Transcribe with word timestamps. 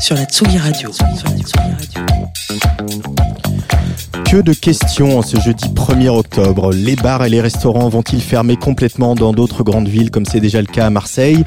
sur 0.00 0.16
la 0.16 0.24
Tsugi 0.24 0.56
Radio. 0.56 0.90
Que 4.24 4.40
de 4.40 4.52
questions 4.54 5.18
en 5.18 5.22
ce 5.22 5.38
jeudi 5.38 5.68
1er 5.68 6.08
octobre. 6.08 6.72
Les 6.72 6.96
bars 6.96 7.24
et 7.24 7.28
les 7.28 7.40
restaurants 7.40 7.88
vont-ils 7.88 8.22
fermer 8.22 8.56
complètement 8.56 9.14
dans 9.14 9.32
d'autres 9.32 9.62
grandes 9.62 9.88
villes 9.88 10.10
comme 10.10 10.24
c'est 10.24 10.40
déjà 10.40 10.60
le 10.60 10.66
cas 10.66 10.86
à 10.86 10.90
Marseille? 10.90 11.44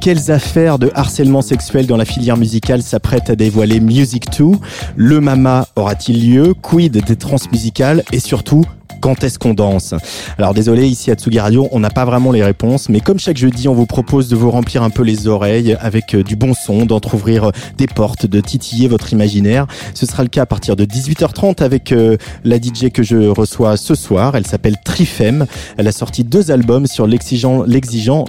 Quelles 0.00 0.30
affaires 0.30 0.78
de 0.78 0.90
harcèlement 0.94 1.42
sexuel 1.42 1.86
dans 1.86 1.98
la 1.98 2.06
filière 2.06 2.38
musicale 2.38 2.82
s'apprêtent 2.82 3.28
à 3.28 3.36
dévoiler 3.36 3.80
Music 3.80 4.24
2 4.38 4.52
Le 4.96 5.20
Mama 5.20 5.66
aura-t-il 5.76 6.32
lieu? 6.32 6.54
Quid 6.54 7.04
des 7.04 7.16
transmusicales 7.16 8.02
Et 8.12 8.20
surtout, 8.20 8.64
quand 9.00 9.24
est-ce 9.24 9.38
qu'on 9.38 9.54
danse? 9.54 9.94
Alors 10.36 10.52
désolé, 10.52 10.86
ici 10.86 11.10
à 11.10 11.14
Tsugi 11.14 11.40
Radio, 11.40 11.68
on 11.72 11.80
n'a 11.80 11.90
pas 11.90 12.04
vraiment 12.04 12.32
les 12.32 12.44
réponses, 12.44 12.88
mais 12.88 13.00
comme 13.00 13.18
chaque 13.18 13.38
jeudi, 13.38 13.66
on 13.66 13.74
vous 13.74 13.86
propose 13.86 14.28
de 14.28 14.36
vous 14.36 14.50
remplir 14.50 14.82
un 14.82 14.90
peu 14.90 15.02
les 15.02 15.26
oreilles 15.26 15.76
avec 15.80 16.14
euh, 16.14 16.22
du 16.22 16.36
bon 16.36 16.52
son, 16.54 16.84
d'entrouvrir 16.84 17.50
des 17.78 17.86
portes, 17.94 18.26
de 18.26 18.40
titiller 18.40 18.88
votre 18.88 19.12
imaginaire. 19.12 19.66
Ce 19.94 20.06
sera 20.06 20.22
le 20.22 20.28
cas 20.28 20.42
à 20.42 20.46
partir 20.46 20.76
de 20.76 20.84
18h30 20.84 21.62
avec 21.62 21.92
euh, 21.92 22.16
la 22.44 22.56
DJ 22.56 22.90
que 22.92 23.02
je 23.02 23.16
reçois 23.28 23.76
ce 23.76 23.94
soir. 23.94 24.36
Elle 24.36 24.46
s'appelle 24.46 24.76
Trifem. 24.84 25.46
Elle 25.76 25.88
a 25.88 25.92
sorti 25.92 26.24
deux 26.24 26.50
albums 26.50 26.86
sur 26.86 27.06
l'exigeant, 27.06 27.64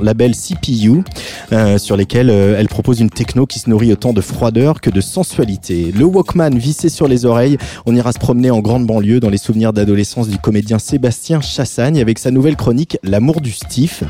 label 0.01 0.35
CPU, 0.35 1.03
euh, 1.51 1.77
sur 1.77 1.97
lesquels 1.97 2.29
euh, 2.29 2.59
elle 2.59 2.67
propose 2.67 2.99
une 2.99 3.09
techno 3.09 3.45
qui 3.45 3.59
se 3.59 3.69
nourrit 3.69 3.91
autant 3.91 4.13
de 4.13 4.21
froideur 4.21 4.81
que 4.81 4.89
de 4.89 5.01
sensualité. 5.01 5.91
Le 5.95 6.05
Walkman 6.05 6.57
vissé 6.57 6.89
sur 6.89 7.07
les 7.07 7.25
oreilles, 7.25 7.57
on 7.85 7.95
ira 7.95 8.11
se 8.11 8.19
promener 8.19 8.51
en 8.51 8.59
grande 8.59 8.85
banlieue 8.85 9.19
dans 9.19 9.29
les 9.29 9.37
souvenirs 9.37 9.73
d'adolescence 9.73 10.27
du 10.27 10.37
comédien 10.37 10.79
Sébastien 10.79 11.41
Chassagne 11.41 11.99
avec 11.99 12.19
sa 12.19 12.31
nouvelle 12.31 12.55
chronique 12.55 12.97
L'amour 13.03 13.41
du 13.41 13.51
Stiff. 13.51 14.03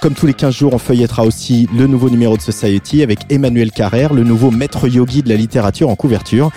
Comme 0.00 0.14
tous 0.14 0.26
les 0.26 0.34
15 0.34 0.54
jours, 0.54 0.74
on 0.74 0.78
feuillettera 0.78 1.24
aussi 1.24 1.68
le 1.76 1.86
nouveau 1.86 2.10
numéro 2.10 2.36
de 2.36 2.42
Society 2.42 3.02
avec 3.02 3.20
Emmanuel 3.30 3.70
Carrère, 3.70 4.14
le 4.14 4.24
nouveau 4.24 4.50
maître 4.50 4.88
yogi 4.98 5.22
de 5.22 5.28
la 5.28 5.36
littérature 5.36 5.88
en 5.88 5.96
couverture. 5.96 6.50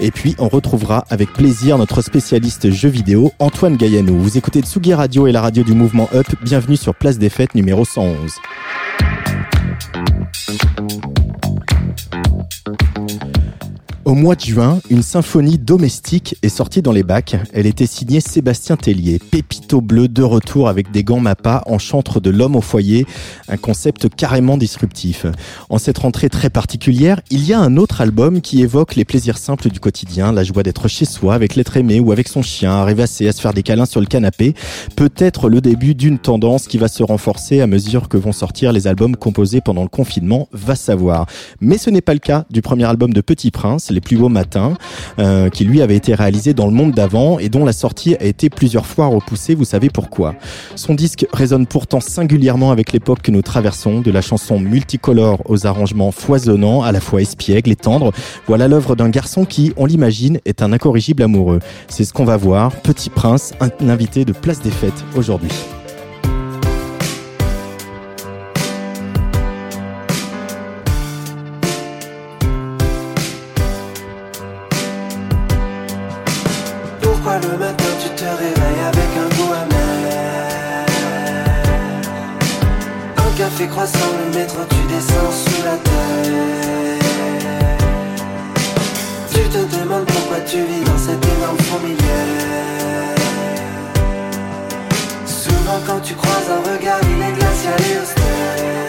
Et 0.00 0.10
puis, 0.10 0.34
on 0.38 0.48
retrouvera 0.48 1.04
avec 1.10 1.32
plaisir 1.32 1.78
notre 1.78 2.00
spécialiste 2.00 2.70
jeux 2.70 2.88
vidéo, 2.88 3.32
Antoine 3.38 3.76
Gaillanou. 3.76 4.18
Vous 4.18 4.38
écoutez 4.38 4.60
Tsugi 4.60 4.94
Radio 4.94 5.26
et 5.26 5.32
la 5.32 5.42
radio 5.42 5.62
du 5.62 5.74
mouvement 5.74 6.08
Up. 6.14 6.26
Bienvenue 6.42 6.76
sur 6.76 6.94
Place 6.94 7.18
des 7.18 7.28
Fêtes 7.28 7.54
numéro 7.54 7.84
111. 7.84 8.32
Au 14.08 14.14
mois 14.14 14.36
de 14.36 14.40
juin, 14.40 14.80
une 14.88 15.02
symphonie 15.02 15.58
domestique 15.58 16.34
est 16.42 16.48
sortie 16.48 16.80
dans 16.80 16.92
les 16.92 17.02
bacs. 17.02 17.36
Elle 17.52 17.66
était 17.66 17.84
signée 17.84 18.20
Sébastien 18.20 18.78
Tellier, 18.78 19.18
Pépito 19.18 19.82
bleu 19.82 20.08
de 20.08 20.22
retour 20.22 20.70
avec 20.70 20.90
des 20.90 21.04
gants 21.04 21.20
Mappa 21.20 21.62
en 21.66 21.76
chantre 21.76 22.18
de 22.18 22.30
l'homme 22.30 22.56
au 22.56 22.62
foyer, 22.62 23.04
un 23.48 23.58
concept 23.58 24.08
carrément 24.08 24.56
disruptif. 24.56 25.26
En 25.68 25.76
cette 25.76 25.98
rentrée 25.98 26.30
très 26.30 26.48
particulière, 26.48 27.20
il 27.30 27.44
y 27.44 27.52
a 27.52 27.60
un 27.60 27.76
autre 27.76 28.00
album 28.00 28.40
qui 28.40 28.62
évoque 28.62 28.96
les 28.96 29.04
plaisirs 29.04 29.36
simples 29.36 29.68
du 29.68 29.78
quotidien, 29.78 30.32
la 30.32 30.42
joie 30.42 30.62
d'être 30.62 30.88
chez 30.88 31.04
soi 31.04 31.34
avec 31.34 31.54
l'être 31.54 31.76
aimé 31.76 32.00
ou 32.00 32.10
avec 32.10 32.28
son 32.28 32.40
chien, 32.40 32.72
à 32.72 32.84
rêvasser, 32.86 33.28
à 33.28 33.32
se 33.32 33.42
faire 33.42 33.52
des 33.52 33.62
câlins 33.62 33.84
sur 33.84 34.00
le 34.00 34.06
canapé. 34.06 34.54
Peut-être 34.96 35.50
le 35.50 35.60
début 35.60 35.94
d'une 35.94 36.18
tendance 36.18 36.66
qui 36.66 36.78
va 36.78 36.88
se 36.88 37.02
renforcer 37.02 37.60
à 37.60 37.66
mesure 37.66 38.08
que 38.08 38.16
vont 38.16 38.32
sortir 38.32 38.72
les 38.72 38.86
albums 38.86 39.16
composés 39.16 39.60
pendant 39.60 39.82
le 39.82 39.88
confinement, 39.90 40.48
va 40.52 40.76
savoir. 40.76 41.26
Mais 41.60 41.76
ce 41.76 41.90
n'est 41.90 42.00
pas 42.00 42.14
le 42.14 42.20
cas 42.20 42.46
du 42.48 42.62
premier 42.62 42.84
album 42.84 43.12
de 43.12 43.20
Petit 43.20 43.50
Prince, 43.50 43.90
Plus 44.00 44.16
beaux 44.16 44.28
matins, 44.28 44.76
euh, 45.18 45.50
qui 45.50 45.64
lui 45.64 45.82
avait 45.82 45.96
été 45.96 46.14
réalisé 46.14 46.54
dans 46.54 46.66
le 46.66 46.72
monde 46.72 46.92
d'avant 46.92 47.38
et 47.38 47.48
dont 47.48 47.64
la 47.64 47.72
sortie 47.72 48.16
a 48.16 48.24
été 48.24 48.50
plusieurs 48.50 48.86
fois 48.86 49.06
repoussée, 49.06 49.54
vous 49.54 49.64
savez 49.64 49.90
pourquoi. 49.90 50.34
Son 50.76 50.94
disque 50.94 51.26
résonne 51.32 51.66
pourtant 51.66 52.00
singulièrement 52.00 52.70
avec 52.70 52.92
l'époque 52.92 53.22
que 53.22 53.30
nous 53.30 53.42
traversons, 53.42 54.00
de 54.00 54.10
la 54.10 54.20
chanson 54.20 54.60
multicolore 54.60 55.40
aux 55.46 55.66
arrangements 55.66 56.10
foisonnants, 56.10 56.82
à 56.82 56.92
la 56.92 57.00
fois 57.00 57.22
espiègles 57.22 57.72
et 57.72 57.76
tendres. 57.76 58.12
Voilà 58.46 58.68
l'œuvre 58.68 58.96
d'un 58.96 59.08
garçon 59.08 59.44
qui, 59.44 59.72
on 59.76 59.86
l'imagine, 59.86 60.40
est 60.44 60.62
un 60.62 60.72
incorrigible 60.72 61.22
amoureux. 61.22 61.60
C'est 61.88 62.04
ce 62.04 62.12
qu'on 62.12 62.24
va 62.24 62.36
voir. 62.36 62.72
Petit 62.76 63.10
Prince, 63.10 63.52
un 63.60 63.88
invité 63.88 64.24
de 64.24 64.32
Place 64.32 64.60
des 64.60 64.70
Fêtes 64.70 65.04
aujourd'hui. 65.16 65.50
Café 83.58 83.70
croissant, 83.70 84.12
le 84.24 84.38
métro, 84.38 84.60
tu 84.70 84.94
descends 84.94 85.32
sous 85.32 85.62
la 85.64 85.76
terre. 85.78 86.98
Tu 89.32 89.40
te 89.48 89.76
demandes 89.76 90.04
pourquoi 90.04 90.40
tu 90.42 90.58
vis 90.58 90.84
dans 90.84 90.96
cette 90.96 91.26
énorme 91.26 91.58
fourmilière. 91.58 93.16
Souvent 95.26 95.80
quand 95.88 96.00
tu 96.04 96.14
croises 96.14 96.50
un 96.52 96.72
regard, 96.72 97.00
il 97.02 97.20
est 97.20 97.32
glacial 97.32 97.80
et 97.80 98.00
austère 98.00 98.87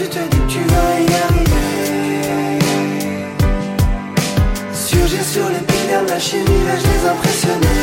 tu 0.00 0.08
te 0.08 0.18
dis 0.18 0.40
que 0.40 0.52
tu 0.52 0.60
vas 0.60 0.92
y 0.98 1.08
arriver. 1.24 2.58
Surgir 4.72 5.22
sur 5.22 5.46
les 5.50 5.64
piliers 5.68 6.02
de 6.04 6.10
la 6.10 6.18
chimie, 6.18 6.62
vais-je 6.66 6.86
les 6.90 7.02
impressionner 7.14 7.79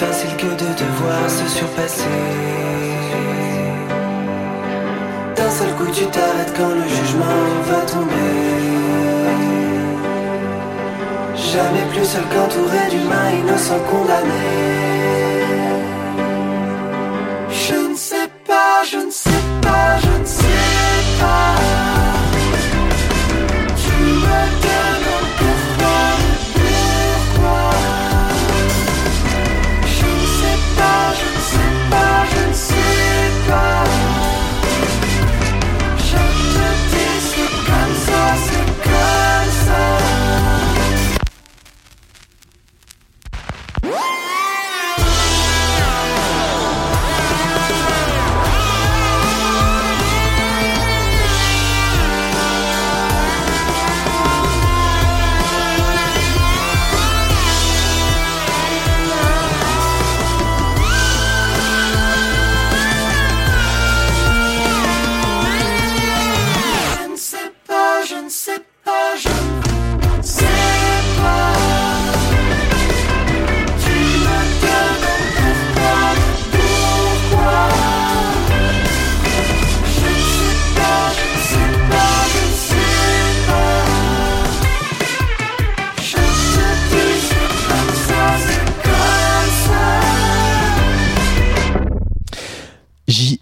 facile 0.00 0.34
que 0.36 0.46
de 0.46 0.70
devoir 0.82 1.28
se 1.28 1.46
surpasser 1.46 2.16
d'un 5.36 5.50
seul 5.50 5.72
coup 5.76 5.90
tu 5.92 6.06
t'arrêtes 6.06 6.54
quand 6.56 6.72
le 6.80 6.86
jugement 6.96 7.42
va 7.70 7.80
tomber. 7.94 8.36
Jamais 11.52 11.84
plus 11.92 12.06
seul 12.12 12.26
qu'entouré 12.32 12.82
d'humains 12.90 13.30
innocents 13.40 13.84
condamnés. 13.90 15.39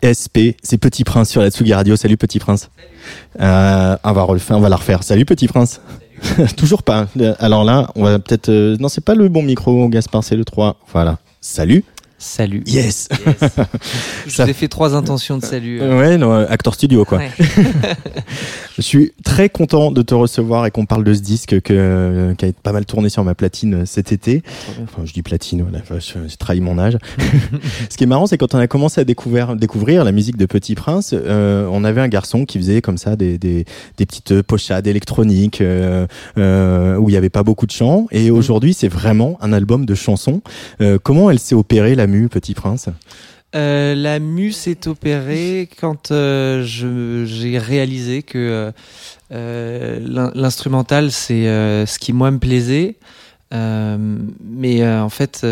JSP, 0.08 0.56
c'est 0.62 0.78
Petit 0.78 1.04
Prince 1.04 1.28
sur 1.28 1.42
la 1.42 1.50
Tsugi 1.50 1.74
Radio. 1.74 1.94
Salut 1.96 2.16
Petit 2.16 2.38
Prince. 2.38 2.70
Euh, 3.40 3.96
on 4.02 4.12
va 4.12 4.26
on 4.26 4.60
va 4.60 4.68
la 4.68 4.76
refaire. 4.76 5.02
Salut 5.02 5.24
Petit 5.24 5.48
Prince. 5.48 5.80
Toujours 6.56 6.82
pas. 6.82 7.08
Alors 7.38 7.64
là, 7.64 7.90
on 7.94 8.04
va 8.04 8.18
peut-être. 8.18 8.48
euh, 8.48 8.76
non, 8.80 8.88
c'est 8.88 9.04
pas 9.04 9.14
le 9.14 9.28
bon 9.28 9.42
micro, 9.42 9.88
Gaspard, 9.88 10.24
c'est 10.24 10.36
le 10.36 10.44
3. 10.44 10.76
Voilà. 10.92 11.18
Salut. 11.40 11.84
Salut. 12.20 12.64
Yes. 12.66 13.08
Yes. 13.26 13.38
Je 14.26 14.30
Ça- 14.32 14.44
vous 14.44 14.50
ai 14.50 14.52
fait 14.52 14.66
trois 14.68 14.96
intentions 14.96 15.38
de 15.38 15.44
salut. 15.44 15.80
euh. 15.80 15.98
Ouais, 15.98 16.18
non, 16.18 16.32
acteur 16.32 16.74
studio 16.74 17.04
quoi. 17.04 17.18
Ouais. 17.18 17.30
Je 18.76 18.82
suis 18.82 19.12
très 19.24 19.48
content 19.48 19.90
de 19.92 20.02
te 20.02 20.14
recevoir 20.14 20.66
et 20.66 20.70
qu'on 20.70 20.86
parle 20.86 21.04
de 21.04 21.14
ce 21.14 21.20
disque 21.20 21.60
que, 21.60 21.72
euh, 21.72 22.34
qui 22.34 22.44
a 22.44 22.48
été 22.48 22.58
pas 22.62 22.72
mal 22.72 22.86
tourné 22.86 23.08
sur 23.08 23.22
ma 23.24 23.34
platine 23.34 23.74
euh, 23.74 23.86
cet 23.86 24.12
été. 24.12 24.42
Enfin, 24.82 25.02
je 25.04 25.12
dis 25.12 25.22
platine, 25.22 25.62
voilà, 25.62 25.82
je- 26.00 26.28
j'ai 26.28 26.36
trahi 26.36 26.60
mon 26.60 26.78
âge. 26.78 26.96
ce 27.90 27.96
qui 27.96 28.04
est 28.04 28.06
marrant, 28.08 28.26
c'est 28.26 28.38
quand 28.38 28.54
on 28.54 28.58
a 28.58 28.66
commencé 28.66 29.00
à 29.00 29.04
découvrir, 29.04 29.54
découvrir 29.56 30.04
la 30.04 30.12
musique 30.12 30.36
de 30.36 30.46
Petit 30.46 30.74
Prince, 30.74 31.12
euh, 31.14 31.68
on 31.72 31.84
avait 31.84 32.00
un 32.00 32.08
garçon 32.08 32.44
qui 32.44 32.58
faisait 32.58 32.80
comme 32.80 32.98
ça 32.98 33.14
des, 33.16 33.38
des, 33.38 33.64
des 33.96 34.06
petites 34.06 34.42
pochades 34.42 34.86
électroniques 34.88 35.60
euh, 35.60 36.06
euh, 36.36 36.96
où 36.96 37.08
il 37.10 37.12
y 37.12 37.16
avait 37.16 37.30
pas 37.30 37.42
beaucoup 37.44 37.66
de 37.66 37.72
chants. 37.72 38.06
Et 38.10 38.30
aujourd'hui, 38.32 38.74
c'est 38.74 38.88
vraiment 38.88 39.38
un 39.40 39.52
album 39.52 39.86
de 39.86 39.94
chansons. 39.94 40.40
Euh, 40.80 40.98
comment 41.02 41.30
elle 41.30 41.38
s'est 41.38 41.54
opérée, 41.54 41.94
la 41.94 42.07
mue, 42.08 42.28
Petit 42.28 42.54
Prince 42.54 42.88
Euh, 43.54 43.94
la 43.94 44.18
mue 44.18 44.52
s'est 44.52 44.88
opérée 44.88 45.68
quand 45.80 46.10
euh, 46.10 46.62
j'ai 46.64 47.58
réalisé 47.58 48.22
que 48.22 48.72
euh, 49.32 50.00
l'in- 50.04 50.32
l'instrumental 50.34 51.10
c'est 51.10 51.44
ce 51.86 51.98
qui 51.98 52.12
moi 52.12 52.30
me 52.30 52.38
plaisait, 52.38 52.96
mais 53.52 54.86
en 54.86 55.08
fait 55.08 55.46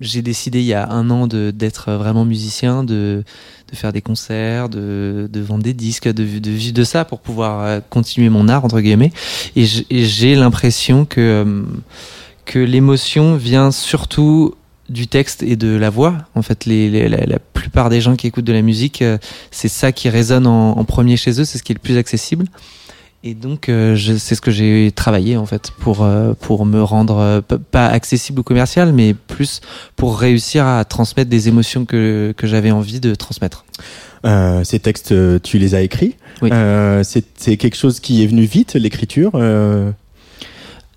j'ai 0.00 0.22
décidé 0.22 0.60
il 0.60 0.66
y 0.66 0.74
a 0.74 0.88
un 0.88 1.08
an 1.10 1.26
d'être 1.26 1.92
vraiment 1.92 2.24
musicien, 2.24 2.84
de 2.84 3.24
de 3.72 3.76
faire 3.76 3.92
des 3.92 4.02
concerts, 4.02 4.68
de, 4.68 5.28
de 5.32 5.40
vendre 5.40 5.64
des 5.64 5.74
disques, 5.74 6.06
de, 6.06 6.38
de 6.38 6.50
vivre 6.50 6.74
de 6.74 6.84
ça 6.84 7.04
pour 7.04 7.18
pouvoir 7.18 7.80
continuer 7.90 8.28
mon 8.28 8.46
art 8.48 8.64
entre 8.64 8.80
guillemets. 8.80 9.10
Et 9.56 9.64
j'ai 9.64 10.36
l'impression 10.36 11.04
que 11.04 11.64
que 12.44 12.60
l'émotion 12.60 13.34
vient 13.36 13.72
surtout 13.72 14.54
du 14.88 15.06
texte 15.08 15.42
et 15.42 15.56
de 15.56 15.76
la 15.76 15.90
voix. 15.90 16.16
En 16.34 16.42
fait, 16.42 16.64
les, 16.66 16.88
les- 16.90 17.08
la, 17.08 17.24
la 17.26 17.38
plupart 17.38 17.88
des 17.90 18.00
gens 18.00 18.16
qui 18.16 18.26
écoutent 18.26 18.44
de 18.44 18.52
la 18.52 18.62
musique, 18.62 19.02
euh, 19.02 19.18
c'est 19.50 19.68
ça 19.68 19.92
qui 19.92 20.08
résonne 20.08 20.46
en, 20.46 20.78
en 20.78 20.84
premier 20.84 21.16
chez 21.16 21.40
eux, 21.40 21.44
c'est 21.44 21.58
ce 21.58 21.62
qui 21.62 21.72
est 21.72 21.74
le 21.74 21.80
plus 21.80 21.96
accessible. 21.96 22.46
Et 23.24 23.34
donc, 23.34 23.68
euh, 23.68 23.96
c'est 24.18 24.36
ce 24.36 24.40
que 24.40 24.52
j'ai 24.52 24.92
travaillé 24.94 25.36
en 25.36 25.46
fait 25.46 25.72
pour 25.80 26.04
euh, 26.04 26.34
pour 26.40 26.64
me 26.64 26.80
rendre 26.80 27.42
pas 27.72 27.86
accessible 27.88 28.38
ou 28.40 28.42
commercial, 28.44 28.92
mais 28.92 29.14
plus 29.14 29.60
pour 29.96 30.20
réussir 30.20 30.64
à 30.66 30.84
transmettre 30.84 31.28
des 31.28 31.48
émotions 31.48 31.84
que 31.86 32.32
que 32.36 32.46
j'avais 32.46 32.70
envie 32.70 33.00
de 33.00 33.14
transmettre. 33.16 33.64
Ces 34.64 34.80
textes, 34.80 35.14
tu 35.42 35.58
les 35.58 35.74
as 35.76 35.82
écrits. 35.82 36.16
Oui. 36.42 36.50
C'est 37.04 37.56
quelque 37.56 37.76
chose 37.76 38.00
qui 38.00 38.22
est 38.24 38.26
venu 38.26 38.42
vite, 38.44 38.74
l'écriture. 38.74 39.30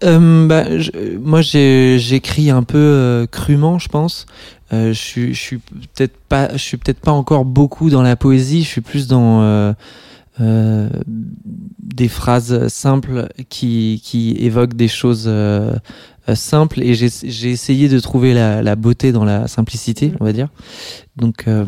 Euh, 0.03 0.47
bah, 0.47 0.77
je- 0.79 1.17
moi, 1.17 1.41
j'écris 1.41 2.49
un 2.49 2.63
peu 2.63 2.77
euh, 2.77 3.25
crûment, 3.27 3.79
je 3.79 3.89
pense. 3.89 4.25
Euh, 4.71 4.93
je 4.93 5.33
je 5.33 5.39
suis 5.39 5.57
peut-être 5.57 6.15
pas, 6.29 6.51
je 6.53 6.57
suis 6.63 6.77
peut-être 6.77 6.99
pas 7.01 7.11
encore 7.11 7.43
beaucoup 7.45 7.89
dans 7.89 8.01
la 8.03 8.15
poésie. 8.15 8.63
Je 8.63 8.67
suis 8.67 8.81
plus 8.81 9.07
dans 9.07 9.41
euh, 9.41 9.73
euh, 10.41 10.89
des 11.07 12.07
phrases 12.07 12.67
simples 12.67 13.29
qui, 13.49 14.01
qui 14.03 14.35
évoquent 14.39 14.75
des 14.75 14.87
choses 14.87 15.25
euh, 15.27 15.73
simples. 16.35 16.81
Et 16.83 16.93
j'ai 16.93 17.09
j'ai 17.23 17.49
essayé 17.49 17.89
de 17.89 17.99
trouver 17.99 18.33
la, 18.35 18.61
la 18.61 18.75
beauté 18.75 19.11
dans 19.11 19.25
la 19.25 19.47
simplicité, 19.47 20.13
on 20.19 20.25
va 20.25 20.33
dire. 20.33 20.49
Donc 21.19 21.47
euh, 21.47 21.65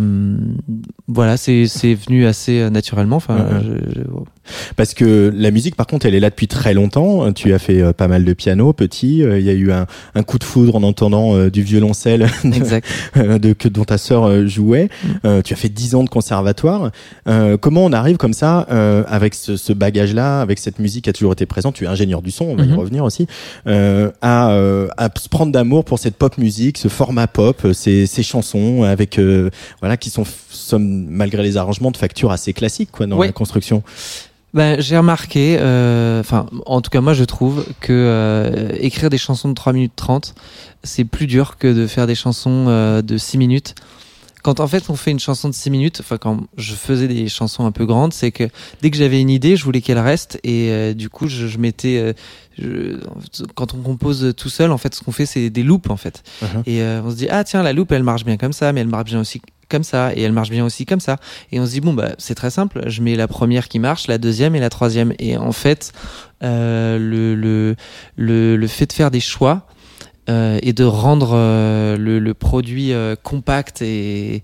voilà, 1.07 1.35
c'est 1.37 1.67
c'est 1.67 1.93
venu 1.93 2.25
assez 2.25 2.59
euh, 2.61 2.69
naturellement. 2.69 3.17
Enfin, 3.17 3.35
Ouais, 3.37 3.61
je- 3.63 3.99
je- 3.99 4.01
Parce 4.75 4.93
que 4.93 5.31
la 5.35 5.51
musique, 5.51 5.75
par 5.75 5.87
contre, 5.87 6.05
elle 6.05 6.15
est 6.15 6.19
là 6.19 6.29
depuis 6.29 6.47
très 6.47 6.73
longtemps. 6.73 7.31
Tu 7.33 7.53
as 7.53 7.59
fait 7.59 7.81
euh, 7.81 7.93
pas 7.93 8.07
mal 8.07 8.23
de 8.25 8.33
piano, 8.33 8.73
petit. 8.73 9.23
Euh, 9.23 9.39
Il 9.39 9.45
y 9.45 9.49
a 9.49 9.53
eu 9.53 9.71
un, 9.71 9.85
un 10.15 10.23
coup 10.23 10.39
de 10.39 10.43
foudre 10.43 10.75
en 10.75 10.83
entendant 10.83 11.35
euh, 11.35 11.49
du 11.51 11.61
violoncelle 11.63 12.27
exact. 12.45 12.87
euh, 13.17 13.37
de, 13.39 13.53
que, 13.53 13.67
dont 13.67 13.83
ta 13.83 13.97
sœur 13.97 14.47
jouait. 14.47 14.89
Euh, 15.25 15.41
tu 15.41 15.53
as 15.53 15.57
fait 15.57 15.69
10 15.69 15.95
ans 15.95 16.03
de 16.03 16.09
conservatoire. 16.09 16.91
Euh, 17.27 17.57
comment 17.57 17.83
on 17.85 17.91
arrive 17.93 18.17
comme 18.17 18.33
ça, 18.33 18.67
euh, 18.71 19.03
avec 19.07 19.33
ce, 19.35 19.57
ce 19.57 19.73
bagage-là, 19.73 20.41
avec 20.41 20.59
cette 20.59 20.79
musique 20.79 21.03
qui 21.05 21.09
a 21.09 21.13
toujours 21.13 21.33
été 21.33 21.45
présente, 21.45 21.75
tu 21.75 21.83
es 21.83 21.87
ingénieur 21.87 22.21
du 22.21 22.31
son, 22.31 22.45
on 22.45 22.55
va 22.55 22.63
y 22.63 22.67
Mhm. 22.69 22.77
revenir 22.77 23.03
aussi, 23.03 23.27
euh, 23.67 24.11
à, 24.21 24.51
euh, 24.51 24.87
à 24.97 25.09
se 25.19 25.27
prendre 25.29 25.51
d'amour 25.51 25.83
pour 25.85 25.99
cette 25.99 26.15
pop 26.15 26.37
musique, 26.37 26.77
ce 26.77 26.87
format 26.87 27.27
pop, 27.27 27.67
ces, 27.73 28.05
ces 28.05 28.23
chansons 28.23 28.83
avec 28.83 29.19
euh, 29.19 29.40
voilà 29.79 29.97
qui 29.97 30.09
sont 30.09 30.25
somme, 30.49 31.05
malgré 31.09 31.43
les 31.43 31.57
arrangements 31.57 31.91
de 31.91 31.97
facture 31.97 32.31
assez 32.31 32.53
classiques 32.53 32.91
quoi 32.91 33.07
dans 33.07 33.19
la 33.19 33.31
construction. 33.31 33.83
Ben, 34.53 34.81
j'ai 34.81 34.97
remarqué, 34.97 35.57
euh, 35.61 36.19
enfin, 36.19 36.45
en 36.65 36.81
tout 36.81 36.89
cas, 36.89 36.99
moi, 36.99 37.13
je 37.13 37.23
trouve 37.23 37.65
que 37.79 37.93
euh, 37.93 38.69
écrire 38.79 39.09
des 39.09 39.17
chansons 39.17 39.47
de 39.47 39.53
3 39.53 39.71
minutes 39.71 39.93
30, 39.95 40.35
c'est 40.83 41.05
plus 41.05 41.25
dur 41.25 41.57
que 41.57 41.67
de 41.71 41.87
faire 41.87 42.05
des 42.05 42.15
chansons 42.15 42.65
euh, 42.67 43.01
de 43.01 43.17
6 43.17 43.37
minutes. 43.37 43.75
Quand 44.43 44.59
en 44.59 44.67
fait 44.67 44.89
on 44.89 44.95
fait 44.95 45.11
une 45.11 45.19
chanson 45.19 45.49
de 45.49 45.53
6 45.53 45.69
minutes, 45.69 45.97
enfin 46.01 46.17
quand 46.17 46.41
je 46.57 46.73
faisais 46.73 47.07
des 47.07 47.27
chansons 47.29 47.65
un 47.65 47.71
peu 47.71 47.85
grandes, 47.85 48.13
c'est 48.13 48.31
que 48.31 48.45
dès 48.81 48.89
que 48.91 48.97
j'avais 48.97 49.21
une 49.21 49.29
idée, 49.29 49.55
je 49.55 49.63
voulais 49.63 49.81
qu'elle 49.81 49.99
reste 49.99 50.39
et 50.43 50.69
euh, 50.71 50.93
du 50.93 51.09
coup 51.09 51.27
je, 51.27 51.47
je 51.47 51.57
mettais, 51.59 51.97
euh, 51.97 52.13
je- 52.57 52.97
quand 53.55 53.73
on 53.73 53.77
compose 53.81 54.33
tout 54.35 54.49
seul, 54.49 54.71
en 54.71 54.77
fait 54.77 54.95
ce 54.95 55.03
qu'on 55.03 55.11
fait 55.11 55.25
c'est 55.25 55.49
des 55.49 55.63
loops 55.63 55.89
en 55.89 55.97
fait. 55.97 56.23
Mhm. 56.41 56.63
Et 56.65 56.81
euh, 56.81 57.01
on 57.05 57.11
se 57.11 57.15
dit 57.15 57.27
ah 57.29 57.43
tiens 57.43 57.61
la 57.63 57.73
loupe 57.73 57.91
elle 57.91 58.03
marche 58.03 58.25
bien 58.25 58.37
comme 58.37 58.53
ça, 58.53 58.73
mais 58.73 58.81
elle 58.81 58.87
marche 58.87 59.05
bien 59.05 59.19
aussi 59.19 59.41
comme 59.69 59.83
ça 59.83 60.13
et 60.15 60.21
elle 60.23 60.33
marche 60.33 60.49
bien 60.49 60.65
aussi 60.65 60.85
comme 60.85 60.99
ça. 60.99 61.17
Et 61.51 61.59
on 61.59 61.65
se 61.65 61.71
dit 61.71 61.79
bon 61.81 61.93
bah 61.93 62.09
c'est 62.17 62.35
très 62.35 62.49
simple, 62.49 62.81
je 62.87 63.01
mets 63.01 63.15
la 63.15 63.27
première 63.27 63.67
qui 63.69 63.79
marche, 63.79 64.07
la 64.07 64.17
deuxième 64.17 64.55
et 64.55 64.59
la 64.59 64.69
troisième. 64.69 65.13
Et 65.19 65.37
en 65.37 65.51
fait 65.53 65.93
euh, 66.43 66.97
le, 66.97 67.35
le 67.35 67.75
le 68.17 68.57
le 68.57 68.67
fait 68.67 68.87
de 68.87 68.93
faire 68.93 69.11
des 69.11 69.19
choix 69.21 69.67
euh, 70.29 70.59
et 70.61 70.71
de 70.71 70.83
rendre 70.83 71.31
euh, 71.33 71.97
le, 71.97 72.33
produit 72.35 72.93
euh, 72.93 73.15
compact 73.15 73.81
et, 73.81 74.43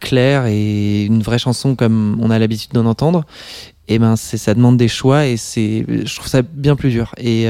clair 0.00 0.46
et 0.46 1.04
une 1.04 1.22
vraie 1.22 1.38
chanson 1.38 1.76
comme 1.76 2.18
on 2.20 2.30
a 2.30 2.38
l'habitude 2.38 2.72
d'en 2.72 2.86
entendre, 2.86 3.24
et 3.86 3.98
ben 3.98 4.16
c'est 4.16 4.38
ça 4.38 4.54
demande 4.54 4.76
des 4.76 4.88
choix 4.88 5.26
et 5.26 5.36
c'est 5.36 5.84
je 5.88 6.14
trouve 6.16 6.26
ça 6.26 6.42
bien 6.42 6.74
plus 6.74 6.90
dur. 6.90 7.14
Et 7.16 7.46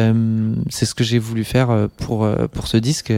c'est 0.68 0.84
ce 0.84 0.94
que 0.94 1.04
j'ai 1.04 1.18
voulu 1.18 1.44
faire 1.44 1.88
pour 1.96 2.28
pour 2.52 2.66
ce 2.68 2.76
disque. 2.76 3.12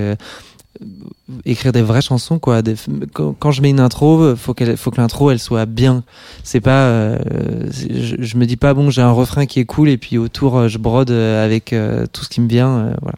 Euh, 1.30 1.40
écrire 1.44 1.72
des 1.72 1.82
vraies 1.82 2.02
chansons 2.02 2.38
quoi. 2.38 2.62
Des- 2.62 2.74
quand, 3.12 3.34
quand 3.38 3.50
je 3.50 3.62
mets 3.62 3.70
une 3.70 3.80
intro 3.80 4.34
faut 4.36 4.54
qu'elle 4.54 4.76
faut 4.76 4.90
que 4.90 5.00
l'intro 5.00 5.30
elle 5.30 5.38
soit 5.38 5.66
bien. 5.66 6.02
C'est 6.44 6.60
pas 6.60 6.84
euh, 6.86 7.18
je, 7.72 8.16
je 8.18 8.36
me 8.36 8.46
dis 8.46 8.56
pas 8.56 8.74
bon 8.74 8.90
j'ai 8.90 9.02
un 9.02 9.12
refrain 9.12 9.46
qui 9.46 9.60
est 9.60 9.64
cool 9.64 9.88
et 9.88 9.98
puis 9.98 10.18
autour 10.18 10.56
euh, 10.58 10.68
je 10.68 10.78
brode 10.78 11.10
euh, 11.10 11.44
avec 11.44 11.72
euh, 11.72 12.06
tout 12.12 12.24
ce 12.24 12.28
qui 12.28 12.40
me 12.40 12.48
vient 12.48 12.68
euh, 12.78 12.92
voilà. 13.02 13.16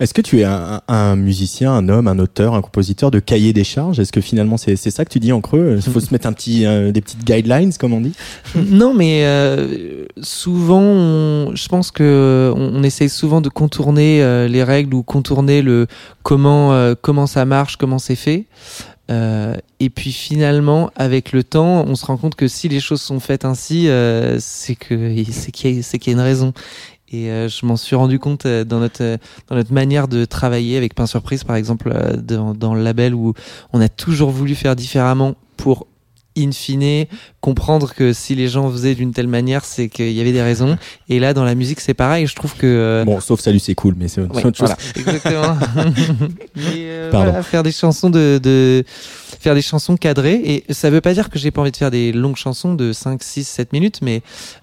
Est-ce 0.00 0.14
que 0.14 0.22
tu 0.22 0.40
es 0.40 0.44
un, 0.44 0.80
un 0.88 1.16
musicien, 1.16 1.72
un 1.72 1.88
homme, 1.88 2.08
un 2.08 2.18
auteur, 2.18 2.54
un 2.54 2.62
compositeur 2.62 3.10
de 3.10 3.18
cahier 3.18 3.52
des 3.52 3.64
charges? 3.64 4.00
Est-ce 4.00 4.12
que 4.12 4.20
finalement 4.20 4.56
c'est 4.56 4.76
c'est 4.76 4.90
ça 4.90 5.04
que 5.04 5.10
tu 5.10 5.20
dis 5.20 5.32
en 5.32 5.40
creux? 5.40 5.74
Il 5.76 5.92
faut 5.92 6.00
se 6.00 6.12
mettre 6.12 6.26
un 6.26 6.32
petit, 6.32 6.64
euh, 6.66 6.92
des 6.92 7.00
petites 7.00 7.24
guidelines, 7.24 7.72
comme 7.78 7.92
on 7.92 8.00
dit? 8.00 8.12
Non 8.56 8.94
mais 8.94 9.24
euh, 9.24 10.06
souvent 10.22 10.80
on- 10.80 11.54
je 11.54 11.68
pense 11.68 11.90
que 11.90 12.52
on, 12.56 12.72
on 12.76 12.82
essaye 12.82 13.08
souvent 13.08 13.40
de 13.40 13.48
contourner 13.48 14.22
euh, 14.22 14.48
les 14.48 14.62
règles 14.64 14.94
ou 14.94 15.02
contourner 15.02 15.62
le 15.62 15.86
comment 16.22 16.72
euh, 16.72 16.94
comment 17.00 17.26
ça 17.34 17.44
marche 17.44 17.76
comment 17.76 17.98
c'est 17.98 18.14
fait. 18.14 18.44
Euh, 19.10 19.56
et 19.80 19.90
puis 19.90 20.12
finalement 20.12 20.90
avec 20.96 21.32
le 21.32 21.44
temps 21.44 21.84
on 21.86 21.94
se 21.94 22.06
rend 22.06 22.16
compte 22.16 22.36
que 22.36 22.48
si 22.48 22.70
les 22.70 22.80
choses 22.80 23.02
sont 23.02 23.20
faites 23.20 23.44
ainsi 23.44 23.86
euh, 23.86 24.38
c'est 24.40 24.76
que 24.76 25.12
c'est 25.30 25.52
qu'il 25.52 25.78
y 25.78 25.82
qu'il 25.82 26.06
y 26.06 26.10
a 26.10 26.12
une 26.12 26.20
raison. 26.20 26.52
Et 27.12 27.30
euh, 27.30 27.48
je 27.48 27.66
m'en 27.66 27.76
suis 27.76 27.96
rendu 27.96 28.18
compte 28.18 28.46
dans 28.46 28.78
notre 28.78 29.18
dans 29.48 29.56
notre 29.56 29.72
manière 29.72 30.06
de 30.08 30.24
travailler 30.24 30.76
avec 30.76 30.94
Pain 30.94 31.06
Surprise 31.06 31.42
par 31.42 31.56
exemple 31.56 31.92
dans 32.22 32.74
le 32.74 32.82
label 32.82 33.14
où 33.14 33.34
on 33.72 33.80
a 33.80 33.88
toujours 33.88 34.30
voulu 34.30 34.54
faire 34.54 34.76
différemment 34.76 35.34
pour 35.56 35.86
in 36.36 36.50
fine 36.52 37.06
comprendre 37.40 37.94
que 37.94 38.12
si 38.12 38.34
les 38.34 38.48
gens 38.48 38.70
faisaient 38.70 38.94
d'une 38.94 39.12
telle 39.12 39.28
manière 39.28 39.64
c'est 39.64 39.88
qu'il 39.88 40.10
y 40.12 40.20
avait 40.20 40.32
des 40.32 40.42
raisons 40.42 40.76
et 41.08 41.20
là 41.20 41.32
dans 41.34 41.44
la 41.44 41.54
musique 41.54 41.80
c'est 41.80 41.94
pareil 41.94 42.26
je 42.26 42.34
trouve 42.34 42.54
que 42.54 42.66
euh, 42.66 43.04
Bon, 43.04 43.20
sauf 43.20 43.40
salut, 43.40 43.58
c'est 43.58 43.74
cool, 43.74 43.94
mais 43.98 44.08
c'est 44.08 44.20
Ouais, 44.22 44.44
autre 44.46 44.56
chose. 44.58 44.74
voilà, 44.74 44.76
exactement. 44.96 45.56
Mais, 46.56 46.62
euh, 46.76 47.10
Pardon. 47.10 47.26
voilà, 47.30 47.42
faire 47.42 47.62
des 47.62 47.72
chansons 47.72 48.10
de, 48.10 48.40
de 48.42 48.84
faire 49.44 49.54
des 49.54 49.62
chansons 49.62 49.96
cadrées 49.96 50.40
et 50.68 50.72
ça 50.72 50.88
veut 50.90 51.00
pas 51.02 51.12
dire 51.14 51.28
que 51.30 51.38
j'ai 51.38 51.50
pas 51.50 51.60
envie 51.60 51.70
de 51.70 51.76
faire 51.76 51.90
des 51.90 52.12
longues 52.12 52.36
chansons 52.36 52.74
de 52.74 52.92
5 52.92 53.22
6 53.22 53.44
7 53.44 53.72
minutes 53.72 54.00
mais 54.02 54.22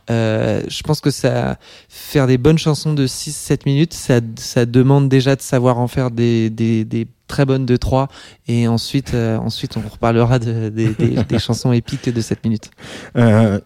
euh, 0.09 0.61
je 0.67 0.81
pense 0.83 0.99
que 1.01 1.11
ça 1.11 1.57
faire 1.87 2.25
des 2.27 2.37
bonnes 2.39 2.57
chansons 2.57 2.93
de 2.93 3.05
6 3.07 3.31
7 3.35 3.65
minutes 3.67 3.93
ça 3.93 4.19
ça 4.37 4.65
demande 4.65 5.07
déjà 5.07 5.35
de 5.35 5.41
savoir 5.41 5.77
en 5.77 5.87
faire 5.87 6.09
des 6.11 6.49
des, 6.49 6.83
des 6.83 7.07
très 7.27 7.45
bonnes 7.45 7.65
de 7.65 7.77
3 7.77 8.07
et 8.47 8.67
ensuite 8.67 9.13
euh, 9.13 9.37
ensuite 9.37 9.77
on 9.77 9.87
reparlera 9.87 10.39
de, 10.39 10.69
des- 10.69 10.93
des, 10.95 11.23
des 11.23 11.39
chansons 11.47 11.71
épiques 11.71 12.09
de 12.09 12.21
7 12.21 12.43
minutes. 12.43 12.71
Euh, 13.15 13.59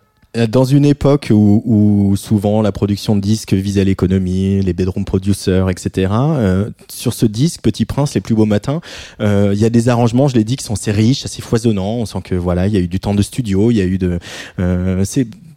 dans 0.50 0.66
une 0.66 0.86
époque 0.86 1.30
où, 1.32 1.62
où 1.66 2.16
souvent 2.16 2.62
la 2.62 2.72
production 2.72 3.16
de 3.16 3.22
disques 3.22 3.54
visait 3.54 3.86
l'économie, 3.86 4.62
les 4.62 4.74
bedroom 4.74 5.06
producers, 5.06 5.70
etc. 5.70 6.12
euh, 6.12 6.70
sur 6.90 7.14
ce 7.14 7.26
disque, 7.26 7.62
Petit 7.62 7.86
Prince, 7.86 8.14
les 8.16 8.22
plus 8.22 8.36
beaux 8.36 8.46
matins, 8.46 8.82
euh, 9.22 9.52
il 9.54 9.60
y 9.60 9.66
a 9.66 9.70
des 9.70 9.90
arrangements, 9.90 10.28
je 10.28 10.36
l'ai 10.36 10.44
dit, 10.44 10.56
qui 10.56 10.64
sont 10.64 10.74
assez 10.74 10.92
riches, 10.92 11.26
assez 11.26 11.42
foisonnants. 11.42 11.96
On 11.96 12.06
sent 12.06 12.22
que 12.24 12.36
voilà, 12.36 12.68
il 12.68 12.74
y 12.74 12.78
a 12.78 12.80
eu 12.82 12.88
du 12.88 13.00
temps 13.00 13.16
de 13.16 13.22
studio, 13.22 13.72
il 13.72 13.78
y 13.78 13.82
a 13.82 13.86
eu 13.86 13.98
de. 13.98 14.20
euh, 14.60 15.04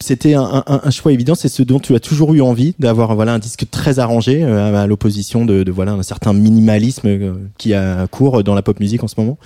c'était 0.00 0.34
un, 0.34 0.62
un, 0.66 0.80
un 0.84 0.90
choix 0.90 1.12
évident, 1.12 1.34
c'est 1.34 1.48
ce 1.48 1.62
dont 1.64 1.80
tu 1.80 1.94
as 1.94 2.00
toujours 2.00 2.32
eu 2.32 2.40
envie 2.40 2.74
d'avoir 2.78 3.16
voilà 3.16 3.34
un 3.34 3.40
disque 3.40 3.66
très 3.68 3.98
arrangé 3.98 4.44
euh, 4.44 4.76
à 4.76 4.86
l'opposition 4.86 5.44
de, 5.44 5.64
de 5.64 5.72
voilà 5.72 5.92
un 5.92 6.02
certain 6.04 6.32
minimalisme 6.32 7.08
euh, 7.08 7.32
qui 7.58 7.74
a 7.74 8.06
cours 8.06 8.44
dans 8.44 8.54
la 8.54 8.62
pop 8.62 8.78
musique 8.78 9.02
en 9.02 9.08
ce 9.08 9.16
moment? 9.18 9.38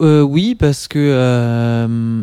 Euh, 0.00 0.22
oui, 0.22 0.54
parce 0.54 0.88
que 0.88 0.98
euh, 0.98 2.22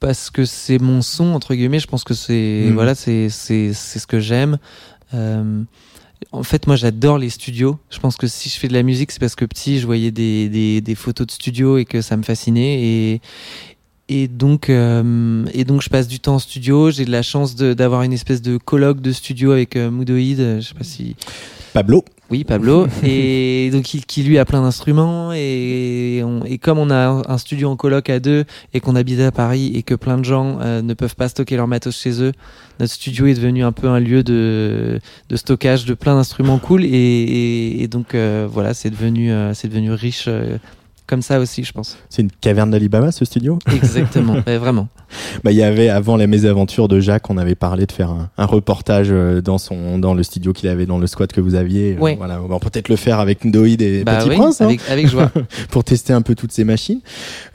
parce 0.00 0.30
que 0.30 0.44
c'est 0.44 0.78
mon 0.78 1.02
son 1.02 1.26
entre 1.34 1.54
guillemets. 1.54 1.80
Je 1.80 1.86
pense 1.86 2.04
que 2.04 2.14
c'est 2.14 2.64
Mhm. 2.66 2.74
voilà, 2.74 2.94
c'est 2.94 3.28
c'est 3.28 3.72
c'est 3.72 3.98
ce 3.98 4.06
que 4.06 4.20
j'aime. 4.20 4.58
Euh, 5.14 5.62
en 6.32 6.42
fait, 6.42 6.66
moi, 6.66 6.74
j'adore 6.76 7.16
les 7.18 7.30
studios. 7.30 7.78
Je 7.90 7.98
pense 8.00 8.16
que 8.16 8.26
si 8.26 8.48
je 8.48 8.58
fais 8.58 8.66
de 8.68 8.72
la 8.72 8.82
musique, 8.82 9.12
c'est 9.12 9.20
parce 9.20 9.36
que 9.36 9.44
petit, 9.44 9.78
je 9.78 9.86
voyais 9.86 10.10
des, 10.10 10.48
des, 10.48 10.80
des 10.80 10.94
photos 10.96 11.26
de 11.28 11.32
studio 11.32 11.78
et 11.78 11.84
que 11.84 12.02
ça 12.02 12.16
me 12.16 12.24
fascinait. 12.24 12.80
Et, 12.82 13.20
et 14.08 14.26
donc, 14.26 14.68
euh, 14.68 15.44
et 15.54 15.64
donc, 15.64 15.80
je 15.80 15.88
passe 15.88 16.08
du 16.08 16.18
temps 16.18 16.34
en 16.34 16.38
studio. 16.40 16.90
J'ai 16.90 17.04
de 17.04 17.12
la 17.12 17.22
chance 17.22 17.54
d'avoir 17.54 18.02
une 18.02 18.12
espèce 18.12 18.42
de 18.42 18.56
colloque 18.56 19.00
de 19.00 19.12
studio 19.12 19.52
avec 19.52 19.76
euh, 19.76 19.90
Moodoid. 19.92 20.60
Je 20.60 20.66
sais 20.66 20.74
pas 20.74 20.84
si 20.84 21.14
Pablo. 21.72 22.04
Oui, 22.30 22.44
Pablo. 22.44 22.86
et 23.04 23.70
donc, 23.72 23.94
il, 23.94 24.04
qui 24.04 24.22
lui 24.22 24.38
a 24.38 24.44
plein 24.44 24.62
d'instruments. 24.62 25.32
Et, 25.32 26.22
on- 26.24 26.44
et 26.44 26.58
comme 26.58 26.78
on 26.78 26.90
a 26.90 27.06
un, 27.08 27.22
un 27.26 27.38
studio 27.38 27.68
en 27.70 27.76
coloc 27.76 28.10
à 28.10 28.20
deux 28.20 28.44
et 28.74 28.80
qu'on 28.80 28.96
habite 28.96 29.20
à 29.20 29.32
Paris 29.32 29.72
et 29.74 29.82
que 29.82 29.94
plein 29.94 30.18
de 30.18 30.24
gens 30.24 30.58
euh, 30.60 30.82
ne 30.82 30.94
peuvent 30.94 31.16
pas 31.16 31.28
stocker 31.28 31.56
leur 31.56 31.68
matos 31.68 31.96
chez 31.96 32.22
eux, 32.22 32.32
notre 32.80 32.92
studio 32.92 33.26
est 33.26 33.34
devenu 33.34 33.64
un 33.64 33.72
peu 33.72 33.88
un 33.88 33.98
lieu 33.98 34.22
de, 34.22 35.00
de 35.28 35.36
stockage 35.36 35.84
de 35.84 35.94
plein 35.94 36.14
d'instruments 36.16 36.58
cool. 36.58 36.84
Et, 36.84 36.88
et, 36.88 37.82
et 37.82 37.88
donc, 37.88 38.14
euh, 38.14 38.46
voilà, 38.50 38.74
c'est 38.74 38.90
devenu, 38.90 39.32
euh, 39.32 39.54
c'est 39.54 39.68
devenu 39.68 39.92
riche 39.92 40.26
euh, 40.28 40.58
comme 41.08 41.22
ça 41.22 41.40
aussi, 41.40 41.64
je 41.64 41.72
pense. 41.72 41.96
C'est 42.10 42.22
une 42.22 42.30
caverne 42.30 42.70
d'Alibaba 42.70 43.10
ce 43.10 43.24
studio. 43.24 43.58
Exactement, 43.74 44.36
ouais, 44.46 44.58
vraiment. 44.58 44.88
Bah, 45.42 45.50
il 45.50 45.56
y 45.56 45.62
avait 45.62 45.88
avant 45.88 46.16
la 46.16 46.26
mésaventure 46.26 46.86
de 46.86 47.00
Jacques, 47.00 47.30
on 47.30 47.38
avait 47.38 47.54
parlé 47.54 47.86
de 47.86 47.92
faire 47.92 48.10
un, 48.10 48.28
un 48.36 48.44
reportage 48.44 49.08
euh, 49.10 49.40
dans 49.40 49.56
son 49.58 49.98
dans 49.98 50.12
le 50.14 50.22
studio 50.22 50.52
qu'il 50.52 50.68
avait 50.68 50.84
dans 50.84 50.98
le 50.98 51.06
squat 51.06 51.32
que 51.32 51.40
vous 51.40 51.54
aviez. 51.54 51.96
Euh, 51.96 52.00
Ouais. 52.00 52.14
Voilà, 52.16 52.40
on 52.42 52.46
va 52.46 52.58
peut-être 52.58 52.88
le 52.90 52.96
faire 52.96 53.18
avec 53.18 53.44
Ndoïd 53.44 53.80
et 53.82 54.04
Bah 54.04 54.18
Petit 54.18 54.28
oui, 54.28 54.36
Prince 54.36 54.60
hein, 54.60 54.66
avec, 54.66 54.80
avec 54.90 55.08
joie. 55.08 55.32
pour 55.70 55.82
tester 55.82 56.12
un 56.12 56.22
peu 56.22 56.34
toutes 56.34 56.52
ces 56.52 56.64
machines. 56.64 57.00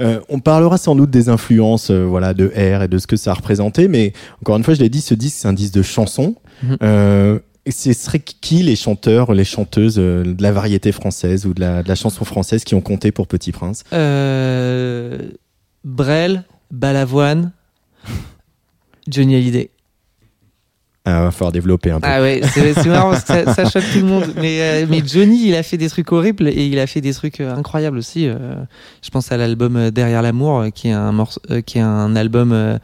Euh, 0.01 0.19
on 0.29 0.39
parlera 0.39 0.77
sans 0.77 0.95
doute 0.95 1.11
des 1.11 1.29
influences, 1.29 1.91
euh, 1.91 2.03
voilà, 2.05 2.33
de 2.33 2.47
R 2.47 2.83
et 2.83 2.87
de 2.87 2.97
ce 2.97 3.05
que 3.07 3.15
ça 3.15 3.33
représentait, 3.33 3.87
mais 3.87 4.13
encore 4.41 4.57
une 4.57 4.63
fois, 4.63 4.73
je 4.73 4.79
l'ai 4.79 4.89
dit, 4.89 5.01
ce 5.01 5.13
disque 5.13 5.37
c'est 5.39 5.47
un 5.47 5.53
disque 5.53 5.75
de 5.75 5.81
chansons. 5.83 6.35
Mhm. 6.63 6.77
Euh, 6.81 7.39
ce 7.71 7.93
serait 7.93 8.19
qui 8.19 8.61
les 8.63 8.75
chanteurs, 8.75 9.33
les 9.33 9.45
chanteuses 9.45 9.95
euh, 9.97 10.23
de 10.23 10.41
la 10.43 10.51
variété 10.51 10.91
française 10.91 11.45
ou 11.45 11.53
de 11.53 11.61
la, 11.61 11.81
de 11.83 11.87
la 11.87 11.95
chanson 11.95 12.25
française 12.25 12.63
qui 12.63 12.75
ont 12.75 12.81
compté 12.81 13.11
pour 13.11 13.27
Petit 13.27 13.51
Prince? 13.51 13.83
Euh, 13.93 15.17
Brel, 15.85 16.43
Balavoine, 16.71 17.51
Johnny 19.07 19.35
Hallyday. 19.35 19.69
ah, 21.05 21.23
Va 21.23 21.31
falloir 21.31 21.51
développer 21.53 21.91
un 21.91 22.01
peu. 22.01 22.07
Ah 22.09 22.21
ouais, 22.21 22.41
c'est 22.53 22.85
marrant, 22.87 23.15
ça, 23.15 23.53
ça 23.53 23.69
choque 23.69 23.83
tout 23.93 23.99
le 23.99 24.05
monde. 24.05 24.33
Mais, 24.35 24.59
euh, 24.61 24.85
mais 24.89 25.01
Johnny, 25.05 25.47
il 25.47 25.55
a 25.55 25.63
fait 25.63 25.77
des 25.77 25.89
trucs 25.89 26.11
horribles 26.11 26.49
et 26.49 26.65
il 26.67 26.79
a 26.79 26.87
fait 26.87 27.01
des 27.01 27.13
trucs 27.13 27.39
euh, 27.39 27.55
incroyables 27.55 27.97
aussi. 27.97 28.25
je 28.25 29.09
pense 29.09 29.31
à 29.31 29.37
l'album 29.37 29.89
Derrière 29.91 30.21
l'amour, 30.21 30.65
qui 30.73 30.89
est 30.89 30.93
un 30.93 31.13
morceau, 31.13 31.39
qui 31.65 31.77
est 31.77 31.81
un 31.81 32.15
album 32.17 32.79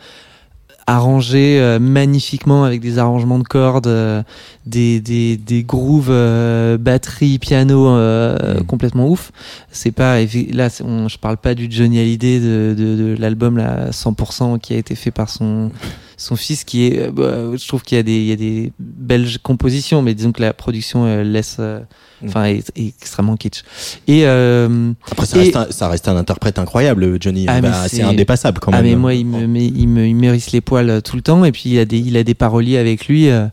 arrangé 0.90 1.60
euh, 1.60 1.78
magnifiquement 1.80 2.64
avec 2.64 2.82
des 2.82 2.98
arrangements 2.98 3.38
de 3.40 3.44
cordes, 3.48 3.88
euh, 3.88 4.24
des, 4.66 5.00
des, 5.00 5.38
des 5.38 5.64
grooves 5.64 6.10
euh, 6.10 6.78
batterie, 6.78 7.38
piano 7.40 7.88
euh, 7.90 8.60
Mm. 8.60 8.64
complètement 8.66 9.08
ouf. 9.08 9.32
C'est 9.72 9.92
pas 9.92 10.20
là, 10.52 10.70
on, 10.84 11.08
je 11.08 11.18
parle 11.18 11.38
pas 11.38 11.54
du 11.56 11.68
Johnny 11.70 12.00
Hallyday 12.00 12.40
de, 12.40 12.76
de, 12.78 12.96
de 12.96 13.16
l'album 13.20 13.58
là 13.58 13.92
100% 13.92 14.60
qui 14.60 14.74
a 14.74 14.78
été 14.78 14.96
fait 14.96 15.12
par 15.12 15.30
son 15.30 15.72
son 16.22 16.36
fils 16.36 16.64
qui 16.66 16.86
est 16.88 17.00
euh, 17.08 17.12
bah, 17.12 17.58
je 17.58 17.68
trouve 17.68 17.82
qu'il 17.82 17.96
y 17.96 18.00
a 18.00 18.04
des 18.04 18.18
il 18.18 18.26
y 18.28 18.32
a 18.32 18.36
des 18.36 18.72
belles 18.78 19.40
compositions 19.42 20.02
mais 20.02 20.14
disons 20.14 20.32
que 20.32 20.42
la 20.42 20.54
production 20.54 21.06
euh, 21.06 21.24
laisse 21.24 21.58
euh, 21.60 21.80
enfin 22.26 22.44
est, 22.46 22.70
est 22.78 22.88
extrêmement 23.02 23.38
kitsch 23.38 23.64
et 24.08 24.26
euh, 24.26 24.92
Après, 25.10 25.26
ça, 25.26 25.38
Et- 25.38 25.42
reste 25.44 25.56
un, 25.56 25.68
ça 25.72 25.88
reste 25.88 26.08
un 26.10 26.18
interprète 26.18 26.60
incroyable, 26.60 27.18
Johnny. 27.22 27.46
Ah, 27.48 27.62
Bah, 27.62 27.70
mais 27.82 27.88
c'est 27.90 28.02
indépassable 28.04 28.60
quand 28.60 28.72
ah 28.74 28.82
même. 28.82 28.92
mais 28.92 28.96
moi 28.98 29.14
il 29.14 29.26
me 29.26 29.48
met- 29.48 29.66
il 29.66 29.88
me 29.88 30.06
il 30.06 30.16
me 30.16 30.26
hérisse 30.26 30.52
les 30.52 30.62
poils 30.62 31.02
tout 31.02 31.16
le 31.16 31.22
temps 31.22 31.44
et 31.46 31.52
puis 31.52 31.64
il 31.72 31.80
a 31.80 31.86
des 31.86 31.98
il 32.00 32.18
a 32.18 32.24
des 32.24 32.34
paroliers 32.36 32.78
avec 32.78 33.08
lui 33.08 33.30
euh, 33.30 33.48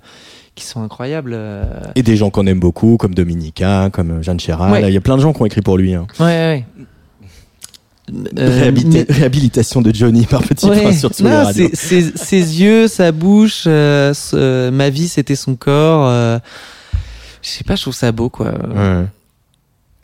qui 0.57 0.65
sont 0.65 0.83
incroyables. 0.83 1.39
Et 1.97 2.03
des 2.03 2.17
gens 2.17 2.31
qu'on 2.31 2.47
aime 2.47 2.59
beaucoup, 2.61 2.97
comme 2.97 3.15
Dominica, 3.15 3.91
comme 3.93 4.23
Jeanne 4.23 4.41
Chéral. 4.41 4.73
Ouais. 4.73 4.89
Il 4.91 4.95
y 4.95 4.97
a 4.97 5.03
plein 5.03 5.17
de 5.19 5.21
gens 5.23 5.35
qui 5.35 5.43
ont 5.43 5.47
écrit 5.47 5.61
pour 5.61 5.77
lui. 5.77 5.93
hein. 5.95 6.07
ouais 6.19 6.25
ouais, 6.25 6.65
ouais. 6.79 6.85
Euh, 8.39 8.71
mais- 8.85 9.07
Réhabilitation 9.09 9.83
de 9.83 9.93
Johnny 9.95 10.27
par 10.31 10.43
Petit 10.43 10.67
Ouais. 10.67 10.81
Prince 10.83 11.01
sur 11.01 11.11
Non, 11.25 11.53
ses, 11.53 11.71
ses- 11.75 12.13
ses 12.17 12.61
yeux, 12.63 12.87
sa 12.89 13.11
bouche, 13.13 13.65
euh, 13.67 14.15
ce- 14.15 14.37
euh, 14.37 14.71
ma 14.71 14.91
vie 14.91 15.09
c'était 15.09 15.35
son 15.35 15.57
corps. 15.57 16.07
euh, 16.09 16.39
je 17.43 17.49
sais 17.51 17.65
pas, 17.65 17.75
je 17.77 17.83
trouve 17.83 17.95
ça 17.95 18.13
beau 18.13 18.29
quoi. 18.29 18.53
Ouais. 18.75 19.07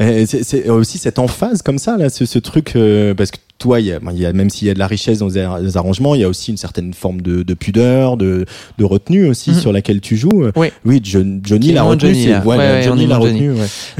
Et 0.00 0.26
C'est 0.26 0.68
aussi 0.68 0.98
cette 0.98 1.18
emphase 1.20 1.62
comme 1.62 1.78
ça, 1.78 1.96
là, 1.96 2.10
ce, 2.10 2.24
ce 2.26 2.38
truc, 2.40 2.72
parce 3.16 3.30
que 3.30 3.36
toi, 3.62 3.80
il 3.80 3.86
y 3.86 3.92
a, 3.92 4.00
bon, 4.00 4.10
il 4.10 4.18
y 4.20 4.26
a, 4.26 4.32
même 4.32 4.50
s'il 4.50 4.66
y 4.66 4.70
a 4.70 4.74
de 4.74 4.78
la 4.78 4.86
richesse 4.86 5.18
dans 5.20 5.28
les 5.28 5.38
ar- 5.38 5.58
les 5.60 5.76
arrangements, 5.76 6.14
il 6.14 6.20
y 6.20 6.24
a 6.24 6.28
aussi 6.28 6.50
une 6.50 6.56
certaine 6.56 6.92
forme 6.94 7.20
de, 7.22 7.42
de 7.42 7.54
pudeur, 7.54 8.16
de, 8.16 8.44
de 8.78 8.84
retenue 8.84 9.26
aussi 9.28 9.50
Mhm. 9.50 9.60
sur 9.60 9.72
laquelle 9.72 10.00
tu 10.00 10.16
joues. 10.16 10.50
Oui, 10.84 11.00
John- 11.02 11.40
Johnny 11.44 11.72
l'a 11.72 11.82
retenu. 11.84 12.12
Johnny, 12.14 12.26
ouais, 12.28 12.40
Ouais, 12.44 12.56
ouais, 12.58 12.82
Johnny 12.82 13.06
l'a 13.06 13.18
retenu. 13.18 13.52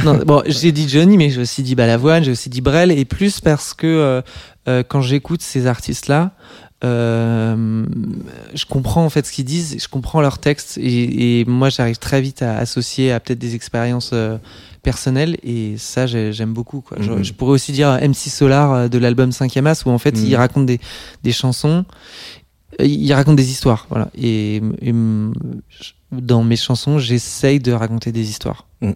Non, 0.05 0.19
bon, 0.27 0.43
j'ai 0.47 0.73
dit 0.73 0.89
Johnny, 0.89 1.17
mais 1.17 1.31
j'ai 1.31 1.41
aussi 1.41 1.63
dit 1.63 1.75
Balavoine, 1.75 2.25
j'ai 2.25 2.33
aussi 2.33 2.49
dit 2.51 2.61
Brel, 2.61 2.91
et 2.91 3.05
plus 3.05 3.41
parce 3.41 3.73
que 3.75 3.87
euh, 3.87 4.21
euh, 4.69 4.83
quand 4.87 5.01
j'écoute 5.01 5.43
ces 5.43 5.67
artistes-là, 5.67 6.33
euh, 6.85 7.85
je 8.55 8.65
comprends 8.67 9.05
en 9.05 9.11
fait 9.11 9.25
ce 9.27 9.33
qu'ils 9.33 9.45
disent, 9.45 9.77
je 9.81 9.89
comprends 9.89 10.21
leurs 10.21 10.39
textes, 10.39 10.79
et, 10.79 11.41
et 11.41 11.45
moi 11.45 11.69
j'arrive 11.71 11.99
très 11.99 12.21
vite 12.21 12.43
à 12.43 12.57
associer 12.59 13.13
à 13.13 13.21
peut-être 13.21 13.39
des 13.39 13.55
expériences 13.55 14.11
euh, 14.13 14.37
personnelles, 14.83 15.37
et 15.45 15.75
ça 15.79 16.07
j'ai- 16.07 16.33
j'aime 16.33 16.53
beaucoup. 16.53 16.81
Quoi. 16.81 16.99
Je- 17.01 17.11
Mhm. 17.11 17.25
Je, 17.25 17.33
pourrais 17.33 17.53
aussi 17.53 17.73
dire 17.73 17.89
MC 18.01 18.29
Solar 18.31 18.73
euh, 18.73 18.89
de 18.89 18.99
l'album 18.99 19.31
5 19.33 19.57
As, 19.57 19.85
où 19.87 19.91
en 19.91 19.99
fait 19.99 20.17
Mhm. 20.17 20.25
il 20.27 20.37
raconte 20.37 20.67
des, 20.67 20.81
des 21.23 21.33
chansons, 21.33 21.85
euh, 22.81 22.85
il 22.87 23.13
raconte 23.13 23.37
des 23.37 23.51
histoires, 23.51 23.87
voilà. 23.91 24.09
Et, 24.21 24.61
dans 26.11 26.45
mes 26.45 26.57
chansons, 26.57 26.99
j'essaye 26.99 27.59
de 27.59 27.73
raconter 27.73 28.13
des 28.13 28.29
histoires. 28.29 28.67
Mm. 28.81 28.91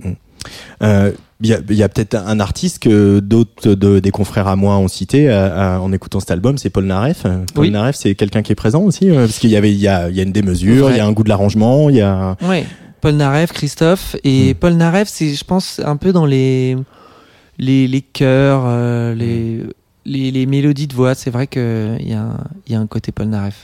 Euh, 0.82 1.12
Il 1.42 1.48
y 1.48 1.82
a, 1.82 1.88
peut-être 1.90 2.14
un 2.14 2.40
artiste 2.40 2.78
que 2.78 3.18
d'autres 3.20 3.74
de- 3.74 3.98
des 3.98 4.10
confrères 4.10 4.48
à 4.48 4.56
moi 4.56 4.78
ont 4.78 4.88
cité 4.88 5.30
en 5.30 5.92
écoutant 5.92 6.18
cet 6.18 6.30
album, 6.30 6.56
c'est 6.56 6.70
Paul 6.70 6.84
Naref. 6.86 7.24
Paul 7.52 7.64
Oui. 7.66 7.70
Naref, 7.70 7.94
c'est 7.96 8.14
quelqu'un 8.14 8.40
qui 8.40 8.52
est 8.52 8.54
présent 8.54 8.80
aussi, 8.82 9.10
parce 9.10 9.38
qu'il 9.38 9.50
y 9.50 9.56
avait, 9.56 9.70
il 9.70 9.78
y 9.78 9.86
a, 9.86 10.08
il 10.08 10.16
y 10.16 10.20
a 10.20 10.22
une 10.22 10.32
démesure, 10.32 10.86
Ouais. 10.86 10.92
il 10.92 10.96
y 10.96 11.00
a 11.00 11.06
un 11.06 11.12
goût 11.12 11.24
de 11.24 11.28
l'arrangement, 11.28 11.90
il 11.90 11.96
y 11.96 12.00
a. 12.00 12.36
Ouais. 12.42 12.64
Paul 13.06 13.14
Narev, 13.14 13.52
Christophe. 13.52 14.16
Et 14.24 14.52
Mm. 14.52 14.54
Paul 14.56 14.72
Narev, 14.74 15.06
c'est, 15.08 15.32
je 15.32 15.44
pense, 15.44 15.80
un 15.84 15.96
peu 15.96 16.12
dans 16.12 16.26
les, 16.26 16.76
les, 17.56 17.86
les 17.86 18.00
chœurs, 18.02 18.64
euh, 18.66 19.14
les, 19.14 19.62
les, 20.04 20.32
les 20.32 20.44
mélodies 20.46 20.88
de 20.88 20.94
voix. 20.94 21.14
C'est 21.14 21.30
vrai 21.30 21.46
qu'il 21.46 21.62
y, 22.00 22.12
a 22.14 22.22
un- 22.22 22.44
il 22.66 22.72
y 22.72 22.74
a 22.74 22.80
un 22.80 22.86
côté 22.88 23.12
Paul 23.12 23.28
Narev. 23.28 23.54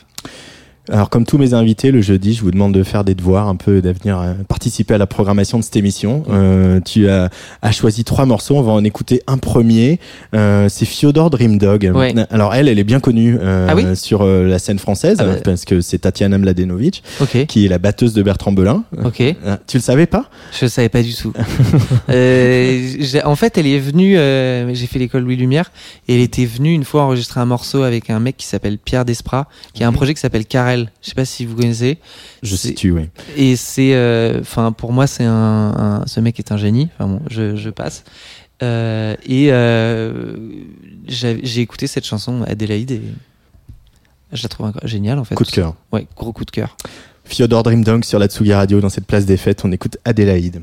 Alors, 0.90 1.10
comme 1.10 1.24
tous 1.24 1.38
mes 1.38 1.54
invités, 1.54 1.92
le 1.92 2.00
jeudi, 2.00 2.34
je 2.34 2.42
vous 2.42 2.50
demande 2.50 2.74
de 2.74 2.82
faire 2.82 3.04
des 3.04 3.14
devoirs, 3.14 3.46
un 3.46 3.54
peu 3.54 3.80
d'avenir, 3.80 4.18
euh, 4.18 4.34
participer 4.48 4.94
à 4.94 4.98
la 4.98 5.06
programmation 5.06 5.58
de 5.60 5.62
cette 5.62 5.76
émission. 5.76 6.24
Euh, 6.28 6.80
tu 6.80 7.08
as, 7.08 7.30
as 7.62 7.70
choisi 7.70 8.02
trois 8.02 8.26
morceaux, 8.26 8.56
on 8.56 8.62
va 8.62 8.72
en 8.72 8.82
écouter 8.82 9.22
un 9.28 9.38
premier. 9.38 10.00
Euh, 10.34 10.68
c'est 10.68 10.84
Fyodor 10.84 11.30
Dream 11.30 11.56
Dog. 11.58 11.88
Ouais. 11.94 12.12
Alors 12.30 12.52
elle, 12.56 12.66
elle 12.66 12.80
est 12.80 12.84
bien 12.84 12.98
connue 12.98 13.38
euh, 13.40 13.68
Ah 13.70 13.76
oui 13.76 13.84
sur 13.94 14.22
euh, 14.22 14.48
la 14.48 14.58
scène 14.58 14.80
française, 14.80 15.18
Ah 15.20 15.24
bah. 15.26 15.34
parce 15.44 15.64
que 15.64 15.80
c'est 15.80 15.98
Tatiana 15.98 16.36
Mladenovic, 16.36 17.04
qui 17.46 17.64
est 17.64 17.68
la 17.68 17.78
batteuse 17.78 18.12
de 18.12 18.22
Bertrand 18.24 18.50
Belin. 18.50 18.82
Ok. 19.04 19.20
Euh, 19.20 19.56
Tu 19.68 19.76
le 19.76 19.82
savais 19.82 20.06
pas? 20.06 20.30
Je 20.60 20.66
savais 20.66 20.88
pas 20.88 21.02
du 21.02 21.14
tout. 21.14 21.32
Euh, 22.10 23.20
en 23.24 23.36
fait, 23.36 23.56
elle 23.58 23.66
est 23.66 23.78
venue. 23.78 24.16
euh, 24.18 24.74
j'ai 24.74 24.86
fait 24.86 24.98
l'école 24.98 25.22
Louis 25.22 25.36
Lumière 25.36 25.70
et 26.08 26.14
elle 26.16 26.20
était 26.20 26.44
venue 26.44 26.72
une 26.72 26.84
fois 26.84 27.02
enregistrer 27.02 27.40
un 27.40 27.44
morceau 27.46 27.82
avec 27.82 28.10
un 28.10 28.18
mec 28.20 28.36
qui 28.36 28.46
s'appelle 28.46 28.78
Pierre 28.78 29.04
Desprats, 29.04 29.46
qui 29.72 29.84
a 29.84 29.88
un 29.88 29.92
projet 29.92 30.12
qui 30.14 30.20
s'appelle 30.20 30.44
Je 30.76 31.08
sais 31.08 31.14
pas 31.14 31.24
si 31.24 31.44
vous 31.46 31.56
connaissez. 31.56 31.98
Je 32.42 32.56
C'est- 32.56 32.68
situe, 32.68 32.92
oui. 32.92 33.08
Et 33.36 33.56
c'est, 33.56 33.94
euh, 33.94 34.40
enfin, 34.40 34.72
pour 34.72 34.92
moi, 34.92 35.06
c'est 35.06 35.24
un, 35.24 35.32
un- 36.02 36.06
ce 36.06 36.20
mec 36.20 36.38
est 36.38 36.52
un 36.52 36.56
génie. 36.56 36.88
Enfin 36.94 37.08
bon, 37.08 37.20
je, 37.30 37.56
je 37.56 37.70
passe. 37.70 38.04
Euh, 38.62 39.14
et 39.26 39.48
euh, 39.52 40.36
j'ai 41.08 41.60
écouté 41.60 41.86
cette 41.86 42.04
chanson 42.06 42.42
Adélaïde 42.46 42.92
et 42.92 43.02
je 44.32 44.42
la 44.42 44.48
trouve 44.48 44.72
géniale 44.84 45.18
en 45.18 45.24
fait. 45.24 45.34
Coup 45.34 45.44
de 45.44 45.50
cœur. 45.50 45.74
Ouais, 45.92 46.06
gros 46.16 46.32
coup 46.32 46.44
de 46.44 46.50
cœur. 46.50 46.76
Fyodor 47.24 47.62
Dream 47.64 47.82
Dog 47.84 48.04
sur 48.04 48.18
la 48.18 48.26
Tsugi 48.28 48.52
Radio 48.52 48.80
dans 48.80 48.88
cette 48.88 49.06
place 49.06 49.26
des 49.26 49.36
fêtes. 49.36 49.62
On 49.64 49.72
écoute 49.72 49.96
Adélaïde. 50.04 50.62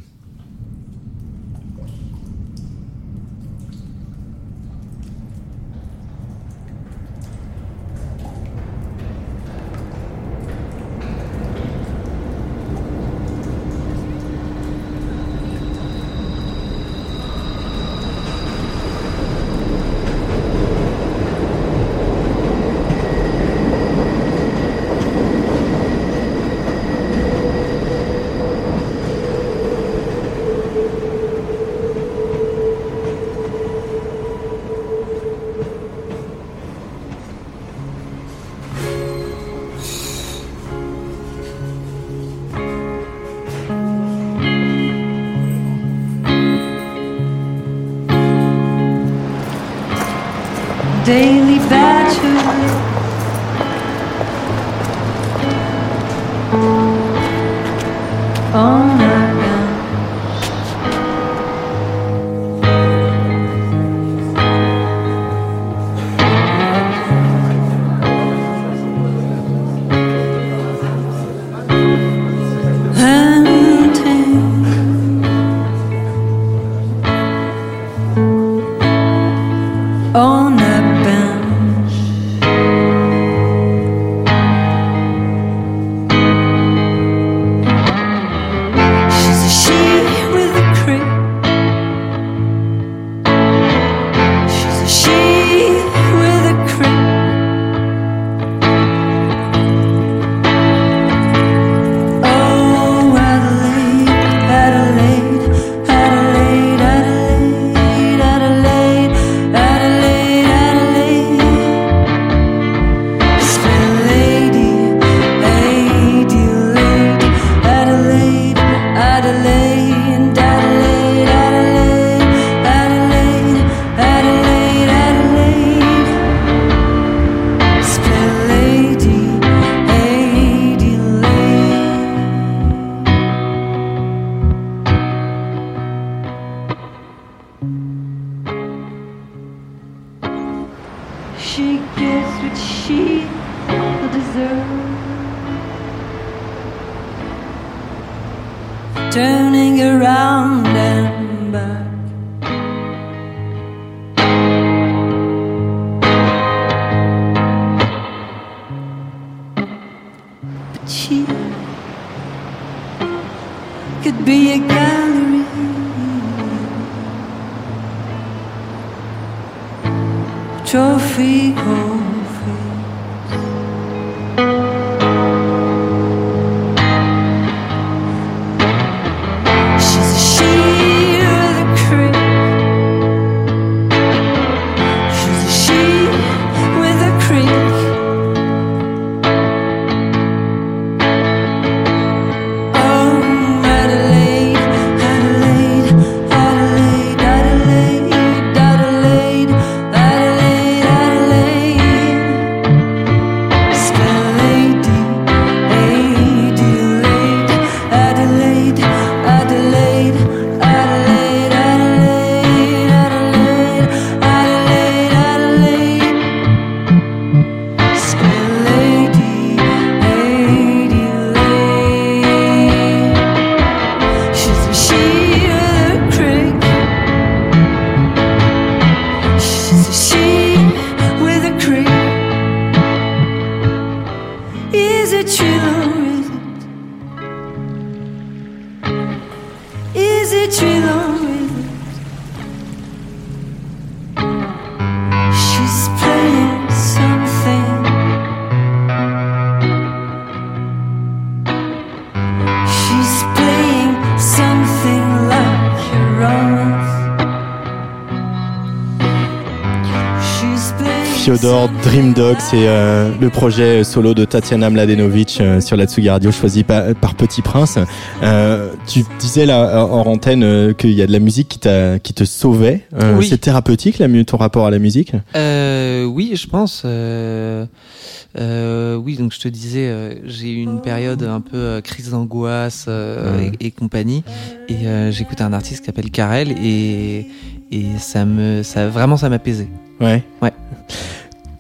Dog, 262.20 262.36
c'est 262.40 262.68
euh, 262.68 263.12
le 263.22 263.30
projet 263.30 263.86
solo 263.86 264.14
de 264.14 264.26
Tatiana 264.26 264.70
Mladenovic 264.70 265.38
euh, 265.40 265.62
sur 265.62 265.78
la 265.78 265.86
Tsugi 265.86 266.10
Radio, 266.10 266.34
choisi 266.34 266.66
par, 266.66 266.94
par 266.96 267.16
Petit 267.16 267.42
Prince. 267.42 267.80
Euh, 268.22 268.74
tu 268.86 269.06
disais 269.20 269.46
là 269.46 269.86
hors 269.86 270.06
antenne 270.06 270.74
qu'il 270.74 270.92
y 270.92 271.02
a 271.02 271.08
de 271.08 271.14
la 271.14 271.20
musique 271.20 271.48
qui, 271.48 271.60
t'a- 271.60 271.98
qui 271.98 272.14
te 272.14 272.26
sauvait. 272.26 272.86
Oui. 273.16 273.26
C'est 273.30 273.38
thérapeutique 273.38 274.04
ton 274.26 274.36
rapport 274.36 274.66
à 274.66 274.70
la 274.70 274.80
musique? 274.80 275.14
Oui, 275.34 276.34
je 276.36 276.48
pense. 276.48 276.82
oui, 276.86 279.16
donc 279.18 279.32
je 279.34 279.40
te 279.40 279.48
disais, 279.48 280.20
j'ai 280.26 280.52
eu 280.52 280.62
une 280.64 280.82
période 280.82 281.24
un 281.24 281.40
peu 281.40 281.80
crise 281.82 282.12
d'angoisse 282.12 282.88
Ouais. 282.88 283.54
et, 283.62 283.68
et 283.68 283.72
compagnie, 283.72 284.26
et 284.68 284.76
j'écoutais 285.12 285.44
un 285.44 285.54
artiste 285.54 285.80
qui 285.80 285.86
s'appelle 285.86 286.12
Karel 286.12 286.52
et 286.62 287.28
et 287.72 287.86
ça 288.00 288.26
me, 288.26 288.62
ça 288.64 288.88
vraiment, 288.90 289.16
ça 289.16 289.30
m'apaisait. 289.30 289.70
Ouais. 290.02 290.24
Ouais. 290.42 290.52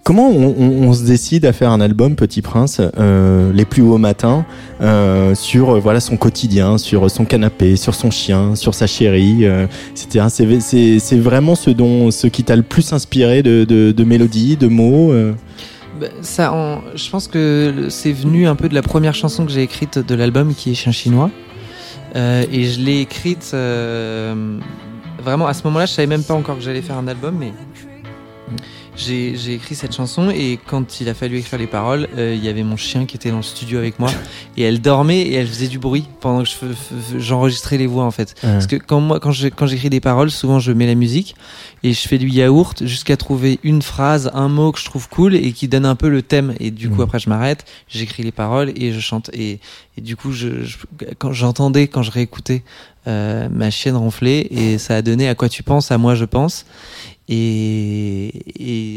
Comment 0.10 0.32
on, 0.32 0.92
se 0.92 1.04
décide 1.04 1.46
à 1.46 1.54
faire 1.54 1.70
un 1.70 1.80
album 1.80 2.16
Petit 2.16 2.42
Prince 2.42 2.82
euh, 2.98 3.54
les 3.54 3.64
plus 3.64 3.84
hauts 3.84 4.00
matins 4.00 4.44
euh, 4.82 5.36
sur 5.36 5.76
euh, 5.76 5.80
voilà 5.80 6.00
son 6.00 6.18
quotidien, 6.18 6.80
sur 6.80 7.12
son 7.12 7.26
canapé, 7.26 7.76
sur 7.76 7.94
son 7.94 8.10
chien, 8.10 8.56
sur 8.56 8.74
sa 8.74 8.88
chérie, 8.88 9.46
etc. 9.92 10.26
C'est- 11.00 11.20
vraiment 11.20 11.54
ce 11.54 11.70
dont 11.70 12.10
ce 12.10 12.26
qui 12.26 12.44
t'a 12.44 12.56
le 12.56 12.64
plus 12.64 12.92
inspiré 12.92 13.44
de, 13.44 14.04
mélodies, 14.04 14.58
de 14.58 14.66
mots. 14.66 15.14
Bah, 16.02 16.08
ça, 16.24 16.82
je 16.96 17.08
pense 17.12 17.28
que 17.28 17.86
c'est 17.90 18.12
venu 18.12 18.48
un 18.48 18.56
peu 18.56 18.68
de 18.68 18.74
la 18.74 18.82
première 18.82 19.14
chanson 19.14 19.46
que 19.46 19.52
j'ai 19.52 19.62
écrite 19.62 20.00
de 20.00 20.16
l'album, 20.16 20.56
qui 20.56 20.72
est 20.72 20.74
Chien 20.74 20.92
chinois, 20.92 21.30
et 22.16 22.64
je 22.64 22.80
l'ai 22.80 23.02
écrite 23.02 23.54
vraiment 25.24 25.46
à 25.46 25.54
ce 25.54 25.64
moment-là. 25.66 25.86
Je 25.86 25.92
savais 25.92 26.08
même 26.08 26.24
pas 26.24 26.34
encore 26.34 26.58
que 26.58 26.64
j'allais 26.64 26.82
faire 26.82 26.98
un 26.98 27.08
album, 27.08 27.36
mais 27.40 27.54
j'ai 29.00 29.38
j'ai 29.38 29.54
écrit 29.54 29.76
cette 29.76 29.96
chanson 29.96 30.30
et 30.30 30.60
quand 30.68 31.00
il 31.00 31.08
a 31.10 31.14
fallu 31.14 31.38
écrire 31.38 31.58
les 31.58 31.68
paroles, 31.68 32.08
euh, 32.18 32.36
il 32.38 32.44
y 32.44 32.50
avait 32.50 32.64
mon 32.64 32.76
chien 32.78 33.06
qui 33.06 33.16
était 33.16 33.32
dans 33.32 33.38
le 33.38 33.44
studio 33.44 33.80
avec 33.80 33.98
moi 33.98 34.12
et 34.58 34.64
elle 34.64 34.82
dormait 34.82 35.22
et 35.22 35.34
elle 35.36 35.48
faisait 35.48 35.68
du 35.70 35.80
bruit 35.80 36.06
pendant 36.20 36.44
que 36.44 36.50
je 36.50 37.20
j'enregistrais 37.20 37.78
les 37.78 37.88
voix 37.88 38.04
en 38.04 38.12
fait. 38.12 38.36
Parce 38.42 38.68
que 38.68 38.76
quand 38.76 39.00
moi, 39.00 39.20
quand 39.20 39.32
j'écris 39.32 39.90
des 39.90 40.02
paroles, 40.02 40.30
souvent 40.32 40.60
je 40.60 40.72
mets 40.74 40.86
la 40.88 40.96
musique 40.96 41.36
et 41.84 41.94
je 41.94 42.08
fais 42.08 42.18
du 42.18 42.30
yaourt 42.30 42.86
jusqu'à 42.86 43.16
trouver 43.16 43.60
une 43.64 43.82
phrase, 43.82 44.30
un 44.34 44.50
mot 44.50 44.72
que 44.74 44.80
je 44.80 44.86
trouve 44.86 45.08
cool 45.10 45.34
et 45.36 45.54
qui 45.54 45.68
donne 45.70 45.86
un 45.86 45.96
peu 45.96 46.10
le 46.10 46.22
thème. 46.22 46.54
Et 46.60 46.70
du 46.72 46.90
coup, 46.90 46.96
Mhm. 46.98 47.02
après, 47.04 47.20
je 47.20 47.30
m'arrête, 47.30 47.66
j'écris 47.88 48.24
les 48.24 48.34
paroles 48.34 48.74
et 48.76 48.92
je 48.92 49.00
chante. 49.00 49.30
Et, 49.34 49.60
et 49.98 50.02
du 50.02 50.18
coup, 50.18 50.34
je, 50.34 50.64
je- 50.66 50.76
quand 51.18 51.32
j'entendais, 51.32 51.88
quand 51.88 52.04
je 52.04 52.12
réécoutais 52.12 52.64
euh, 53.08 53.48
ma 53.50 53.72
chienne 53.72 53.96
ronfler 53.96 54.46
et 54.52 54.78
ça 54.78 54.98
a 54.98 55.02
donné 55.02 55.30
à 55.30 55.34
quoi 55.36 55.48
tu 55.48 55.64
penses, 55.64 55.90
à 55.90 55.98
moi 55.98 56.16
je 56.16 56.26
pense. 56.26 56.66
Et, 57.32 58.32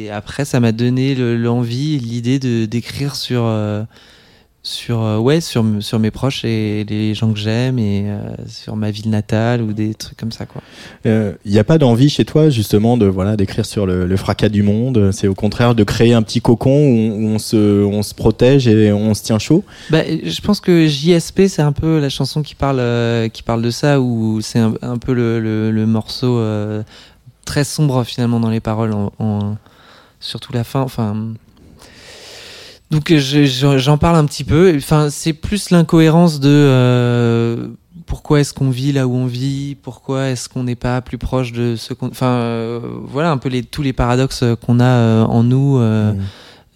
et 0.07 0.11
après, 0.11 0.45
ça 0.45 0.59
m'a 0.59 0.73
donné 0.73 1.15
le- 1.15 1.37
l'envie, 1.37 1.99
l'idée 1.99 2.39
de 2.39 2.65
d'écrire 2.65 3.15
sur 3.15 3.43
euh, 3.45 3.83
sur 4.65 5.03
euh, 5.03 5.19
ouais 5.19 5.41
sur 5.41 5.65
sur 5.81 5.99
mes 5.99 6.11
proches 6.13 6.45
et 6.45 6.87
les 6.89 7.15
gens 7.15 7.33
que 7.33 7.39
j'aime 7.39 7.79
et 7.81 8.05
euh, 8.07 8.21
sur 8.47 8.77
ma 8.77 8.91
ville 8.93 9.11
natale 9.11 9.61
ou 9.61 9.73
des 9.73 9.93
trucs 9.93 10.17
comme 10.17 10.31
ça 10.33 10.47
quoi. 10.47 10.63
Il 11.05 11.35
n'y 11.51 11.59
a 11.59 11.65
pas 11.65 11.79
d'envie 11.79 12.09
chez 12.09 12.25
toi 12.25 12.49
justement 12.49 12.97
de 12.97 13.07
voilà 13.07 13.37
d'écrire 13.37 13.67
sur 13.67 13.87
le, 13.87 14.07
le 14.07 14.17
fracas 14.17 14.49
du 14.49 14.63
monde? 14.63 15.11
C'est 15.13 15.27
au 15.27 15.35
contraire 15.35 15.75
de 15.75 15.83
créer 15.85 16.13
un 16.15 16.23
petit 16.23 16.41
cocon 16.41 16.71
où 16.71 16.97
on, 16.97 17.11
où 17.11 17.27
on 17.35 17.39
se 17.39 17.85
on 17.85 18.03
se 18.03 18.15
protège 18.15 18.67
et 18.69 18.93
on 18.93 19.13
se 19.15 19.23
tient 19.25 19.39
chaud? 19.41 19.65
Bah, 19.91 20.03
je 20.07 20.41
pense 20.41 20.61
que 20.61 20.87
JSP 20.87 21.49
c'est 21.49 21.63
un 21.63 21.73
peu 21.73 21.99
la 22.01 22.09
chanson 22.09 22.43
qui 22.43 22.55
parle 22.55 22.79
euh, 22.81 23.29
qui 23.29 23.43
parle 23.43 23.63
de 23.63 23.71
ça 23.71 24.01
où 24.01 24.41
c'est 24.41 24.61
un, 24.61 24.75
un 24.81 24.97
peu 24.97 25.13
le, 25.13 25.41
le, 25.41 25.71
le 25.73 25.87
morceau 25.87 26.39
très 27.45 27.65
sombre 27.65 28.05
finalement 28.05 28.41
dans 28.41 28.51
les 28.51 28.61
paroles 28.61 28.93
en, 28.93 29.13
en- 29.19 29.57
surtout 30.21 30.53
la 30.53 30.65
fin 30.65 30.81
enfin 30.81 31.17
donc 32.91 33.13
je- 33.17 33.45
j'en 33.79 33.99
parle 33.99 34.17
un 34.17 34.27
petit 34.27 34.45
peu 34.45 34.75
enfin 34.77 35.09
c'est 35.11 35.33
plus 35.33 35.71
l'incohérence 35.71 36.41
de 36.41 36.49
euh, 36.51 37.69
pourquoi 38.07 38.41
est-ce 38.41 38.53
qu'on 38.53 38.69
vit 38.71 38.93
là 38.93 39.07
où 39.07 39.15
on 39.15 39.27
vit 39.27 39.77
pourquoi 39.83 40.29
est-ce 40.29 40.49
qu'on 40.49 40.65
n'est 40.65 40.75
pas 40.77 41.01
plus 41.01 41.17
proche 41.19 41.53
de 41.53 41.75
ce 41.77 41.95
qu'on 41.95 42.09
enfin 42.09 42.27
euh, 42.27 42.81
voilà 43.05 43.31
un 43.31 43.39
peu 43.39 43.49
les 43.49 43.63
tous 43.63 43.83
les 43.83 43.93
paradoxes 43.95 44.45
qu'on 44.65 44.79
a 44.81 44.85
euh, 44.85 45.25
en 45.25 45.43
nous 45.43 45.79
euh, 45.79 46.13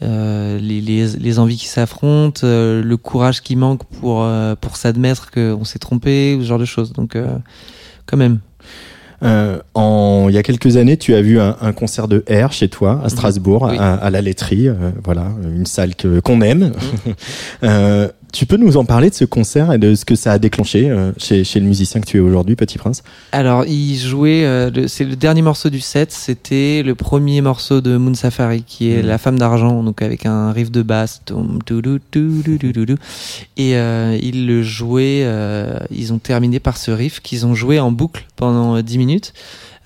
euh, 0.03 0.59
les, 0.59 0.81
les, 0.83 1.07
les 1.17 1.39
envies 1.39 1.57
qui 1.57 1.69
s'affrontent, 1.69 2.43
euh, 2.45 2.83
le 2.83 2.97
courage 2.99 3.41
qui 3.43 3.57
manque 3.57 3.83
pour, 3.85 4.25
euh, 4.25 4.55
pour 4.55 4.77
s'admettre 4.77 5.31
qu'on 5.31 5.65
s'est 5.65 5.79
trompé, 5.79 6.35
ou 6.39 6.43
ce 6.43 6.47
genre 6.49 6.59
de 6.59 6.67
choses. 6.67 6.93
Donc, 6.93 7.17
euh, 7.17 7.35
quand 8.05 8.19
même. 8.19 8.41
Euh, 9.23 9.59
en, 9.75 10.27
il 10.29 10.35
y 10.35 10.39
a 10.39 10.43
quelques 10.43 10.77
années, 10.77 10.97
tu 10.97 11.15
as 11.15 11.23
vu 11.23 11.41
un, 11.41 11.57
un 11.61 11.73
concert 11.73 12.07
de 12.09 12.23
R 12.31 12.53
chez 12.53 12.69
toi 12.69 13.01
à 13.05 13.09
Strasbourg, 13.09 13.65
Mhm. 13.67 13.71
Oui. 13.73 13.77
à, 13.79 13.95
à 13.95 14.11
la 14.11 14.21
laiterie, 14.21 14.69
euh, 14.69 14.75
voilà, 15.05 15.27
une 15.45 15.67
salle 15.67 15.93
qu'on 16.23 16.41
aime. 16.43 16.73
Euh, 17.65 18.09
tu 18.37 18.45
peux 18.45 18.59
nous 18.59 18.77
en 18.77 18.85
parler 18.85 19.09
de 19.09 19.15
ce 19.15 19.25
concert 19.25 19.73
et 19.73 19.79
de 19.79 19.95
ce 19.95 20.05
que 20.05 20.15
ça 20.15 20.33
a 20.33 20.39
déclenché 20.39 20.91
euh, 20.91 21.11
chez, 21.17 21.43
chez 21.43 21.59
le 21.59 21.67
musicien 21.67 22.03
que 22.03 22.07
tu 22.07 22.19
es 22.19 22.21
aujourd'hui, 22.21 22.55
Petit 22.55 22.77
Prince? 22.77 23.03
Alors, 23.33 23.65
il 23.65 23.97
jouait, 23.97 24.45
euh, 24.45 24.87
c'est 24.89 25.05
le 25.05 25.17
dernier 25.17 25.41
morceau 25.41 25.71
du 25.71 25.81
set, 25.81 26.13
c'était 26.13 26.83
le 26.85 26.95
premier 26.95 27.41
morceau 27.41 27.81
de 27.81 27.97
Moon 27.97 28.15
Safari, 28.15 28.63
qui 28.63 28.91
est 28.91 28.97
Mhm. 28.97 29.07
La 29.07 29.19
femme 29.19 29.39
d'argent, 29.39 29.83
donc 29.83 30.03
avec 30.03 30.27
un 30.27 30.53
riff 30.53 30.71
de 30.71 30.83
basse. 30.83 31.23
Et 33.57 33.77
euh, 33.77 34.19
ils 34.21 34.47
le 34.47 34.63
jouaient, 34.63 35.27
ils 35.91 36.13
ont 36.13 36.19
terminé 36.19 36.61
par 36.61 36.77
ce 36.77 36.91
riff 36.91 37.21
qu'ils 37.21 37.47
ont 37.47 37.55
joué 37.55 37.81
en 37.81 37.91
boucle 37.91 38.27
pendant 38.37 38.77
euh, 38.77 38.83
10 38.83 38.99
minutes 38.99 39.33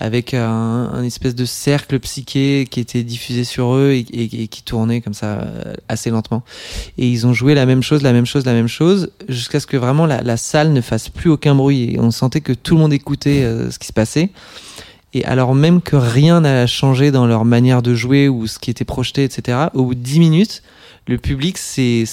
avec 0.00 0.32
un, 0.32 0.90
un 0.92 1.04
espèce 1.04 1.34
de 1.34 1.44
cercle 1.44 2.00
psyché 2.00 2.66
qui 2.68 2.80
était 2.80 3.02
diffusé 3.02 3.44
sur 3.44 3.74
eux 3.74 3.92
et, 3.92 4.04
qui 4.48 4.62
tournait 4.62 5.02
comme 5.02 5.14
ça 5.14 5.40
euh, 5.40 5.74
assez 5.88 6.10
lentement. 6.10 6.42
Et 6.96 7.06
ils 7.06 7.26
ont 7.26 7.34
joué 7.34 7.54
la 7.54 7.66
même 7.66 7.82
chose, 7.82 8.02
la 8.02 8.14
même 8.14 8.26
chose, 8.26 8.46
la 8.46 8.54
même 8.54 8.66
chose, 8.66 9.12
jusqu'à 9.28 9.60
ce 9.60 9.66
que 9.66 9.76
vraiment 9.76 10.06
la, 10.06 10.22
la 10.22 10.38
salle 10.38 10.72
ne 10.72 10.80
fasse 10.80 11.10
plus 11.10 11.28
aucun 11.30 11.54
bruit. 11.54 11.94
Et 11.94 12.00
on 12.00 12.10
sentait 12.10 12.40
que 12.40 12.54
tout 12.54 12.74
le 12.74 12.80
monde 12.80 12.94
écoutait 12.94 13.44
euh, 13.44 13.70
ce 13.70 13.78
qui 13.78 13.86
se 13.86 13.92
passait. 13.92 14.30
Et 15.12 15.24
alors 15.26 15.54
même 15.54 15.82
que 15.82 15.96
rien 15.96 16.40
n'a 16.40 16.66
changé 16.66 17.10
dans 17.10 17.26
leur 17.26 17.44
manière 17.44 17.82
de 17.82 17.94
jouer 17.94 18.28
ou 18.28 18.46
ce 18.46 18.58
qui 18.58 18.70
était 18.70 18.84
projeté, 18.84 19.24
etc., 19.24 19.58
au 19.74 19.84
bout 19.84 19.94
de 19.94 20.00
10 20.00 20.18
minutes, 20.20 20.62
le 21.10 21.18
public 21.18 21.58
s'est 21.58 22.04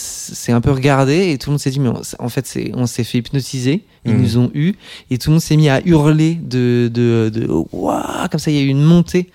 un 0.49 0.59
peu 0.61 0.71
regardé 0.71 1.29
et 1.31 1.37
tout 1.37 1.49
le 1.49 1.53
monde 1.53 1.59
s'est 1.59 1.69
dit, 1.69 1.79
mais 1.79 1.89
on- 1.89 2.01
en 2.25 2.29
fait, 2.29 2.57
on 2.73 2.85
s'est 2.87 3.03
fait 3.03 3.19
hypnotiser, 3.19 3.83
ils 4.05 4.13
Mhm. 4.13 4.21
nous 4.21 4.37
ont 4.39 4.51
eu, 4.53 4.73
et 5.11 5.17
tout 5.17 5.29
le 5.29 5.33
monde 5.35 5.41
s'est 5.41 5.55
mis 5.55 5.69
à 5.69 5.81
hurler 5.85 6.33
de, 6.41 6.89
de, 6.93 7.29
de 7.33 7.47
Ouah 7.71 8.27
comme 8.31 8.39
ça, 8.39 8.49
il 8.51 8.57
y 8.57 8.59
a 8.59 8.63
eu 8.63 8.67
une 8.67 8.81
montée, 8.83 9.27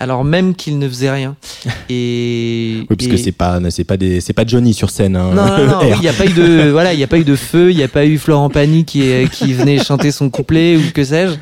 alors 0.00 0.24
même 0.24 0.54
qu'ils 0.54 0.78
ne 0.78 0.88
faisaient 0.88 1.10
rien. 1.10 1.36
Et, 1.90 2.78
Oui, 2.80 2.96
parce 2.96 3.06
et- 3.06 3.10
que 3.10 3.16
c'est 3.16 3.32
pas 3.32 3.60
c'est 3.70 3.84
pas 3.84 3.96
des 3.96 4.20
c'est 4.20 4.32
pas 4.32 4.44
Johnny 4.46 4.72
sur 4.74 4.90
scène. 4.90 5.16
Hein, 5.16 5.32
non, 5.34 5.44
non, 5.46 5.66
non, 5.66 5.78
R. 5.80 5.84
il 5.96 6.00
n'y 6.00 6.08
a 6.08 6.12
pas 6.12 6.26
eu 6.26 6.32
de, 6.32 6.70
voilà, 6.70 6.92
il 6.94 6.96
n'y 6.96 7.04
a 7.04 7.06
pas 7.06 7.18
eu 7.18 7.24
de 7.24 7.36
feu, 7.36 7.70
il 7.70 7.76
n'y 7.76 7.82
a 7.82 7.88
pas 7.88 8.06
eu 8.06 8.18
Florent 8.18 8.48
Pagny 8.50 8.84
qui, 8.84 9.02
qui 9.32 9.52
venait 9.52 9.82
chanter 9.84 10.10
son 10.12 10.30
couplet 10.30 10.76
ou 10.76 10.82
que 10.94 11.04
sais-je. 11.04 11.34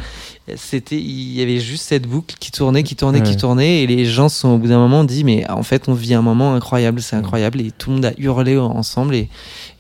C'était, 0.57 0.97
il 0.99 1.35
y 1.35 1.41
avait 1.41 1.61
juste 1.61 1.85
cette 1.85 2.07
boucle 2.09 2.35
qui 2.41 2.51
tournait, 2.51 2.83
qui 2.83 2.97
tournait, 2.97 3.21
Ouais. 3.21 3.25
qui 3.25 3.37
tournait, 3.37 3.83
et 3.83 3.87
les 3.87 4.05
gens 4.05 4.29
sont 4.29 4.49
au 4.49 4.59
bout 4.59 4.67
d'un 4.69 4.79
moment 4.79 5.05
dit, 5.05 5.23
mais 5.23 5.49
en 5.49 5.63
fait, 5.63 5.85
on 5.89 5.95
vit 5.95 6.15
un 6.15 6.23
moment 6.23 6.55
incroyable, 6.55 7.01
c'est 7.01 7.15
incroyable, 7.15 7.61
et 7.61 7.71
tout 7.71 7.91
le 7.91 7.95
monde 7.97 8.05
a 8.07 8.13
hurlé 8.19 8.57
ensemble, 8.59 9.15
et, 9.15 9.29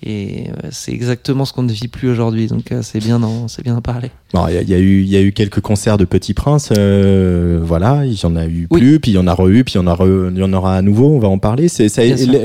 et 0.04 0.44
euh, 0.50 0.68
c'est 0.70 0.92
exactement 0.92 1.44
ce 1.44 1.52
qu'on 1.52 1.64
ne 1.64 1.72
vit 1.72 1.88
plus 1.88 2.08
aujourd'hui, 2.08 2.46
donc 2.46 2.70
euh, 2.70 2.80
c'est 2.82 3.00
bien 3.00 3.18
d'en, 3.18 3.48
c'est 3.48 3.62
bien 3.64 3.74
d'en 3.74 3.80
parler. 3.80 4.10
Bon, 4.32 4.46
il 4.46 4.54
y, 4.54 4.56
a- 4.58 4.62
il 4.62 4.68
y 4.70 4.74
a 4.74 4.78
eu 4.78 5.02
il 5.02 5.08
y 5.08 5.16
a 5.16 5.20
eu 5.20 5.32
quelques 5.32 5.60
concerts 5.60 5.98
de 5.98 6.04
Petit 6.04 6.32
Prince, 6.32 6.68
euh, 6.78 7.58
voilà, 7.62 8.06
il 8.06 8.14
y 8.14 8.24
en 8.24 8.36
a 8.36 8.46
eu 8.46 8.68
Oui. 8.70 8.80
plus, 8.80 9.00
puis 9.00 9.10
il 9.10 9.14
y 9.14 9.18
en 9.18 9.26
a 9.26 9.34
re-eu, 9.34 9.64
puis 9.64 9.74
il 9.74 9.78
y 9.78 9.80
en 9.80 9.88
a 9.88 9.96
il 10.30 10.38
y 10.38 10.42
en 10.44 10.52
aura 10.52 10.76
à 10.76 10.82
nouveau. 10.82 11.08
On 11.08 11.18
va 11.18 11.28
en 11.28 11.38
parler. 11.38 11.66
C'est 11.68 11.88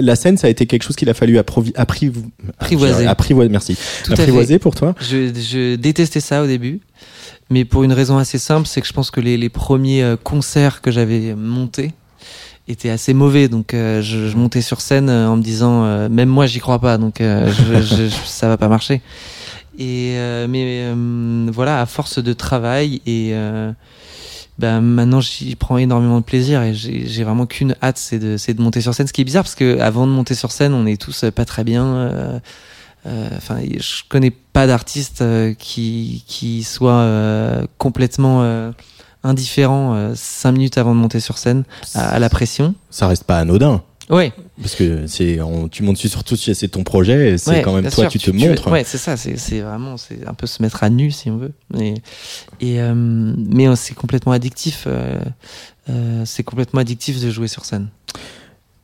la, 0.02 0.16
scène, 0.16 0.38
ça 0.38 0.48
a 0.48 0.50
été 0.50 0.66
quelque 0.66 0.84
chose 0.84 0.96
qu'il 0.96 1.10
a 1.10 1.14
fallu 1.14 1.38
approvi- 1.38 1.74
appri- 1.76 2.12
Apprivoiser. 2.58 3.06
apprivoiser. 3.06 3.50
Merci. 3.50 3.78
Apprivoiser 4.10 4.58
pour 4.60 4.74
toi? 4.74 4.96
Je, 5.00 5.32
je 5.34 5.76
détestais 5.76 6.20
ça 6.20 6.42
au 6.44 6.48
début, 6.48 6.82
mais 7.50 7.66
pour 7.66 7.84
une 7.84 7.94
raison 7.94 8.18
assez 8.18 8.38
simple, 8.38 8.68
c'est 8.68 8.82
que 8.82 8.88
je 8.88 8.94
pense 8.94 9.12
que 9.12 9.20
les, 9.22 9.38
les 9.38 9.50
premiers 9.50 10.04
euh, 10.04 10.16
concerts 10.18 10.82
que 10.82 10.92
j'avais 10.92 11.34
montés 11.36 11.94
étaient 12.68 12.90
assez 12.90 13.14
mauvais. 13.14 13.48
Donc 13.48 13.74
euh, 13.74 14.02
je, 14.02 14.28
je 14.28 14.36
montais 14.36 14.62
sur 14.62 14.82
scène 14.82 15.10
euh, 15.10 15.30
en 15.30 15.38
me 15.38 15.42
disant, 15.42 15.86
euh, 15.86 16.10
même 16.10 16.30
moi 16.30 16.46
j'y 16.46 16.60
crois 16.60 16.80
pas, 16.80 16.98
donc 16.98 17.22
euh, 17.22 17.52
je, 17.52 17.82
je- 17.82 18.10
ça 18.26 18.48
va 18.50 18.58
pas 18.58 18.68
marcher. 18.68 19.02
Et 19.80 20.14
euh, 20.18 20.48
mais 20.50 21.52
voilà, 21.52 21.80
à 21.82 21.86
force 21.86 22.18
de 22.22 22.34
travail 22.34 23.02
et 23.06 23.34
bah, 24.58 24.82
maintenant 24.82 25.22
j'y 25.22 25.56
prends 25.56 25.78
énormément 25.78 26.20
de 26.20 26.26
plaisir 26.26 26.64
et 26.64 26.74
j'ai 26.74 27.24
vraiment 27.24 27.46
qu'une 27.46 27.76
hâte, 27.84 28.00
c'est 28.00 28.18
de, 28.18 28.38
de 28.54 28.62
monter 28.62 28.82
sur 28.82 28.96
scène. 28.96 29.06
Ce 29.06 29.14
qui 29.14 29.22
est 29.22 29.24
bizarre 29.24 29.44
parce 29.44 29.54
que 29.54 29.80
avant 29.80 30.08
de 30.08 30.12
monter 30.12 30.34
sur 30.34 30.52
scène, 30.52 30.74
on 30.74 30.88
est 30.88 31.00
tous 31.00 31.26
pas 31.36 31.46
très 31.46 31.64
bien. 31.64 32.42
Euh, 33.06 33.30
Enfin, 33.36 33.60
je 33.62 34.04
connais 34.10 34.32
pas 34.32 34.68
d'artiste 34.68 35.22
euh, 35.22 35.54
qui 35.54 36.24
qui 36.28 36.64
soit 36.64 36.92
euh, 36.94 37.66
complètement 37.78 38.72
indifférent 39.24 40.12
cinq 40.16 40.54
minutes 40.54 40.78
avant 40.78 40.94
de 40.96 41.00
monter 41.00 41.20
sur 41.20 41.38
scène 41.38 41.64
à, 41.96 42.10
à 42.10 42.20
la 42.20 42.30
pression. 42.30 42.76
Ça 42.90 43.08
reste 43.08 43.24
pas 43.26 43.40
anodin. 43.40 43.84
Ouais, 44.10 44.32
Parce 44.62 44.76
que 44.76 45.06
c'est, 45.06 45.38
tu 45.70 45.84
montes 45.84 45.98
surtout 45.98 46.38
si 46.38 46.56
c'est 46.56 46.70
ton 46.70 46.86
projet, 46.86 47.32
et 47.34 47.38
c'est 47.38 47.50
Ouais, 47.52 47.62
quand 47.62 47.74
même 47.74 47.84
toi 47.92 48.04
sûr, 48.06 48.08
qui 48.10 48.20
te 48.20 48.32
tu- 48.32 48.38
tu- 48.38 48.48
montres. 48.48 48.72
ouais, 48.72 48.86
c'est 48.86 48.98
ça, 48.98 49.18
c'est 49.18 49.60
vraiment, 49.60 49.98
c'est 49.98 50.26
un 50.26 50.34
peu 50.34 50.48
se 50.48 50.62
mettre 50.62 50.82
à 50.84 50.90
nu 50.90 51.12
si 51.12 51.30
on 51.30 51.36
veut. 51.36 51.52
Et, 51.78 51.96
et 52.62 52.80
euh, 52.82 52.94
mais 52.96 53.76
c'est 53.76 53.96
complètement 53.96 54.32
addictif. 54.32 54.86
euh, 54.88 55.20
euh, 55.90 56.24
c'est 56.26 56.44
complètement 56.44 56.80
addictif 56.80 57.20
de 57.22 57.30
jouer 57.30 57.50
sur 57.50 57.66
scène. 57.66 57.90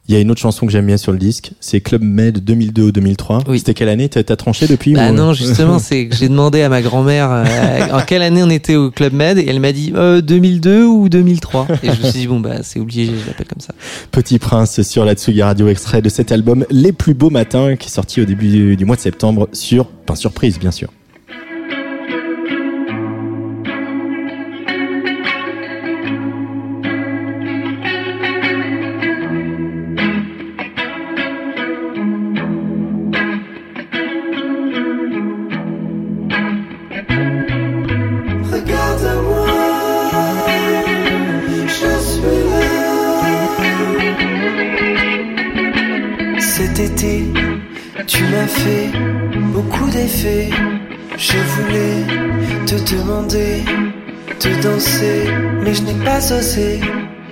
Il 0.09 0.13
y 0.13 0.17
a 0.17 0.19
une 0.19 0.31
autre 0.31 0.41
chanson 0.41 0.65
que 0.65 0.71
j'aime 0.71 0.85
bien 0.85 0.97
sur 0.97 1.13
le 1.13 1.17
disque, 1.17 1.53
c'est 1.61 1.79
Club 1.79 2.03
Med 2.03 2.43
2002 2.43 2.83
ou 2.83 2.91
2003. 2.91 3.39
Oui. 3.47 3.59
C'était 3.59 3.73
quelle 3.73 3.87
année? 3.87 4.09
T'as 4.09 4.23
tranché 4.35 4.67
depuis 4.67 4.93
Bah 4.93 5.11
ou- 5.11 5.13
non, 5.13 5.31
justement, 5.31 5.79
c'est 5.79 6.07
que 6.07 6.15
j'ai 6.15 6.27
demandé 6.27 6.61
à 6.61 6.67
ma 6.67 6.81
grand-mère 6.81 7.29
euh, 7.31 7.45
en 7.93 8.01
quelle 8.01 8.21
année 8.21 8.43
on 8.43 8.49
était 8.49 8.75
au 8.75 8.91
Club 8.91 9.13
Med 9.13 9.37
et 9.37 9.45
elle 9.47 9.61
m'a 9.61 9.71
dit 9.71 9.93
euh, 9.95 10.19
2002 10.19 10.83
ou 10.85 11.07
2003. 11.07 11.67
Et 11.83 11.87
je 11.93 12.01
me 12.01 12.11
suis 12.11 12.19
dit 12.19 12.27
bon 12.27 12.41
bah 12.41 12.63
c'est 12.63 12.81
obligé, 12.81 13.05
je 13.05 13.27
l'appelle 13.27 13.47
comme 13.47 13.61
ça. 13.61 13.73
Petit 14.11 14.39
Prince 14.39 14.81
sur 14.81 15.05
la 15.05 15.13
Tsugi 15.13 15.41
Radio 15.41 15.69
extrait 15.69 16.01
de 16.01 16.09
cet 16.09 16.33
album 16.33 16.65
Les 16.69 16.91
plus 16.91 17.13
beaux 17.13 17.29
matins 17.29 17.77
qui 17.77 17.87
est 17.87 17.91
sorti 17.91 18.19
au 18.19 18.25
début 18.25 18.75
du, 18.75 18.85
mois 18.85 18.97
de 18.97 19.01
septembre 19.01 19.47
sur, 19.53 19.85
pas 19.85 20.15
surprise 20.15 20.59
bien 20.59 20.71
sûr. 20.71 20.89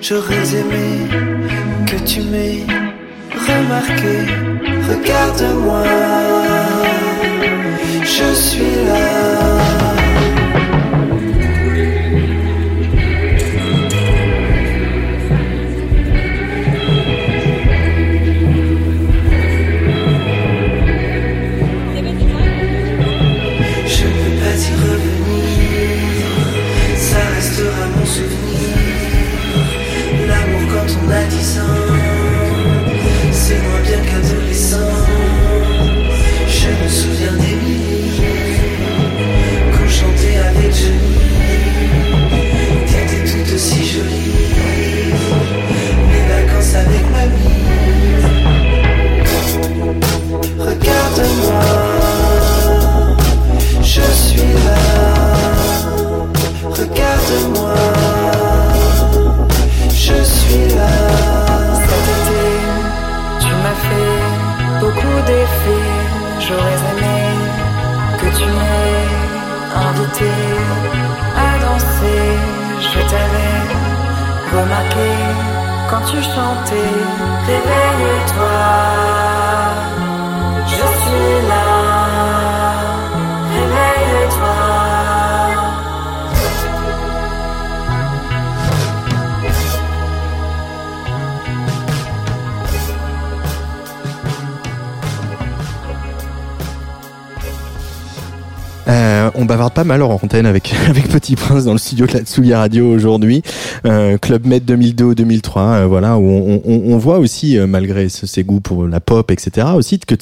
J'aurais 0.01 0.53
aimé 0.53 1.07
que 1.87 1.95
tu 2.03 2.19
m'aies 2.23 2.65
remarqué. 3.47 4.17
Regarde-moi, 4.89 5.83
je 8.03 8.33
suis 8.33 8.75
là. 8.85 9.10
Avec, 100.33 100.73
avec 100.89 101.07
Petit 101.09 101.35
Prince 101.35 101.65
dans 101.65 101.73
le 101.73 101.77
studio 101.77 102.05
de 102.07 102.13
la 102.13 102.19
Tsugi 102.21 102.53
Radio 102.53 102.89
aujourd'hui. 102.89 103.41
Euh, 103.85 104.17
Club 104.17 104.45
Med 104.45 104.63
2002 104.65 105.03
ou 105.05 105.15
2003, 105.15 105.61
euh, 105.63 105.85
voilà, 105.87 106.17
où 106.17 106.23
on, 106.25 106.61
on, 106.65 106.93
on 106.93 106.97
voit 106.97 107.19
aussi, 107.19 107.57
euh, 107.57 107.67
malgré 107.67 108.09
ce- 108.09 108.25
ses 108.25 108.43
goûts 108.43 108.61
pour 108.61 108.87
la 108.87 108.99
pop, 108.99 109.29
etc., 109.31 109.67
aussi 109.75 109.99
que 109.99 110.15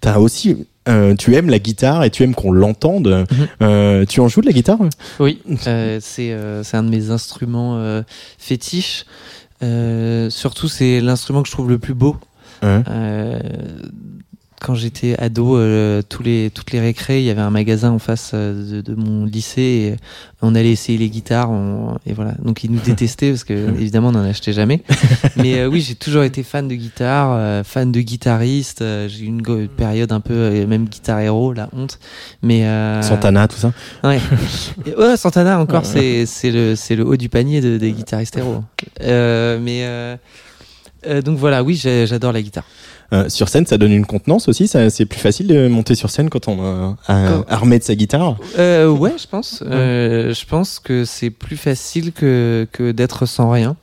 t'as 0.00 0.18
aussi, 0.18 0.66
euh, 0.88 1.14
tu 1.16 1.34
aimes 1.34 1.50
la 1.50 1.58
guitare 1.58 2.04
et 2.04 2.10
tu 2.10 2.22
aimes 2.22 2.34
qu'on 2.34 2.52
l'entende. 2.52 3.26
Euh, 3.60 4.04
tu 4.06 4.20
en 4.20 4.28
joues 4.28 4.40
de 4.42 4.46
la 4.46 4.52
guitare 4.52 4.78
Oui, 5.18 5.40
euh, 5.66 5.98
c'est 6.00 6.32
un 6.76 6.82
de 6.82 6.88
mes 6.88 7.10
instruments 7.10 8.02
fétiches. 8.38 9.04
Surtout, 9.60 10.68
c'est 10.68 11.00
l'instrument 11.00 11.42
que 11.42 11.48
je 11.48 11.52
trouve 11.52 11.68
le 11.68 11.78
plus 11.78 11.94
beau. 11.94 12.16
Ouais. 12.62 12.82
Quand 14.60 14.74
j'étais 14.74 15.14
ado, 15.20 15.56
euh, 15.56 16.02
tous 16.08 16.24
les, 16.24 16.50
toutes 16.52 16.72
les 16.72 16.80
récrés, 16.80 17.20
il 17.20 17.24
y 17.24 17.30
avait 17.30 17.40
un 17.42 17.50
magasin 17.50 17.92
en 17.92 18.00
face 18.00 18.32
euh, 18.34 18.72
de, 18.72 18.80
de 18.80 18.94
mon 18.96 19.24
lycée 19.24 19.60
et 19.62 19.96
on 20.42 20.54
allait 20.56 20.72
essayer 20.72 20.98
les 20.98 21.08
guitares. 21.10 21.50
on- 21.52 21.96
et 22.06 22.12
voilà. 22.12 22.32
Donc 22.42 22.64
ils 22.64 22.70
nous 22.72 22.80
détestaient 22.84 23.30
parce 23.30 23.44
que 23.44 23.52
évidemment 23.52 24.08
on 24.08 24.12
n'en 24.12 24.24
achetait 24.24 24.52
jamais. 24.52 24.82
Mais 25.36 25.60
euh, 25.60 25.68
oui, 25.68 25.80
j'ai 25.80 25.94
toujours 25.94 26.24
été 26.24 26.42
fan 26.42 26.66
de 26.66 26.74
guitare, 26.74 27.30
euh, 27.34 27.62
fan 27.62 27.92
de 27.92 28.00
guitariste. 28.00 28.80
j'ai 29.06 29.22
eu 29.22 29.26
une 29.26 29.68
période 29.68 30.10
un 30.10 30.18
peu 30.20 30.66
même 30.66 30.86
guitare 30.88 31.20
héros, 31.20 31.52
la 31.52 31.68
honte. 31.72 32.00
Mais 32.42 32.62
Santana, 33.02 33.46
tout 33.46 33.58
ça? 33.58 33.72
Ouais. 34.02 34.18
Et- 34.86 34.94
ouais, 34.98 35.16
Santana 35.16 35.60
encore, 35.60 35.86
c'est 35.86 36.26
c'est 36.26 36.50
le 36.50 36.74
c'est 36.74 36.96
le 36.96 37.06
haut 37.06 37.16
du 37.16 37.28
panier 37.28 37.60
de, 37.60 37.76
des 37.78 37.92
guitaristes 37.92 38.36
héros. 38.36 38.64
Mais 39.00 40.18
donc 41.24 41.38
voilà, 41.38 41.62
oui, 41.62 41.76
j'adore 41.76 42.32
la 42.32 42.42
guitare. 42.42 42.64
Euh, 43.12 43.28
Sur 43.28 43.48
scène, 43.48 43.66
ça 43.66 43.78
donne 43.78 43.92
une 43.92 44.06
contenance 44.06 44.48
aussi. 44.48 44.68
C'est 44.68 45.06
plus 45.06 45.18
facile 45.18 45.46
de 45.46 45.68
monter 45.68 45.94
sur 45.94 46.10
scène 46.10 46.28
quand 46.28 46.48
on 46.48 46.62
a 46.62 46.96
armé 47.48 47.78
de 47.78 47.84
sa 47.84 47.94
guitare. 47.94 48.36
Euh, 48.58 48.88
ouais, 48.88 49.14
je 49.18 49.26
pense. 49.26 49.62
Euh, 49.66 50.34
je 50.34 50.46
pense 50.46 50.78
que 50.78 51.04
c'est 51.04 51.30
plus 51.30 51.56
facile 51.56 52.12
que 52.12 52.66
que 52.72 52.92
d'être 52.92 53.26
sans 53.26 53.50
rien. 53.50 53.76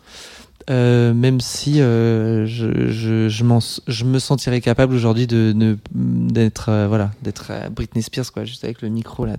Euh, 0.71 1.13
même 1.13 1.41
si 1.41 1.79
euh, 1.79 2.47
je, 2.47 2.89
je, 2.89 3.29
je, 3.29 4.03
me 4.03 4.17
sentirais 4.17 4.61
capable 4.61 4.95
aujourd'hui 4.95 5.27
de 5.27 5.53
d'être 5.93 6.69
euh, 6.69 6.87
voilà 6.87 7.11
d'être 7.21 7.51
Britney 7.69 8.01
Spears 8.01 8.31
quoi 8.33 8.45
juste 8.45 8.63
avec 8.63 8.81
le 8.81 8.89
micro 8.89 9.25
là 9.25 9.35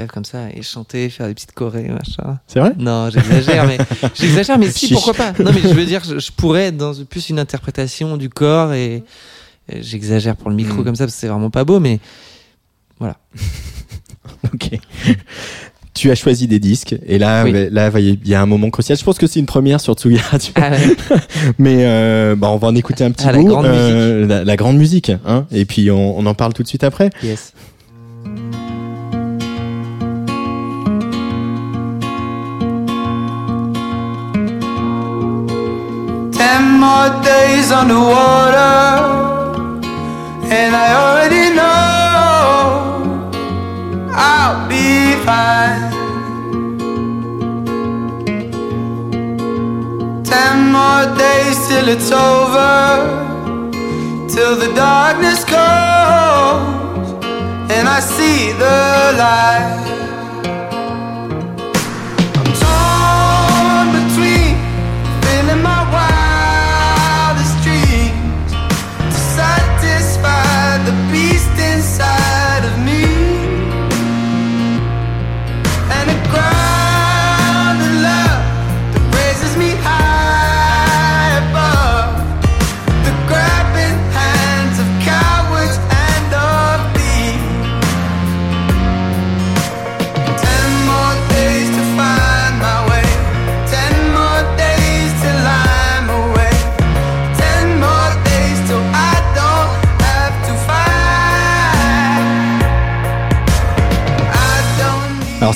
qui 0.00 0.06
comme 0.06 0.24
ça 0.24 0.48
et 0.54 0.62
chanter 0.62 1.08
faire 1.10 1.26
des 1.28 1.34
petites 1.34 1.52
chorés 1.52 1.88
machin 1.88 2.38
C'est 2.46 2.60
vrai? 2.60 2.72
Non, 2.78 3.10
j'exagère, 3.10 3.66
mais 3.66 3.76
j'exagère, 4.14 4.58
mais 4.58 4.70
si, 4.70 4.92
pourquoi 4.92 5.12
pas? 5.14 5.32
Non, 5.38 5.50
mais 5.52 5.60
je 5.60 5.68
veux 5.74 5.84
dire, 5.84 6.02
je, 6.04 6.18
je 6.18 6.32
pourrais 6.32 6.66
être 6.68 6.76
dans 6.78 6.92
plus 7.04 7.28
une 7.30 7.38
interprétation 7.38 8.16
du 8.16 8.28
corps 8.30 8.72
et, 8.72 9.02
et 9.68 9.82
j'exagère 9.82 10.36
pour 10.36 10.48
le 10.50 10.56
micro 10.56 10.80
Mm. 10.80 10.84
comme 10.84 10.96
ça 10.96 11.04
parce 11.04 11.14
que 11.14 11.20
c'est 11.20 11.26
vraiment 11.28 11.50
pas 11.50 11.64
beau, 11.64 11.78
mais 11.80 12.00
Ok. 14.54 14.70
Tu 15.94 16.10
as 16.10 16.14
choisi 16.14 16.46
des 16.46 16.58
disques 16.58 16.96
et 17.06 17.18
là, 17.18 17.44
Oui. 17.44 17.52
là, 17.70 17.90
il 17.98 18.26
y 18.26 18.34
a 18.34 18.40
un 18.40 18.46
moment 18.46 18.70
crucial. 18.70 18.96
Je 18.96 19.04
pense 19.04 19.18
que 19.18 19.26
c'est 19.26 19.40
une 19.40 19.46
première 19.46 19.78
sur 19.80 19.94
ah, 20.56 20.70
ouais. 20.70 20.78
Mais 21.58 21.84
euh, 21.84 22.34
bah, 22.34 22.48
on 22.50 22.56
va 22.56 22.68
en 22.68 22.74
écouter 22.74 23.04
un 23.04 23.10
petit 23.10 23.26
Ah, 23.28 23.32
la 23.32 23.38
bout. 23.38 23.44
grande 23.46 23.66
Euh, 23.66 24.26
la, 24.26 24.42
la 24.44 24.56
grande 24.56 24.78
musique. 24.78 25.12
Hein 25.26 25.46
et 25.52 25.66
puis 25.66 25.90
on, 25.90 26.18
on 26.18 26.24
en 26.24 26.34
parle 26.34 26.54
tout 26.54 26.62
de 26.62 26.68
suite 26.68 26.82
après. 26.84 27.10
yes. 27.22 27.52
More 36.82 37.10
days 37.22 37.70
underwater, 37.70 38.74
and 40.58 40.70
I 40.84 40.86
already 41.02 41.46
know 41.58 42.56
I'll 44.30 44.60
be 44.68 45.14
fine. 45.28 45.84
Ten 50.24 50.54
more 50.76 51.06
days 51.24 51.56
till 51.68 51.86
it's 51.94 52.10
over, 52.10 52.74
till 54.34 54.54
the 54.56 54.70
darkness 54.74 55.44
comes, 55.44 57.06
and 57.74 57.84
I 57.96 58.00
see 58.00 58.50
the 58.64 58.78
light. 59.22 59.81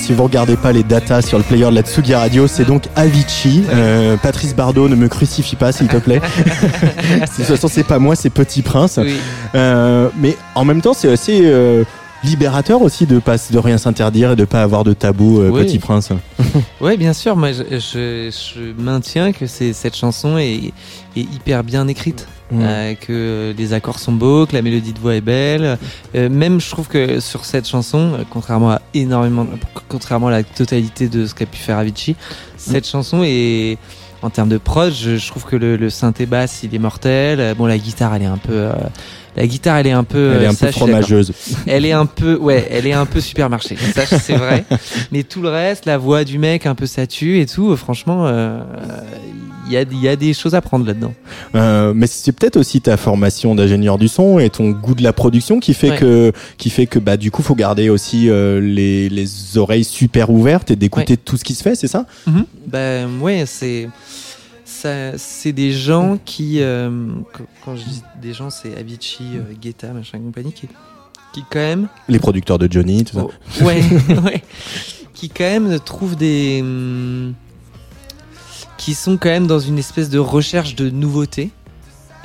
Si 0.07 0.13
vous 0.13 0.23
regardez 0.23 0.55
pas 0.55 0.71
les 0.71 0.83
datas 0.83 1.21
sur 1.21 1.37
le 1.37 1.43
player 1.43 1.65
de 1.65 1.75
la 1.75 1.81
Tsugi 1.81 2.15
Radio, 2.15 2.47
c'est 2.47 2.63
donc 2.63 2.83
Avicii. 2.95 3.65
Euh, 3.73 4.15
Patrice 4.15 4.55
Bardot, 4.55 4.87
ne 4.87 4.95
me 4.95 5.09
crucifie 5.09 5.57
pas 5.57 5.73
s'il 5.73 5.89
te 5.89 5.97
plaît. 5.97 6.21
de 6.45 7.25
toute 7.25 7.43
façon, 7.43 7.67
c'est 7.67 7.83
pas 7.83 7.99
moi, 7.99 8.15
c'est 8.15 8.29
Petit 8.29 8.61
Prince. 8.61 8.99
Oui. 9.03 9.17
Euh, 9.53 10.07
mais 10.15 10.37
en 10.55 10.63
même 10.63 10.79
temps, 10.79 10.93
c'est 10.93 11.11
assez 11.11 11.41
euh, 11.43 11.83
libérateur 12.27 12.81
aussi 12.81 13.05
de 13.05 13.19
pas 13.19 13.37
de 13.37 13.57
rien 13.57 13.77
s'interdire 13.77 14.31
et 14.31 14.35
de 14.35 14.45
pas 14.45 14.61
avoir 14.61 14.83
de 14.83 14.93
tabou, 14.93 15.39
euh, 15.41 15.49
Oui. 15.49 15.63
Petit 15.63 15.79
Prince. 15.79 16.09
Ouais, 16.81 16.97
bien 16.97 17.13
sûr. 17.13 17.35
Moi, 17.35 17.51
je, 17.51 17.63
je, 17.71 18.29
je 18.31 18.81
maintiens 18.81 19.31
que 19.31 19.47
c'est 19.47 19.73
cette 19.73 19.95
chanson 19.95 20.37
est, 20.37 20.71
est 21.15 21.21
hyper 21.21 21.63
bien 21.63 21.87
écrite, 21.87 22.27
Mm. 22.49 22.59
euh, 22.61 22.93
que 22.95 23.53
les 23.57 23.73
accords 23.73 23.99
sont 23.99 24.13
beaux, 24.13 24.45
que 24.45 24.53
la 24.55 24.61
mélodie 24.61 24.93
de 24.93 24.99
voix 24.99 25.15
est 25.15 25.21
belle. 25.21 25.77
Euh, 26.15 26.29
même, 26.29 26.61
je 26.61 26.69
trouve 26.69 26.87
que 26.87 27.19
sur 27.19 27.43
cette 27.43 27.67
chanson, 27.67 28.13
contrairement 28.29 28.71
à 28.71 28.81
énormément, 28.93 29.45
contrairement 29.89 30.27
à 30.27 30.31
la 30.31 30.43
totalité 30.43 31.09
de 31.09 31.25
ce 31.25 31.35
qu'a 31.35 31.45
pu 31.45 31.57
faire 31.57 31.77
Avicii, 31.77 32.15
cette 32.55 32.87
chanson 32.87 33.21
est 33.25 33.77
en 34.21 34.29
termes 34.29 34.47
de 34.47 34.57
prod, 34.57 34.93
je, 34.93 35.17
je 35.17 35.27
trouve 35.27 35.43
que 35.43 35.57
le, 35.57 35.75
le 35.75 35.89
synthé 35.89 36.25
basse, 36.25 36.61
il 36.63 36.73
est 36.73 36.79
mortel. 36.79 37.53
Bon, 37.57 37.65
la 37.65 37.77
guitare, 37.77 38.15
elle 38.15 38.21
est 38.21 38.25
un 38.25 38.37
peu, 38.37 38.69
la 39.37 39.47
guitare, 39.47 39.77
elle 39.77 39.87
est 39.87 39.91
un 39.91 40.03
peu, 40.03 40.33
Elle 40.35 40.41
est 40.43 40.45
euh, 40.47 40.49
un 40.49 40.53
ça, 40.53 40.65
peu 40.65 40.71
fromageuse. 40.73 41.31
Elle 41.67 41.85
est 41.85 41.91
un 41.93 42.05
peu, 42.07 42.35
ouais, 42.37 42.67
elle 42.71 42.85
est 42.87 42.93
un 42.93 43.05
peu 43.05 43.21
supermarché. 43.21 43.77
Ça, 43.95 44.05
c'est 44.05 44.35
vrai. 44.35 44.65
Mais 45.11 45.23
tout 45.23 45.41
le 45.41 45.49
reste, 45.49 45.85
la 45.85 45.97
voix 45.97 46.23
du 46.23 46.39
mec, 46.39 46.65
un 46.65 46.75
peu 46.75 46.85
ça 46.87 47.07
tue 47.07 47.39
et 47.39 47.45
tout. 47.45 47.71
euh, 47.71 47.75
Franchement, 47.75 48.25
euh, 48.27 48.59
il 49.67 49.73
y, 49.73 49.77
a, 49.77 49.81
il 49.83 49.99
y 50.01 50.07
a 50.07 50.15
des 50.15 50.33
choses 50.33 50.55
à 50.55 50.61
prendre 50.61 50.85
là-dedans. 50.87 51.13
Euh, 51.55 51.91
mais 51.93 52.07
c'est 52.07 52.31
peut-être 52.31 52.55
aussi 52.57 52.79
ta 52.81 52.95
formation 52.97 53.53
d'ingénieur 53.53 53.97
du 53.97 54.07
son 54.07 54.39
et 54.39 54.49
ton 54.49 54.71
goût 54.71 54.95
de 54.95 55.03
la 55.03 55.11
production 55.13 55.59
qui 55.59 55.73
fait 55.73 55.91
Ouais. 55.91 55.97
que 55.97 56.31
qui 56.57 56.69
fait 56.69 56.85
que 56.87 56.99
bah 56.99 57.15
du 57.17 57.31
coup 57.31 57.41
faut 57.43 57.53
garder 57.55 57.89
aussi 57.89 58.29
euh, 58.29 58.59
les, 58.61 59.07
les 59.09 59.57
oreilles 59.57 59.83
super 59.83 60.29
ouvertes 60.29 60.71
et 60.71 60.75
d'écouter 60.75 61.15
tout 61.17 61.37
ce 61.37 61.43
qui 61.43 61.53
se 61.53 61.63
fait, 61.63 61.75
c'est 61.75 61.87
ça? 61.87 62.05
Ben 62.65 63.07
ouais, 63.21 63.43
c'est 63.45 63.87
c'est 65.17 65.53
des 65.53 65.71
gens 65.71 66.17
qui, 66.23 66.61
euh, 66.61 66.89
quand- 67.63 67.75
je 67.75 67.83
dis 67.83 68.03
des 68.21 68.33
gens, 68.33 68.49
c'est 68.49 68.77
Avicii, 68.77 69.37
euh, 69.37 69.53
Guetta, 69.59 69.91
machin 69.93 70.19
compagnie, 70.19 70.53
qui, 70.53 70.67
qui 71.33 71.43
quand 71.49 71.59
même 71.59 71.87
Les 72.07 72.19
producteurs 72.19 72.57
de 72.59 72.67
Johnny, 72.71 73.03
tout 73.05 73.15
ça. 73.17 73.23
Oh, 73.25 73.63
ouais, 73.63 73.81
ouais. 74.23 74.43
Qui 75.13 75.29
quand 75.29 75.43
même 75.45 75.79
trouvent 75.79 76.15
des. 76.15 76.59
hum, 76.61 77.33
qui 78.77 78.93
sont 78.93 79.17
quand 79.17 79.29
même 79.29 79.47
dans 79.47 79.59
une 79.59 79.79
espèce 79.79 80.09
de 80.09 80.19
recherche 80.19 80.75
de 80.75 80.89
nouveautés. 80.89 81.49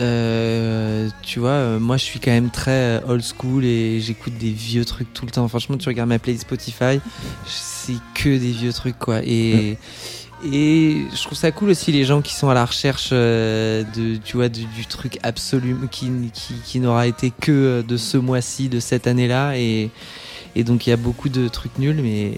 Euh, 0.00 1.08
tu 1.22 1.38
vois, 1.38 1.50
euh, 1.50 1.78
moi 1.78 1.96
je 1.96 2.04
suis 2.04 2.18
quand 2.18 2.30
même 2.30 2.50
très 2.50 3.02
old 3.06 3.22
school 3.22 3.64
et 3.64 4.00
j'écoute 4.00 4.32
des 4.38 4.50
vieux 4.50 4.84
trucs 4.84 5.12
tout 5.12 5.24
le 5.26 5.30
temps. 5.30 5.46
Franchement, 5.48 5.76
tu 5.76 5.88
regardes 5.88 6.08
ma 6.08 6.18
playlist 6.18 6.42
Spotify, 6.44 7.00
c'est 7.46 7.94
que 8.14 8.30
des 8.30 8.50
vieux 8.52 8.72
trucs 8.72 8.98
quoi. 8.98 9.20
Et, 9.24 9.76
et 10.44 11.02
je 11.14 11.22
trouve 11.22 11.36
ça 11.38 11.50
cool 11.52 11.70
aussi 11.70 11.92
les 11.92 12.04
gens 12.04 12.20
qui 12.20 12.34
sont 12.34 12.48
à 12.48 12.54
la 12.54 12.64
recherche 12.64 13.10
euh, 13.12 13.84
de, 13.96 14.16
tu 14.16 14.36
vois, 14.36 14.48
du, 14.48 14.64
du 14.64 14.86
truc 14.86 15.18
absolu 15.22 15.76
qui, 15.90 16.10
qui, 16.32 16.54
qui 16.64 16.80
n'aura 16.80 17.06
été 17.06 17.30
que 17.40 17.52
euh, 17.52 17.82
de 17.82 17.96
ce 17.96 18.16
mois-ci, 18.16 18.68
de 18.68 18.80
cette 18.80 19.06
année-là. 19.06 19.56
Et, 19.56 19.90
et 20.54 20.64
donc 20.64 20.86
il 20.86 20.90
y 20.90 20.92
a 20.92 20.96
beaucoup 20.96 21.28
de 21.28 21.48
trucs 21.48 21.78
nuls, 21.78 22.00
mais 22.02 22.32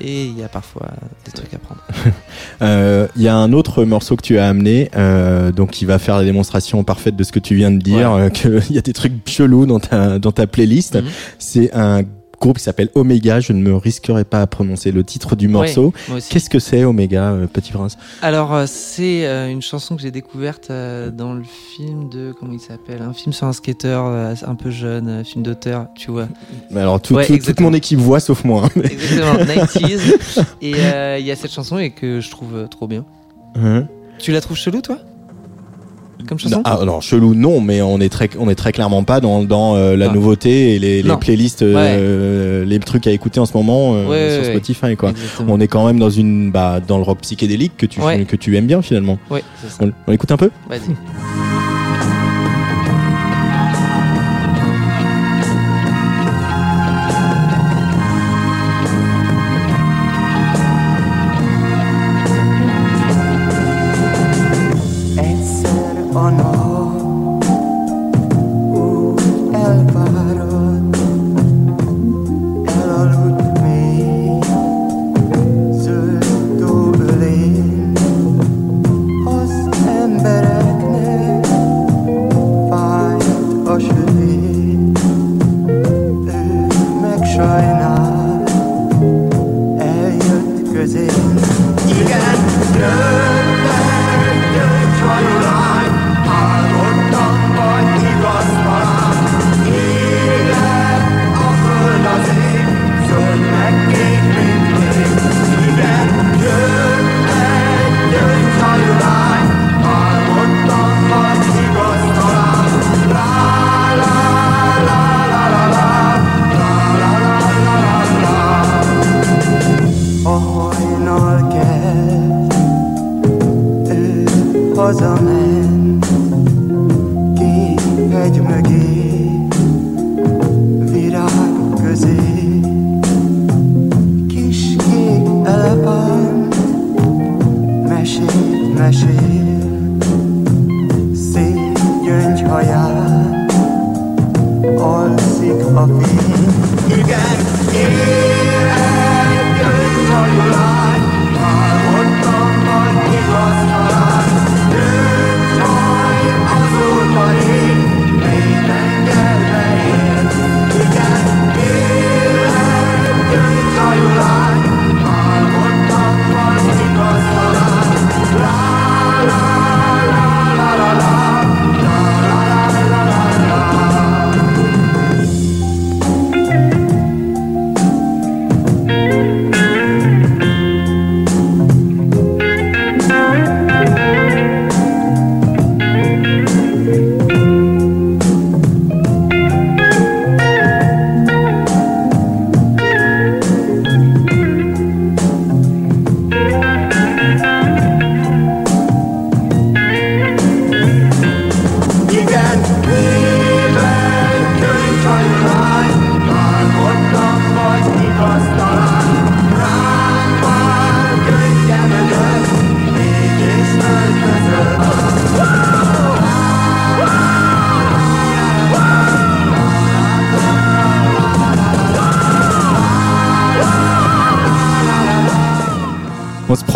mais 0.00 0.26
il 0.26 0.38
y 0.38 0.44
a 0.44 0.48
parfois 0.48 0.90
des 1.24 1.32
trucs 1.32 1.52
à 1.54 1.58
prendre. 1.58 1.80
Euh, 2.62 3.06
Il 3.16 3.22
y 3.22 3.28
a 3.28 3.36
un 3.36 3.52
autre 3.52 3.84
morceau 3.84 4.16
que 4.16 4.22
tu 4.22 4.38
as 4.38 4.48
amené, 4.48 4.90
euh, 4.96 5.52
donc 5.52 5.70
qui 5.70 5.84
va 5.84 5.98
faire 5.98 6.16
la 6.18 6.24
démonstration 6.24 6.82
parfaite 6.84 7.14
de 7.16 7.22
ce 7.24 7.30
que 7.32 7.38
tu 7.38 7.54
viens 7.54 7.70
de 7.70 7.78
dire, 7.78 8.12
Ouais. 8.12 8.22
euh, 8.22 8.30
qu'il 8.64 8.74
y 8.74 8.78
a 8.78 8.82
des 8.82 8.92
trucs 8.92 9.12
chelous 9.28 9.64
dans 9.66 9.78
ta 9.80 10.18
dans 10.18 10.32
ta 10.32 10.46
playlist. 10.46 10.96
Mhm. 10.96 11.04
C'est 11.38 11.72
un 11.74 12.02
groupe 12.40 12.58
qui 12.58 12.64
s'appelle 12.64 12.88
Omega. 12.94 13.40
Je 13.40 13.52
ne 13.52 13.60
me 13.60 13.74
risquerai 13.76 14.24
pas 14.24 14.40
à 14.42 14.46
prononcer 14.46 14.92
le 14.92 15.02
titre 15.04 15.36
du 15.36 15.48
morceau. 15.48 15.92
Ouais. 16.10 16.20
Qu'est-ce 16.28 16.48
que 16.50 16.58
c'est 16.58 16.84
Omega, 16.84 17.30
euh, 17.32 17.46
Petit 17.46 17.72
Prince 17.72 17.96
Alors 18.22 18.54
euh, 18.54 18.64
c'est 18.66 19.26
euh, 19.26 19.48
une 19.50 19.62
chanson 19.62 19.96
que 19.96 20.02
j'ai 20.02 20.10
découverte 20.10 20.70
euh, 20.70 21.10
dans 21.10 21.32
le 21.32 21.42
film 21.44 22.08
de 22.08 22.32
comment 22.38 22.52
il 22.52 22.60
s'appelle, 22.60 23.02
un 23.02 23.12
film 23.12 23.32
sur 23.32 23.46
un 23.46 23.52
skater 23.52 24.00
euh, 24.06 24.34
un 24.46 24.54
peu 24.54 24.70
jeune, 24.70 25.08
euh, 25.08 25.24
film 25.24 25.42
d'auteur, 25.42 25.88
tu 25.94 26.10
vois. 26.10 26.28
Mais 26.70 26.80
Alors 26.80 27.00
tout- 27.00 27.14
Ouais, 27.14 27.26
tout- 27.26 27.38
toute 27.38 27.60
mon 27.60 27.72
équipe 27.74 27.98
voit 27.98 28.20
sauf 28.20 28.44
moi. 28.44 28.64
hein. 28.76 28.80
Exactement, 28.84 29.34
90s. 29.44 30.44
Et 30.62 30.74
euh, 30.76 31.16
il 31.18 31.26
y 31.26 31.30
a 31.30 31.36
cette 31.36 31.52
chanson 31.52 31.78
et 31.78 31.90
que 31.90 32.20
je 32.20 32.30
trouve 32.30 32.54
euh, 32.56 32.66
trop 32.66 32.86
bien. 32.86 33.04
Hein? 33.56 33.86
Tu 34.18 34.32
la 34.32 34.40
trouves 34.40 34.56
chelou 34.56 34.80
toi? 34.80 34.98
Comme 36.26 36.38
chanson 36.38 36.56
Non, 36.56 36.62
ah, 36.64 36.80
non, 36.84 37.00
chelou 37.00 37.34
non, 37.34 37.60
mais 37.60 37.80
on 37.80 38.00
est 38.00 38.08
très, 38.08 38.28
on 38.38 38.48
est 38.50 38.54
très 38.54 38.72
clairement 38.72 39.04
pas 39.04 39.20
dans, 39.20 39.42
dans 39.44 39.76
euh, 39.76 39.96
la 39.96 40.10
Ah. 40.10 40.12
nouveauté 40.12 40.74
et 40.74 40.78
les, 40.78 41.02
playlists, 41.20 41.62
euh, 41.62 42.64
les 42.64 42.78
trucs 42.80 43.06
à 43.06 43.10
écouter 43.12 43.40
en 43.40 43.46
ce 43.46 43.56
moment 43.56 43.94
euh, 43.94 44.06
Ouais, 44.06 44.34
sur 44.34 44.44
Spotify 44.44 44.96
quoi. 44.96 45.10
Exactement. 45.10 45.54
On 45.54 45.60
est 45.60 45.68
quand 45.68 45.86
même 45.86 45.98
dans 45.98 46.10
une, 46.10 46.50
bah, 46.50 46.80
dans 46.86 46.96
le 46.96 47.04
rock 47.04 47.20
psychédélique 47.20 47.76
que 47.76 47.86
tu, 47.86 48.00
que 48.00 48.36
tu 48.36 48.56
aimes 48.56 48.66
bien 48.66 48.82
finalement. 48.82 49.18
Ouais, 49.30 49.42
c'est 49.62 49.70
ça. 49.70 49.76
On, 49.80 49.92
on 50.06 50.12
écoute 50.12 50.32
un 50.32 50.36
peu? 50.36 50.50
Vas-y. 50.68 50.94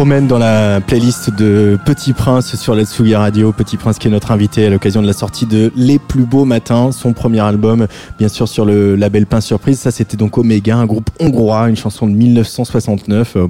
Promène 0.03 0.27
dans 0.27 0.39
la 0.39 0.81
playlist 0.81 1.31
de 1.33 1.79
Petit 1.87 2.13
Prince 2.13 2.57
sur 2.57 2.75
la 2.75 2.85
Tsugi 2.85 3.15
Radio. 3.15 3.53
Petit 3.53 3.77
Prince 3.77 4.01
qui 4.01 4.09
est 4.09 4.11
notre 4.11 4.33
invité 4.33 4.67
à 4.67 4.71
l'occasion 4.71 5.01
de 5.01 5.07
la 5.07 5.13
sortie 5.13 5.47
de 5.47 5.71
Les 5.77 6.01
Plus 6.01 6.25
Beaux 6.25 6.45
Matins, 6.45 6.91
son 6.91 7.13
premier 7.13 7.39
album, 7.39 7.87
bien 8.19 8.27
sûr 8.27 8.49
sur 8.49 8.65
le 8.65 8.97
label 8.97 9.27
Pain 9.27 9.41
Surprise. 9.41 9.79
Ça, 9.79 9.93
c'était 9.93 10.17
donc 10.17 10.37
Omega, 10.39 10.77
un 10.77 10.87
groupe 10.87 11.09
hongrois, 11.21 11.69
une 11.69 11.77
chanson 11.77 12.09
de 12.09 12.15
1969. 12.17 13.37
Euh, 13.37 13.47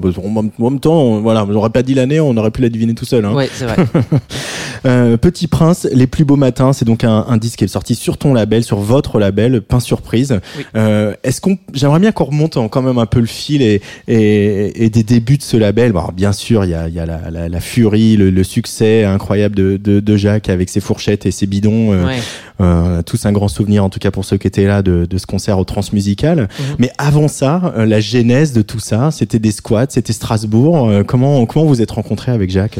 en 0.58 0.70
même 0.70 0.78
temps, 0.78 1.00
on- 1.00 1.20
voilà, 1.22 1.46
j'aurais 1.50 1.70
pas 1.70 1.82
dit 1.82 1.94
l'année, 1.94 2.20
on 2.20 2.36
aurait 2.36 2.50
pu 2.50 2.60
la 2.60 2.68
deviner 2.68 2.92
tout 2.92 3.06
seul. 3.06 3.24
Hein. 3.24 3.32
Ouais, 3.32 3.48
c'est 3.50 3.64
vrai. 3.64 3.76
Euh, 4.84 5.16
Petit 5.16 5.46
Prince, 5.46 5.86
Les 5.92 6.06
Plus 6.06 6.24
Beaux 6.24 6.36
Matins, 6.36 6.72
c'est 6.72 6.84
donc 6.84 7.04
un, 7.04 7.24
un 7.28 7.36
disque 7.36 7.58
qui 7.58 7.64
est 7.64 7.68
sorti 7.68 7.94
sur 7.94 8.18
ton 8.18 8.34
label, 8.34 8.64
sur 8.64 8.78
votre 8.78 9.18
label, 9.20 9.60
Pain 9.60 9.78
Surprise. 9.80 10.40
Oui. 10.58 10.64
Euh, 10.76 11.14
Est-ce 11.22 11.40
qu'on, 11.40 11.56
j'aimerais 11.72 12.00
bien 12.00 12.10
qu'on 12.12 12.24
remonte 12.24 12.56
en- 12.56 12.68
quand 12.68 12.82
même 12.82 12.98
un 12.98 13.06
peu 13.06 13.20
le 13.20 13.26
fil 13.26 13.62
et, 13.62 13.80
et, 14.08 14.84
et 14.84 14.90
des 14.90 15.02
débuts 15.04 15.38
de 15.38 15.42
ce 15.42 15.56
label. 15.56 15.92
Bon, 15.92 16.00
alors, 16.00 16.12
bien 16.12 16.32
sûr, 16.32 16.64
il 16.64 16.70
y 16.70 16.74
a, 16.74 16.88
y 16.88 16.98
a 16.98 17.06
la, 17.06 17.30
la, 17.30 17.48
la 17.48 17.60
furie, 17.60 18.16
le, 18.16 18.30
le 18.30 18.44
succès 18.44 19.04
incroyable 19.04 19.54
de, 19.54 19.76
de, 19.76 20.00
de 20.00 20.16
Jacques 20.16 20.48
avec 20.48 20.68
ses 20.68 20.80
fourchettes 20.80 21.26
et 21.26 21.30
ses 21.30 21.46
bidons. 21.46 21.92
Euh, 21.92 22.06
Ouais. 22.06 22.18
euh, 22.60 22.96
on 22.96 22.98
a 22.98 23.02
tous 23.04 23.24
un 23.26 23.32
grand 23.32 23.48
souvenir, 23.48 23.84
en 23.84 23.88
tout 23.90 23.98
cas 24.00 24.10
pour 24.10 24.24
ceux 24.24 24.36
qui 24.36 24.46
étaient 24.48 24.66
là, 24.66 24.82
de, 24.82 25.06
de 25.06 25.18
ce 25.18 25.26
concert 25.26 25.58
au 25.58 25.64
Transmusical. 25.64 26.40
Mhm. 26.40 26.48
Mais 26.78 26.90
avant 26.98 27.28
ça, 27.28 27.72
euh, 27.76 27.86
la 27.86 28.00
genèse 28.00 28.52
de 28.52 28.62
tout 28.62 28.80
ça, 28.80 29.10
c'était 29.12 29.38
des 29.38 29.52
squats, 29.52 29.86
c'était 29.88 30.12
Strasbourg. 30.12 30.88
Euh, 30.88 31.02
comment, 31.04 31.46
comment 31.46 31.64
vous 31.66 31.80
êtes 31.82 31.90
rencontrés 31.92 32.32
avec 32.32 32.50
Jacques? 32.50 32.78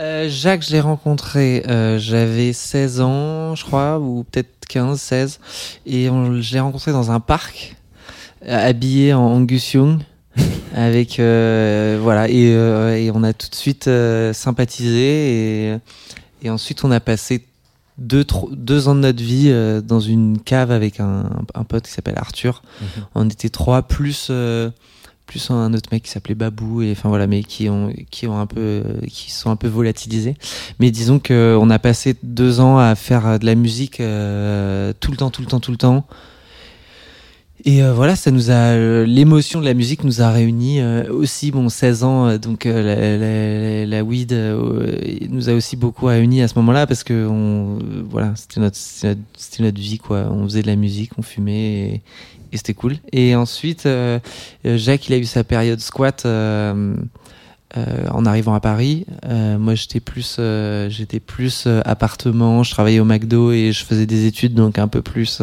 Euh, 0.00 0.28
Jacques, 0.30 0.62
je 0.62 0.72
l'ai 0.72 0.80
rencontré, 0.80 1.62
euh, 1.68 1.98
j'avais 1.98 2.54
16 2.54 3.02
ans, 3.02 3.54
je 3.54 3.64
crois, 3.64 3.98
ou 3.98 4.24
peut-être 4.24 4.48
15, 4.66 4.98
16. 4.98 5.40
Et 5.84 6.08
on, 6.08 6.40
je 6.40 6.54
l'ai 6.54 6.60
rencontré 6.60 6.90
dans 6.90 7.10
un 7.10 7.20
parc, 7.20 7.76
euh, 8.46 8.68
habillé 8.68 9.12
en 9.12 9.26
Angus 9.26 9.74
Young. 9.74 10.00
avec 10.74 11.18
euh, 11.18 11.98
voilà 12.00 12.28
et, 12.28 12.54
euh, 12.54 12.96
et 12.96 13.10
on 13.12 13.24
a 13.24 13.32
tout 13.32 13.48
de 13.50 13.54
suite 13.56 13.88
euh, 13.88 14.32
sympathisé 14.32 15.72
et, 15.72 15.76
et 16.42 16.50
ensuite 16.50 16.84
on 16.84 16.92
a 16.92 17.00
passé 17.00 17.44
deux, 17.98 18.24
deux 18.52 18.86
ans 18.86 18.94
de 18.94 19.00
notre 19.00 19.22
vie 19.22 19.48
euh, 19.48 19.80
dans 19.80 19.98
une 19.98 20.38
cave 20.38 20.70
avec 20.70 21.00
un, 21.00 21.28
un 21.54 21.64
pote 21.64 21.86
qui 21.86 21.92
s'appelle 21.92 22.16
Arthur. 22.16 22.62
On 23.16 23.28
était 23.28 23.48
trois 23.48 23.82
plus 23.82 24.28
euh, 24.30 24.70
plus 25.30 25.48
un 25.52 25.72
autre 25.74 25.88
mec 25.92 26.02
qui 26.02 26.10
s'appelait 26.10 26.34
Babou 26.34 26.82
et 26.82 26.90
enfin 26.90 27.26
mais 27.28 27.44
qui 27.44 27.66
sont 27.66 29.50
un 29.50 29.56
peu 29.56 29.68
volatilisés. 29.68 30.34
Mais 30.80 30.90
disons 30.90 31.20
que 31.20 31.56
on 31.60 31.70
a 31.70 31.78
passé 31.78 32.16
deux 32.24 32.58
ans 32.58 32.78
à 32.78 32.96
faire 32.96 33.26
euh, 33.28 33.38
de 33.38 33.46
la 33.46 33.54
musique 33.54 34.00
euh, 34.00 34.92
tout 34.98 35.12
le 35.12 35.16
temps 35.16 35.30
tout 35.30 35.42
le 35.42 35.46
temps 35.46 35.60
tout 35.60 35.70
le 35.70 35.76
temps. 35.76 36.04
Et 37.64 37.82
euh, 37.82 37.92
voilà, 37.92 38.16
ça 38.16 38.30
nous 38.30 38.50
a 38.50 38.54
euh, 38.74 39.04
l'émotion 39.04 39.60
de 39.60 39.66
la 39.66 39.74
musique 39.74 40.02
nous 40.04 40.22
a 40.22 40.30
réunis 40.30 40.80
euh, 40.80 41.12
aussi. 41.12 41.50
Bon, 41.50 41.68
16 41.68 42.04
ans, 42.04 42.26
euh, 42.28 42.38
donc 42.38 42.64
euh, 42.64 42.82
la, 42.82 43.84
la, 43.84 43.98
la 43.98 44.04
weed 44.04 44.32
nous 45.28 45.48
a 45.50 45.52
aussi 45.52 45.76
beaucoup 45.76 46.06
réunis 46.06 46.40
à 46.42 46.48
ce 46.48 46.54
moment-là 46.56 46.86
parce 46.86 47.04
que 47.04 47.26
on, 47.26 47.78
voilà, 48.08 48.32
c'était 48.36 48.60
notre, 48.60 48.78
notre 49.04 49.62
notre 49.62 49.80
vie 49.80 49.98
quoi. 49.98 50.28
On 50.30 50.44
faisait 50.44 50.62
de 50.62 50.68
la 50.68 50.76
musique, 50.76 51.10
on 51.18 51.22
fumait 51.22 51.52
et, 51.62 52.02
et 52.52 52.56
c'était 52.56 52.74
cool. 52.74 52.96
Et 53.12 53.34
ensuite, 53.36 53.86
Jacques, 54.64 55.08
il 55.08 55.14
a 55.14 55.18
eu 55.18 55.24
sa 55.24 55.44
période 55.44 55.80
squat. 55.80 56.24
euh, 57.76 58.06
en 58.10 58.26
arrivant 58.26 58.54
à 58.54 58.60
Paris, 58.60 59.06
Euh, 59.26 59.56
moi 59.58 59.74
j'étais 59.76 60.00
plus, 60.00 60.36
euh, 60.40 60.88
j'étais 60.90 61.20
plus 61.20 61.68
appartement. 61.84 62.62
Je 62.64 62.70
travaillais 62.72 62.98
au 63.00 63.04
McDo 63.04 63.52
et 63.52 63.70
je 63.72 63.84
faisais 63.84 64.06
des 64.06 64.26
études, 64.26 64.54
donc 64.54 64.78
un 64.78 64.88
peu 64.88 65.02
plus, 65.02 65.40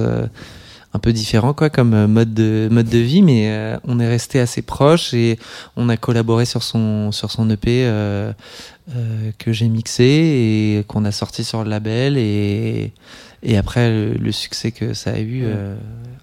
un 0.93 0.99
peu 0.99 1.11
différent 1.13 1.53
quoi, 1.53 1.69
comme 1.69 1.93
euh, 1.93 2.07
mode 2.07 2.33
de 2.33 2.69
mode 2.71 2.89
de 2.89 2.97
vie. 2.97 3.21
Mais 3.21 3.49
euh, 3.49 3.77
on 3.83 3.99
est 3.99 4.07
resté 4.07 4.39
assez 4.39 4.61
proches 4.61 5.13
et 5.13 5.37
on 5.75 5.89
a 5.89 5.97
collaboré 5.97 6.45
sur 6.45 6.63
son 6.63 7.11
sur 7.11 7.31
son 7.31 7.49
EP 7.49 7.85
euh, 7.85 8.31
euh, 8.95 9.31
que 9.37 9.51
j'ai 9.51 9.67
mixé 9.67 10.03
et 10.05 10.83
qu'on 10.87 11.05
a 11.05 11.11
sorti 11.11 11.43
sur 11.43 11.63
le 11.63 11.69
label 11.69 12.17
et 12.17 12.93
et 13.43 13.55
après 13.57 13.89
le, 13.91 14.13
le 14.13 14.31
succès 14.31 14.71
que 14.71 14.93
ça 14.95 15.11
a 15.11 15.19
eu, 15.19 15.45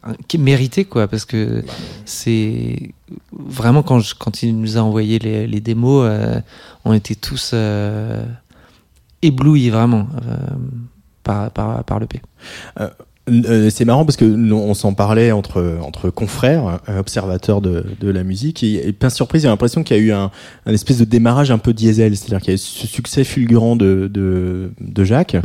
un- 0.03 0.15
qui 0.27 0.37
est 0.37 0.41
mérité 0.41 0.85
quoi, 0.85 1.07
parce 1.07 1.25
que 1.25 1.63
c'est 2.05 2.91
vraiment 3.33 3.83
quand 3.85 4.01
je, 4.01 4.15
quand 4.17 4.43
il 4.43 4.59
nous 4.61 4.77
a 4.77 4.81
envoyé 4.81 5.21
les, 5.21 5.47
les 5.47 5.61
démos, 5.61 6.11
on 6.85 6.93
était 6.93 7.15
tous 7.15 7.55
éblouis 9.23 9.71
vraiment 9.71 10.09
par, 11.23 11.51
par, 11.53 11.85
par 11.85 11.99
le 12.01 12.07
P. 12.07 12.21
Euh, 13.31 13.71
c'est 13.71 13.87
marrant 13.87 14.05
parce 14.05 14.17
que 14.17 14.25
nous, 14.25 14.57
on 14.57 14.75
s'en 14.75 14.93
parlait 14.93 15.33
entre 15.33 15.79
entre 15.81 16.11
confrères, 16.11 16.81
euh, 16.89 16.99
observateurs 16.99 17.63
de, 17.63 17.87
de 17.99 18.11
la 18.11 18.23
musique 18.23 18.63
et, 18.63 18.87
et 18.89 18.93
plein 18.93 19.09
de 19.09 19.15
surprises. 19.15 19.43
J'ai 19.43 19.49
l'impression 19.49 19.83
qu'il 19.83 19.97
y 19.97 20.01
a 20.01 20.03
eu 20.03 20.13
un, 20.13 20.31
un 20.67 20.73
espèce 20.73 20.99
de 20.99 21.05
démarrage 21.05 21.51
un 21.51 21.59
peu 21.59 21.73
diesel, 21.73 22.15
c'est-à-dire 22.17 22.41
qu'il 22.41 22.49
y 22.49 22.53
a 22.53 22.55
eu 22.57 22.59
ce 22.59 22.87
succès 22.87 23.25
fulgurant 23.25 23.77
de 23.77 24.11
de, 24.13 24.73
de 24.81 25.05
Jacques. 25.05 25.37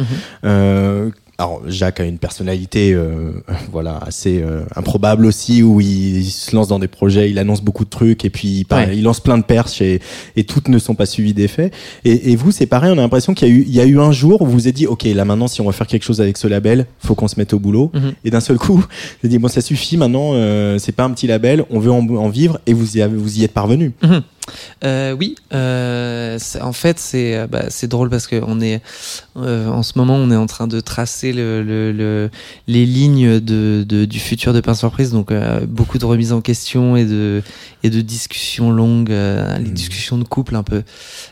Euh, 0.43 1.09
alors 1.39 1.61
Jacques 1.67 1.99
a 2.01 2.03
une 2.03 2.17
personnalité, 2.19 2.93
euh, 2.93 3.31
voilà, 3.71 3.97
assez 4.05 4.41
euh, 4.43 4.61
improbable 4.75 5.25
aussi, 5.25 5.63
où 5.63 5.79
il, 5.81 6.17
il 6.17 6.29
se 6.29 6.55
lance 6.55 6.67
dans 6.67 6.77
des 6.79 6.87
projets, 6.87 7.29
il 7.31 7.39
annonce 7.39 7.61
beaucoup 7.61 7.85
de 7.85 7.89
trucs 7.89 8.25
et 8.25 8.29
puis 8.29 8.47
il, 8.59 8.65
par- 8.65 8.79
Ouais. 8.79 8.95
il 8.97 9.03
lance 9.03 9.19
plein 9.19 9.37
de 9.37 9.43
perches 9.43 9.81
et, 9.81 9.99
et 10.35 10.43
toutes 10.43 10.67
ne 10.67 10.77
sont 10.79 10.95
pas 10.95 11.05
suivies 11.05 11.33
d'effets. 11.33 11.71
Et, 12.05 12.31
et 12.31 12.35
vous, 12.35 12.51
c'est 12.51 12.65
pareil, 12.67 12.91
on 12.93 12.97
a 12.97 13.01
l'impression 13.01 13.33
qu'il 13.33 13.47
y 13.47 13.51
a 13.51 13.53
eu, 13.55 13.63
il 13.67 13.73
y 13.73 13.79
a 13.81 13.85
eu 13.85 13.99
un 13.99 14.11
jour 14.11 14.41
où 14.41 14.45
vous 14.45 14.51
vous 14.51 14.67
êtes 14.67 14.75
dit, 14.75 14.85
ok, 14.87 15.03
là 15.05 15.25
maintenant, 15.25 15.47
si 15.47 15.61
on 15.61 15.65
veut 15.65 15.71
faire 15.71 15.87
quelque 15.87 16.03
chose 16.05 16.21
avec 16.21 16.37
ce 16.37 16.47
label, 16.47 16.85
faut 16.99 17.15
qu'on 17.15 17.27
se 17.29 17.35
mette 17.39 17.53
au 17.53 17.59
boulot. 17.59 17.89
Mhm. 17.93 18.13
Et 18.25 18.29
d'un 18.31 18.39
seul 18.41 18.57
coup, 18.57 18.75
vous 18.77 18.85
avez 19.23 19.29
dit, 19.29 19.37
bon, 19.39 19.47
ça 19.47 19.61
suffit, 19.61 19.95
maintenant, 19.97 20.31
euh, 20.33 20.77
c'est 20.77 20.91
pas 20.91 21.03
un 21.05 21.11
petit 21.11 21.27
label, 21.27 21.63
on 21.69 21.79
veut 21.79 21.91
en, 21.91 22.05
en 22.07 22.29
vivre, 22.29 22.59
et 22.67 22.73
vous 22.73 22.97
y, 22.97 23.01
avez, 23.01 23.15
vous 23.15 23.39
y 23.39 23.43
êtes 23.43 23.53
parvenu. 23.53 23.93
Mhm. 24.03 24.21
Euh, 24.83 25.11
oui, 25.13 25.35
euh, 25.53 26.37
en 26.61 26.73
fait 26.73 26.99
c'est 26.99 27.35
euh, 27.37 27.47
bah, 27.47 27.63
c'est 27.69 27.87
drôle 27.87 28.09
parce 28.09 28.27
que 28.27 28.41
on 28.45 28.61
est 28.61 28.81
euh, 29.37 29.67
en 29.67 29.83
ce 29.83 29.93
moment 29.97 30.15
on 30.15 30.31
est 30.31 30.35
en 30.35 30.45
train 30.47 30.67
de 30.67 30.79
tracer 30.79 31.33
le, 31.33 31.61
le, 31.63 31.91
le- 31.91 32.29
les 32.67 32.85
lignes 32.85 33.39
de, 33.39 33.83
de- 33.87 34.05
du 34.05 34.19
futur 34.19 34.53
de 34.53 34.61
Pain 34.61 34.73
Surprise. 34.73 35.11
Donc 35.11 35.31
euh, 35.31 35.65
beaucoup 35.67 35.97
de 35.97 36.05
remises 36.05 36.33
en 36.33 36.41
question 36.41 36.95
et 36.95 37.05
de 37.05 37.41
et 37.83 37.89
de 37.89 38.01
discussions 38.01 38.71
longues, 38.71 39.11
euh, 39.11 39.57
les 39.57 39.69
discussions 39.69 40.17
de 40.17 40.23
couple 40.25 40.55
un 40.55 40.63
peu. 40.63 40.83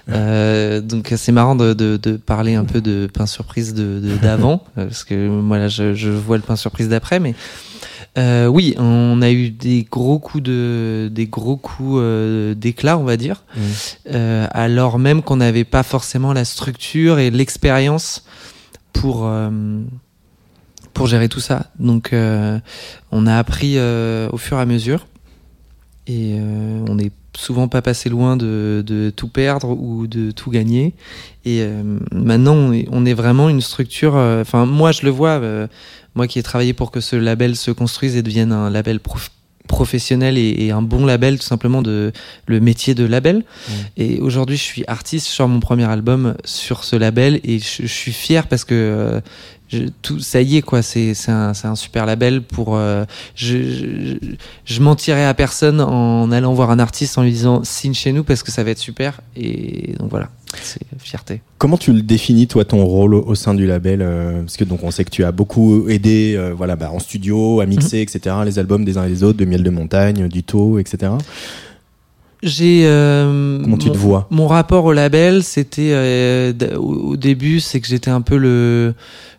Euh, 0.09 0.80
donc 0.82 1.13
c'est 1.15 1.32
marrant 1.32 1.55
de, 1.55 1.74
de, 1.74 1.97
de 1.97 2.18
parler 2.18 2.55
un 2.55 2.63
peu 2.65 2.82
de 2.82 3.09
Pain 3.13 3.26
Surprise 3.26 3.74
de 3.74 3.99
de- 3.99 4.18
d'avant 4.18 4.63
parce 4.76 5.03
que 5.03 5.28
moi 5.28 5.57
là 5.57 5.68
je, 5.68 5.93
je 5.93 6.09
vois 6.09 6.38
le 6.38 6.43
Pain 6.43 6.55
Surprise 6.55 6.88
d'après 6.89 7.20
mais 7.20 7.36
euh, 8.18 8.47
oui, 8.47 8.74
on 8.78 9.22
a 9.22 9.30
eu 9.30 9.51
des 9.51 9.86
gros 9.89 10.18
coups 10.18 10.43
de, 10.43 11.09
des 11.11 11.28
gros 11.28 11.55
coups 11.55 11.99
euh, 12.01 12.55
d'éclat, 12.55 12.97
on 12.97 13.03
va 13.03 13.18
dire, 13.18 13.43
Euh, 14.11 14.47
alors 14.51 14.97
même 14.97 15.22
qu'on 15.22 15.38
n'avait 15.38 15.65
pas 15.65 15.84
forcément 15.84 16.34
la 16.34 16.45
structure 16.45 17.20
et 17.20 17.30
l'expérience 17.30 18.26
pour 18.93 19.30
pour 20.93 21.05
gérer 21.05 21.30
tout 21.30 21.39
ça. 21.39 21.68
Donc, 21.78 22.11
on 23.11 23.28
a 23.28 23.38
appris 23.38 23.78
au 23.80 24.38
fur 24.38 24.57
et 24.57 24.61
à 24.61 24.65
mesure. 24.65 25.05
Et 26.07 26.39
on 26.88 26.95
n'est 26.95 27.11
souvent 27.36 27.68
pas 27.68 27.82
passé 27.84 28.09
loin 28.09 28.38
de, 28.38 28.82
de 28.84 29.11
tout 29.15 29.28
perdre 29.28 29.70
ou 29.70 30.07
de 30.07 30.32
tout 30.32 30.49
gagner. 30.49 30.95
Et 31.45 31.63
maintenant, 32.11 32.55
on 32.55 32.74
est, 32.74 32.88
on 32.91 33.05
est 33.05 33.13
vraiment 33.13 33.49
une 33.49 33.61
structure. 33.61 34.15
Enfin, 34.15 34.65
moi, 34.65 34.91
je 34.91 35.03
le 35.03 35.11
vois. 35.11 35.39
Moi 36.18 36.28
qui 36.28 36.38
ai 36.39 36.43
travaillé 36.43 36.74
pour 36.74 36.91
que 36.91 36.99
ce 36.99 37.15
label 37.15 37.55
se 37.55 37.72
construise 37.72 38.18
et 38.18 38.22
devienne 38.24 38.51
un 38.51 38.70
label 38.70 38.99
prof- 38.99 39.32
professionnel 39.68 40.38
et, 40.38 40.65
et 40.65 40.72
un 40.72 40.82
bon 40.82 41.05
label, 41.05 41.38
tout 41.39 41.45
simplement 41.45 41.82
de 41.82 42.11
le 42.47 42.59
métier 42.59 42.95
de 42.95 43.05
label. 43.05 43.43
Et 43.97 44.20
aujourd'hui, 44.20 44.57
je 44.57 44.63
suis 44.63 44.84
artiste, 44.88 45.28
je 45.28 45.34
sors 45.34 45.47
mon 45.47 45.59
premier 45.59 45.84
album 45.86 46.36
sur 46.45 46.84
ce 46.84 46.95
label 46.95 47.39
et 47.43 47.59
je, 47.59 47.84
je 47.84 47.93
suis 48.01 48.13
fier 48.13 48.47
parce 48.47 48.63
que 48.63 48.74
euh, 48.74 49.20
je, 49.68 49.80
tout, 50.01 50.20
ça 50.22 50.41
y 50.41 50.55
est 50.55 50.61
quoi, 50.61 50.82
c'est 50.82 51.13
c'est 51.13 51.32
un, 51.32 51.53
c'est 51.53 51.68
un 51.68 51.76
super 51.76 52.05
label 52.05 52.41
pour. 52.41 52.78
euh, 52.78 53.03
je, 53.36 53.57
je, 53.57 54.15
je 54.63 54.82
mentirais 54.82 55.26
à 55.26 55.34
personne 55.34 55.82
en 55.82 56.32
allant 56.32 56.53
voir 56.53 56.72
un 56.72 56.80
artiste 56.80 57.18
en 57.18 57.24
lui 57.24 57.32
disant 57.32 57.65
signe 57.65 57.93
chez 57.93 58.13
nous 58.13 58.24
parce 58.24 58.43
que 58.43 58.51
ça 58.51 58.63
va 58.63 58.72
être 58.72 58.80
super. 58.80 59.20
Et 59.36 59.93
donc 59.99 60.09
voilà, 60.09 60.30
c'est 60.62 60.82
fierté. 61.00 61.41
Comment 61.58 61.78
tu 61.78 61.91
le 61.93 62.02
définis, 62.02 62.48
toi, 62.48 62.66
ton 62.66 62.84
rôle 62.86 63.14
au, 63.16 63.36
sein 63.36 63.54
du 63.54 63.66
label 63.66 64.02
euh, 64.02 64.41
Parce 64.41 64.58
que 64.58 64.64
donc 64.64 64.84
on 64.84 64.91
sait 64.91 65.04
que 65.04 65.10
tu 65.10 65.24
as 65.24 65.32
beaucoup 65.32 65.88
aidé, 65.89 66.36
euh, 66.38 66.54
voilà, 66.56 66.76
bah, 66.76 66.91
en 66.91 67.00
studio, 67.00 67.60
à 67.62 67.66
mixer, 67.66 68.00
etc. 68.00 68.36
Les 68.45 68.60
albums 68.60 68.86
des 68.86 68.98
uns 68.98 69.06
et 69.06 69.10
des 69.10 69.24
autres, 69.24 69.38
de 69.38 69.45
Miel 69.45 69.64
de 69.64 69.70
Montagne, 69.70 70.28
du 70.28 70.43
Taux, 70.43 70.80
etc. 70.80 71.12
J'ai 72.43 72.84
euh, 72.86 73.60
Comment 73.64 73.78
tu 73.78 73.88
mon- 73.88 73.93
te 73.93 73.98
vois? 73.98 74.28
Mon 74.30 74.48
rapport 74.48 74.86
au 74.86 74.93
label, 74.93 75.43
c'était 75.43 75.89
euh, 75.91 76.54
au, 76.78 77.12
au 77.12 77.18
début, 77.18 77.60
c'est 77.60 77.82
que 77.82 77.88
j'étais 77.88 78.12
un 78.12 78.22
peu 78.22 78.38
le 78.38 78.93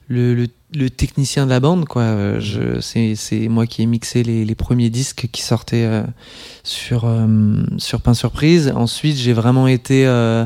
le, 0.09 0.35
le 0.35 0.47
le 0.75 0.91
technicien 0.91 1.47
de 1.47 1.51
la 1.51 1.61
bande 1.61 1.87
quoi 1.87 2.39
je 2.41 2.79
c'est 2.81 3.15
c'est 3.15 3.49
moi 3.49 3.67
qui 3.67 3.83
ai 3.83 3.87
mixé 3.87 4.23
les, 4.23 4.45
les 4.45 4.55
premiers 4.55 4.91
disques 4.91 5.29
qui 5.33 5.41
sortaient 5.41 5.87
euh, 5.87 6.03
sur 6.63 7.05
euh, 7.07 7.27
sur 7.79 8.03
Pain 8.03 8.13
Surprise 8.13 8.71
ensuite 8.77 9.17
j'ai 9.17 9.33
vraiment 9.33 9.67
été 9.67 10.07
euh, 10.07 10.45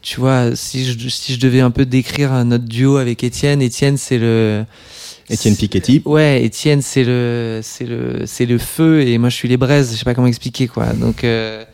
tu 0.00 0.20
vois 0.20 0.56
si 0.56 0.84
je 0.86 1.08
si 1.08 1.34
je 1.34 1.40
devais 1.40 1.60
un 1.60 1.70
peu 1.70 1.84
décrire 1.84 2.44
notre 2.44 2.64
duo 2.64 2.96
avec 2.96 3.22
Étienne 3.22 3.60
Étienne 3.60 3.96
c'est 3.96 4.18
le 4.18 4.64
Étienne 5.30 5.56
Piketty. 5.56 6.02
Ouais, 6.04 6.44
Étienne, 6.44 6.82
c'est 6.82 7.04
le, 7.04 7.60
c'est 7.62 7.86
le, 7.86 8.26
c'est 8.26 8.46
le 8.46 8.58
feu 8.58 9.02
et 9.02 9.16
moi 9.18 9.28
je 9.28 9.36
suis 9.36 9.48
les 9.48 9.56
braises. 9.56 9.92
Je 9.92 9.98
sais 9.98 10.04
pas 10.04 10.14
comment 10.14 10.26
expliquer 10.26 10.68
quoi. 10.68 10.92
Donc 10.92 11.24
euh, 11.24 11.64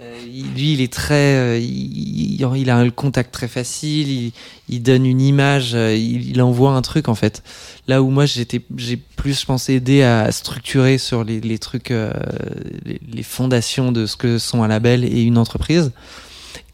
euh, 0.00 0.18
lui, 0.54 0.72
il 0.74 0.80
est 0.80 0.92
très, 0.92 1.34
euh, 1.36 1.58
il, 1.58 2.70
a 2.70 2.84
le 2.84 2.90
contact 2.90 3.32
très 3.32 3.48
facile. 3.48 4.32
Il, 4.68 4.82
donne 4.82 5.06
une 5.06 5.20
image, 5.20 5.74
euh, 5.74 5.94
il, 5.94 6.40
envoie 6.42 6.72
un 6.72 6.82
truc 6.82 7.08
en 7.08 7.14
fait. 7.14 7.42
Là 7.86 8.02
où 8.02 8.10
moi 8.10 8.26
j'étais, 8.26 8.60
j'ai 8.76 8.96
plus, 8.96 9.40
je 9.40 9.46
pense, 9.46 9.68
aidé 9.68 10.02
à 10.02 10.30
structurer 10.32 10.98
sur 10.98 11.24
les, 11.24 11.58
trucs, 11.58 11.92
les, 11.92 13.22
fondations 13.22 13.92
de 13.92 14.06
ce 14.06 14.16
que 14.16 14.38
sont 14.38 14.62
un 14.62 14.68
label 14.68 15.04
et 15.04 15.22
une 15.22 15.38
entreprise. 15.38 15.92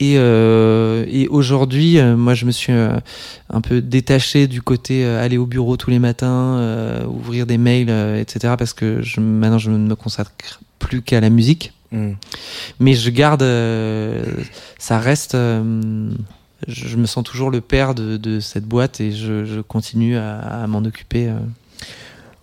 Et, 0.00 0.18
aujourd'hui, 1.28 2.00
moi, 2.02 2.34
je 2.34 2.46
me 2.46 2.50
suis 2.50 2.72
un 2.72 3.60
peu 3.62 3.80
détaché 3.80 4.48
du 4.48 4.60
côté 4.60 5.04
aller 5.04 5.38
au 5.38 5.46
bureau 5.46 5.76
tous 5.76 5.90
les 5.90 5.98
matins, 5.98 7.04
ouvrir 7.06 7.46
des 7.46 7.58
mails, 7.58 7.90
etc. 8.18 8.54
Parce 8.58 8.72
que 8.72 9.00
maintenant, 9.20 9.58
je 9.58 9.70
ne 9.70 9.78
me 9.78 9.94
consacre 9.94 10.32
plus 10.78 11.00
qu'à 11.00 11.20
la 11.20 11.30
musique. 11.30 11.73
Mm. 11.92 12.12
Mais 12.80 12.94
je 12.94 13.10
garde, 13.10 13.42
euh, 13.42 14.24
ça 14.78 14.98
reste. 14.98 15.34
euh, 15.34 16.10
je, 16.66 16.96
me 16.96 17.06
sens 17.06 17.24
toujours 17.24 17.50
le 17.50 17.60
père 17.60 17.94
de, 17.94 18.40
cette 18.40 18.64
boîte 18.64 19.00
et 19.00 19.12
je, 19.12 19.60
continue 19.60 20.16
à, 20.16 20.38
à 20.38 20.66
m'en 20.66 20.78
occuper. 20.84 21.28
euh. 21.28 21.38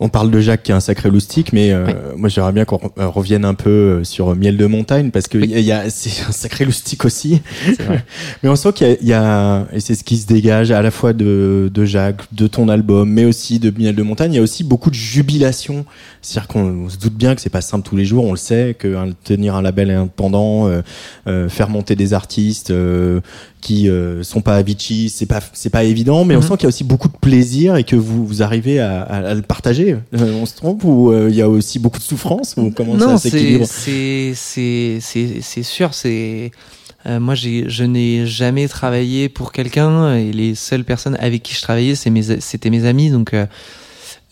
On 0.03 0.09
parle 0.09 0.31
de 0.31 0.39
Jacques 0.39 0.63
qui 0.63 0.71
est 0.71 0.75
un 0.75 0.79
sacré 0.79 1.11
loustique, 1.11 1.53
mais 1.53 1.71
euh, 1.71 1.85
Oui. 1.85 1.93
moi 2.17 2.27
j'aimerais 2.27 2.51
bien 2.53 2.65
qu'on 2.65 2.79
euh, 2.97 3.07
revienne 3.07 3.45
un 3.45 3.53
peu 3.53 3.69
euh, 3.69 4.03
sur 4.03 4.35
Miel 4.35 4.57
de 4.57 4.65
Montagne 4.65 5.11
parce 5.11 5.27
que 5.27 5.37
Oui. 5.37 5.47
y 5.47 5.71
a- 5.71 5.91
c'est 5.91 6.23
un 6.27 6.31
sacré 6.31 6.65
loustique 6.65 7.05
aussi. 7.05 7.39
Vrai. 7.79 8.03
Mais 8.43 8.49
on 8.49 8.55
sent 8.55 8.73
qu'il 8.73 8.97
y 9.03 9.05
y 9.09 9.13
a- 9.13 9.67
et 9.71 9.79
c'est 9.79 9.93
ce 9.93 10.03
qui 10.03 10.17
se 10.17 10.25
dégage 10.25 10.71
à 10.71 10.81
la 10.81 10.89
fois 10.89 11.13
de, 11.13 11.69
de 11.71 11.85
Jacques, 11.85 12.23
de 12.33 12.47
ton 12.47 12.67
album, 12.67 13.09
mais 13.11 13.25
aussi 13.25 13.59
de 13.59 13.71
Miel 13.77 13.95
de 13.95 14.01
Montagne. 14.01 14.33
Il 14.33 14.37
y 14.37 14.39
a 14.39 14.41
aussi 14.41 14.63
beaucoup 14.63 14.89
de 14.89 14.95
jubilation. 14.95 15.85
C'est-à-dire 16.23 16.47
qu'on 16.47 16.85
on 16.85 16.89
se 16.89 16.97
doute 16.97 17.13
bien 17.13 17.35
que 17.35 17.41
c'est 17.41 17.49
pas 17.51 17.61
simple 17.61 17.87
tous 17.87 17.95
les 17.95 18.05
jours. 18.05 18.25
On 18.25 18.31
le 18.31 18.37
sait 18.37 18.75
que 18.77 18.95
hein, 18.95 19.09
tenir 19.23 19.55
un 19.55 19.61
label 19.61 19.91
indépendant, 19.91 20.67
euh, 20.67 20.81
euh, 21.27 21.47
faire 21.47 21.69
monter 21.69 21.95
des 21.95 22.13
artistes 22.13 22.71
euh, 22.71 23.21
qui 23.59 23.87
euh, 23.89 24.23
sont 24.23 24.41
pas 24.41 24.55
Avicii, 24.55 25.09
c'est 25.09 25.27
pas 25.27 25.41
c'est 25.53 25.69
pas 25.69 25.83
évident. 25.83 26.25
Mais 26.25 26.35
on 26.35 26.39
Mhm. 26.39 26.43
sent 26.47 26.53
qu'il 26.57 26.63
y 26.63 26.65
a 26.65 26.69
aussi 26.69 26.83
beaucoup 26.83 27.07
de 27.07 27.17
plaisir 27.21 27.75
et 27.75 27.83
que 27.83 27.95
vous 27.95 28.25
vous 28.25 28.41
arrivez 28.41 28.79
à, 28.79 29.01
à- 29.03 29.27
à 29.29 29.33
le 29.35 29.41
partager. 29.43 29.90
Euh, 29.93 30.39
on 30.41 30.45
se 30.45 30.55
trompe 30.55 30.83
ou 30.83 31.11
euh, 31.11 31.29
il 31.29 31.35
y 31.35 31.41
a 31.41 31.49
aussi 31.49 31.79
beaucoup 31.79 31.99
de 31.99 32.03
souffrance 32.03 32.55
ou 32.57 32.71
comment 32.71 32.95
non, 32.95 33.17
ça 33.17 33.29
s'équilibre 33.29 33.65
c'est 33.67 34.33
c'est 34.35 34.97
c'est 35.01 35.41
c'est 35.41 35.63
sûr. 35.63 35.93
C'est 35.93 36.51
euh, 37.05 37.19
moi 37.19 37.35
j'ai 37.35 37.69
je 37.69 37.83
n'ai 37.83 38.25
jamais 38.25 38.67
travaillé 38.67 39.29
pour 39.29 39.51
quelqu'un 39.51 40.15
et 40.15 40.31
les 40.31 40.55
seules 40.55 40.83
personnes 40.83 41.17
avec 41.19 41.43
qui 41.43 41.53
je 41.55 41.61
travaillais 41.61 41.95
c'est 41.95 42.09
mes 42.09 42.39
c'était 42.39 42.69
mes 42.69 42.85
amis 42.85 43.09
donc 43.09 43.33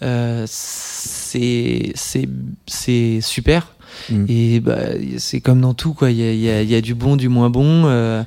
euh, 0.02 0.46
c'est 0.48 1.92
c'est 1.96 2.30
c'est 2.66 3.20
super. 3.22 3.74
Mm. 4.10 4.26
Et 4.30 4.60
bah, 4.60 4.78
c'est 5.18 5.42
comme 5.42 5.62
dans 5.62 5.74
tout, 5.74 5.94
quoi. 5.94 6.12
Il 6.12 6.18
y 6.18 6.24
a, 6.24 6.32
il 6.32 6.40
y, 6.40 6.50
a, 6.50 6.62
il 6.62 6.70
y 6.70 6.76
a 6.76 6.82
du 6.82 6.96
bon, 6.96 7.16
du 7.16 7.28
moins 7.28 7.50
bon. 7.50 7.84
Euh, 7.86 8.24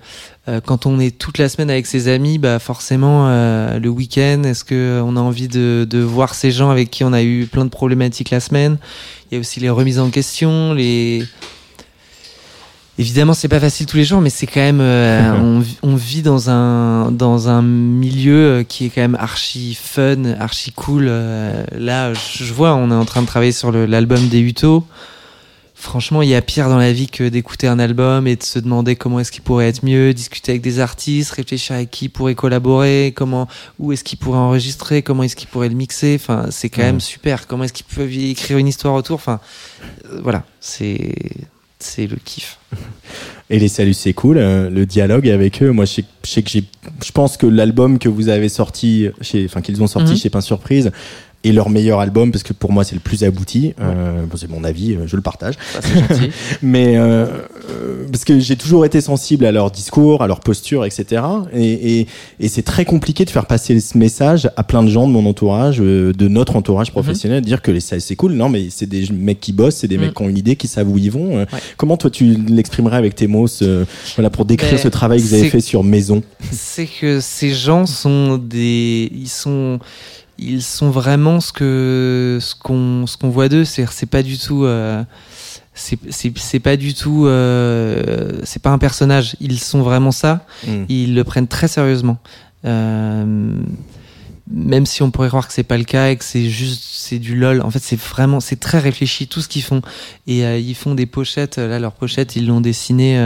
euh, 0.49 0.61
quand 0.65 0.87
on 0.87 0.99
est 0.99 1.17
toute 1.17 1.39
la 1.39 1.49
semaine 1.49 1.71
avec 1.71 1.87
ses 1.87 2.09
amis, 2.09 2.39
bah 2.39 2.59
forcément, 2.59 3.29
euh, 3.29 3.79
le 3.79 3.89
week-end, 3.89 4.43
est-ce 4.45 4.65
que 4.65 5.01
on 5.05 5.17
a 5.17 5.21
envie 5.21 5.49
de, 5.49 5.87
de 5.89 5.99
voir 6.01 6.35
ces 6.35 6.51
gens 6.51 6.71
avec 6.71 6.91
qui 6.91 7.05
on 7.05 7.13
a 7.13 7.23
eu 7.23 7.47
plein 7.47 7.65
de 7.65 7.71
problématiques 7.71 8.31
la 8.31 8.41
semaine? 8.41 8.79
Il 9.31 9.35
y 9.35 9.39
a 9.39 9.41
aussi 9.41 9.61
les 9.61 9.71
remises 9.71 9.99
en 10.01 10.11
question, 10.11 10.75
les 10.75 11.25
Évidemment, 12.99 13.33
c'est 13.33 13.49
pas 13.49 13.59
facile 13.59 13.87
tous 13.87 13.97
les 13.97 14.05
jours, 14.05 14.21
mais 14.21 14.29
c'est 14.29 14.47
quand 14.47 14.61
même. 14.61 14.81
euh, 14.83 15.33
on, 15.41 15.61
vi- 15.61 15.79
on 15.83 15.97
vit 15.97 16.21
dans 16.23 16.51
un 16.51 17.11
dans 17.11 17.49
un 17.49 17.63
milieu 17.63 18.35
euh, 18.35 18.63
qui 18.65 18.85
est 18.87 18.89
quand 18.91 19.01
même 19.01 19.17
archi 19.19 19.75
fun, 19.81 20.25
archi 20.39 20.73
cool. 20.73 21.07
Euh, 21.09 21.65
là, 21.73 22.13
je 22.15 22.53
vois, 22.53 22.75
on 22.75 22.91
est 22.91 22.95
en 22.95 23.07
train 23.07 23.23
de 23.23 23.27
travailler 23.27 23.53
sur 23.53 23.73
l'album 23.73 24.29
des 24.29 24.41
Uto. 24.41 24.85
Franchement, 25.85 26.23
il 26.23 26.29
y 26.29 26.37
a 26.37 26.41
pire 26.43 26.69
dans 26.69 26.79
la 26.79 26.93
vie 26.93 27.09
que 27.09 27.29
d'écouter 27.29 27.67
un 27.67 27.81
album 27.81 28.29
et 28.29 28.37
de 28.37 28.43
se 28.45 28.61
demander 28.61 28.95
comment 28.95 29.19
est-ce 29.19 29.33
qu'il 29.33 29.43
pourrait 29.43 29.67
être 29.67 29.85
mieux, 29.85 30.15
discuter 30.15 30.53
avec 30.53 30.63
des 30.63 30.79
artistes, 30.79 31.33
réfléchir 31.33 31.75
avec 31.75 31.91
qui 31.91 32.09
pourrait 32.09 32.37
collaborer, 32.37 33.13
comment, 33.17 33.49
où 33.81 33.91
est-ce 33.91 34.05
qu'il 34.05 34.17
pourrait 34.17 34.39
enregistrer, 34.39 35.03
comment 35.03 35.25
est-ce 35.25 35.35
qu'il 35.35 35.49
pourrait 35.49 35.69
le 35.69 35.75
mixer. 35.75 36.15
Enfin, 36.21 36.47
c'est 36.51 36.69
quand 36.69 36.83
même 36.83 37.01
super. 37.01 37.49
Comment 37.49 37.65
est-ce 37.65 37.73
qu'ils 37.73 37.87
peuvent 37.87 38.17
écrire 38.17 38.59
une 38.59 38.69
histoire 38.69 38.95
autour. 38.95 39.17
Enfin, 39.17 39.41
euh, 40.13 40.21
voilà, 40.23 40.45
c'est 40.61 41.17
c'est 41.81 42.07
le 42.07 42.17
kiff. 42.25 42.59
Et 43.51 43.59
les 43.59 43.67
saluts, 43.67 43.93
c'est 43.95 44.13
cool. 44.13 44.39
euh, 44.39 44.71
le 44.71 44.87
dialogue 44.87 45.29
avec 45.29 45.65
eux, 45.65 45.73
moi, 45.73 45.85
je 45.85 45.95
sais, 45.95 46.05
je 46.25 46.31
sais 46.31 46.43
que 46.45 46.49
j'ai, 46.51 46.63
je 47.05 47.11
pense 47.11 47.37
que 47.37 47.45
l'album 47.47 47.99
que 47.99 48.09
vous 48.09 48.29
avez 48.29 48.49
sorti, 48.49 49.09
chez, 49.21 49.47
enfin 49.47 49.63
qu'ils 49.63 49.83
ont 49.83 49.89
sorti 49.89 50.13
Mhm. 50.13 50.17
chez 50.17 50.31
Pain 50.31 50.41
Surprise, 50.41 50.93
est 51.45 51.53
leur 51.53 51.71
meilleur 51.71 52.01
album 52.01 52.31
parce 52.31 52.43
que 52.45 52.53
pour 52.53 52.73
moi 52.73 52.85
c'est 52.85 52.95
le 52.95 53.01
plus 53.01 53.25
abouti. 53.25 53.75
Euh, 53.81 54.25
bon, 54.27 54.37
c'est 54.37 54.49
mon 54.51 54.65
avis, 54.65 54.95
euh, 54.95 55.07
je 55.07 55.17
le 55.17 55.23
partage. 55.23 55.55
Gentil. 55.75 56.31
Mais 56.63 56.97
euh, 56.97 57.27
euh, 57.71 58.07
parce 58.11 58.25
que 58.25 58.39
j'ai 58.39 58.57
toujours 58.57 58.85
été 58.85 59.01
sensible 59.01 59.45
à 59.45 59.53
leur 59.53 59.71
discours, 59.71 60.23
à 60.23 60.27
leur 60.27 60.41
posture, 60.41 60.85
etc. 60.85 61.23
Et, 61.53 61.99
et, 62.01 62.07
et 62.41 62.49
c'est 62.49 62.63
très 62.63 62.85
compliqué 62.85 63.25
de 63.25 63.31
faire 63.31 63.47
passer 63.47 63.79
ce 63.81 63.99
message 63.99 64.49
à 64.57 64.63
plein 64.63 64.83
de 64.83 64.89
gens 64.89 65.07
de 65.07 65.13
mon 65.13 65.27
entourage, 65.27 65.81
euh, 65.81 66.13
de 66.13 66.29
notre 66.29 66.57
entourage 66.57 66.91
professionnel, 66.93 67.41
de 67.41 67.47
dire 67.47 67.63
que 67.63 67.71
les 67.71 67.81
c'est 67.81 68.17
cool. 68.17 68.33
Non, 68.33 68.49
mais 68.49 68.69
c'est 68.71 68.87
des 68.89 69.07
mecs 69.13 69.41
qui 69.41 69.53
bossent, 69.53 69.77
c'est 69.77 69.89
des 69.89 69.97
Mhm. 69.99 70.05
mecs 70.05 70.15
qui 70.15 70.23
ont 70.23 70.29
une 70.29 70.39
idée, 70.39 70.57
qui 70.57 70.69
savent 70.69 70.89
où 70.89 70.99
ils 70.99 71.11
vont. 71.11 71.39
Ouais. 71.39 71.47
Comment 71.77 71.97
toi 71.97 72.11
tu 72.11 72.25
l'exprimerais 72.49 72.97
avec 72.97 73.15
tes 73.15 73.27
mots, 73.27 73.47
ce, 73.49 73.85
voilà, 74.17 74.31
pour 74.31 74.45
décrire 74.45 74.73
Ben, 74.73 74.79
ce 74.79 74.89
travail 74.89 75.21
que 75.21 75.27
vous 75.27 75.35
avez 75.35 75.51
fait 75.51 75.61
sur 75.61 75.83
Maison? 75.85 76.23
C'est 76.53 76.87
que 76.87 77.21
ces 77.21 77.51
gens 77.53 77.87
sont 77.87 78.39
des 78.39 79.11
ils 79.15 79.29
sont 79.29 79.79
ils 80.43 80.63
sont 80.63 80.91
vraiment 80.91 81.41
ce 81.41 81.53
que 81.53 82.39
ce 82.41 82.55
qu'on 82.55 83.07
ce 83.07 83.17
qu'on 83.17 83.31
voit 83.31 83.49
d'eux. 83.49 83.65
C'est 83.65 83.87
c'est 83.91 84.07
pas 84.07 84.23
du 84.23 84.39
tout 84.39 84.65
euh, 84.65 85.03
c'est 85.75 85.99
c'est 86.37 86.61
pas 86.61 86.77
du 86.77 86.95
tout 86.95 87.27
euh, 87.27 88.41
c'est 88.45 88.63
pas 88.63 88.71
un 88.71 88.79
personnage. 88.79 89.37
Ils 89.41 89.59
sont 89.59 89.83
vraiment 89.83 90.13
ça. 90.13 90.45
Mm. 90.67 90.85
ils 90.89 91.15
le 91.15 91.25
prennent 91.25 91.49
très 91.49 91.69
sérieusement. 91.69 92.19
Euh, 92.65 93.55
même 94.51 94.87
si 94.87 95.03
on 95.03 95.11
pourrait 95.11 95.29
croire 95.29 95.47
que 95.47 95.55
c'est 95.55 95.63
pas 95.63 95.79
le 95.79 95.85
cas 95.85 96.11
et 96.11 96.17
que 96.17 96.25
c'est 96.25 96.49
juste 96.49 96.85
c'est 96.85 97.19
du 97.19 97.37
lol. 97.37 97.63
En 97.63 97.71
fait 97.71 97.83
c'est 97.83 97.99
vraiment 97.99 98.41
c'est 98.41 98.61
très 98.61 98.79
réfléchi 98.79 99.29
tout 99.29 99.41
ce 99.41 99.49
qu'ils 99.49 99.63
font. 99.63 99.83
Et 100.27 100.45
euh, 100.45 100.59
ils 100.59 100.75
font 100.75 100.95
des 100.95 101.07
pochettes. 101.07 101.59
Là 101.59 101.79
leurs 101.79 101.93
pochettes 101.93 102.37
ils 102.37 102.47
l'ont 102.47 102.61
dessiné 102.61 103.17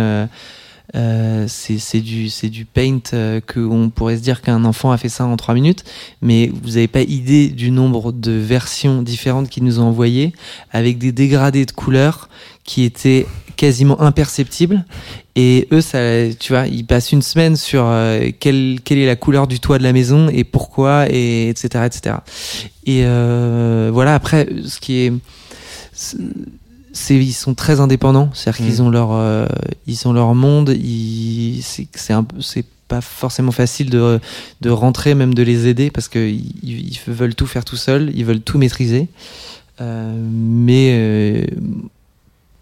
euh, 0.95 1.47
c'est 1.49 2.01
du 2.01 2.29
du 2.45 2.65
paint 2.65 3.01
euh, 3.13 3.41
que 3.41 3.61
on 3.61 3.91
pourrait 3.91 4.17
se 4.17 4.23
dire 4.23 4.41
qu'un 4.41 4.65
enfant 4.65 4.93
a 4.93 4.97
fait 4.97 5.09
ça 5.09 5.25
en 5.27 5.37
trois 5.37 5.55
minutes, 5.55 5.85
mais 6.23 6.51
vous 6.63 6.71
n'avez 6.71 6.89
pas 6.89 7.03
idée 7.03 7.49
du 7.49 7.71
nombre 7.71 8.13
de 8.13 8.33
versions 8.33 9.03
différentes 9.03 9.49
qu'ils 9.49 9.65
nous 9.65 9.81
ont 9.81 9.85
envoyées 9.87 10.33
avec 10.71 10.99
des 10.99 11.13
dégradés 11.13 11.67
de 11.67 11.73
couleurs 11.73 12.29
qui 12.65 12.85
étaient 12.85 13.27
quasiment 13.57 14.01
imperceptibles. 14.01 14.85
Et 15.35 15.69
eux, 15.73 15.81
ça, 15.81 15.99
tu 16.39 16.53
vois, 16.53 16.67
ils 16.67 16.87
passent 16.87 17.13
une 17.13 17.23
semaine 17.23 17.57
sur 17.57 17.85
euh, 17.87 18.31
quelle, 18.39 18.79
quelle 18.85 18.99
est 18.99 19.07
la 19.07 19.17
couleur 19.17 19.47
du 19.47 19.61
toit 19.61 19.79
de 19.79 19.83
la 19.83 19.93
maison 19.93 20.29
et 20.29 20.45
pourquoi, 20.45 21.07
et 21.11 21.49
etc., 21.49 21.85
etc. 21.87 22.17
Et 22.87 23.03
euh, 23.05 23.91
voilà. 23.93 24.15
Après, 24.15 24.49
ce 24.65 24.79
qui 24.81 24.99
est, 24.99 25.13
ils 27.11 27.33
sont 27.33 27.55
très 27.55 27.81
indépendants, 27.81 28.31
c'est-à-dire 28.35 28.67
qu'ils 28.67 28.83
ont 28.83 28.91
leur, 28.91 29.13
euh, 29.13 29.47
ils 29.87 30.07
ont 30.07 30.13
leur 30.13 30.35
monde. 30.35 30.71
Ils, 30.71 31.63
c'est, 31.63 32.13
un, 32.13 32.27
c'est 32.41 32.65
pas 32.89 33.01
forcément 33.01 33.53
facile 33.53 33.91
de, 33.91 34.21
de 34.61 34.71
rentrer, 34.71 35.15
même 35.15 35.35
de 35.35 35.43
les 35.43 35.67
aider, 35.67 35.91
parce 35.91 36.09
que 36.09 36.19
ils, 36.19 36.53
ils 36.63 37.01
veulent 37.07 37.35
tout 37.35 37.47
faire 37.47 37.65
tout 37.65 37.77
seuls, 37.77 38.13
ils 38.15 38.25
veulent 38.25 38.41
tout 38.41 38.59
maîtriser. 38.59 39.09
Euh, 39.81 40.15
mais 40.31 40.91
euh, 40.93 41.45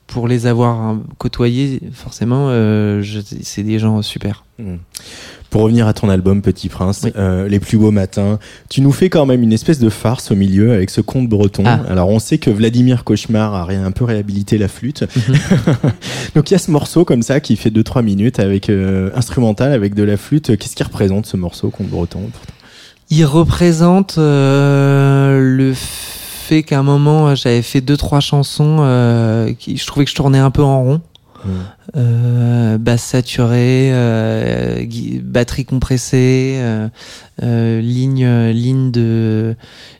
pour 0.06 0.28
les 0.28 0.46
avoir 0.46 0.80
hein, 0.80 1.02
côtoyés, 1.18 1.80
forcément, 1.92 2.48
euh, 2.50 3.02
c'est 3.42 3.62
des 3.62 3.78
gens 3.78 4.00
super. 4.02 4.44
Mm. 4.58 4.74
Pour 5.50 5.62
revenir 5.62 5.86
à 5.86 5.92
ton 5.94 6.08
album 6.08 6.42
Petit 6.42 6.68
Prince, 6.68 7.02
Oui. 7.04 7.12
euh, 7.16 7.48
Les 7.48 7.60
plus 7.60 7.78
beaux 7.78 7.90
matins, 7.92 8.38
tu 8.68 8.80
nous 8.80 8.90
fais 8.92 9.08
quand 9.08 9.24
même 9.24 9.42
une 9.42 9.52
espèce 9.52 9.78
de 9.78 9.88
farce 9.88 10.30
au 10.32 10.34
milieu 10.36 10.72
avec 10.72 10.90
ce 10.90 11.00
conte 11.00 11.28
breton. 11.28 11.62
Ah. 11.66 11.80
Alors 11.88 12.08
on 12.08 12.18
sait 12.18 12.38
que 12.38 12.50
Vladimir 12.50 13.04
Cauchemar 13.04 13.54
a 13.54 13.72
un 13.72 13.90
peu 13.92 14.04
réhabilité 14.04 14.58
la 14.58 14.66
flûte. 14.68 15.04
Mhm. 15.16 15.36
Donc 16.34 16.50
il 16.50 16.54
y 16.54 16.56
a 16.56 16.58
ce 16.58 16.70
morceau 16.72 17.04
comme 17.04 17.22
ça 17.22 17.38
qui 17.40 17.54
fait 17.56 17.70
2-3 17.70 18.02
minutes 18.02 18.40
avec 18.40 18.68
euh, 18.68 19.10
instrumental 19.14 19.72
avec 19.72 19.94
de 19.94 20.02
la 20.02 20.16
flûte. 20.16 20.56
Qu'est-ce 20.56 20.74
qui 20.76 20.82
représente 20.82 21.26
ce 21.26 21.36
morceau 21.36 21.70
conte 21.70 21.88
breton 21.88 22.30
Il 23.10 23.24
représente 23.24 24.16
le 24.18 25.72
fait 25.74 26.23
qu'à 26.62 26.78
un 26.78 26.82
moment 26.82 27.28
euh, 27.28 27.34
j'avais 27.34 27.62
fait 27.62 27.80
deux 27.80 27.96
trois 27.96 28.20
chansons 28.20 28.78
euh, 28.80 29.52
qui 29.58 29.76
je 29.76 29.86
trouvais 29.86 30.04
que 30.04 30.10
je 30.10 30.16
tournais 30.16 30.38
un 30.38 30.50
peu 30.50 30.62
en 30.62 30.82
rond. 30.82 31.00
Euh, 31.94 32.78
basse 32.78 33.02
saturée, 33.02 33.90
euh, 33.92 34.82
batterie 35.22 35.66
compressée, 35.66 36.54
euh, 36.58 37.80
ligne 37.82 38.26
ligne 38.50 38.90
de 38.90 39.54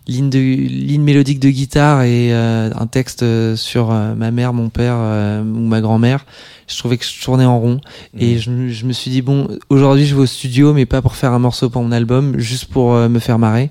ligne 0.09 0.31
de 0.31 0.39
ligne 0.39 1.03
mélodique 1.03 1.41
de 1.41 1.51
guitare 1.51 2.03
et 2.03 2.33
un 2.33 2.87
texte 2.87 3.25
sur 3.57 3.91
ma 3.91 4.31
mère, 4.31 4.55
mon 4.55 4.71
père 4.71 4.97
ou 4.97 5.59
ma 5.67 5.83
grand-mère. 5.83 6.25
Je 6.67 6.79
trouvais 6.79 6.97
que 6.97 7.05
je 7.05 7.23
tournais 7.23 7.45
en 7.45 7.61
rond 7.61 7.79
et 8.19 8.39
je, 8.39 8.51
me- 8.51 8.69
je 8.71 8.87
me 8.87 8.93
suis 8.95 9.11
dit 9.11 9.21
bon 9.21 9.49
aujourd'hui 9.69 10.07
je 10.07 10.15
vais 10.15 10.23
au 10.23 10.27
studio 10.27 10.73
mais 10.73 10.87
pas 10.87 11.03
pour 11.03 11.15
faire 11.15 11.33
un 11.33 11.39
morceau 11.39 11.69
pour 11.69 11.83
mon 11.83 11.93
album, 11.93 12.39
juste 12.39 12.65
pour 12.67 12.95
me 12.95 13.19
faire 13.19 13.39
marrer. 13.39 13.69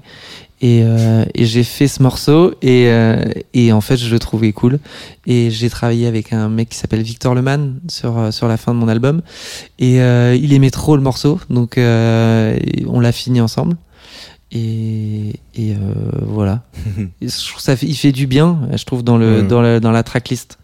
Et, 0.64 0.82
euh, 0.86 1.26
et 1.36 1.44
j'ai 1.44 1.66
fait 1.66 1.90
ce 1.90 2.02
morceau 2.02 2.54
et, 2.62 2.88
euh, 2.88 3.22
et 3.54 3.74
en 3.74 3.82
fait 3.82 3.98
je 3.98 4.10
le 4.10 4.18
trouvais 4.18 4.54
cool. 4.54 4.80
Et 5.28 5.52
j'ai 5.52 5.70
travaillé 5.70 6.08
avec 6.08 6.32
un 6.32 6.48
mec 6.48 6.70
qui 6.70 6.78
s'appelle 6.78 7.02
Victor 7.02 7.36
Leman 7.36 7.82
sur 7.90 8.18
euh, 8.18 8.32
sur 8.32 8.48
la 8.48 8.56
fin 8.56 8.74
de 8.74 8.80
mon 8.80 8.88
album. 8.88 9.22
Et 9.78 10.02
euh, 10.02 10.38
il 10.42 10.54
aimait 10.54 10.72
trop 10.72 10.96
le 10.96 11.02
morceau. 11.02 11.38
Donc 11.50 11.78
euh, 11.78 12.58
on 12.88 13.02
l'a 13.02 13.12
fini 13.12 13.42
ensemble. 13.42 13.76
Et, 14.54 15.34
et 15.54 15.74
euh, 15.74 15.76
voilà. 16.22 16.64
Je 17.22 17.28
trouve 17.28 17.60
ça 17.60 17.76
fait, 17.76 17.86
il 17.86 17.96
fait 17.96 18.14
du 18.14 18.26
bien 18.26 18.62
je 18.74 18.86
trouve 18.86 19.04
dans 19.04 19.18
le 19.18 19.44
dans 19.44 19.62
la 19.62 19.82
dans 19.82 19.92
la 19.92 20.04
tracklist 20.04 20.60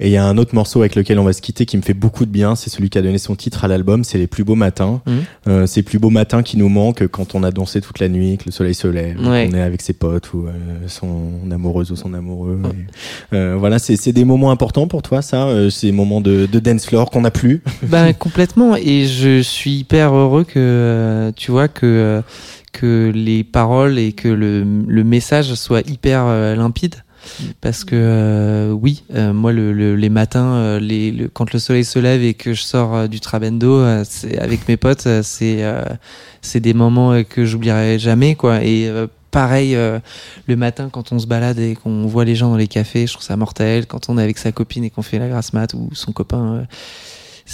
Et 0.00 0.08
il 0.08 0.12
y 0.12 0.16
a 0.16 0.24
un 0.26 0.36
autre 0.38 0.54
morceau 0.54 0.80
avec 0.80 0.96
lequel 0.96 1.18
on 1.18 1.24
va 1.24 1.32
se 1.32 1.40
quitter 1.42 1.64
qui 1.66 1.76
me 1.76 1.82
fait 1.82 1.94
beaucoup 1.94 2.24
de 2.26 2.30
bien, 2.30 2.56
c'est 2.56 2.70
celui 2.70 2.90
qui 2.90 2.98
a 2.98 3.02
donné 3.02 3.18
son 3.18 3.36
titre 3.36 3.64
à 3.64 3.68
l'album, 3.68 4.02
c'est 4.04 4.18
Les 4.18 4.26
plus 4.26 4.42
beaux 4.44 4.54
matins. 4.56 5.00
Mhm. 5.06 5.14
Euh, 5.48 5.66
ces 5.66 5.82
plus 5.82 5.98
beaux 5.98 6.10
matins 6.10 6.42
qui 6.42 6.56
nous 6.56 6.68
manquent 6.68 7.06
quand 7.06 7.34
on 7.34 7.42
a 7.44 7.50
dansé 7.50 7.80
toute 7.80 7.98
la 8.00 8.08
nuit, 8.08 8.36
que 8.38 8.44
le 8.46 8.52
soleil 8.52 8.74
se 8.74 8.88
lève, 8.88 9.16
Ouais. 9.24 9.46
qu'on 9.48 9.56
est 9.56 9.60
avec 9.60 9.80
ses 9.82 9.92
potes 9.92 10.32
ou 10.32 10.46
euh, 10.46 10.52
son 10.88 11.50
amoureuse 11.50 11.92
ou 11.92 11.96
son 11.96 12.14
amoureux. 12.14 12.60
Et, 13.32 13.36
euh, 13.36 13.56
voilà, 13.58 13.78
c'est 13.78 14.12
des 14.12 14.24
moments 14.24 14.50
importants 14.50 14.86
pour 14.88 15.02
toi, 15.02 15.22
ça, 15.22 15.46
euh, 15.46 15.70
ces 15.70 15.92
moments 15.92 16.20
de, 16.20 16.46
de 16.46 16.58
dance 16.58 16.86
floor 16.86 17.10
qu'on 17.10 17.20
n'a 17.22 17.30
plus? 17.30 17.62
Ben 17.82 18.12
complètement 18.14 18.74
et 18.76 19.06
je 19.06 19.40
suis 19.42 19.72
hyper 19.80 20.14
heureux 20.14 20.44
que 20.44 21.32
tu 21.36 21.50
vois 21.50 21.68
que 21.68 22.22
que 22.72 23.12
les 23.14 23.44
paroles 23.44 23.98
et 23.98 24.12
que 24.12 24.28
le, 24.28 24.64
le 24.86 25.04
message 25.04 25.52
soit 25.54 25.86
hyper 25.88 26.24
euh, 26.26 26.56
limpide 26.56 26.94
parce 27.60 27.84
que 27.84 27.94
euh, 27.96 28.70
oui 28.70 29.04
euh, 29.14 29.32
moi 29.32 29.52
le, 29.52 29.72
le- 29.72 29.96
les 29.96 30.08
matins 30.08 30.54
euh, 30.54 30.80
les, 30.80 31.10
le- 31.10 31.28
quand 31.28 31.52
le 31.52 31.58
soleil 31.58 31.84
se 31.84 31.98
lève 31.98 32.22
et 32.22 32.34
que 32.34 32.52
je 32.54 32.62
sors 32.62 32.94
euh, 32.94 33.06
du 33.06 33.20
trabendo 33.20 33.78
euh, 33.80 34.04
c'est 34.08 34.38
avec 34.38 34.68
mes 34.68 34.76
potes 34.76 35.06
c'est 35.22 35.64
c'est 36.40 36.60
des 36.60 36.74
moments 36.74 37.22
que 37.22 37.44
j'oublierai 37.44 37.98
jamais 37.98 38.34
quoi. 38.34 38.62
Et 38.64 38.90
pareil 39.30 39.74
euh, 39.76 39.98
le 40.46 40.56
matin 40.56 40.88
quand 40.92 41.12
on 41.12 41.18
se 41.18 41.26
balade 41.26 41.58
et 41.58 41.74
qu'on 41.76 42.06
voit 42.06 42.24
les 42.24 42.34
gens 42.34 42.50
dans 42.50 42.56
les 42.56 42.66
cafés 42.68 43.06
je 43.06 43.12
trouve 43.14 43.24
ça 43.24 43.36
mortel. 43.36 43.86
Quand 43.86 44.08
on 44.08 44.18
est 44.18 44.22
avec 44.22 44.38
sa 44.38 44.52
copine 44.52 44.84
et 44.84 44.90
qu'on 44.90 45.02
fait 45.02 45.18
la 45.18 45.28
grasse 45.28 45.52
mat 45.52 45.72
ou 45.74 45.88
son 45.92 46.12
copain 46.12 46.54
euh, 46.54 46.64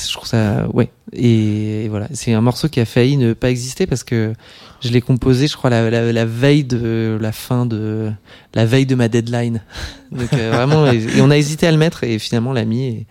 je 0.06 0.12
trouve 0.12 0.28
ça 0.28 0.66
ouais. 0.72 0.90
Et, 1.12 1.84
et 1.84 1.88
voilà. 1.88 2.08
C'est 2.12 2.32
un 2.32 2.40
morceau 2.40 2.68
qui 2.68 2.80
a 2.80 2.84
failli 2.84 3.16
ne 3.16 3.32
pas 3.32 3.50
exister 3.50 3.86
parce 3.86 4.04
que 4.04 4.32
je 4.80 4.90
l'ai 4.90 5.00
composé 5.00 5.46
je 5.48 5.56
crois 5.56 5.70
la, 5.70 5.90
la, 5.90 6.12
la 6.12 6.24
veille 6.24 6.64
de 6.64 7.18
la 7.20 7.32
fin 7.32 7.66
de 7.66 8.10
la 8.54 8.66
veille 8.66 8.86
de 8.86 8.94
ma 8.94 9.08
deadline. 9.08 9.62
Donc 10.12 10.32
euh, 10.34 10.50
vraiment 10.52 10.90
et, 10.90 10.98
et 10.98 11.20
on 11.20 11.30
a 11.30 11.36
hésité 11.36 11.66
à 11.66 11.72
le 11.72 11.78
mettre 11.78 12.04
et 12.04 12.18
finalement 12.18 12.50
on 12.50 12.54
l'a 12.54 12.64
mis 12.64 12.84
et, 12.84 13.06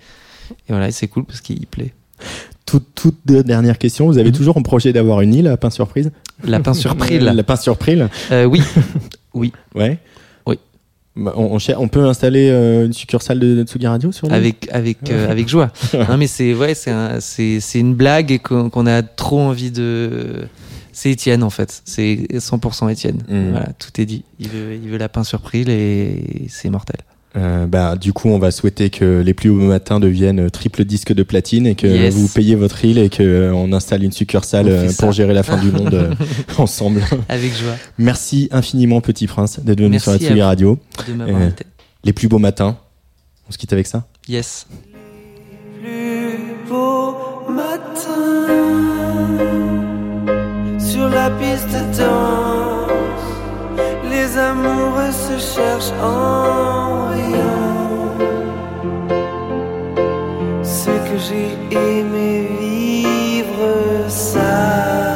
et 0.50 0.70
voilà 0.70 0.92
c'est 0.92 1.08
cool 1.08 1.26
parce 1.26 1.42
qu'il 1.42 1.66
plaît. 1.68 1.94
Toute, 2.66 2.88
toute 2.96 3.20
dernière 3.26 3.78
question, 3.78 4.08
vous 4.08 4.18
avez 4.18 4.34
toujours 4.34 4.58
en 4.58 4.62
projet 4.62 4.92
d'avoir 4.92 5.22
une 5.22 5.34
île 5.34 5.48
à 5.48 5.56
Pain 5.56 5.70
Surprise? 5.70 6.12
Lapin 6.44 6.74
surpris 6.74 7.18
La 7.20 7.42
Pain 7.44 7.56
Surprise. 7.58 8.06
Euh, 8.32 8.44
oui. 8.46 8.62
Oui. 9.34 9.54
Ouais. 9.76 10.00
Bah, 11.18 11.34
On, 11.36 11.44
on, 11.54 11.60
cher- 11.60 11.82
on 11.82 11.88
peut 11.88 12.06
installer 12.06 12.50
euh, 12.50 12.86
une 12.86 12.94
succursale 12.94 13.40
de, 13.40 13.56
de 13.56 13.64
Tsugi 13.64 13.88
Radio 13.88 14.12
sur 14.12 14.32
avec 14.32 14.68
avec 14.72 15.10
euh, 15.10 15.30
avec 15.32 15.48
joie. 15.50 15.72
Non 16.10 16.18
mais 16.18 16.28
c'est 16.28 16.54
ouais 16.54 16.74
c'est 16.76 16.92
un, 16.92 17.20
c'est 17.20 17.60
c'est 17.60 17.80
une 17.80 17.96
blague 17.96 18.32
et 18.32 18.40
qu'on 18.40 18.86
a 18.86 19.02
trop 19.04 19.40
envie 19.40 19.72
de 19.72 20.48
c'est 20.92 21.12
Étienne 21.12 21.44
en 21.44 21.50
fait. 21.50 21.82
C'est 21.86 22.28
100% 22.34 22.92
Étienne. 22.92 23.22
Mm. 23.28 23.52
voilà 23.52 23.68
tout 23.80 24.00
est 24.02 24.06
dit. 24.06 24.24
Il 24.40 24.50
veut 24.50 24.76
il 24.76 24.90
veut 24.90 24.98
lapin 24.98 25.24
surpris 25.24 25.62
et 25.68 26.46
c'est 26.50 26.70
mortel 26.70 26.98
Euh, 27.36 27.68
bah, 27.68 27.96
du 27.98 28.14
coup, 28.14 28.30
on 28.30 28.40
va 28.40 28.50
souhaiter 28.52 28.90
que 28.90 29.22
les 29.22 29.34
plus 29.36 29.50
hauts 29.50 29.56
matins 29.56 30.00
deviennent 30.00 30.50
triple 30.50 30.86
disque 30.86 31.14
de 31.14 31.22
platine 31.24 31.68
et 31.68 31.76
que 31.76 31.86
Yes. 31.86 32.16
vous 32.16 32.28
payez 32.28 32.56
votre 32.56 32.84
île 32.84 32.98
et 32.98 33.10
que 33.10 33.22
euh, 33.22 33.54
on 33.54 33.74
installe 33.74 34.04
une 34.04 34.12
succursale 34.12 34.68
euh, 34.70 34.90
pour 34.98 35.12
gérer 35.12 35.34
la 35.36 35.44
fin 35.44 35.58
du 35.58 35.72
monde 35.72 35.94
euh, 35.94 36.14
ensemble. 36.58 37.04
avec 37.30 37.54
joie 37.56 37.76
Merci 38.00 38.48
infiniment, 38.52 39.02
Petit 39.02 39.28
Prince, 39.28 39.60
d'être 39.60 39.82
venu 39.82 40.00
sur 40.00 40.12
la 40.12 40.18
Tsugi. 40.18 40.42
Radio. 40.42 40.80
de 41.08 41.22
Euh, 41.22 41.50
Les 42.04 42.14
plus 42.14 42.28
beaux 42.28 42.40
matins. 42.40 42.78
On 43.48 43.52
se 43.52 43.58
quitte 43.58 43.74
avec 43.74 43.88
ça 43.88 44.08
yes 44.28 44.66
plus 45.80 46.70
beau 46.70 47.14
matin 47.50 48.48
sur 50.80 51.08
la 51.10 51.30
piste 51.30 51.68
de 51.70 51.98
danse. 52.00 52.77
Les 54.28 54.38
amoureux 54.38 55.12
se 55.12 55.38
cherchent 55.38 55.94
en 56.04 57.08
riant. 57.12 58.12
Ce 60.64 60.90
que 60.90 61.18
j'ai 61.18 61.52
aimé 61.72 62.50
vivre, 62.60 64.10
ça. 64.10 65.07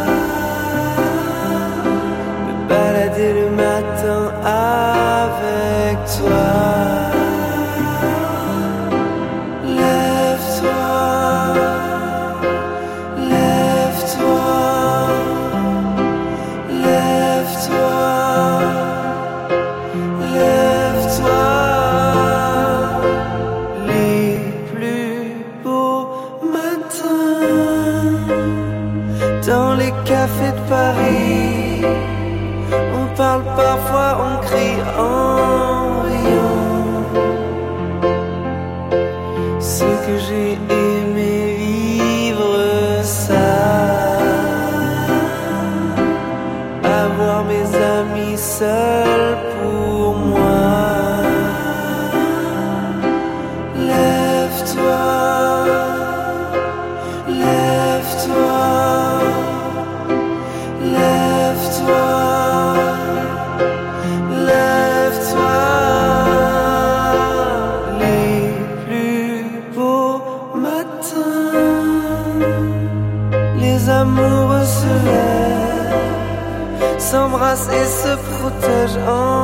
Protège 78.81 78.97
en 78.97 79.40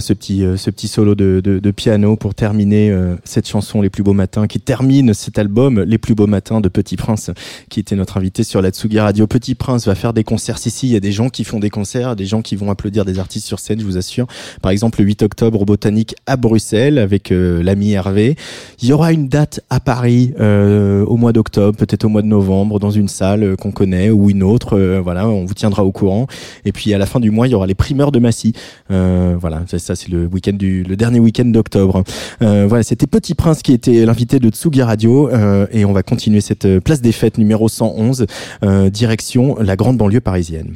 Ce 0.00 0.12
petit, 0.12 0.44
euh, 0.44 0.56
ce 0.56 0.70
petit 0.70 0.88
solo 0.88 1.14
de, 1.14 1.40
de, 1.40 1.70
piano 1.70 2.16
pour 2.16 2.34
terminer 2.34 2.90
euh, 2.90 3.16
cette 3.24 3.48
chanson 3.48 3.80
Les 3.82 3.90
plus 3.90 4.02
beaux 4.02 4.12
matins 4.12 4.46
qui 4.46 4.60
termine 4.60 5.14
cet 5.14 5.38
album 5.38 5.80
Les 5.80 5.98
plus 5.98 6.14
beaux 6.14 6.26
matins 6.26 6.60
de 6.60 6.68
Petit 6.68 6.96
Prince 6.96 7.30
qui 7.68 7.80
était 7.80 7.96
notre 7.96 8.16
invité 8.16 8.44
sur 8.44 8.62
la 8.62 8.70
Tsugi 8.70 9.00
Radio. 9.00 9.26
Petit 9.26 9.54
Prince 9.54 9.86
va 9.86 9.94
faire 9.94 10.12
des 10.12 10.24
concerts 10.24 10.58
ici. 10.64 10.86
Il 10.88 10.92
y 10.92 10.96
a 10.96 11.00
des 11.00 11.12
gens 11.12 11.28
qui 11.28 11.44
font 11.44 11.58
des 11.58 11.70
concerts, 11.70 12.16
des 12.16 12.26
gens 12.26 12.42
qui 12.42 12.56
vont 12.56 12.70
applaudir 12.70 13.04
des 13.04 13.18
artistes 13.18 13.46
sur 13.46 13.58
scène, 13.58 13.80
je 13.80 13.84
vous 13.84 13.96
assure. 13.96 14.26
Par 14.62 14.70
exemple, 14.70 15.00
le 15.00 15.06
8 15.06 15.22
octobre 15.22 15.62
au 15.62 15.64
Botanique 15.64 16.14
à 16.26 16.36
Bruxelles 16.36 16.98
avec 16.98 17.32
euh, 17.32 17.62
l'ami 17.62 17.92
Hervé. 17.92 18.36
Il 18.80 18.88
y 18.88 18.92
aura 18.92 19.12
une 19.12 19.28
date 19.28 19.60
à 19.70 19.80
Paris 19.80 20.32
au 20.38 21.16
mois 21.16 21.32
d'octobre, 21.32 21.76
peut-être 21.76 22.04
au 22.04 22.08
mois 22.08 22.22
de 22.22 22.26
novembre, 22.26 22.78
dans 22.78 22.90
une 22.90 23.08
salle 23.08 23.56
qu'on 23.56 23.72
connaît 23.72 24.10
ou 24.10 24.30
une 24.30 24.42
autre. 24.42 24.78
Voilà, 25.02 25.28
on 25.28 25.44
vous 25.44 25.54
tiendra 25.54 25.84
au 25.84 25.92
courant. 25.92 26.26
Et 26.64 26.72
puis 26.72 26.94
à 26.94 26.98
la 26.98 27.06
fin 27.06 27.20
du 27.20 27.30
mois, 27.30 27.48
il 27.48 27.50
y 27.50 27.54
aura 27.54 27.66
les 27.66 27.74
primeurs 27.74 28.12
de 28.12 28.18
Massy. 28.18 28.52
Voilà, 28.88 29.62
ça, 29.88 29.96
c'est 29.96 30.10
le 30.10 30.96
dernier 30.96 31.18
week-end 31.18 31.46
d'octobre. 31.46 32.04
Euh, 32.42 32.66
voilà, 32.68 32.82
c'était 32.82 33.06
Petit 33.06 33.34
Prince 33.34 33.62
qui 33.62 33.72
était 33.72 34.04
l'invité 34.04 34.38
de 34.38 34.50
Tsugi 34.50 34.82
Radio 34.82 35.30
euh, 35.30 35.66
et 35.72 35.86
on 35.86 35.92
va 35.92 36.02
continuer 36.02 36.42
cette 36.42 36.66
euh, 36.66 36.80
place 36.80 37.00
des 37.00 37.12
fêtes 37.12 37.38
numéro 37.38 37.68
111, 37.68 38.26
euh, 38.64 38.90
direction 38.90 39.56
la 39.60 39.76
grande 39.76 39.96
banlieue 39.96 40.20
parisienne. 40.20 40.74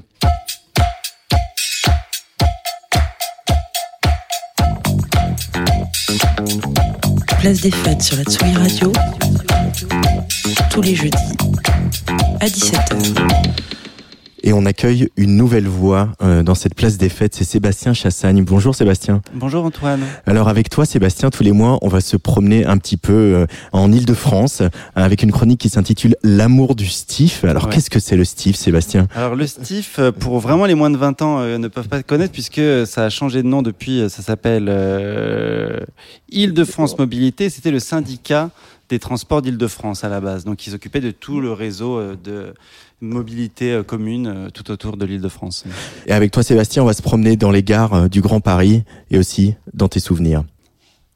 Place 7.41 7.61
des 7.61 7.71
fêtes 7.71 8.03
sur 8.03 8.17
la 8.17 8.25
Tsugi 8.25 8.55
Radio. 8.55 8.93
Tous 10.71 10.81
les 10.81 10.95
jeudis 10.95 11.19
à 12.41 12.47
17h. 12.47 13.82
Et 14.45 14.53
on 14.53 14.67
accueille 14.67 15.09
une 15.17 15.37
nouvelle 15.37 15.69
voix 15.69 16.09
euh, 16.21 16.43
dans 16.43 16.57
cette 16.57 16.75
place 16.75 16.99
des 16.99 17.09
fêtes, 17.09 17.35
c'est 17.37 17.45
Sébastien 17.45 17.93
Chassagne. 17.95 18.43
Bonjour 18.45 18.75
Sébastien. 18.75 19.23
Bonjour 19.35 19.65
Antoine. 19.65 20.01
Alors 20.27 20.49
avec 20.49 20.69
toi 20.69 20.85
Sébastien, 20.85 21.31
tous 21.31 21.45
les 21.45 21.53
mois, 21.53 21.79
on 21.83 21.87
va 21.89 22.01
se 22.01 22.17
promener 22.17 22.67
un 22.67 22.77
petit 22.79 22.97
peu 22.97 23.13
euh, 23.13 23.47
en 23.71 23.93
Île-de-France 23.93 24.63
euh, 24.63 24.69
avec 24.97 25.23
une 25.23 25.31
chronique 25.31 25.61
qui 25.61 25.69
s'intitule 25.69 26.17
L'amour 26.25 26.75
du 26.75 26.89
Stif. 26.89 27.45
Alors 27.45 27.67
Ouais. 27.67 27.71
qu'est-ce 27.75 27.89
que 27.89 28.01
c'est 28.01 28.17
le 28.17 28.25
Stif 28.25 28.57
Sébastien? 28.57 29.07
Alors 29.15 29.37
le 29.37 29.47
STIF, 29.47 30.01
pour 30.19 30.41
vraiment 30.41 30.67
les 30.67 30.75
moins 30.75 30.91
de 30.91 30.97
20 30.97 31.23
ans, 31.23 31.39
euh, 31.39 31.59
ne 31.59 31.69
peuvent 31.69 31.89
pas 31.89 32.03
connaître 32.03 32.33
puisque 32.33 32.61
ça 32.87 33.05
a 33.05 33.11
changé 33.11 33.45
de 33.45 33.49
nom 33.49 33.63
depuis, 33.63 34.11
ça 34.11 34.23
s'appelle 34.23 34.67
euh, 34.69 35.79
Île-de-France 36.33 36.99
Mobilité. 36.99 37.49
C'était 37.49 37.71
le 37.71 37.79
syndicat 37.79 38.51
des 38.93 38.99
transports 38.99 39.41
d'Île-de-France 39.41 40.05
à 40.05 40.11
la 40.11 40.21
base. 40.21 40.45
Donc 40.45 40.67
ils 40.67 40.71
s'occupaient 40.71 41.01
de 41.01 41.11
tout 41.11 41.41
le 41.41 41.55
réseau 41.55 41.97
euh, 41.97 42.15
de 42.23 42.53
mobilité 43.01 43.73
euh, 43.73 43.83
commune 43.83 44.27
euh, 44.27 44.51
tout 44.51 44.71
autour 44.71 44.99
de 44.99 45.07
l'Île-de-France. 45.07 45.65
Et 46.07 46.13
avec 46.13 46.31
toi 46.31 46.43
Sébastien, 46.43 46.83
on 46.83 46.87
va 46.87 46.93
se 46.93 47.01
promener 47.01 47.37
dans 47.37 47.51
les 47.51 47.63
gares 47.63 48.11
du 48.11 48.21
Grand 48.21 48.41
Paris 48.41 48.85
et 49.11 49.19
aussi 49.19 49.55
dans 49.73 49.89
tes 49.89 49.99
souvenirs. 49.99 50.45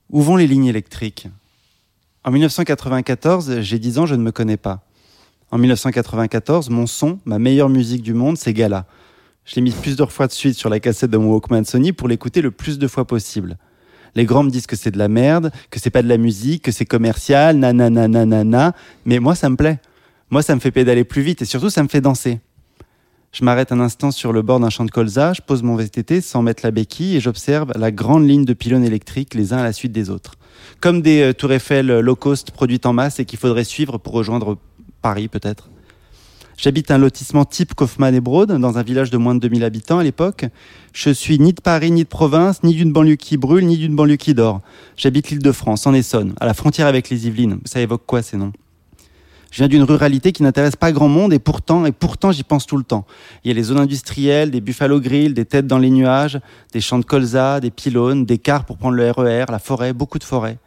Où 0.09 0.23
vont 0.23 0.37
les 0.37 0.47
lignes 0.47 0.65
électriques? 0.65 1.29
En 2.25 2.31
1994, 2.31 3.61
j'ai 3.61 3.79
10 3.79 3.99
ans, 3.99 4.07
je 4.07 4.15
ne 4.15 4.23
me 4.23 4.33
connais 4.33 4.57
pas. 4.57 4.83
En 5.51 5.59
1994, 5.59 6.71
mon 6.71 6.87
son, 6.87 7.19
ma 7.27 7.39
meilleure 7.39 7.69
musique 7.69 8.03
du 8.03 8.15
monde, 8.15 8.39
c'est 8.39 8.55
Gala. 8.55 8.87
Je 9.45 9.55
l'ai 9.55 9.61
mis 9.61 9.71
plusieurs 9.71 10.13
fois 10.13 10.27
de 10.29 10.33
suite 10.33 10.57
sur 10.57 10.71
la 10.71 10.81
cassette 10.81 11.11
de 11.11 11.19
mon 11.19 11.31
Walkman 11.31 11.65
Sony 11.65 11.93
pour 11.93 12.09
l'écouter 12.09 12.41
le 12.41 12.51
plus 12.51 12.79
de 12.79 12.89
fois 12.89 13.07
possible. 13.07 13.59
Les 14.17 14.25
grands 14.25 14.43
me 14.43 14.51
disent 14.51 14.67
que 14.67 14.77
c'est 14.77 14.91
de 14.91 14.99
la 14.99 15.09
merde, 15.09 15.53
que 15.71 15.79
c'est 15.79 15.91
pas 15.91 16.03
de 16.03 16.09
la 16.09 16.17
musique, 16.17 16.63
que 16.63 16.73
c'est 16.73 16.87
commercial, 16.87 17.59
nanana, 17.59 18.09
nanana, 18.09 18.75
mais 19.05 19.19
moi 19.21 19.35
ça 19.35 19.51
me 19.51 19.57
plaît. 19.57 19.79
Moi 20.31 20.43
ça 20.43 20.55
me 20.55 20.61
fait 20.61 20.71
pédaler 20.73 21.05
plus 21.05 21.21
vite 21.23 21.43
et 21.43 21.45
surtout 21.45 21.71
ça 21.71 21.83
me 21.83 21.89
fait 21.89 22.01
danser. 22.01 22.41
Je 23.33 23.45
m'arrête 23.45 23.71
un 23.71 23.81
instant 23.81 24.11
sur 24.11 24.33
le 24.33 24.41
bord 24.41 24.59
d'un 24.59 24.71
champ 24.71 24.87
de 24.87 24.91
colza, 24.91 25.35
je 25.35 25.43
pose 25.43 25.63
mon 25.63 25.77
VTT 25.77 26.23
sans 26.23 26.41
mettre 26.41 26.65
la 26.65 26.71
béquille 26.71 27.17
et 27.17 27.21
j'observe 27.21 27.73
la 27.77 27.93
grande 27.93 28.27
ligne 28.27 28.47
de 28.47 28.55
pylônes 28.55 28.85
électriques 28.85 29.35
les 29.35 29.53
uns 29.53 29.59
à 29.59 29.63
la 29.63 29.75
suite 29.75 29.93
des 29.93 30.09
autres. 30.09 30.37
Comme 30.81 31.03
des 31.03 31.21
euh, 31.21 31.33
tours 31.35 31.53
Eiffel 31.53 31.91
euh, 31.91 32.01
low 32.01 32.17
cost 32.17 32.51
produites 32.51 32.87
en 32.87 32.95
masse 32.95 33.21
et 33.21 33.27
qu'il 33.27 33.39
faudrait 33.39 33.65
suivre 33.65 33.99
pour 33.99 34.15
rejoindre 34.15 34.57
Paris 35.03 35.29
peut-être. 35.29 35.69
J'habite 36.59 36.91
un 36.91 36.97
lotissement 36.97 37.45
type 37.45 37.75
Kaufmann 37.75 38.15
et 38.15 38.21
Broad, 38.21 38.51
dans 38.51 38.79
un 38.79 38.83
village 38.83 39.11
de 39.11 39.19
moins 39.19 39.35
de 39.35 39.41
2000 39.41 39.63
habitants 39.63 39.99
à 39.99 40.03
l'époque. 40.03 40.47
Je 40.95 41.11
suis 41.11 41.39
ni 41.39 41.53
de 41.53 41.61
Paris, 41.61 41.91
ni 41.91 42.05
de 42.05 42.09
province, 42.09 42.63
ni 42.63 42.75
d'une 42.75 42.93
banlieue 42.93 43.17
qui 43.17 43.37
brûle, 43.37 43.67
ni 43.67 43.77
d'une 43.77 43.95
banlieue 43.95 44.17
qui 44.17 44.33
dort. 44.33 44.63
J'habite 44.97 45.29
l'île 45.29 45.43
de 45.43 45.53
France, 45.53 45.87
en 45.87 45.93
Essonne, 45.93 46.33
à 46.41 46.47
la 46.47 46.55
frontière 46.55 46.87
avec 46.87 47.11
les 47.11 47.27
Yvelines. 47.27 47.59
Ça 47.67 47.81
évoque 47.81 48.05
quoi 48.07 48.23
ces 48.23 48.39
noms? 48.39 48.53
Je 49.51 49.59
viens 49.59 49.69
d'une 49.69 49.83
ruralité 49.83 50.33
qui 50.33 50.43
n'intéresse 50.43 50.77
pas 50.77 50.93
grand 50.93 51.09
monde 51.09 51.35
et 51.35 51.39
pourtant, 51.39 51.85
et 51.85 51.93
pourtant 51.93 52.33
j'y 52.33 52.43
pense 52.43 52.67
tout 52.67 52.79
le 52.79 52.85
temps. 52.85 53.07
Il 53.45 53.49
y 53.49 53.51
a 53.51 53.55
les 53.55 53.65
zones 53.65 53.79
industrielles, 53.79 54.51
des 54.51 54.63
Buffalo 54.63 54.99
Grill, 54.99 55.35
des 55.35 55.45
têtes 55.45 55.67
dans 55.67 55.79
les 55.79 55.91
nuages, 55.91 56.41
des 56.73 56.81
champs 56.81 56.99
de 56.99 57.05
colza, 57.05 57.61
des 57.61 57.71
pylônes, 57.71 58.25
des 58.25 58.39
cars 58.39 58.65
pour 58.65 58.79
prendre 58.79 58.97
le 58.97 59.11
RER, 59.11 59.45
la 59.51 59.59
forêt, 59.59 59.93
beaucoup 59.93 60.19
de 60.19 60.25
forêts. 60.25 60.59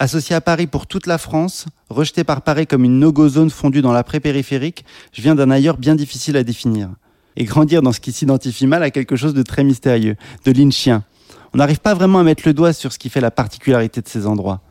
Associé 0.00 0.34
à 0.34 0.40
Paris 0.40 0.66
pour 0.66 0.88
toute 0.88 1.06
la 1.06 1.18
France, 1.18 1.66
rejeté 1.88 2.24
par 2.24 2.42
Paris 2.42 2.66
comme 2.66 2.84
une 2.84 2.98
no-go 2.98 3.28
zone 3.28 3.50
fondue 3.50 3.80
dans 3.80 3.92
l'après-périphérique, 3.92 4.84
je 5.12 5.22
viens 5.22 5.36
d'un 5.36 5.50
ailleurs 5.50 5.76
bien 5.76 5.94
difficile 5.94 6.36
à 6.36 6.42
définir. 6.42 6.90
Et 7.36 7.44
grandir 7.44 7.80
dans 7.80 7.92
ce 7.92 8.00
qui 8.00 8.10
s'identifie 8.10 8.66
mal 8.66 8.82
à 8.82 8.90
quelque 8.90 9.14
chose 9.14 9.34
de 9.34 9.42
très 9.42 9.62
mystérieux, 9.62 10.16
de 10.44 10.52
lynchien. 10.52 11.04
On 11.52 11.58
n'arrive 11.58 11.78
pas 11.78 11.94
vraiment 11.94 12.18
à 12.18 12.24
mettre 12.24 12.42
le 12.44 12.54
doigt 12.54 12.72
sur 12.72 12.92
ce 12.92 12.98
qui 12.98 13.08
fait 13.08 13.20
la 13.20 13.30
particularité 13.30 14.00
de 14.00 14.08
ces 14.08 14.26
endroits. 14.26 14.62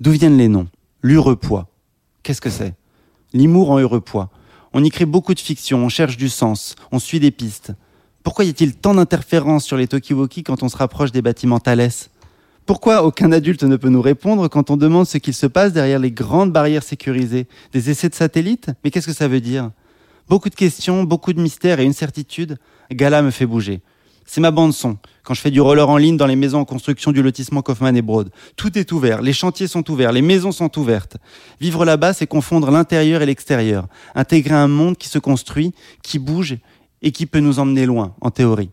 D'où 0.00 0.12
viennent 0.12 0.38
les 0.38 0.48
noms? 0.48 0.68
L'Urepoix. 1.02 1.68
Qu'est-ce 2.22 2.40
que 2.40 2.50
c'est? 2.50 2.74
L'Imour 3.34 3.70
en 3.70 3.78
Urepoix. 3.78 4.30
On 4.72 4.82
y 4.82 4.90
crée 4.90 5.06
beaucoup 5.06 5.34
de 5.34 5.40
fiction, 5.40 5.84
on 5.84 5.88
cherche 5.90 6.16
du 6.16 6.30
sens, 6.30 6.74
on 6.90 6.98
suit 6.98 7.20
des 7.20 7.30
pistes. 7.30 7.72
Pourquoi 8.22 8.46
y 8.46 8.48
a-t-il 8.48 8.74
tant 8.74 8.94
d'interférences 8.94 9.64
sur 9.64 9.76
les 9.76 9.88
Tokiwoki 9.88 10.42
quand 10.42 10.62
on 10.62 10.68
se 10.68 10.76
rapproche 10.76 11.12
des 11.12 11.22
bâtiments 11.22 11.60
Thalès? 11.60 12.10
Pourquoi 12.68 13.02
aucun 13.02 13.32
adulte 13.32 13.62
ne 13.62 13.76
peut 13.76 13.88
nous 13.88 14.02
répondre 14.02 14.46
quand 14.46 14.68
on 14.68 14.76
demande 14.76 15.06
ce 15.06 15.16
qu'il 15.16 15.32
se 15.32 15.46
passe 15.46 15.72
derrière 15.72 15.98
les 15.98 16.10
grandes 16.10 16.52
barrières 16.52 16.82
sécurisées 16.82 17.48
Des 17.72 17.88
essais 17.88 18.10
de 18.10 18.14
satellites? 18.14 18.68
Mais 18.84 18.90
qu'est-ce 18.90 19.06
que 19.06 19.14
ça 19.14 19.26
veut 19.26 19.40
dire? 19.40 19.70
Beaucoup 20.28 20.50
de 20.50 20.54
questions, 20.54 21.02
beaucoup 21.02 21.32
de 21.32 21.40
mystères 21.40 21.80
et 21.80 21.84
une 21.84 21.94
certitude. 21.94 22.58
Gala 22.92 23.22
me 23.22 23.30
fait 23.30 23.46
bouger. 23.46 23.80
C'est 24.26 24.42
ma 24.42 24.50
bande 24.50 24.74
son. 24.74 24.98
Quand 25.22 25.32
je 25.32 25.40
fais 25.40 25.50
du 25.50 25.62
roller 25.62 25.88
en 25.88 25.96
ligne 25.96 26.18
dans 26.18 26.26
les 26.26 26.36
maisons 26.36 26.58
en 26.58 26.66
construction 26.66 27.10
du 27.10 27.22
lotissement 27.22 27.62
Kaufmann 27.62 27.96
et 27.96 28.02
Broad. 28.02 28.28
Tout 28.56 28.78
est 28.78 28.92
ouvert, 28.92 29.22
les 29.22 29.32
chantiers 29.32 29.66
sont 29.66 29.90
ouverts, 29.90 30.12
les 30.12 30.20
maisons 30.20 30.52
sont 30.52 30.78
ouvertes. 30.78 31.16
Vivre 31.62 31.86
là-bas, 31.86 32.12
c'est 32.12 32.26
confondre 32.26 32.70
l'intérieur 32.70 33.22
et 33.22 33.26
l'extérieur. 33.26 33.88
Intégrer 34.14 34.56
un 34.56 34.68
monde 34.68 34.98
qui 34.98 35.08
se 35.08 35.18
construit, 35.18 35.72
qui 36.02 36.18
bouge 36.18 36.58
et 37.00 37.12
qui 37.12 37.24
peut 37.24 37.40
nous 37.40 37.60
emmener 37.60 37.86
loin, 37.86 38.14
en 38.20 38.30
théorie. 38.30 38.72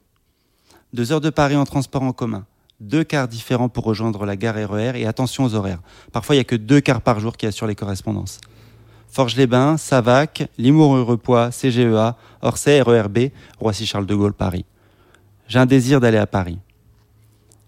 Deux 0.91 1.13
heures 1.13 1.21
de 1.21 1.29
Paris 1.29 1.55
en 1.55 1.63
transport 1.63 2.01
en 2.01 2.11
commun. 2.11 2.45
Deux 2.81 3.05
cars 3.05 3.27
différents 3.27 3.69
pour 3.69 3.85
rejoindre 3.85 4.25
la 4.25 4.35
gare 4.35 4.55
RER 4.55 4.99
et 4.99 5.05
attention 5.05 5.45
aux 5.45 5.55
horaires. 5.55 5.81
Parfois, 6.11 6.35
il 6.35 6.39
n'y 6.39 6.41
a 6.41 6.45
que 6.45 6.55
deux 6.55 6.81
cars 6.81 7.01
par 7.01 7.19
jour 7.19 7.37
qui 7.37 7.45
assurent 7.45 7.67
les 7.67 7.75
correspondances. 7.75 8.41
Forges-les-Bains, 9.09 9.77
Savac, 9.77 10.49
Limours-Repoix, 10.57 11.51
CGEA, 11.51 12.17
Orsay, 12.41 12.81
RERB, 12.81 13.29
Roissy-Charles 13.59 14.05
de 14.05 14.13
Gaulle, 14.13 14.33
Paris. 14.33 14.65
J'ai 15.47 15.59
un 15.59 15.65
désir 15.65 16.01
d'aller 16.01 16.17
à 16.17 16.27
Paris. 16.27 16.59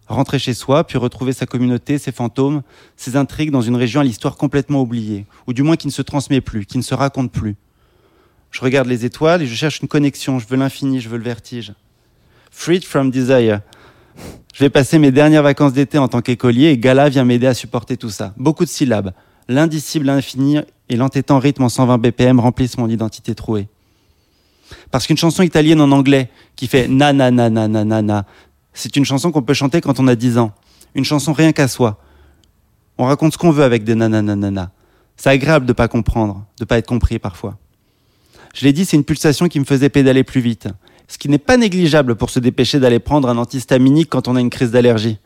Rentrer 0.08 0.40
chez 0.40 0.54
soi, 0.54 0.86
puis 0.86 0.98
retrouver 0.98 1.32
sa 1.32 1.46
communauté, 1.46 1.98
ses 1.98 2.12
fantômes, 2.12 2.62
ses 2.98 3.16
intrigues 3.16 3.52
dans 3.52 3.62
une 3.62 3.78
région 3.78 4.02
à 4.02 4.04
l'histoire 4.04 4.36
complètement 4.36 4.82
oubliée, 4.82 5.26
ou 5.48 5.54
du 5.54 5.64
moins 5.64 5.78
qui 5.78 5.88
ne 5.88 5.92
se 5.92 6.02
transmet 6.02 6.42
plus, 6.42 6.66
qui 6.66 6.78
ne 6.78 6.84
se 6.84 6.94
raconte 6.94 7.32
plus. 7.32 7.56
Je 8.52 8.62
regarde 8.62 8.88
les 8.88 9.06
étoiles 9.06 9.42
et 9.42 9.48
je 9.48 9.56
cherche 9.56 9.80
une 9.80 9.88
connexion, 9.88 10.40
je 10.40 10.48
veux 10.48 10.58
l'infini, 10.58 11.00
je 11.00 11.08
veux 11.08 11.18
le 11.18 11.24
vertige. 11.24 11.74
Freed 12.52 12.84
from 12.84 13.10
desire. 13.10 13.62
Je 14.54 14.64
vais 14.64 14.70
passer 14.70 14.98
mes 15.00 15.12
dernières 15.12 15.44
vacances 15.44 15.74
d'été 15.74 15.98
en 15.98 16.08
tant 16.08 16.22
qu'écolier 16.22 16.68
et 16.68 16.78
Gala 16.78 17.10
vient 17.10 17.24
m'aider 17.24 17.48
à 17.48 17.54
supporter 17.54 17.98
tout 17.98 18.10
ça. 18.10 18.34
Beaucoup 18.38 18.66
de 18.66 18.70
syllabes. 18.70 19.14
L'indicible 19.48 20.10
infini 20.10 20.60
et 20.90 20.96
l'entêtant 20.96 21.40
rythme 21.40 21.64
en 21.64 21.70
120 21.70 21.98
BPM 22.00 22.40
remplissent 22.40 22.78
mon 22.78 22.90
identité 22.90 23.36
trouée. 23.36 23.68
Parce 24.92 25.08
qu'une 25.08 25.18
chanson 25.18 25.44
italienne 25.44 25.80
en 25.80 25.92
anglais 25.92 26.30
qui 26.56 26.68
fait 26.68 26.88
na 26.88 27.14
na 27.14 27.32
na 27.32 27.50
na 27.50 27.68
na 27.68 27.86
na 27.86 28.02
na, 28.02 28.26
c'est 28.74 28.96
une 28.96 29.06
chanson 29.06 29.32
qu'on 29.32 29.42
peut 29.42 29.54
chanter 29.54 29.80
quand 29.80 30.00
on 30.00 30.08
a 30.08 30.16
10 30.16 30.38
ans. 30.38 30.52
Une 30.96 31.06
chanson 31.06 31.34
rien 31.34 31.52
qu'à 31.52 31.68
soi. 31.68 32.02
On 32.98 33.06
raconte 33.06 33.34
ce 33.34 33.38
qu'on 33.38 33.52
veut 33.52 33.64
avec 33.64 33.84
des 33.84 33.96
nananana. 33.96 34.72
C'est 35.16 35.30
agréable 35.30 35.66
de 35.66 35.74
pas 35.74 35.88
comprendre, 35.88 36.46
de 36.60 36.66
pas 36.66 36.78
être 36.78 36.88
compris 36.88 37.20
parfois. 37.20 37.58
Je 38.54 38.66
l'ai 38.66 38.74
dit, 38.74 38.86
c'est 38.86 38.98
une 38.98 39.04
pulsation 39.04 39.48
qui 39.48 39.60
me 39.60 39.66
faisait 39.66 39.90
pédaler 39.90 40.24
plus 40.24 40.42
vite. 40.42 40.68
Ce 41.08 41.18
qui 41.18 41.30
n'est 41.30 41.38
pas 41.38 41.58
négligeable 41.58 42.16
pour 42.16 42.30
se 42.30 42.40
dépêcher 42.40 42.80
d'aller 42.80 43.00
prendre 43.00 43.30
un 43.30 43.38
antihistaminique 43.38 44.10
quand 44.10 44.28
on 44.28 44.36
a 44.36 44.42
une 44.42 44.50
crise 44.50 44.72
d'allergie. 44.72 45.18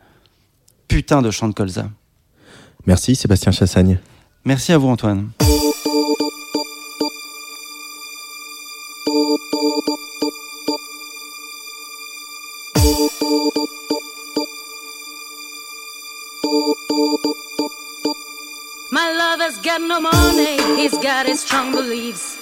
Putain 0.88 1.22
de 1.22 1.30
chant 1.30 1.48
de 1.48 1.54
colza. 1.54 1.88
Merci 2.86 3.16
Sébastien 3.16 3.52
Chassagne. 3.52 3.98
Merci 4.44 4.72
à 4.72 4.78
vous 4.78 4.88
Antoine. 4.88 5.30
My 18.94 19.10
lover's 19.16 19.58
got 19.58 19.80
no 19.80 20.00
money, 20.00 20.58
he's 20.76 20.92
got 20.98 21.26
his 21.26 21.40
strong 21.40 21.72
beliefs. 21.72 22.41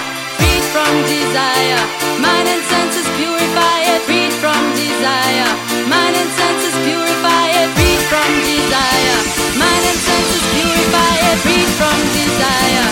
from 0.71 0.93
desire, 1.03 1.83
mind 2.23 2.47
and 2.47 2.63
senses 2.71 3.07
purify 3.19 3.77
it, 3.91 4.01
freed 4.07 4.31
from 4.41 4.61
desire, 4.75 5.51
mind 5.91 6.15
and 6.15 6.31
senses 6.39 6.75
purify 6.87 7.45
it, 7.59 7.67
freed 7.75 8.01
from 8.11 8.29
desire, 8.47 9.19
mind 9.59 9.83
and 9.91 9.99
senses 10.07 10.43
purify 10.55 11.13
it, 11.27 11.37
freed 11.43 11.71
from 11.79 11.97
desire. 12.15 12.87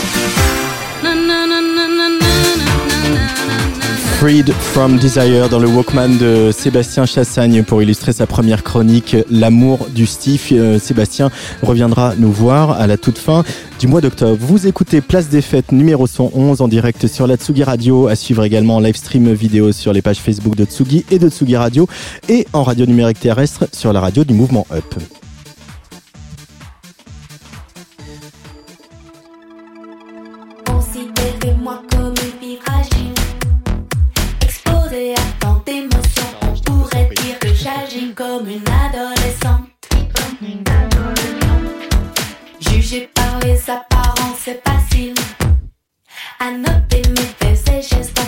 Na 1.03 1.13
na 1.15 1.45
na 1.45 1.59
na 1.61 1.78
Freed 4.19 4.51
from 4.51 4.97
Desire 4.97 5.47
dans 5.47 5.59
le 5.59 5.69
Walkman 5.69 6.17
de 6.17 6.51
Sébastien 6.51 7.05
Chassagne 7.05 7.63
pour 7.63 7.81
illustrer 7.81 8.11
sa 8.11 8.27
première 8.27 8.65
chronique 8.65 9.15
L'amour 9.31 9.87
du 9.95 10.05
Steve. 10.05 10.41
Euh, 10.51 10.77
Sébastien 10.77 11.31
reviendra 11.63 12.15
nous 12.17 12.29
voir 12.29 12.71
à 12.71 12.85
la 12.85 12.97
toute 12.97 13.17
fin 13.17 13.45
du 13.79 13.87
mois 13.87 14.01
d'octobre. 14.01 14.37
Vous 14.37 14.67
écoutez 14.67 14.99
Place 14.99 15.29
des 15.29 15.41
Fêtes 15.41 15.71
numéro 15.71 16.05
111 16.05 16.59
en 16.59 16.67
direct 16.67 17.07
sur 17.07 17.27
la 17.27 17.37
Tsugi 17.37 17.63
Radio, 17.63 18.09
à 18.09 18.15
suivre 18.17 18.43
également 18.43 18.75
en 18.75 18.79
live 18.81 18.97
stream 18.97 19.31
vidéo 19.31 19.71
sur 19.71 19.93
les 19.93 20.01
pages 20.01 20.19
Facebook 20.19 20.57
de 20.57 20.65
Tsugi 20.65 21.05
et 21.09 21.17
de 21.17 21.29
Tsugi 21.29 21.55
Radio 21.55 21.87
et 22.27 22.45
en 22.51 22.63
radio 22.63 22.85
numérique 22.85 23.21
terrestre 23.21 23.69
sur 23.71 23.93
la 23.93 24.01
radio 24.01 24.25
du 24.25 24.33
mouvement 24.33 24.67
Up. 24.73 25.18
J'agis 38.29 38.39
comme 38.39 38.47
une 38.47 38.63
adolescente. 38.77 39.69
Jugé 42.59 43.09
par 43.13 43.39
les 43.39 43.69
apparences, 43.69 44.39
c'est 44.43 44.61
facile. 44.67 45.15
À 46.39 46.51
noter 46.51 47.01
mes 47.09 47.27
faits 47.39 47.69
et 47.69 47.81
gestes, 47.81 48.19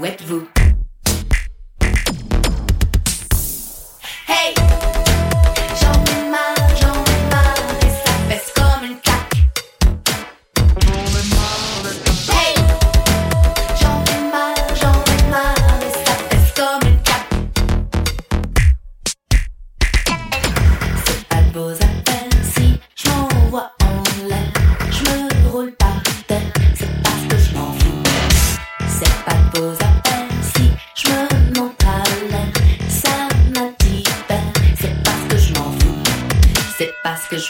Où 0.00 0.06
êtes-vous? 0.06 0.69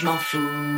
Je 0.01 0.07
m'en 0.07 0.17
fous. 0.17 0.70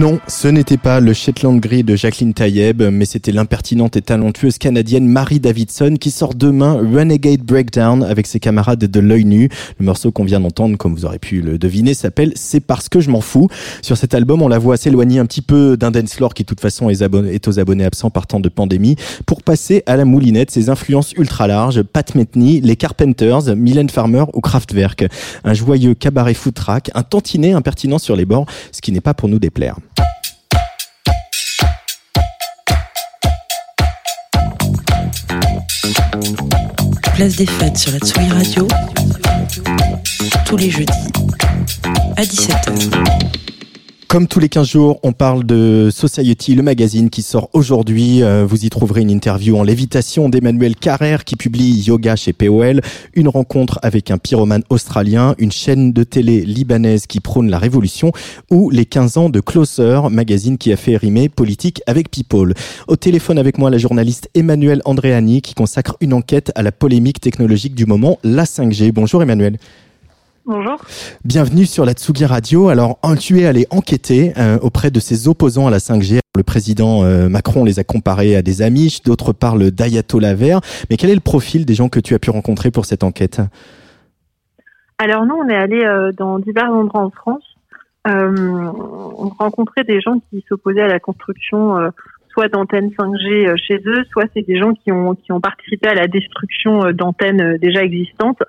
Non, 0.00 0.18
ce 0.28 0.48
n'était 0.48 0.78
pas 0.78 0.98
le 0.98 1.12
Shetland 1.12 1.60
Gris 1.60 1.84
de 1.84 1.94
Jacqueline 1.94 2.32
Tayeb, 2.32 2.80
mais 2.80 3.04
c'était 3.04 3.32
l'impertinente 3.32 3.98
et 3.98 4.00
talentueuse 4.00 4.56
canadienne 4.56 5.06
Marie 5.06 5.40
Davidson 5.40 5.96
qui 6.00 6.10
sort 6.10 6.34
demain 6.34 6.72
Renegade 6.72 7.42
Breakdown 7.42 8.02
avec 8.02 8.26
ses 8.26 8.40
camarades 8.40 8.78
de 8.78 9.00
l'œil 9.00 9.26
nu. 9.26 9.50
Le 9.78 9.84
morceau 9.84 10.10
qu'on 10.10 10.24
vient 10.24 10.40
d'entendre, 10.40 10.78
comme 10.78 10.94
vous 10.94 11.04
aurez 11.04 11.18
pu 11.18 11.42
le 11.42 11.58
deviner, 11.58 11.92
s'appelle 11.92 12.32
C'est 12.34 12.60
parce 12.60 12.88
que 12.88 13.00
je 13.00 13.10
m'en 13.10 13.20
fous. 13.20 13.48
Sur 13.82 13.98
cet 13.98 14.14
album, 14.14 14.40
on 14.40 14.48
la 14.48 14.58
voit 14.58 14.78
s'éloigner 14.78 15.18
un 15.18 15.26
petit 15.26 15.42
peu 15.42 15.76
d'un 15.76 15.90
dance 15.90 16.16
qui 16.34 16.44
de 16.44 16.46
toute 16.46 16.62
façon 16.62 16.88
est, 16.88 17.48
aux 17.48 17.60
abonnés 17.60 17.84
absents 17.84 18.08
par 18.08 18.26
temps 18.26 18.40
de 18.40 18.48
pandémie 18.48 18.96
pour 19.26 19.42
passer 19.42 19.82
à 19.84 19.96
la 19.96 20.06
moulinette 20.06 20.50
ses 20.50 20.70
influences 20.70 21.12
ultra 21.12 21.46
larges, 21.46 21.82
Pat 21.82 22.14
Metheny, 22.14 22.62
les 22.62 22.76
Carpenters, 22.76 23.54
Mylène 23.54 23.90
Farmer 23.90 24.24
ou 24.32 24.40
Kraftwerk. 24.40 25.04
Un 25.44 25.52
joyeux 25.52 25.92
cabaret 25.92 26.32
footrack, 26.32 26.90
un 26.94 27.02
tantinet 27.02 27.52
impertinent 27.52 27.98
sur 27.98 28.16
les 28.16 28.24
bords, 28.24 28.46
ce 28.72 28.80
qui 28.80 28.92
n'est 28.92 29.02
pas 29.02 29.12
pour 29.12 29.28
nous 29.28 29.38
déplaire. 29.38 29.76
Place 37.14 37.36
des 37.36 37.46
fêtes 37.46 37.78
sur 37.78 37.92
la 37.92 37.98
Tsugi 37.98 38.28
Radio. 38.30 38.68
Tous 40.44 40.56
les 40.56 40.70
jeudis 40.70 40.92
à 42.16 42.22
17h. 42.22 43.59
Comme 44.10 44.26
tous 44.26 44.40
les 44.40 44.48
15 44.48 44.66
jours, 44.66 44.98
on 45.04 45.12
parle 45.12 45.44
de 45.44 45.88
Society, 45.92 46.56
le 46.56 46.64
magazine 46.64 47.10
qui 47.10 47.22
sort 47.22 47.48
aujourd'hui. 47.52 48.24
Euh, 48.24 48.44
vous 48.44 48.64
y 48.64 48.68
trouverez 48.68 49.02
une 49.02 49.10
interview 49.10 49.56
en 49.56 49.62
lévitation 49.62 50.28
d'Emmanuel 50.28 50.74
Carrère 50.74 51.24
qui 51.24 51.36
publie 51.36 51.80
Yoga 51.86 52.16
chez 52.16 52.32
POL, 52.32 52.80
une 53.14 53.28
rencontre 53.28 53.78
avec 53.82 54.10
un 54.10 54.18
pyromane 54.18 54.64
australien, 54.68 55.36
une 55.38 55.52
chaîne 55.52 55.92
de 55.92 56.02
télé 56.02 56.40
libanaise 56.40 57.06
qui 57.06 57.20
prône 57.20 57.50
la 57.50 57.60
révolution 57.60 58.10
ou 58.50 58.68
les 58.70 58.84
15 58.84 59.16
ans 59.16 59.30
de 59.30 59.38
Closer, 59.38 60.00
magazine 60.10 60.58
qui 60.58 60.72
a 60.72 60.76
fait 60.76 60.96
rimer 60.96 61.28
politique 61.28 61.80
avec 61.86 62.10
people. 62.10 62.54
Au 62.88 62.96
téléphone 62.96 63.38
avec 63.38 63.58
moi, 63.58 63.70
la 63.70 63.78
journaliste 63.78 64.28
Emmanuel 64.34 64.82
Andréani 64.86 65.40
qui 65.40 65.54
consacre 65.54 65.96
une 66.00 66.14
enquête 66.14 66.50
à 66.56 66.64
la 66.64 66.72
polémique 66.72 67.20
technologique 67.20 67.76
du 67.76 67.86
moment, 67.86 68.18
la 68.24 68.42
5G. 68.42 68.90
Bonjour 68.90 69.22
Emmanuel. 69.22 69.56
Bonjour. 70.46 70.78
Bienvenue 71.24 71.66
sur 71.66 71.84
la 71.84 71.92
Tsugi 71.92 72.24
Radio. 72.24 72.68
Alors, 72.68 72.98
tu 73.18 73.40
es 73.40 73.46
allé 73.46 73.66
enquêter 73.70 74.32
euh, 74.38 74.58
auprès 74.62 74.90
de 74.90 74.98
ses 74.98 75.28
opposants 75.28 75.66
à 75.66 75.70
la 75.70 75.78
5G. 75.78 76.20
Le 76.36 76.42
président 76.42 77.04
euh, 77.04 77.28
Macron 77.28 77.64
les 77.64 77.78
a 77.78 77.84
comparés 77.84 78.36
à 78.36 78.42
des 78.42 78.62
amis, 78.62 79.00
d'autres 79.04 79.32
parlent 79.32 79.70
d'ayatollah 79.70 80.34
vert. 80.34 80.60
Mais 80.88 80.96
quel 80.96 81.10
est 81.10 81.14
le 81.14 81.20
profil 81.20 81.66
des 81.66 81.74
gens 81.74 81.88
que 81.88 82.00
tu 82.00 82.14
as 82.14 82.18
pu 82.18 82.30
rencontrer 82.30 82.70
pour 82.70 82.86
cette 82.86 83.04
enquête? 83.04 83.42
Alors 84.98 85.26
nous, 85.26 85.34
on 85.34 85.48
est 85.48 85.56
allé 85.56 85.84
euh, 85.84 86.10
dans 86.12 86.38
divers 86.38 86.70
endroits 86.70 87.02
en 87.02 87.10
France. 87.10 87.44
On 88.06 89.28
rencontrait 89.38 89.84
des 89.84 90.00
gens 90.00 90.20
qui 90.30 90.42
s'opposaient 90.48 90.80
à 90.80 90.88
la 90.88 91.00
construction 91.00 91.76
soit 92.32 92.48
d'antennes 92.48 92.90
5G 92.98 93.48
euh, 93.48 93.56
chez 93.56 93.80
eux, 93.86 94.04
soit 94.10 94.24
c'est 94.34 94.46
des 94.46 94.58
gens 94.58 94.72
qui 94.72 94.92
ont 94.92 95.14
qui 95.14 95.32
ont 95.32 95.40
participé 95.40 95.88
à 95.88 95.94
la 95.94 96.06
destruction 96.06 96.92
d'antennes 96.92 97.58
déjà 97.58 97.82
existantes. 97.82 98.42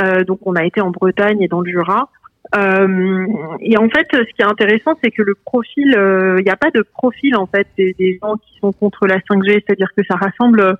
Euh, 0.00 0.24
donc 0.24 0.38
on 0.42 0.54
a 0.54 0.64
été 0.64 0.80
en 0.80 0.90
Bretagne 0.90 1.40
et 1.42 1.48
dans 1.48 1.60
le 1.60 1.70
Jura. 1.70 2.08
Euh, 2.54 3.26
et 3.60 3.78
en 3.78 3.88
fait, 3.88 4.06
ce 4.12 4.32
qui 4.34 4.42
est 4.42 4.44
intéressant, 4.44 4.92
c'est 5.02 5.10
que 5.10 5.22
le 5.22 5.34
profil, 5.34 5.94
euh, 5.96 6.36
il 6.38 6.44
n'y 6.44 6.50
a 6.50 6.56
pas 6.56 6.70
de 6.70 6.82
profil 6.82 7.36
en 7.36 7.46
fait 7.46 7.66
des, 7.78 7.94
des 7.98 8.18
gens 8.22 8.36
qui 8.36 8.58
sont 8.60 8.72
contre 8.72 9.06
la 9.06 9.18
5G, 9.18 9.62
c'est-à-dire 9.66 9.88
que 9.96 10.02
ça 10.08 10.16
rassemble, 10.16 10.76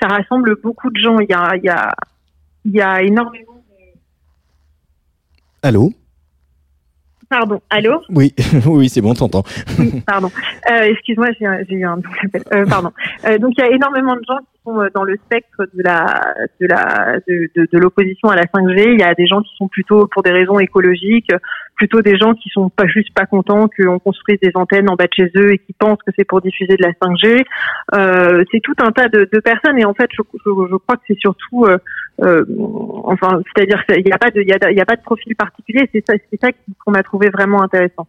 ça 0.00 0.08
rassemble 0.08 0.56
beaucoup 0.62 0.90
de 0.90 0.98
gens. 0.98 1.18
Il 1.18 1.28
y 1.28 1.34
a, 1.34 1.56
il 1.56 1.64
y 1.64 1.68
a, 1.68 1.92
il 2.64 2.72
y 2.72 2.80
a 2.80 3.02
énormément. 3.02 3.62
Allô? 5.62 5.92
Pardon, 7.28 7.60
allô? 7.70 8.00
Oui, 8.08 8.34
oui, 8.66 8.88
c'est 8.88 9.00
bon, 9.00 9.14
t'entends. 9.14 9.44
Oui, 9.78 10.02
pardon. 10.06 10.30
Euh, 10.70 10.82
Excuse-moi, 10.82 11.28
j'ai 11.38 11.74
eu 11.74 11.84
un 11.84 11.96
double 11.98 12.18
appel. 12.24 12.66
Pardon. 12.66 12.92
Donc 13.40 13.52
il 13.56 13.60
y 13.60 13.62
a 13.62 13.70
énormément 13.70 14.14
de 14.14 14.22
gens 14.26 14.38
qui 14.38 14.59
sont 14.64 14.80
euh, 14.80 14.88
dans 14.94 15.04
le 15.04 15.16
spectre 15.26 15.64
de 15.74 15.82
la 15.82 16.20
de 16.60 16.66
la 16.66 17.18
de, 17.26 17.50
de, 17.54 17.68
de 17.70 17.78
l'opposition 17.78 18.28
à 18.28 18.36
la 18.36 18.44
5G. 18.44 18.92
Il 18.92 19.00
y 19.00 19.02
a 19.02 19.14
des 19.14 19.26
gens 19.26 19.42
qui 19.42 19.54
sont 19.56 19.68
plutôt 19.68 20.06
pour 20.06 20.22
des 20.22 20.30
raisons 20.30 20.58
écologiques, 20.58 21.30
plutôt 21.80 22.02
des 22.02 22.18
gens 22.18 22.34
qui 22.34 22.50
sont 22.50 22.68
pas 22.68 22.86
juste 22.86 23.08
pas 23.14 23.24
contents 23.24 23.68
qu'on 23.68 23.98
construise 23.98 24.38
des 24.40 24.52
antennes 24.54 24.90
en 24.90 24.96
bas 24.96 25.06
de 25.06 25.14
chez 25.16 25.30
eux 25.36 25.52
et 25.54 25.58
qui 25.58 25.72
pensent 25.72 25.98
que 26.04 26.12
c'est 26.16 26.26
pour 26.26 26.42
diffuser 26.42 26.76
de 26.76 26.82
la 26.82 26.92
5G. 26.92 27.42
Euh, 27.94 28.44
c'est 28.52 28.60
tout 28.60 28.74
un 28.82 28.92
tas 28.92 29.08
de, 29.08 29.28
de 29.32 29.40
personnes 29.40 29.78
et 29.78 29.84
en 29.86 29.94
fait 29.94 30.10
je, 30.12 30.22
je, 30.34 30.50
je 30.70 30.76
crois 30.76 30.96
que 30.96 31.02
c'est 31.08 31.18
surtout 31.18 31.64
euh, 31.64 31.78
euh, 32.22 32.44
enfin 33.04 33.40
c'est-à-dire 33.54 33.82
qu'il 33.86 34.04
n'y 34.04 34.12
a 34.12 34.18
pas 34.18 34.30
de 34.30 34.42
il 34.42 34.52
a, 34.52 34.82
a 34.82 34.84
pas 34.84 34.96
de 34.96 35.02
profil 35.02 35.34
particulier. 35.36 35.88
C'est 35.92 36.04
ça 36.06 36.14
c'est 36.30 36.40
ça 36.40 36.48
qu'on 36.84 36.92
a 36.92 37.02
trouvé 37.02 37.30
vraiment 37.30 37.62
intéressant. 37.62 38.06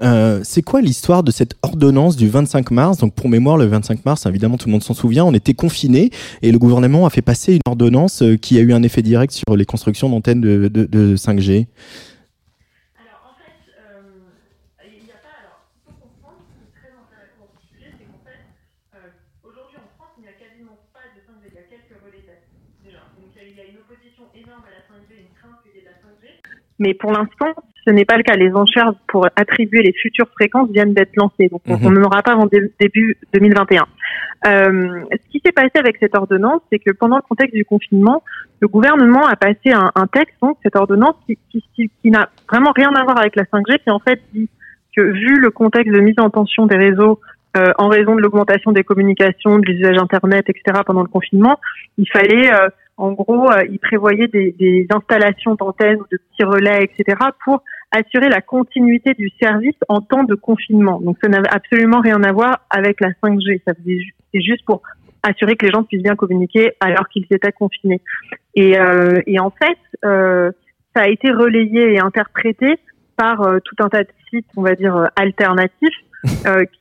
Euh, 0.00 0.40
c'est 0.42 0.62
quoi 0.62 0.80
l'histoire 0.80 1.22
de 1.22 1.30
cette 1.30 1.56
ordonnance 1.62 2.16
du 2.16 2.28
25 2.28 2.70
mars? 2.70 2.96
Donc 2.98 3.14
pour 3.14 3.28
mémoire, 3.28 3.58
le 3.58 3.66
25 3.66 4.04
mars, 4.06 4.24
évidemment 4.24 4.56
tout 4.56 4.68
le 4.68 4.72
monde 4.72 4.82
s'en 4.82 4.94
souvient, 4.94 5.24
on 5.24 5.34
était 5.34 5.52
confinés 5.52 5.89
et 5.94 6.52
le 6.52 6.58
gouvernement 6.58 7.06
a 7.06 7.10
fait 7.10 7.22
passer 7.22 7.54
une 7.54 7.60
ordonnance 7.66 8.22
euh, 8.22 8.36
qui 8.36 8.58
a 8.58 8.60
eu 8.60 8.72
un 8.72 8.82
effet 8.82 9.02
direct 9.02 9.32
sur 9.32 9.56
les 9.56 9.64
constructions 9.64 10.08
d'antennes 10.08 10.40
de, 10.40 10.68
de, 10.68 10.84
de 10.84 11.16
5G. 11.16 11.66
Mais 26.80 26.94
pour 26.94 27.12
l'instant, 27.12 27.52
ce 27.86 27.92
n'est 27.92 28.04
pas 28.04 28.16
le 28.16 28.22
cas. 28.22 28.34
Les 28.34 28.52
enchères 28.52 28.92
pour 29.08 29.26
attribuer 29.36 29.82
les 29.82 29.92
futures 29.92 30.28
fréquences 30.34 30.70
viennent 30.70 30.94
d'être 30.94 31.14
lancées. 31.16 31.48
Donc, 31.48 31.62
on- 31.66 31.76
Mhm. 31.78 31.86
on 31.86 31.90
n'en 31.92 32.02
aura 32.04 32.22
pas 32.22 32.32
avant 32.32 32.46
dé- 32.46 32.72
début 32.80 33.16
2021. 33.32 33.86
Euh, 34.46 35.04
ce 35.12 35.30
qui 35.30 35.40
s'est 35.44 35.52
passé 35.52 35.72
avec 35.74 35.96
cette 36.00 36.16
ordonnance, 36.16 36.60
c'est 36.72 36.78
que 36.78 36.92
pendant 36.92 37.16
le 37.16 37.22
contexte 37.22 37.54
du 37.54 37.64
confinement, 37.64 38.22
le 38.60 38.68
gouvernement 38.68 39.26
a 39.26 39.36
passé 39.36 39.70
un, 39.72 39.90
un 39.94 40.06
texte, 40.06 40.34
donc 40.42 40.56
cette 40.62 40.76
ordonnance, 40.76 41.14
qui, 41.26 41.38
qui, 41.50 41.64
qui- 41.74 41.90
qui 42.02 42.10
n'a 42.10 42.28
vraiment 42.50 42.72
rien 42.74 42.90
à 42.94 43.04
voir 43.04 43.18
avec 43.18 43.36
la 43.36 43.44
5G, 43.44 43.78
qui 43.78 43.90
en 43.90 43.98
fait 43.98 44.20
dit 44.32 44.48
que 44.96 45.02
vu 45.02 45.38
le 45.40 45.50
contexte 45.50 45.92
de 45.94 46.00
mise 46.00 46.18
en 46.18 46.30
tension 46.30 46.66
des 46.66 46.76
réseaux 46.76 47.20
euh, 47.56 47.72
en 47.78 47.88
raison 47.88 48.14
de 48.14 48.20
l'augmentation 48.20 48.70
des 48.70 48.84
communications, 48.84 49.58
de 49.58 49.66
l'usage 49.66 49.98
Internet, 49.98 50.44
etc. 50.48 50.82
pendant 50.86 51.02
le 51.02 51.08
confinement, 51.08 51.58
il 51.98 52.08
fallait, 52.08 52.52
euh, 52.52 52.68
en 53.00 53.12
gros, 53.12 53.50
euh, 53.50 53.64
il 53.70 53.78
prévoyait 53.78 54.28
des, 54.28 54.52
des 54.52 54.86
installations 54.90 55.54
d'antennes 55.54 56.00
ou 56.00 56.06
de 56.10 56.18
petits 56.18 56.44
relais, 56.44 56.84
etc. 56.84 57.16
pour 57.44 57.62
assurer 57.90 58.28
la 58.28 58.40
continuité 58.40 59.14
du 59.14 59.30
service 59.40 59.76
en 59.88 60.00
temps 60.00 60.24
de 60.24 60.34
confinement. 60.34 61.00
Donc 61.00 61.16
ça 61.22 61.28
n'avait 61.28 61.48
absolument 61.50 62.00
rien 62.00 62.22
à 62.22 62.32
voir 62.32 62.60
avec 62.70 63.00
la 63.00 63.10
5G. 63.22 63.62
Ça 63.66 63.72
c'est 63.84 64.40
juste 64.40 64.64
pour 64.64 64.82
assurer 65.22 65.56
que 65.56 65.66
les 65.66 65.72
gens 65.72 65.82
puissent 65.82 66.02
bien 66.02 66.16
communiquer 66.16 66.72
alors 66.80 67.08
qu'ils 67.08 67.26
étaient 67.30 67.52
confinés. 67.52 68.00
Et, 68.54 68.78
euh, 68.78 69.20
et 69.26 69.38
en 69.40 69.50
fait, 69.50 69.78
euh, 70.04 70.50
ça 70.94 71.02
a 71.02 71.08
été 71.08 71.30
relayé 71.30 71.94
et 71.94 72.00
interprété 72.00 72.78
par 73.16 73.42
euh, 73.42 73.58
tout 73.64 73.76
un 73.80 73.88
tas 73.88 74.02
de 74.02 74.08
sites, 74.30 74.46
on 74.56 74.62
va 74.62 74.74
dire 74.74 74.96
euh, 74.96 75.06
alternatifs, 75.16 75.96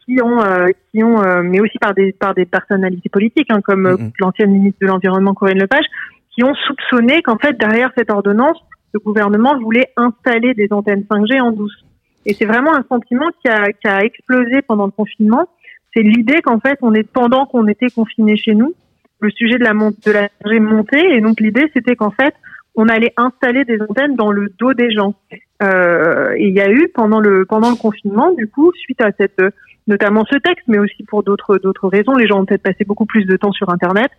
qui 0.06 0.22
ont, 0.22 0.42
euh, 0.42 0.68
qui 0.92 1.04
ont, 1.04 1.22
euh, 1.24 1.42
mais 1.44 1.62
aussi 1.62 1.78
par 1.78 1.94
des 1.94 2.12
par 2.14 2.34
des 2.34 2.46
personnalités 2.46 3.10
politiques, 3.10 3.50
hein, 3.52 3.62
comme 3.62 3.86
euh, 3.86 3.98
l'ancienne 4.20 4.52
ministre 4.52 4.80
de 4.82 4.88
l'environnement 4.88 5.34
Corinne 5.34 5.60
Lepage, 5.60 5.86
qui 6.32 6.44
ont 6.44 6.54
soupçonné 6.68 7.22
qu'en 7.22 7.38
fait 7.38 7.58
derrière 7.58 7.92
cette 7.98 8.12
ordonnance, 8.12 8.58
le 8.94 9.00
gouvernement 9.00 9.58
voulait 9.60 9.90
installer 9.96 10.54
des 10.54 10.68
antennes 10.72 11.06
5G 11.10 11.42
en 11.42 11.52
douce. 11.52 11.86
Et 12.26 12.34
c'est 12.34 12.46
vraiment 12.46 12.74
un 12.76 12.84
sentiment 12.90 13.28
qui 13.42 13.50
a, 13.50 13.72
qui 13.72 13.88
a 13.88 14.00
explosé 14.04 14.62
pendant 14.62 14.86
le 14.86 14.92
confinement 14.92 15.48
c'est 15.96 16.04
l'idée 16.04 16.42
qu'en 16.42 16.60
fait, 16.60 16.78
on 16.82 16.94
est 16.94 17.04
pendant 17.04 17.46
qu'on 17.46 17.68
était 17.68 17.90
confinés 17.90 18.38
chez 18.38 18.54
nous, 18.54 18.74
le 19.22 19.32
sujet 19.32 19.58
de 19.58 19.64
la 19.64 19.74
de 19.74 20.12
la 20.12 20.28
5G 20.28 20.60
montait 20.60 21.16
et 21.16 21.22
donc 21.22 21.40
l'idée 21.40 21.70
c'était 21.74 21.96
qu'en 21.96 22.12
fait, 22.12 22.34
on 22.76 22.88
allait 22.88 23.14
installer 23.18 23.66
des 23.66 23.82
antennes 23.82 24.16
dans 24.16 24.32
le 24.32 24.50
dos 24.58 24.74
des 24.74 24.92
gens. 24.92 25.16
Euh, 25.62 26.34
et 26.38 26.48
il 26.48 26.54
y 26.56 26.62
a 26.62 26.70
eu 26.72 26.88
pendant 26.94 27.20
le 27.20 27.46
pendant 27.46 27.70
le 27.70 27.76
confinement, 27.76 28.32
du 28.32 28.48
coup, 28.48 28.72
suite 28.76 29.02
à 29.02 29.12
cette 29.18 29.40
euh, 29.42 29.50
notamment 29.88 30.24
ce 30.26 30.38
texte, 30.38 30.66
mais 30.68 30.78
aussi 30.80 31.04
pour 31.04 31.24
d'autres 31.24 31.58
d'autres 31.58 31.88
raisons, 31.90 32.16
les 32.16 32.28
gens 32.28 32.40
ont 32.40 32.46
peut-être 32.46 32.64
passé 32.64 32.86
beaucoup 32.86 33.06
plus 33.06 33.26
de 33.26 33.36
temps 33.36 33.52
sur 33.52 33.70
Internet. 33.70 34.10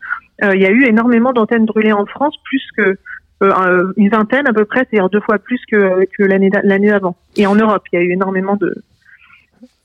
Euh, 0.44 0.54
il 0.54 0.60
y 0.60 0.66
a 0.66 0.70
eu 0.70 0.84
énormément 0.84 1.32
d'antennes 1.32 1.64
brûlées 1.64 1.92
en 1.92 2.04
France, 2.06 2.34
plus 2.44 2.62
que 2.76 2.82
euh, 3.42 3.52
un- 3.52 3.92
une 3.96 4.10
vingtaine 4.10 4.46
à 4.46 4.52
peu 4.52 4.64
près, 4.66 4.80
c'est-à-dire 4.90 5.08
deux 5.08 5.20
fois 5.20 5.38
plus 5.38 5.60
que, 5.70 6.04
que 6.16 6.24
l'année 6.24 6.50
l'année 6.62 6.90
d'avant. 6.90 7.16
Et 7.36 7.46
en 7.46 7.54
Europe, 7.54 7.84
il 7.92 7.98
y 7.98 8.02
a 8.02 8.04
eu 8.04 8.10
énormément 8.12 8.56
de 8.56 8.74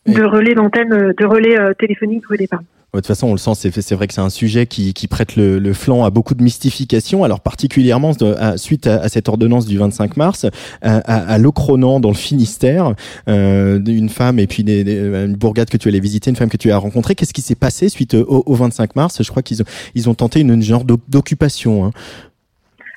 de 0.08 0.24
relais 0.24 0.53
d'antennes, 0.56 1.14
de 1.18 1.26
relais 1.26 1.58
euh, 1.58 1.74
téléphoniques 1.74 2.24
brûlés. 2.24 2.47
Pardon. 2.47 2.66
De 2.95 3.01
toute 3.01 3.07
façon, 3.07 3.27
on 3.27 3.31
le 3.33 3.37
sent, 3.37 3.51
c'est 3.55 3.93
vrai 3.95 4.07
que 4.07 4.13
c'est 4.13 4.21
un 4.21 4.29
sujet 4.29 4.67
qui, 4.67 4.93
prête 5.09 5.35
le, 5.35 5.73
flanc 5.73 6.05
à 6.05 6.09
beaucoup 6.09 6.33
de 6.33 6.41
mystification. 6.41 7.23
Alors 7.23 7.41
particulièrement 7.41 8.11
suite 8.55 8.87
à, 8.87 9.09
cette 9.09 9.27
ordonnance 9.27 9.65
du 9.65 9.77
25 9.77 10.15
mars, 10.17 10.45
à, 10.81 11.37
Locronan 11.37 11.99
dans 11.99 12.09
le 12.09 12.15
Finistère, 12.15 12.93
euh, 13.27 13.79
une 13.85 14.09
femme 14.09 14.39
et 14.39 14.47
puis 14.47 14.63
des- 14.63 14.83
une 15.25 15.35
bourgade 15.35 15.69
que 15.69 15.77
tu 15.77 15.89
allais 15.89 15.99
visiter, 15.99 16.29
une 16.29 16.35
femme 16.37 16.49
que 16.49 16.57
tu 16.57 16.71
as 16.71 16.77
rencontrée. 16.77 17.15
Qu'est-ce 17.15 17.33
qui 17.33 17.41
s'est 17.41 17.55
passé 17.55 17.89
suite 17.89 18.13
au, 18.13 18.43
au 18.45 18.55
25 18.55 18.95
mars? 18.95 19.21
Je 19.21 19.29
crois 19.29 19.43
qu'ils 19.43 19.61
ont, 20.09 20.13
tenté 20.13 20.39
une, 20.39 20.61
genre 20.61 20.85
d'oc- 20.85 21.01
d'occupation. 21.09 21.85
Hein. 21.85 21.91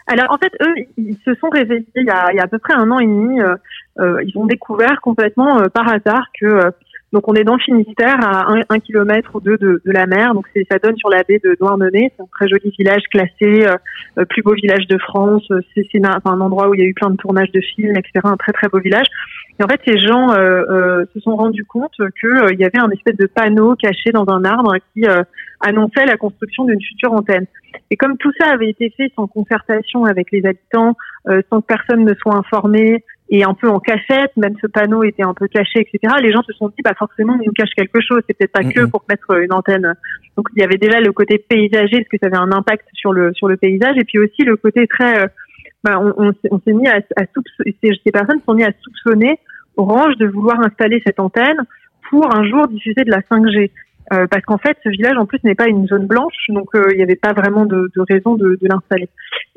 Alors 0.07 0.27
en 0.31 0.39
fait, 0.39 0.53
eux, 0.63 0.87
ils 0.97 1.19
se 1.25 1.35
sont 1.35 1.49
réveillés 1.51 1.85
il 1.97 2.05
y 2.07 2.11
a, 2.11 2.43
à 2.43 2.47
peu 2.47 2.59
près 2.59 2.75
un 2.75 2.91
an 2.91 2.99
et 2.99 3.07
demi. 3.07 3.41
euh, 3.41 3.57
euh, 4.01 4.23
ils 4.25 4.37
ont 4.39 4.47
découvert 4.47 5.01
complètement 5.03 5.59
euh, 5.61 5.67
par 5.69 5.89
hasard 5.89 6.27
que 6.41 6.47
euh, 6.47 6.71
donc 7.13 7.27
on 7.27 7.35
est 7.35 7.45
dans 7.45 7.55
le 7.55 7.61
Finistère 7.61 8.17
à 8.21 8.53
un, 8.53 8.61
un 8.69 8.79
kilomètre 8.81 9.31
ou 9.35 9.41
deux 9.41 9.57
de, 9.57 9.81
de 9.85 9.93
la 9.93 10.07
mer. 10.07 10.35
Donc 10.35 10.47
ça 10.71 10.79
donne 10.79 10.97
sur 10.97 11.09
la 11.09 11.23
baie 11.23 11.41
de 11.43 11.57
Douarnenez. 11.59 12.13
C'est 12.17 12.23
un 12.23 12.27
très 12.31 12.49
joli 12.49 12.71
village 12.79 13.03
classé, 13.11 13.67
euh, 13.67 13.77
euh, 14.19 14.25
plus 14.27 14.43
beau 14.43 14.53
village 14.53 14.87
de 14.87 14.99
France. 14.99 15.47
Euh, 15.51 15.61
C'est 15.75 16.05
un, 16.05 16.21
un 16.25 16.41
endroit 16.41 16.69
où 16.69 16.75
il 16.75 16.81
y 16.81 16.85
a 16.85 16.87
eu 16.87 16.95
plein 16.95 17.11
de 17.11 17.17
tournages 17.17 17.51
de 17.53 17.61
films, 17.61 17.97
etc. 17.97 18.21
Un 18.25 18.37
très 18.37 18.53
très 18.53 18.69
beau 18.69 18.79
village. 18.79 19.07
Et 19.59 19.65
en 19.65 19.69
fait, 19.69 19.81
ces 19.87 19.99
gens 19.99 20.31
euh, 20.33 20.63
euh, 20.71 21.05
se 21.15 21.21
sont 21.21 21.35
rendus 21.35 21.65
compte 21.65 21.97
que 21.97 22.27
euh, 22.27 22.53
il 22.53 22.61
y 22.61 22.65
avait 22.65 22.79
un 22.79 22.91
espèce 22.91 23.17
de 23.17 23.27
panneau 23.27 23.75
caché 23.75 24.11
dans 24.13 24.29
un 24.29 24.45
arbre 24.45 24.75
qui 24.93 25.05
annonçait 25.61 26.07
la 26.07 26.17
construction 26.17 26.65
d'une 26.65 26.81
future 26.81 27.13
antenne. 27.13 27.47
Et 27.91 27.97
comme 27.97 28.17
tout 28.19 28.33
ça 28.39 28.49
avait 28.51 28.69
été 28.69 28.93
fait 28.97 29.11
sans 29.17 29.27
concertation 29.27 30.05
avec 30.05 30.31
les 30.31 30.45
habitants, 30.47 30.95
sans 31.51 31.61
que 31.61 31.67
personne 31.67 32.05
ne 32.05 32.15
soit 32.15 32.37
informé 32.37 33.05
et 33.31 33.45
un 33.45 33.53
peu 33.55 33.69
en 33.69 33.79
cachette, 33.79 34.35
même 34.37 34.55
ce 34.61 34.67
panneau 34.67 35.03
était 35.05 35.23
un 35.23 35.35
peu 35.35 35.49
caché, 35.49 35.81
etc. 35.81 36.15
Les 36.23 36.33
gens 36.33 36.43
se 36.43 36.53
sont 36.55 36.69
dit, 36.69 36.83
bah 36.83 36.95
forcément, 36.99 37.35
on 37.35 37.45
nous 37.45 37.53
cache 37.53 37.71
quelque 37.77 38.01
chose. 38.01 38.21
C'est 38.27 38.37
peut-être 38.37 38.53
pas 38.53 38.63
que 38.73 38.81
pour 38.91 39.05
mettre 39.09 39.31
une 39.39 39.53
antenne. 39.53 39.95
Donc 40.37 40.49
il 40.57 40.61
y 40.61 40.65
avait 40.65 40.79
déjà 40.79 41.01
le 41.01 41.13
côté 41.13 41.37
paysager, 41.39 41.99
parce 41.99 42.09
que 42.09 42.17
ça 42.23 42.27
avait 42.27 42.39
un 42.39 42.53
impact 42.53 42.87
sur 42.95 43.13
le 43.13 43.33
sur 43.35 43.49
le 43.49 43.57
paysage, 43.57 43.97
et 43.99 44.05
puis 44.05 44.19
aussi 44.19 44.45
le 44.45 44.57
côté 44.57 44.87
très, 44.87 45.25
euh, 45.25 45.27
bah, 45.85 46.01
on, 46.01 46.15
on, 46.17 46.33
s'est- 46.33 46.49
on 46.51 46.59
s'est 46.61 46.73
mis 46.73 46.89
à, 46.89 47.01
à 47.17 47.25
soupçonner, 47.35 47.77
ces, 47.83 47.91
ces 48.05 48.11
personnes 48.13 48.41
sont 48.47 48.55
mis 48.55 48.65
à 48.65 48.73
soupçonner 48.83 49.39
Orange 49.77 50.17
de 50.17 50.27
vouloir 50.27 50.59
installer 50.61 51.01
cette 51.07 51.21
antenne 51.21 51.59
pour 52.11 52.35
un 52.35 52.43
jour 52.49 52.67
diffuser 52.69 53.05
de 53.05 53.11
la 53.11 53.21
5G. 53.21 53.71
Euh, 54.13 54.27
parce 54.27 54.43
qu'en 54.45 54.59
fait, 54.59 54.77
ce 54.83 54.89
village 54.89 55.17
en 55.19 55.27
plus 55.27 55.39
n'est 55.45 55.55
pas 55.55 55.69
une 55.69 55.87
zone 55.87 56.07
blanche, 56.07 56.35
donc 56.49 56.75
euh, 56.75 56.89
il 56.93 56.97
n'y 56.97 57.03
avait 57.03 57.17
pas 57.17 57.35
vraiment 57.35 57.67
de, 57.67 57.91
de 57.95 58.01
raison 58.09 58.37
de, 58.37 58.59
de 58.61 58.69
l'installer. 58.69 59.09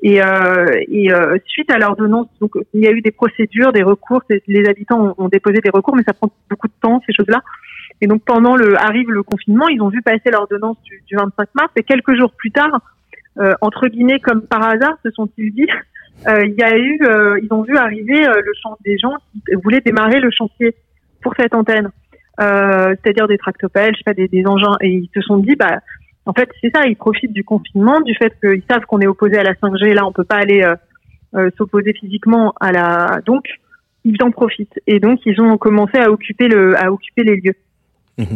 Et, 0.01 0.21
euh, 0.21 0.65
et 0.89 1.13
euh, 1.13 1.37
suite 1.45 1.71
à 1.71 1.77
l'ordonnance, 1.77 2.27
donc 2.41 2.51
il 2.73 2.81
y 2.81 2.87
a 2.87 2.91
eu 2.91 3.01
des 3.01 3.11
procédures, 3.11 3.71
des 3.71 3.83
recours. 3.83 4.21
Les 4.47 4.67
habitants 4.67 5.15
ont, 5.17 5.25
ont 5.25 5.29
déposé 5.29 5.59
des 5.61 5.69
recours, 5.69 5.95
mais 5.95 6.03
ça 6.03 6.13
prend 6.13 6.31
beaucoup 6.49 6.67
de 6.67 6.73
temps 6.81 7.01
ces 7.05 7.13
choses-là. 7.13 7.41
Et 8.01 8.07
donc 8.07 8.23
pendant 8.25 8.55
le 8.55 8.75
arrive 8.77 9.09
le 9.09 9.23
confinement, 9.23 9.69
ils 9.69 9.81
ont 9.81 9.89
vu 9.89 10.01
passer 10.01 10.31
l'ordonnance 10.31 10.77
du, 10.83 11.01
du 11.07 11.15
25 11.15 11.49
mars, 11.55 11.71
et 11.77 11.83
quelques 11.83 12.17
jours 12.17 12.33
plus 12.35 12.51
tard, 12.51 12.81
euh, 13.39 13.53
entre 13.61 13.87
guillemets 13.87 14.19
comme 14.19 14.41
par 14.41 14.63
hasard, 14.67 14.97
se 15.03 15.11
sont-ils 15.11 15.53
dit, 15.53 15.67
il 16.27 16.55
y 16.57 16.63
a 16.63 16.77
eu, 16.77 16.99
ils 17.41 17.47
ont 17.51 17.61
vu 17.61 17.77
arriver 17.77 18.25
le 18.25 18.51
champ 18.61 18.77
des 18.83 18.97
gens 18.97 19.13
qui 19.31 19.55
voulaient 19.63 19.81
démarrer 19.81 20.19
le 20.19 20.29
chantier 20.29 20.75
pour 21.21 21.33
cette 21.39 21.55
antenne 21.55 21.89
euh, 22.41 22.95
c'est-à-dire 23.03 23.27
des 23.27 23.37
tractopelles, 23.37 23.93
je 23.93 23.99
sais 23.99 24.03
pas, 24.03 24.13
des, 24.13 24.45
engins, 24.45 24.75
et 24.81 24.89
ils 24.89 25.09
se 25.13 25.21
sont 25.21 25.37
dit, 25.37 25.55
bah, 25.55 25.79
en 26.25 26.33
fait, 26.33 26.49
c'est 26.61 26.71
ça, 26.73 26.85
ils 26.87 26.95
profitent 26.95 27.33
du 27.33 27.43
confinement, 27.43 28.01
du 28.01 28.15
fait 28.15 28.33
qu'ils 28.39 28.63
savent 28.69 28.85
qu'on 28.85 28.99
est 28.99 29.07
opposé 29.07 29.37
à 29.37 29.43
la 29.43 29.53
5G, 29.53 29.93
là, 29.93 30.05
on 30.05 30.11
peut 30.11 30.23
pas 30.23 30.37
aller 30.37 30.63
euh, 30.63 30.75
euh, 31.35 31.49
s'opposer 31.57 31.93
physiquement 31.93 32.53
à 32.59 32.71
la, 32.71 33.19
donc 33.25 33.45
ils 34.03 34.21
en 34.23 34.31
profitent, 34.31 34.79
et 34.87 34.99
donc 34.99 35.19
ils 35.25 35.39
ont 35.41 35.57
commencé 35.57 35.97
à 35.97 36.09
occuper 36.09 36.47
le, 36.47 36.75
à 36.81 36.91
occuper 36.91 37.23
les 37.23 37.35
lieux 37.35 37.55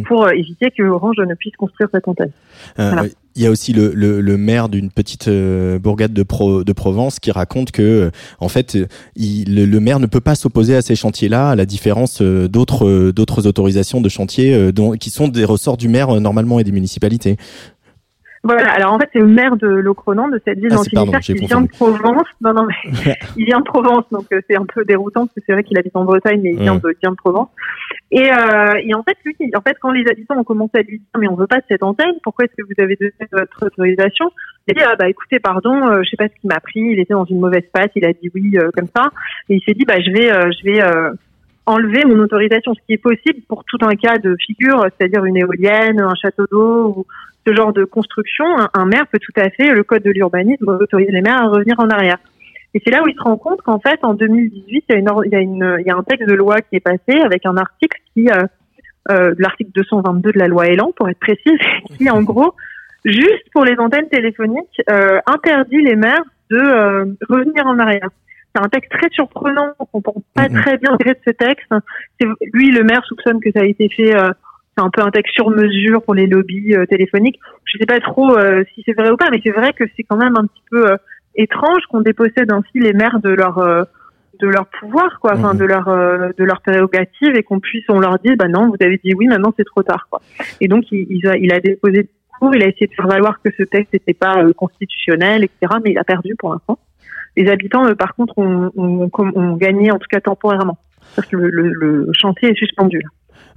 pour 0.06 0.24
euh, 0.24 0.30
éviter 0.30 0.70
que 0.76 0.82
Orange 0.82 1.16
ne 1.18 1.34
puisse 1.34 1.54
construire 1.56 1.88
cette 1.92 2.08
antenne. 2.08 2.30
Euh, 2.78 2.90
Voilà. 2.92 3.08
Il 3.38 3.42
y 3.42 3.46
a 3.46 3.50
aussi 3.50 3.74
le, 3.74 3.92
le, 3.94 4.22
le 4.22 4.36
maire 4.38 4.68
d'une 4.70 4.90
petite 4.90 5.28
euh, 5.28 5.78
bourgade 5.78 6.14
de, 6.14 6.22
Pro, 6.22 6.64
de 6.64 6.72
Provence 6.72 7.20
qui 7.20 7.30
raconte 7.30 7.70
que, 7.70 7.82
euh, 7.82 8.10
en 8.40 8.48
fait, 8.48 8.78
il, 9.14 9.54
le, 9.54 9.66
le 9.66 9.80
maire 9.80 10.00
ne 10.00 10.06
peut 10.06 10.20
pas 10.22 10.34
s'opposer 10.34 10.74
à 10.74 10.80
ces 10.82 10.96
chantiers-là, 10.96 11.50
à 11.50 11.56
la 11.56 11.66
différence 11.66 12.22
d'autres 12.22 13.10
d'autres 13.10 13.46
autorisations 13.46 14.00
de 14.00 14.08
chantiers 14.08 14.72
dont, 14.72 14.92
qui 14.92 15.10
sont 15.10 15.28
des 15.28 15.44
ressorts 15.44 15.76
du 15.76 15.88
maire 15.88 16.18
normalement 16.20 16.58
et 16.60 16.64
des 16.64 16.72
municipalités. 16.72 17.36
Voilà, 18.42 18.70
alors 18.74 18.92
en 18.92 18.98
fait, 19.00 19.08
c'est 19.12 19.18
le 19.18 19.26
maire 19.26 19.56
de 19.56 19.66
Locronan, 19.66 20.28
de 20.28 20.40
cette 20.44 20.58
ville 20.60 20.68
Ah, 20.70 20.76
pardon, 20.94 21.12
vient 21.28 21.60
de 21.62 21.66
Provence. 21.68 22.28
Non, 22.40 22.54
non, 22.54 22.64
mais 22.68 23.14
il 23.36 23.44
vient 23.44 23.58
de 23.58 23.64
Provence, 23.64 24.04
donc 24.12 24.26
c'est 24.48 24.56
un 24.56 24.64
peu 24.72 24.84
déroutant, 24.84 25.26
parce 25.26 25.34
que 25.34 25.40
c'est 25.44 25.52
vrai 25.52 25.64
qu'il 25.64 25.76
habite 25.78 25.96
en 25.96 26.04
Bretagne, 26.04 26.40
mais 26.42 26.52
il 26.52 26.60
vient, 26.60 26.74
Ouais. 26.74 26.80
de, 26.80 26.90
il 26.92 26.98
vient 27.02 27.10
de 27.10 27.16
Provence. 27.16 27.48
Et, 28.12 28.30
euh, 28.30 28.80
et 28.84 28.94
en 28.94 29.02
fait, 29.02 29.16
lui, 29.24 29.34
en 29.54 29.60
fait, 29.60 29.76
quand 29.80 29.90
les 29.90 30.06
habitants 30.08 30.38
ont 30.38 30.44
commencé 30.44 30.78
à 30.78 30.82
lui 30.82 30.98
dire, 30.98 31.18
mais 31.18 31.28
on 31.28 31.34
veut 31.34 31.48
pas 31.48 31.58
de 31.58 31.64
cette 31.68 31.82
antenne, 31.82 32.14
pourquoi 32.22 32.44
est-ce 32.44 32.54
que 32.54 32.62
vous 32.62 32.82
avez 32.82 32.96
donné 32.96 33.12
votre 33.32 33.66
autorisation? 33.66 34.30
Il 34.68 34.72
a 34.72 34.74
dit, 34.74 34.86
ah 34.88 34.96
bah 34.96 35.08
écoutez, 35.08 35.40
pardon, 35.40 35.88
euh, 35.88 36.02
je 36.04 36.10
sais 36.10 36.16
pas 36.16 36.28
ce 36.28 36.40
qui 36.40 36.46
m'a 36.46 36.60
pris, 36.60 36.80
il 36.80 37.00
était 37.00 37.14
dans 37.14 37.24
une 37.24 37.40
mauvaise 37.40 37.64
passe, 37.72 37.90
il 37.96 38.04
a 38.04 38.12
dit 38.12 38.30
oui 38.34 38.56
euh, 38.58 38.70
comme 38.76 38.86
ça, 38.94 39.10
et 39.48 39.56
il 39.56 39.62
s'est 39.62 39.74
dit, 39.74 39.84
bah 39.84 40.00
je 40.00 40.10
vais, 40.12 40.32
euh, 40.32 40.50
je 40.52 40.64
vais 40.64 40.82
euh, 40.82 41.10
enlever 41.66 42.04
mon 42.04 42.18
autorisation, 42.20 42.74
ce 42.74 42.80
qui 42.86 42.92
est 42.92 42.98
possible 42.98 43.40
pour 43.48 43.64
tout 43.64 43.78
un 43.82 43.96
cas 43.96 44.18
de 44.18 44.36
figure, 44.36 44.86
c'est-à-dire 44.96 45.24
une 45.24 45.36
éolienne, 45.36 46.00
un 46.00 46.14
château 46.14 46.46
d'eau 46.50 46.94
ou 46.96 47.06
ce 47.44 47.54
genre 47.54 47.72
de 47.72 47.84
construction, 47.84 48.44
un, 48.56 48.70
un 48.74 48.86
maire 48.86 49.06
peut 49.08 49.18
tout 49.20 49.40
à 49.40 49.50
fait, 49.50 49.72
le 49.72 49.82
code 49.82 50.04
de 50.04 50.10
l'urbanisme 50.10 50.68
autorise 50.68 51.08
les 51.10 51.22
maires 51.22 51.42
à 51.42 51.48
revenir 51.48 51.78
en 51.80 51.88
arrière. 51.88 52.18
Et 52.76 52.82
c'est 52.84 52.90
là 52.90 53.02
où 53.02 53.08
il 53.08 53.14
se 53.14 53.22
rend 53.22 53.38
compte 53.38 53.62
qu'en 53.62 53.80
fait, 53.80 53.98
en 54.02 54.12
2018, 54.12 54.84
il 54.90 54.92
y, 54.92 54.96
a 54.96 54.98
une, 54.98 55.08
or- 55.08 55.24
il, 55.24 55.32
y 55.32 55.34
a 55.34 55.40
une, 55.40 55.76
il 55.80 55.86
y 55.86 55.90
a 55.90 55.96
un 55.96 56.02
texte 56.02 56.28
de 56.28 56.34
loi 56.34 56.60
qui 56.60 56.76
est 56.76 56.80
passé 56.80 57.18
avec 57.24 57.46
un 57.46 57.56
article 57.56 57.98
qui, 58.12 58.28
euh, 58.28 58.42
euh, 59.10 59.34
l'article 59.38 59.70
222 59.74 60.32
de 60.32 60.38
la 60.38 60.46
loi 60.46 60.66
Elan, 60.66 60.92
pour 60.94 61.08
être 61.08 61.18
précise, 61.18 61.58
qui 61.96 62.10
en 62.10 62.22
gros, 62.22 62.52
juste 63.06 63.50
pour 63.54 63.64
les 63.64 63.78
antennes 63.78 64.10
téléphoniques, 64.10 64.82
euh, 64.90 65.20
interdit 65.26 65.80
les 65.80 65.96
maires 65.96 66.22
de 66.50 67.16
revenir 67.30 67.66
en 67.66 67.78
arrière. 67.78 68.10
C'est 68.54 68.62
un 68.62 68.68
texte 68.68 68.90
très 68.90 69.08
surprenant, 69.10 69.72
on 69.78 69.86
comprend 69.86 70.22
pas 70.34 70.50
très 70.50 70.76
bien 70.76 70.98
le 71.00 71.12
de 71.12 71.18
ce 71.26 71.30
texte. 71.30 71.72
Lui, 72.52 72.72
le 72.72 72.84
maire 72.84 73.04
soupçonne 73.06 73.40
que 73.40 73.50
ça 73.52 73.60
a 73.60 73.64
été 73.64 73.88
fait, 73.88 74.12
c'est 74.76 74.84
un 74.84 74.90
peu 74.90 75.02
un 75.02 75.10
texte 75.10 75.34
sur 75.34 75.50
mesure 75.50 76.02
pour 76.02 76.14
les 76.14 76.26
lobbies 76.26 76.74
euh, 76.74 76.86
téléphoniques. 76.86 77.40
Je 77.64 77.78
sais 77.78 77.86
pas 77.86 77.98
trop 78.00 78.36
euh, 78.36 78.62
si 78.74 78.82
c'est 78.84 78.92
vrai 78.92 79.10
ou 79.10 79.16
pas, 79.16 79.30
mais 79.30 79.40
c'est 79.42 79.52
vrai 79.52 79.72
que 79.72 79.84
c'est 79.96 80.02
quand 80.02 80.16
même 80.16 80.34
un 80.36 80.46
petit 80.46 80.62
peu 80.70 80.90
euh, 80.90 80.96
étrange 81.36 81.82
qu'on 81.90 82.00
dépossède 82.00 82.50
ainsi 82.52 82.78
les 82.78 82.92
maires 82.92 83.20
de 83.20 83.30
leur 83.30 83.58
euh, 83.58 83.84
de 84.40 84.48
leur 84.48 84.66
pouvoir, 84.66 85.18
quoi, 85.20 85.32
enfin 85.34 85.54
de 85.54 85.64
leur 85.64 85.88
euh, 85.88 86.30
de 86.36 86.44
leur 86.44 86.60
prérogative 86.60 87.34
et 87.36 87.42
qu'on 87.42 87.60
puisse 87.60 87.84
on 87.88 88.00
leur 88.00 88.18
dise 88.18 88.36
bah 88.36 88.48
non 88.48 88.68
vous 88.68 88.76
avez 88.80 89.00
dit 89.02 89.14
oui 89.14 89.26
maintenant 89.26 89.52
c'est 89.56 89.64
trop 89.64 89.82
tard 89.82 90.06
quoi. 90.10 90.20
Et 90.60 90.68
donc 90.68 90.84
il, 90.92 91.06
il 91.10 91.26
a, 91.28 91.36
il 91.36 91.52
a 91.52 91.60
déposé 91.60 92.02
des 92.02 92.10
recours, 92.34 92.54
il 92.54 92.62
a 92.62 92.68
essayé 92.68 92.86
de 92.86 92.94
faire 92.94 93.06
valoir 93.08 93.40
que 93.42 93.50
ce 93.56 93.62
texte 93.62 93.92
n'était 93.92 94.14
pas 94.14 94.42
euh, 94.42 94.52
constitutionnel 94.52 95.44
etc. 95.44 95.76
Mais 95.84 95.92
il 95.92 95.98
a 95.98 96.04
perdu 96.04 96.34
pour 96.38 96.52
l'instant. 96.52 96.78
Les 97.36 97.48
habitants 97.48 97.86
euh, 97.86 97.94
par 97.94 98.14
contre 98.14 98.38
ont, 98.38 98.70
ont, 98.76 99.10
ont 99.14 99.56
gagné 99.56 99.90
en 99.90 99.98
tout 99.98 100.08
cas 100.10 100.20
temporairement 100.20 100.78
parce 101.14 101.28
que 101.28 101.36
le, 101.36 101.48
le, 101.48 101.68
le 101.70 102.10
chantier 102.12 102.50
est 102.50 102.58
suspendu. 102.58 102.98
Là. 102.98 103.08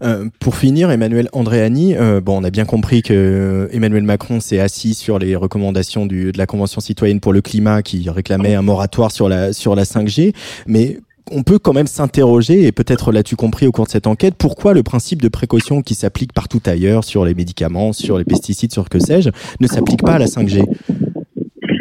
Euh, 0.02 0.30
pour 0.40 0.56
finir, 0.56 0.92
Emmanuel 0.92 1.28
Andréani, 1.34 1.96
euh, 1.96 2.22
bon, 2.22 2.40
on 2.40 2.44
a 2.44 2.50
bien 2.50 2.66
compris 2.66 3.02
que 3.02 3.14
euh, 3.14 3.68
Emmanuel 3.72 4.04
Macron 4.04 4.40
s'est 4.40 4.60
assis 4.60 4.94
sur 4.94 5.20
les 5.20 5.36
recommandations 5.36 6.06
du, 6.06 6.32
de 6.32 6.38
la 6.38 6.46
Convention 6.46 6.80
citoyenne 6.80 7.20
pour 7.20 7.34
le 7.34 7.42
climat 7.42 7.82
qui 7.82 8.10
réclamait 8.10 8.56
un 8.56 8.62
moratoire 8.62 9.12
sur 9.12 9.28
la, 9.28 9.52
sur 9.52 9.76
la 9.76 9.84
5G, 9.84 10.34
mais 10.68 11.00
on 11.32 11.44
peut 11.44 11.60
quand 11.60 11.74
même 11.74 11.88
s'interroger, 11.88 12.66
et 12.66 12.72
peut-être 12.72 13.12
l'as-tu 13.12 13.36
compris 13.36 13.68
au 13.68 13.72
cours 13.72 13.86
de 13.86 13.92
cette 13.92 14.08
enquête, 14.08 14.36
pourquoi 14.38 14.74
le 14.74 14.84
principe 14.84 15.22
de 15.22 15.28
précaution 15.28 15.82
qui 15.82 15.94
s'applique 15.96 16.34
partout 16.34 16.62
ailleurs, 16.66 17.04
sur 17.04 17.26
les 17.26 17.36
médicaments, 17.36 17.94
sur 17.94 18.18
les 18.18 18.24
pesticides, 18.24 18.72
sur 18.72 18.90
que 18.90 19.00
sais-je, 19.00 19.30
ne 19.60 19.68
s'applique 19.68 20.02
pas 20.02 20.14
à 20.14 20.20
la 20.20 20.26
5G 20.26 20.64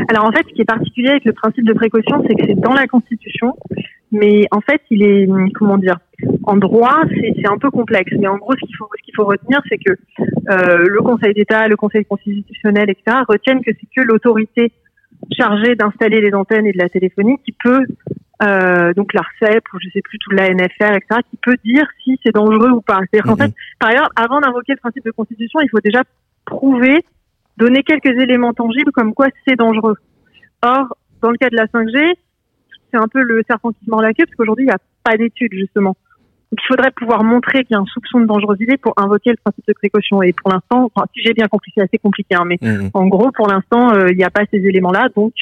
Alors 0.09 0.25
en 0.25 0.33
fait, 0.33 0.45
ce 0.49 0.55
qui 0.55 0.61
est 0.61 0.67
particulier 0.67 1.09
avec 1.09 1.25
le 1.25 1.33
principe 1.33 1.65
de 1.65 1.73
précaution, 1.73 2.23
c'est 2.27 2.35
que 2.35 2.47
c'est 2.47 2.61
dans 2.61 2.75
la 2.75 2.87
Constitution, 2.87 3.55
mais 4.13 4.45
en 4.51 4.61
fait, 4.61 4.81
il 4.91 5.03
est 5.03 5.29
comment 5.55 5.79
dire 5.79 5.99
en 6.45 6.57
droit, 6.57 7.03
c'est 7.15 7.49
un 7.49 7.59
peu 7.59 7.71
complexe. 7.71 8.13
Mais 8.19 8.27
en 8.27 8.37
gros, 8.37 8.55
ce 8.55 8.61
qu'il 8.67 8.77
faut 8.77 8.89
ce 8.97 9.03
qu'il 9.03 9.15
faut 9.15 9.25
retenir, 9.25 9.61
c'est 9.69 9.79
que 9.79 9.93
euh, 9.93 10.85
le 10.89 11.03
Conseil 11.03 11.35
d'État, 11.35 11.69
le 11.69 11.77
Conseil 11.77 12.05
constitutionnel, 12.05 12.91
etc., 12.91 13.19
retiennent 13.29 13.63
que 13.63 13.71
c'est 13.79 13.89
que 13.95 14.07
l'autorité 14.07 14.73
chargée 15.37 15.75
d'installer 15.75 16.21
les 16.21 16.33
antennes 16.35 16.67
et 16.67 16.73
de 16.73 16.79
la 16.79 16.89
téléphonie 16.89 17.37
qui 17.45 17.53
peut 17.53 17.85
euh, 18.43 18.93
donc 18.95 19.13
l'ARCEP 19.15 19.65
ou 19.75 19.79
je 19.81 19.89
sais 19.93 20.01
plus 20.01 20.19
tout 20.19 20.31
la 20.31 20.49
NFR, 20.49 20.95
etc., 20.95 21.21
qui 21.29 21.37
peut 21.43 21.57
dire 21.65 21.87
si 22.05 22.19
c'est 22.25 22.33
dangereux 22.33 22.71
ou 22.71 22.81
pas. 22.81 22.99
C'est-à-dire 23.11 23.25
qu'en 23.25 23.37
Mhm. 23.37 23.49
fait, 23.51 23.55
par 23.81 23.91
ailleurs, 23.91 24.09
avant 24.17 24.41
d'invoquer 24.41 24.73
le 24.75 24.79
principe 24.79 25.05
de 25.05 25.11
constitution, 25.11 25.61
il 25.61 25.69
faut 25.69 25.81
déjà 25.81 26.03
prouver, 26.45 27.05
donner 27.57 27.83
quelques 27.83 28.17
éléments 28.21 28.53
tangibles 28.55 28.93
comme 28.93 29.13
quoi 29.13 29.27
c'est 29.47 29.57
dangereux. 29.57 29.97
Or, 30.63 30.97
dans 31.21 31.31
le 31.31 31.37
cas 31.37 31.51
de 31.51 31.57
la 31.57 31.67
5G, 31.67 32.15
c'est 32.91 32.99
un 32.99 33.09
peu 33.09 33.23
le 33.23 33.43
serpent 33.47 33.71
qui 33.73 33.85
se 33.85 33.91
mord 33.91 34.03
la 34.03 34.13
queue 34.13 34.25
parce 34.27 34.37
qu'aujourd'hui, 34.37 34.65
il 34.65 34.69
n'y 34.69 34.73
a 34.73 34.79
pas 35.05 35.17
d'études 35.17 35.53
justement. 35.53 35.97
Donc, 36.51 36.61
il 36.63 36.67
faudrait 36.67 36.91
pouvoir 36.93 37.25
montrer 37.25 37.65
qu'il 37.65 37.75
y 37.75 37.77
a 37.77 37.81
un 37.81 37.85
soupçon 37.85 38.21
de 38.21 38.27
dangerosité 38.27 38.79
pour 38.79 38.95
invoquer 38.97 39.31
le 39.31 39.37
principe 39.37 39.67
de 39.69 39.75
précaution. 39.75 40.23
Et 40.23 40.33
pour 40.33 40.51
l'instant, 40.51 40.91
enfin, 40.95 41.07
si 41.15 41.21
j'ai 41.23 41.35
bien 41.35 41.47
compris, 41.47 41.73
c'est 41.75 41.83
assez 41.83 41.99
compliqué, 41.99 42.35
hein, 42.35 42.45
mais 42.47 42.57
Mhm. 42.63 42.91
en 42.95 43.07
gros, 43.07 43.31
pour 43.33 43.49
l'instant, 43.49 43.93
euh, 43.93 44.09
il 44.11 44.17
n'y 44.17 44.25
a 44.25 44.31
pas 44.31 44.45
ces 44.51 44.59
éléments-là. 44.59 45.09
Donc, 45.15 45.35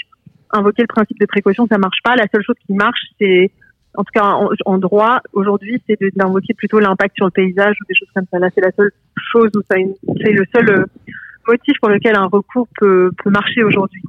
invoquer 0.52 0.82
le 0.82 0.88
principe 0.88 1.18
de 1.20 1.26
précaution, 1.26 1.66
ça 1.68 1.78
marche 1.78 1.98
pas. 2.02 2.16
La 2.16 2.26
seule 2.32 2.42
chose 2.42 2.56
qui 2.66 2.72
marche, 2.74 3.00
c'est, 3.20 3.52
en 3.96 4.02
tout 4.02 4.12
cas 4.12 4.24
en, 4.24 4.50
en 4.64 4.78
droit, 4.78 5.20
aujourd'hui, 5.32 5.80
c'est 5.86 5.96
d'invoquer 6.16 6.54
plutôt 6.54 6.80
l'impact 6.80 7.14
sur 7.14 7.26
le 7.26 7.30
paysage 7.30 7.76
ou 7.80 7.84
des 7.88 7.94
choses 7.94 8.08
comme 8.12 8.26
ça. 8.30 8.38
Là, 8.40 8.48
c'est 8.54 8.60
la 8.60 8.72
seule 8.72 8.90
chose 9.32 9.50
où 9.56 9.60
ça, 9.70 9.76
c'est 10.24 10.32
le 10.32 10.44
seul 10.52 10.70
euh, 10.70 10.84
motif 11.48 11.76
pour 11.80 11.88
lequel 11.88 12.16
un 12.16 12.26
recours 12.26 12.68
peut, 12.78 13.10
peut 13.22 13.30
marcher 13.30 13.62
aujourd'hui. 13.62 14.02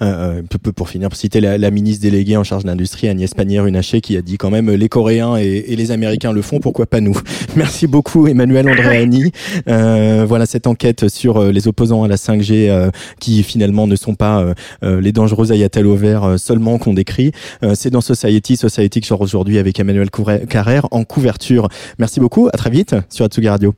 Euh, 0.00 0.40
euh, 0.42 0.72
pour 0.74 0.88
finir, 0.88 1.08
pour 1.08 1.16
citer 1.16 1.40
la, 1.40 1.58
la 1.58 1.70
ministre 1.70 2.02
déléguée 2.02 2.36
en 2.36 2.44
charge 2.44 2.62
de 2.62 2.68
l'industrie, 2.68 3.08
Agnès 3.08 3.32
Pannier-Runacher, 3.34 4.00
qui 4.00 4.16
a 4.16 4.22
dit 4.22 4.38
quand 4.38 4.50
même 4.50 4.70
euh, 4.70 4.76
les 4.76 4.88
Coréens 4.88 5.36
et, 5.36 5.64
et 5.68 5.76
les 5.76 5.90
Américains 5.90 6.32
le 6.32 6.42
font, 6.42 6.60
pourquoi 6.60 6.86
pas 6.86 7.00
nous? 7.00 7.18
Merci 7.56 7.86
beaucoup 7.86 8.26
Emmanuel 8.26 8.68
Andréani. 8.68 9.32
Euh, 9.68 10.24
voilà 10.26 10.46
cette 10.46 10.66
enquête 10.66 11.08
sur 11.08 11.38
euh, 11.38 11.52
les 11.52 11.68
opposants 11.68 12.02
à 12.02 12.08
la 12.08 12.16
5G 12.16 12.68
euh, 12.68 12.90
qui 13.20 13.42
finalement 13.42 13.86
ne 13.86 13.96
sont 13.96 14.14
pas 14.14 14.44
les 14.82 15.12
dangereux 15.12 15.52
ayatollahs 15.52 15.88
au 15.88 15.96
vert 15.96 16.38
seulement 16.38 16.78
qu'on 16.78 16.94
décrit. 16.94 17.32
C'est 17.74 17.90
dans 17.90 18.00
Society, 18.00 18.56
Society 18.56 19.00
que 19.00 19.06
je 19.06 19.14
aujourd'hui 19.14 19.58
avec 19.58 19.78
Emmanuel 19.78 20.10
Carrère 20.10 20.86
en 20.90 21.04
couverture. 21.04 21.68
Merci 21.98 22.20
beaucoup, 22.20 22.48
à 22.48 22.56
très 22.56 22.70
vite 22.70 22.96
sur 23.08 23.24
Atsugi 23.24 23.48
Radio. 23.48 23.74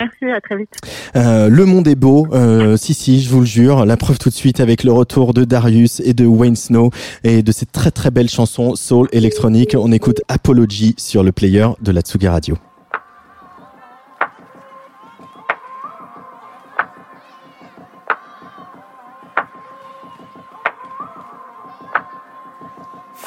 Merci, 0.00 0.24
à 0.26 0.40
très 0.40 0.56
vite. 0.56 0.74
Euh, 1.16 1.48
le 1.48 1.64
monde 1.64 1.88
est 1.88 1.94
beau, 1.94 2.26
euh, 2.32 2.76
si 2.76 2.92
si, 2.92 3.20
je 3.22 3.30
vous 3.30 3.40
le 3.40 3.46
jure. 3.46 3.86
La 3.86 3.96
preuve 3.96 4.18
tout 4.18 4.28
de 4.28 4.34
suite 4.34 4.60
avec 4.60 4.84
le 4.84 4.92
retour 4.92 5.32
de 5.32 5.44
Darius 5.44 6.00
et 6.00 6.12
de 6.12 6.26
Wayne 6.26 6.56
Snow 6.56 6.90
et 7.24 7.42
de 7.42 7.52
cette 7.52 7.72
très 7.72 7.90
très 7.90 8.10
belle 8.10 8.28
chanson 8.28 8.74
soul 8.74 9.08
électronique. 9.12 9.76
On 9.78 9.92
écoute 9.92 10.20
Apology 10.28 10.94
sur 10.98 11.22
le 11.22 11.32
player 11.32 11.68
de 11.80 11.92
la 11.92 12.02
Tsugi 12.02 12.28
Radio. 12.28 12.56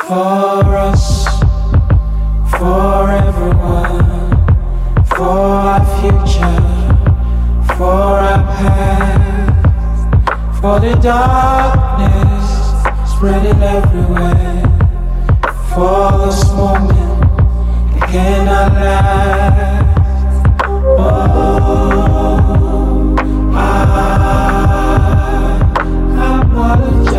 For 0.09 0.91
us, 0.91 1.28
the 10.81 10.95
darkness 11.01 12.47
spreading 13.11 13.61
everywhere, 13.61 14.63
for 15.73 16.11
this 16.25 16.41
moment 16.53 17.19
that 17.93 18.09
cannot 18.09 18.73
last. 18.73 19.85
Oh, 20.97 21.09
I 23.53 23.57
apologize. 26.41 27.18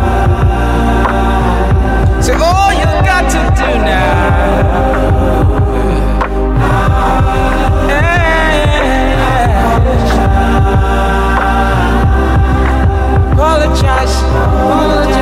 apologize, 13.51 14.23
apologize. 14.23 15.20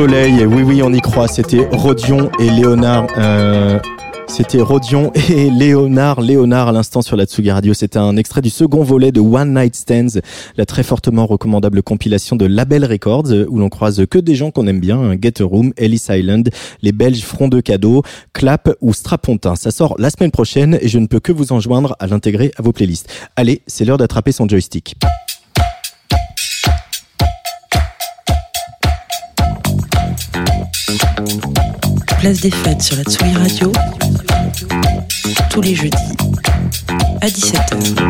Soleil, 0.00 0.46
oui 0.46 0.62
oui 0.62 0.82
on 0.82 0.94
y 0.94 1.00
croit, 1.02 1.28
c'était 1.28 1.68
Rodion 1.72 2.30
et 2.38 2.48
Léonard. 2.48 3.06
euh, 3.18 3.78
c'était 4.28 4.62
Rodion 4.62 5.12
et 5.28 5.50
Léonard, 5.50 6.22
Léonard 6.22 6.68
à 6.68 6.72
l'instant 6.72 7.02
sur 7.02 7.18
la 7.18 7.26
Tsugi 7.26 7.50
Radio. 7.50 7.74
C'était 7.74 7.98
un 7.98 8.16
extrait 8.16 8.40
du 8.40 8.48
second 8.48 8.82
volet 8.82 9.12
de 9.12 9.20
One 9.20 9.52
Night 9.52 9.76
Stands, 9.76 10.20
la 10.56 10.64
très 10.64 10.84
fortement 10.84 11.26
recommandable 11.26 11.82
compilation 11.82 12.34
de 12.34 12.46
Label 12.46 12.86
Records, 12.86 13.30
où 13.50 13.58
l'on 13.58 13.68
croise 13.68 14.02
que 14.10 14.18
des 14.18 14.36
gens 14.36 14.50
qu'on 14.50 14.66
aime 14.68 14.80
bien, 14.80 14.98
hein, 14.98 15.16
Get 15.20 15.42
a 15.42 15.44
Room, 15.44 15.74
Ellis 15.76 16.06
Island, 16.08 16.48
les 16.80 16.92
Belges 16.92 17.20
Front 17.22 17.48
de 17.48 17.60
Cadeau, 17.60 18.02
Clap 18.32 18.70
ou 18.80 18.94
Strapontin. 18.94 19.54
Ça 19.54 19.70
sort 19.70 19.96
la 19.98 20.08
semaine 20.08 20.30
prochaine 20.30 20.78
et 20.80 20.88
je 20.88 20.98
ne 20.98 21.08
peux 21.08 21.20
que 21.20 21.30
vous 21.30 21.52
enjoindre 21.52 21.94
à 21.98 22.06
l'intégrer 22.06 22.52
à 22.56 22.62
vos 22.62 22.72
playlists. 22.72 23.12
Allez, 23.36 23.60
c'est 23.66 23.84
l'heure 23.84 23.98
d'attraper 23.98 24.32
son 24.32 24.48
joystick. 24.48 24.96
Place 32.20 32.42
des 32.42 32.50
fêtes 32.50 32.82
sur 32.82 32.96
la 32.96 33.02
Tsugi 33.04 33.34
Radio. 33.34 33.72
Tous 35.50 35.62
les 35.62 35.74
jeudis 35.74 35.96
à 37.22 37.26
17h. 37.26 38.08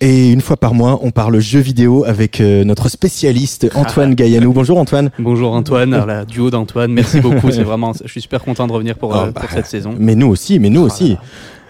Et 0.00 0.30
une 0.30 0.40
fois 0.40 0.56
par 0.56 0.74
mois, 0.74 0.98
on 1.02 1.10
parle 1.10 1.38
jeux 1.38 1.60
vidéo 1.60 2.04
avec 2.06 2.40
euh, 2.40 2.64
notre 2.64 2.88
spécialiste 2.88 3.68
Antoine 3.74 4.14
Gaillanou. 4.16 4.52
Bonjour 4.52 4.78
Antoine. 4.78 5.10
Bonjour 5.18 5.52
Antoine, 5.52 5.92
alors 5.92 6.06
la 6.06 6.24
duo 6.24 6.50
d'Antoine, 6.50 6.92
merci 6.92 7.20
beaucoup, 7.22 7.50
c'est 7.50 7.62
vraiment, 7.62 7.92
je 8.02 8.10
suis 8.10 8.22
super 8.22 8.42
content 8.42 8.66
de 8.66 8.72
revenir 8.72 8.96
pour, 8.96 9.14
euh, 9.14 9.26
Ah, 9.26 9.30
bah, 9.32 9.40
pour 9.42 9.50
cette 9.50 9.66
saison. 9.66 9.94
Mais 9.98 10.14
nous 10.14 10.28
aussi, 10.28 10.58
mais 10.58 10.70
nous 10.70 10.80
aussi. 10.82 11.16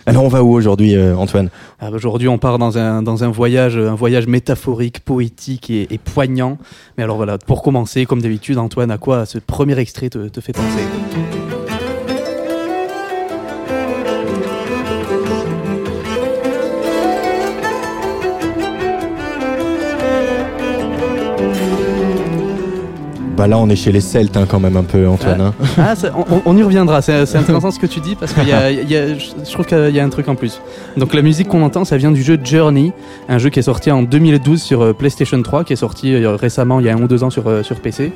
Alors 0.08 0.24
on 0.24 0.28
va 0.28 0.42
où 0.42 0.54
aujourd'hui 0.54 0.96
euh, 0.96 1.14
Antoine? 1.14 1.50
Ah, 1.80 1.90
Aujourd'hui, 1.90 2.28
on 2.28 2.38
part 2.38 2.58
dans 2.58 2.78
un, 2.78 3.30
voyage, 3.30 3.76
un 3.76 3.94
voyage 3.94 4.26
métaphorique, 4.26 5.00
poétique 5.00 5.68
et, 5.68 6.00
poignant. 6.02 6.56
Mais 6.96 7.04
alors 7.04 7.18
voilà, 7.18 7.36
pour 7.36 7.62
commencer, 7.62 8.06
comme 8.06 8.22
d'habitude, 8.22 8.56
Antoine, 8.56 8.90
à 8.90 8.96
quoi 8.96 9.26
ce 9.26 9.38
premier 9.38 9.78
extrait 9.78 10.08
te 10.08 10.40
fait 10.40 10.52
penser? 10.52 11.67
Bah 23.38 23.46
là, 23.46 23.56
on 23.56 23.68
est 23.68 23.76
chez 23.76 23.92
les 23.92 24.00
Celtes 24.00 24.36
hein, 24.36 24.46
quand 24.48 24.58
même 24.58 24.76
un 24.76 24.82
peu, 24.82 25.06
Antoine. 25.06 25.40
hein. 25.40 25.54
Ah, 25.78 25.94
ça- 25.94 26.10
on, 26.44 26.56
y 26.56 26.62
reviendra. 26.64 27.00
C'est 27.02 27.36
intéressant 27.36 27.70
ce 27.70 27.78
que 27.78 27.86
tu 27.86 28.00
dis 28.00 28.16
parce 28.16 28.32
que 28.32 28.40
je 28.42 29.52
trouve 29.52 29.64
qu'il 29.64 29.94
y 29.94 30.00
a 30.00 30.04
un 30.04 30.08
truc 30.08 30.28
en 30.28 30.34
plus. 30.34 30.60
Donc 30.96 31.14
la 31.14 31.22
musique 31.22 31.46
qu'on 31.46 31.62
entend, 31.62 31.84
ça 31.84 31.96
vient 31.96 32.10
du 32.10 32.20
jeu 32.24 32.36
Journey, 32.42 32.92
un 33.28 33.38
jeu 33.38 33.48
qui 33.50 33.60
est 33.60 33.62
sorti 33.62 33.92
en 33.92 34.02
2012 34.02 34.60
sur 34.60 34.82
euh, 34.82 34.92
PlayStation 34.92 35.40
3, 35.40 35.62
qui 35.62 35.72
est 35.72 35.76
sorti 35.76 36.12
euh, 36.14 36.34
récemment, 36.34 36.80
il 36.80 36.86
y 36.86 36.88
a 36.88 36.94
un 36.96 37.00
ou 37.00 37.06
deux 37.06 37.22
ans 37.22 37.30
sur, 37.30 37.46
euh, 37.46 37.62
sur 37.62 37.76
PC, 37.76 38.12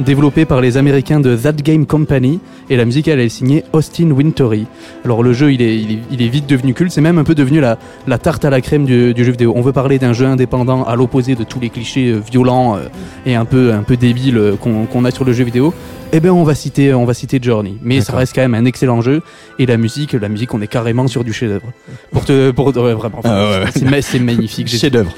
développé 0.00 0.44
par 0.44 0.60
les 0.60 0.76
Américains 0.76 1.20
de 1.20 1.36
That 1.36 1.52
Game 1.52 1.86
Company. 1.86 2.40
Et 2.70 2.76
la 2.76 2.84
musique, 2.84 3.08
elle 3.08 3.20
est 3.20 3.28
signée 3.28 3.64
Austin 3.72 4.10
Wintory. 4.10 4.66
Alors 5.04 5.22
le 5.22 5.32
jeu, 5.32 5.52
il 5.52 5.62
est, 5.62 5.76
il 5.76 6.22
est, 6.22 6.28
vite 6.28 6.48
devenu 6.48 6.74
culte. 6.74 6.92
C'est 6.92 7.00
même 7.00 7.18
un 7.18 7.24
peu 7.24 7.34
devenu 7.34 7.60
la, 7.60 7.76
tarte 8.18 8.44
à 8.44 8.50
la 8.50 8.60
crème 8.60 8.84
du, 8.84 9.14
jeu 9.16 9.32
vidéo. 9.32 9.52
On 9.56 9.60
veut 9.60 9.72
parler 9.72 9.98
d'un 9.98 10.12
jeu 10.12 10.26
indépendant 10.26 10.84
à 10.84 10.96
l'opposé 10.96 11.34
de 11.34 11.44
tous 11.44 11.60
les 11.60 11.70
clichés 11.70 12.08
euh, 12.08 12.18
violents 12.18 12.76
euh, 12.76 12.88
et 13.26 13.34
un 13.34 13.44
peu, 13.44 13.72
un 13.72 13.84
débiles 13.94 14.38
euh, 14.38 14.56
qu'on 14.56 15.04
a 15.04 15.10
sur 15.10 15.24
le 15.24 15.32
jeu 15.32 15.44
vidéo. 15.44 15.74
Eh 16.16 16.20
ben 16.20 16.30
on 16.30 16.44
va 16.44 16.54
citer, 16.54 16.94
on 16.94 17.04
va 17.04 17.12
citer 17.12 17.40
Journey. 17.42 17.76
Mais 17.82 18.00
ça 18.00 18.14
reste 18.16 18.36
quand 18.36 18.40
même 18.40 18.54
un 18.54 18.66
excellent 18.66 19.00
jeu. 19.00 19.20
Et 19.58 19.66
la 19.66 19.76
musique, 19.76 20.12
la 20.12 20.28
musique, 20.28 20.54
on 20.54 20.60
est 20.62 20.68
carrément 20.68 21.08
sur 21.08 21.24
du 21.24 21.32
chef-d'œuvre. 21.32 21.72
Pour 22.12 22.24
te, 22.24 22.52
pour 22.52 22.68
ouais, 22.68 22.94
vraiment, 22.94 23.20
Ah 23.24 23.62
ouais, 23.64 23.70
c'est 23.74 23.84
ma- 23.84 24.00
c'est 24.00 24.20
magnifique. 24.20 24.68
J'ai- 24.68 24.78
Chef-d'œuvre. 24.78 25.12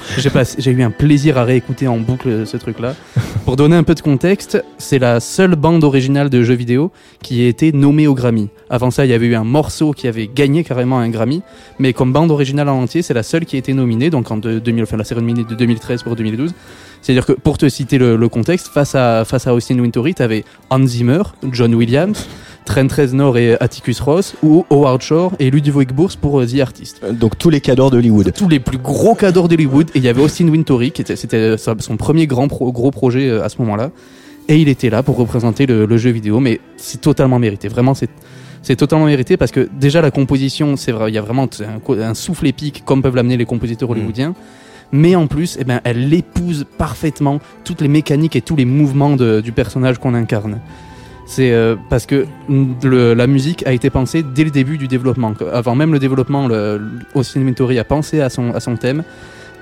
J'ai 0.57 0.71
eu 0.71 0.81
un 0.81 0.89
plaisir 0.89 1.37
à 1.37 1.43
réécouter 1.43 1.87
en 1.87 1.97
boucle 1.99 2.47
ce 2.47 2.57
truc-là. 2.57 2.95
Pour 3.45 3.57
donner 3.57 3.75
un 3.75 3.83
peu 3.83 3.93
de 3.93 4.01
contexte, 4.01 4.63
c'est 4.79 4.97
la 4.97 5.19
seule 5.19 5.55
bande 5.55 5.83
originale 5.83 6.31
de 6.31 6.41
jeux 6.41 6.55
vidéo 6.55 6.91
qui 7.21 7.45
a 7.45 7.47
été 7.47 7.71
nommée 7.73 8.07
au 8.07 8.15
Grammy. 8.15 8.49
Avant 8.71 8.89
ça, 8.89 9.05
il 9.05 9.11
y 9.11 9.13
avait 9.13 9.27
eu 9.27 9.35
un 9.35 9.43
morceau 9.43 9.91
qui 9.91 10.07
avait 10.07 10.27
gagné 10.33 10.63
carrément 10.63 10.97
un 10.97 11.09
Grammy, 11.09 11.43
mais 11.77 11.93
comme 11.93 12.11
bande 12.11 12.31
originale 12.31 12.69
en 12.69 12.81
entier, 12.81 13.03
c'est 13.03 13.13
la 13.13 13.21
seule 13.23 13.45
qui 13.45 13.55
a 13.55 13.59
été 13.59 13.73
nominée, 13.73 14.09
donc 14.09 14.31
en 14.31 14.37
de- 14.37 14.57
2000, 14.57 14.81
enfin, 14.81 14.97
la 14.97 15.03
cérémonie 15.03 15.45
de 15.45 15.53
2013 15.53 16.01
pour 16.01 16.15
2012. 16.15 16.55
C'est-à-dire 17.01 17.25
que 17.25 17.33
pour 17.33 17.57
te 17.57 17.69
citer 17.69 17.97
le, 17.97 18.15
le 18.15 18.29
contexte, 18.29 18.67
face 18.67 18.95
à, 18.95 19.23
face 19.25 19.47
à 19.47 19.53
Austin 19.53 19.79
Wintory, 19.79 20.13
tu 20.15 20.21
avais 20.21 20.43
Hans 20.69 20.85
Zimmer, 20.85 21.21
John 21.51 21.73
Williams, 21.75 22.27
Trent 22.65 22.87
Reznor 22.91 23.37
et 23.37 23.55
Atticus 23.61 24.01
Ross, 24.01 24.35
ou 24.43 24.65
Howard 24.69 25.01
Shore 25.01 25.31
et 25.39 25.49
Ludovic 25.49 25.93
Bourse 25.93 26.17
pour 26.17 26.41
euh, 26.41 26.45
The 26.45 26.59
Artist. 26.59 27.01
Donc 27.13 27.37
tous 27.37 27.49
les 27.49 27.61
cadors 27.61 27.91
d'Hollywood. 27.91 28.33
Tous 28.35 28.49
les 28.49 28.59
plus 28.59 28.77
gros 28.77 29.15
cadors 29.15 29.47
d'Hollywood. 29.47 29.89
Et 29.95 29.99
il 29.99 30.03
y 30.03 30.09
avait 30.09 30.21
Austin 30.21 30.49
Wintory, 30.49 30.91
qui 30.91 31.01
était, 31.01 31.15
c'était 31.15 31.37
euh, 31.37 31.57
son 31.57 31.95
premier 31.95 32.27
grand 32.27 32.49
pro- 32.49 32.71
gros 32.73 32.91
projet 32.91 33.29
euh, 33.29 33.43
à 33.45 33.49
ce 33.49 33.59
moment-là. 33.59 33.91
Et 34.49 34.57
il 34.57 34.67
était 34.67 34.89
là 34.89 35.03
pour 35.03 35.15
représenter 35.17 35.65
le, 35.65 35.85
le 35.85 35.97
jeu 35.97 36.09
vidéo, 36.09 36.39
mais 36.39 36.59
c'est 36.77 36.99
totalement 37.01 37.39
mérité. 37.39 37.67
Vraiment, 37.67 37.93
c'est 37.93 38.09
c'est 38.63 38.75
totalement 38.75 39.05
mérité 39.05 39.37
parce 39.37 39.51
que 39.51 39.69
déjà 39.79 40.01
la 40.01 40.11
composition, 40.11 40.75
c'est 40.75 40.91
vrai, 40.91 41.09
il 41.09 41.13
y 41.13 41.17
a 41.17 41.21
vraiment 41.21 41.47
un, 42.01 42.13
souffle 42.13 42.47
épique 42.47 42.83
comme 42.85 43.01
peuvent 43.01 43.15
l'amener 43.15 43.37
les 43.37 43.45
compositeurs 43.45 43.89
hollywoodiens. 43.89 44.33
Mais 44.91 45.15
en 45.15 45.27
plus, 45.27 45.57
eh 45.59 45.63
ben, 45.63 45.81
elle 45.83 46.13
épouse 46.13 46.65
parfaitement 46.77 47.39
toutes 47.63 47.81
les 47.81 47.87
mécaniques 47.87 48.35
et 48.35 48.41
tous 48.41 48.55
les 48.55 48.65
mouvements 48.65 49.15
de- 49.15 49.41
du 49.41 49.51
personnage 49.51 49.97
qu'on 49.97 50.13
incarne. 50.13 50.59
C'est 51.25 51.51
euh, 51.51 51.75
parce 51.89 52.05
que 52.05 52.25
le- 52.49 53.13
la 53.13 53.27
musique 53.27 53.67
a 53.67 53.73
été 53.73 53.89
pensée 53.89 54.23
dès 54.23 54.45
le 54.45 54.49
début 54.51 54.77
du 54.77 54.87
développement. 54.87 55.33
Avant 55.51 55.75
même 55.75 55.91
le 55.91 55.99
développement, 55.99 56.47
le, 56.47 56.77
le- 56.77 57.79
a 57.79 57.83
pensé 57.83 58.21
à 58.21 58.29
son, 58.29 58.53
à 58.53 58.61
son 58.61 58.77
thème 58.77 59.03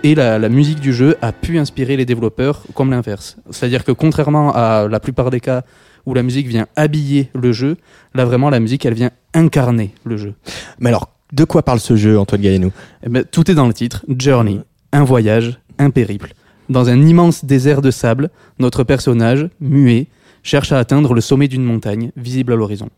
et 0.04 0.14
la, 0.14 0.38
la 0.38 0.50
musique 0.50 0.80
du 0.80 0.94
jeu 0.94 1.18
a 1.24 1.32
pu 1.32 1.58
inspirer 1.58 1.98
les 1.98 2.06
développeurs 2.06 2.62
comme 2.76 2.92
l'inverse. 2.92 3.38
C'est-à-dire 3.50 3.84
que 3.84 3.92
contrairement 3.92 4.54
à 4.54 4.88
la 4.88 5.00
plupart 5.00 5.32
des 5.32 5.40
cas 5.40 5.64
où 6.06 6.14
la 6.14 6.22
musique 6.22 6.46
vient 6.48 6.68
habiller 6.76 7.32
le 7.34 7.52
jeu, 7.52 7.78
là 8.14 8.26
vraiment 8.26 8.52
la 8.52 8.60
musique 8.60 8.86
elle 8.86 8.94
vient 8.94 9.10
incarner 9.34 9.96
le 10.04 10.18
jeu. 10.18 10.36
Mais 10.80 10.90
alors, 10.90 11.10
de 11.34 11.44
quoi 11.46 11.64
parle 11.64 11.80
ce 11.80 11.96
jeu, 11.96 12.20
Antoine 12.20 12.42
Galliano 12.42 12.72
Eh 13.04 13.10
ben, 13.10 13.24
tout 13.24 13.50
est 13.50 13.56
dans 13.56 13.66
le 13.66 13.74
titre. 13.74 14.06
Journey. 14.08 14.60
Un 14.92 15.04
voyage, 15.04 15.60
un 15.78 15.90
périple. 15.90 16.34
Dans 16.70 16.90
un 16.90 17.02
immense 17.06 17.46
désert 17.46 17.82
de 17.82 17.92
sable, 17.92 18.30
notre 18.60 18.84
personnage, 18.84 19.50
muet, 19.60 20.08
cherche 20.42 20.72
à 20.72 20.80
atteindre 20.80 21.14
le 21.14 21.22
sommet 21.22 21.48
d'une 21.48 21.64
montagne, 21.64 22.12
visible 22.16 22.54
à 22.54 22.56
l'horizon. 22.56 22.90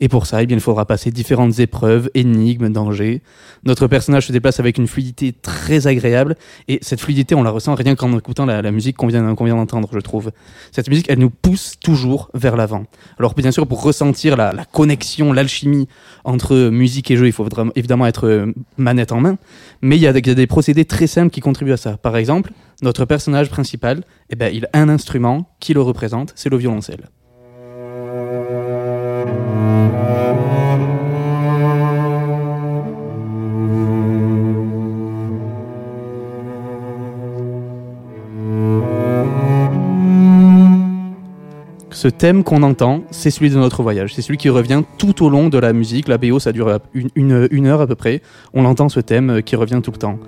Et 0.00 0.08
pour 0.08 0.26
ça, 0.26 0.42
eh 0.42 0.46
bien, 0.46 0.56
il 0.56 0.60
faudra 0.60 0.86
passer 0.86 1.10
différentes 1.10 1.58
épreuves, 1.58 2.08
énigmes, 2.14 2.68
dangers. 2.68 3.22
Notre 3.64 3.88
personnage 3.88 4.28
se 4.28 4.32
déplace 4.32 4.60
avec 4.60 4.78
une 4.78 4.86
fluidité 4.86 5.32
très 5.32 5.86
agréable, 5.86 6.36
et 6.68 6.78
cette 6.82 7.00
fluidité, 7.00 7.34
on 7.34 7.42
la 7.42 7.50
ressent 7.50 7.74
rien 7.74 7.96
qu'en 7.96 8.16
écoutant 8.16 8.46
la, 8.46 8.70
musique 8.70 8.96
qu'on 8.96 9.08
vient, 9.08 9.34
vient 9.34 9.56
d'entendre, 9.56 9.88
je 9.92 9.98
trouve. 9.98 10.30
Cette 10.70 10.88
musique, 10.88 11.06
elle 11.08 11.18
nous 11.18 11.30
pousse 11.30 11.74
toujours 11.82 12.30
vers 12.34 12.56
l'avant. 12.56 12.84
Alors 13.18 13.34
bien 13.34 13.50
sûr, 13.50 13.66
pour 13.66 13.82
ressentir 13.82 14.36
la, 14.36 14.52
connexion, 14.72 15.32
l'alchimie 15.32 15.88
entre 16.24 16.68
musique 16.68 17.10
et 17.10 17.16
jeu, 17.16 17.26
il 17.26 17.32
faut 17.32 17.46
évidemment 17.74 18.06
être 18.06 18.26
euh, 18.26 18.52
manette 18.76 19.12
en 19.12 19.20
main, 19.20 19.38
mais 19.82 19.96
il 19.96 20.02
y, 20.02 20.06
a 20.06 20.16
il 20.16 20.26
y 20.26 20.30
a 20.30 20.34
des 20.34 20.46
procédés 20.46 20.84
très 20.84 21.06
simples 21.06 21.30
qui 21.30 21.40
contribuent 21.40 21.72
à 21.72 21.76
ça. 21.76 21.96
Par 21.96 22.16
exemple, 22.16 22.52
notre 22.82 23.04
personnage 23.04 23.50
principal, 23.50 24.04
eh 24.30 24.36
ben, 24.36 24.52
il 24.54 24.66
a 24.66 24.78
un 24.78 24.88
instrument 24.88 25.50
qui 25.60 25.74
le 25.74 25.82
représente, 25.82 26.32
c'est 26.36 26.50
le 26.50 26.56
violoncelle. 26.56 27.08
Ce 41.98 42.06
thème 42.06 42.44
qu'on 42.44 42.62
entend, 42.62 43.02
c'est 43.10 43.32
celui 43.32 43.50
de 43.50 43.56
notre 43.56 43.82
voyage. 43.82 44.14
C'est 44.14 44.22
celui 44.22 44.38
qui 44.38 44.50
revient 44.50 44.84
tout 44.98 45.24
au 45.24 45.28
long 45.28 45.48
de 45.48 45.58
la 45.58 45.72
musique. 45.72 46.06
La 46.06 46.16
BO, 46.16 46.38
ça 46.38 46.52
dure 46.52 46.78
une, 47.16 47.66
heure 47.66 47.80
à 47.80 47.88
peu 47.88 47.96
près. 47.96 48.22
On 48.54 48.66
entend 48.66 48.88
ce 48.88 49.00
thème 49.00 49.30
euh, 49.30 49.40
qui 49.40 49.56
revient 49.56 49.80
tout 49.82 49.90
le 49.90 49.96
temps. 49.96 50.20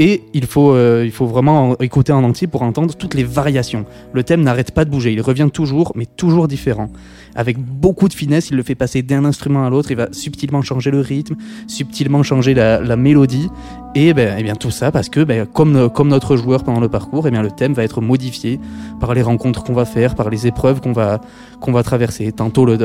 Et 0.00 0.24
il 0.34 0.46
faut, 0.46 0.74
euh, 0.74 1.08
vraiment 1.20 1.70
en- 1.70 1.74
écouter 1.76 2.10
en 2.10 2.24
entier 2.24 2.48
pour 2.48 2.62
entendre 2.62 2.96
toutes 2.96 3.14
les 3.14 3.22
variations. 3.22 3.86
Le 4.14 4.24
thème 4.24 4.42
n'arrête 4.42 4.72
pas 4.72 4.84
de 4.84 4.90
bouger, 4.90 5.12
il 5.12 5.20
revient 5.20 5.48
toujours, 5.52 5.92
mais 5.94 6.06
toujours 6.06 6.48
différent. 6.48 6.90
Avec 7.36 7.56
beaucoup 7.56 8.08
de 8.08 8.12
finesse, 8.12 8.50
il 8.50 8.56
le 8.56 8.64
fait 8.64 8.74
passer 8.74 9.02
d'un 9.02 9.24
instrument 9.24 9.64
à 9.64 9.70
l'autre, 9.70 9.92
il 9.92 9.96
va 9.96 10.08
subtilement 10.10 10.62
changer 10.62 10.90
le 10.90 10.98
rythme, 10.98 11.36
subtilement 11.68 12.24
changer 12.24 12.52
la 12.52 12.96
mélodie. 12.96 13.48
Et 13.98 14.12
ben, 14.12 14.36
eh 14.38 14.42
bien 14.42 14.56
tout 14.56 14.70
ça 14.70 14.92
parce 14.92 15.08
que, 15.08 15.24
ben, 15.24 15.46
comme, 15.46 15.88
comme 15.88 16.08
notre 16.08 16.36
joueur 16.36 16.64
pendant 16.64 16.80
le 16.80 16.88
parcours, 16.90 17.26
eh 17.26 17.30
bien, 17.30 17.40
le 17.40 17.50
thème 17.50 17.72
va 17.72 17.82
être 17.82 18.02
modifié 18.02 18.60
par 19.00 19.14
les 19.14 19.22
rencontres 19.22 19.64
qu'on 19.64 19.72
va 19.72 19.86
faire, 19.86 20.14
par 20.14 20.28
les 20.28 20.46
épreuves 20.46 20.82
qu'on 20.82 20.92
va, 20.92 21.18
qu'on 21.62 21.72
va 21.72 21.82
traverser. 21.82 22.30
Tantôt, 22.30 22.66
le, 22.66 22.76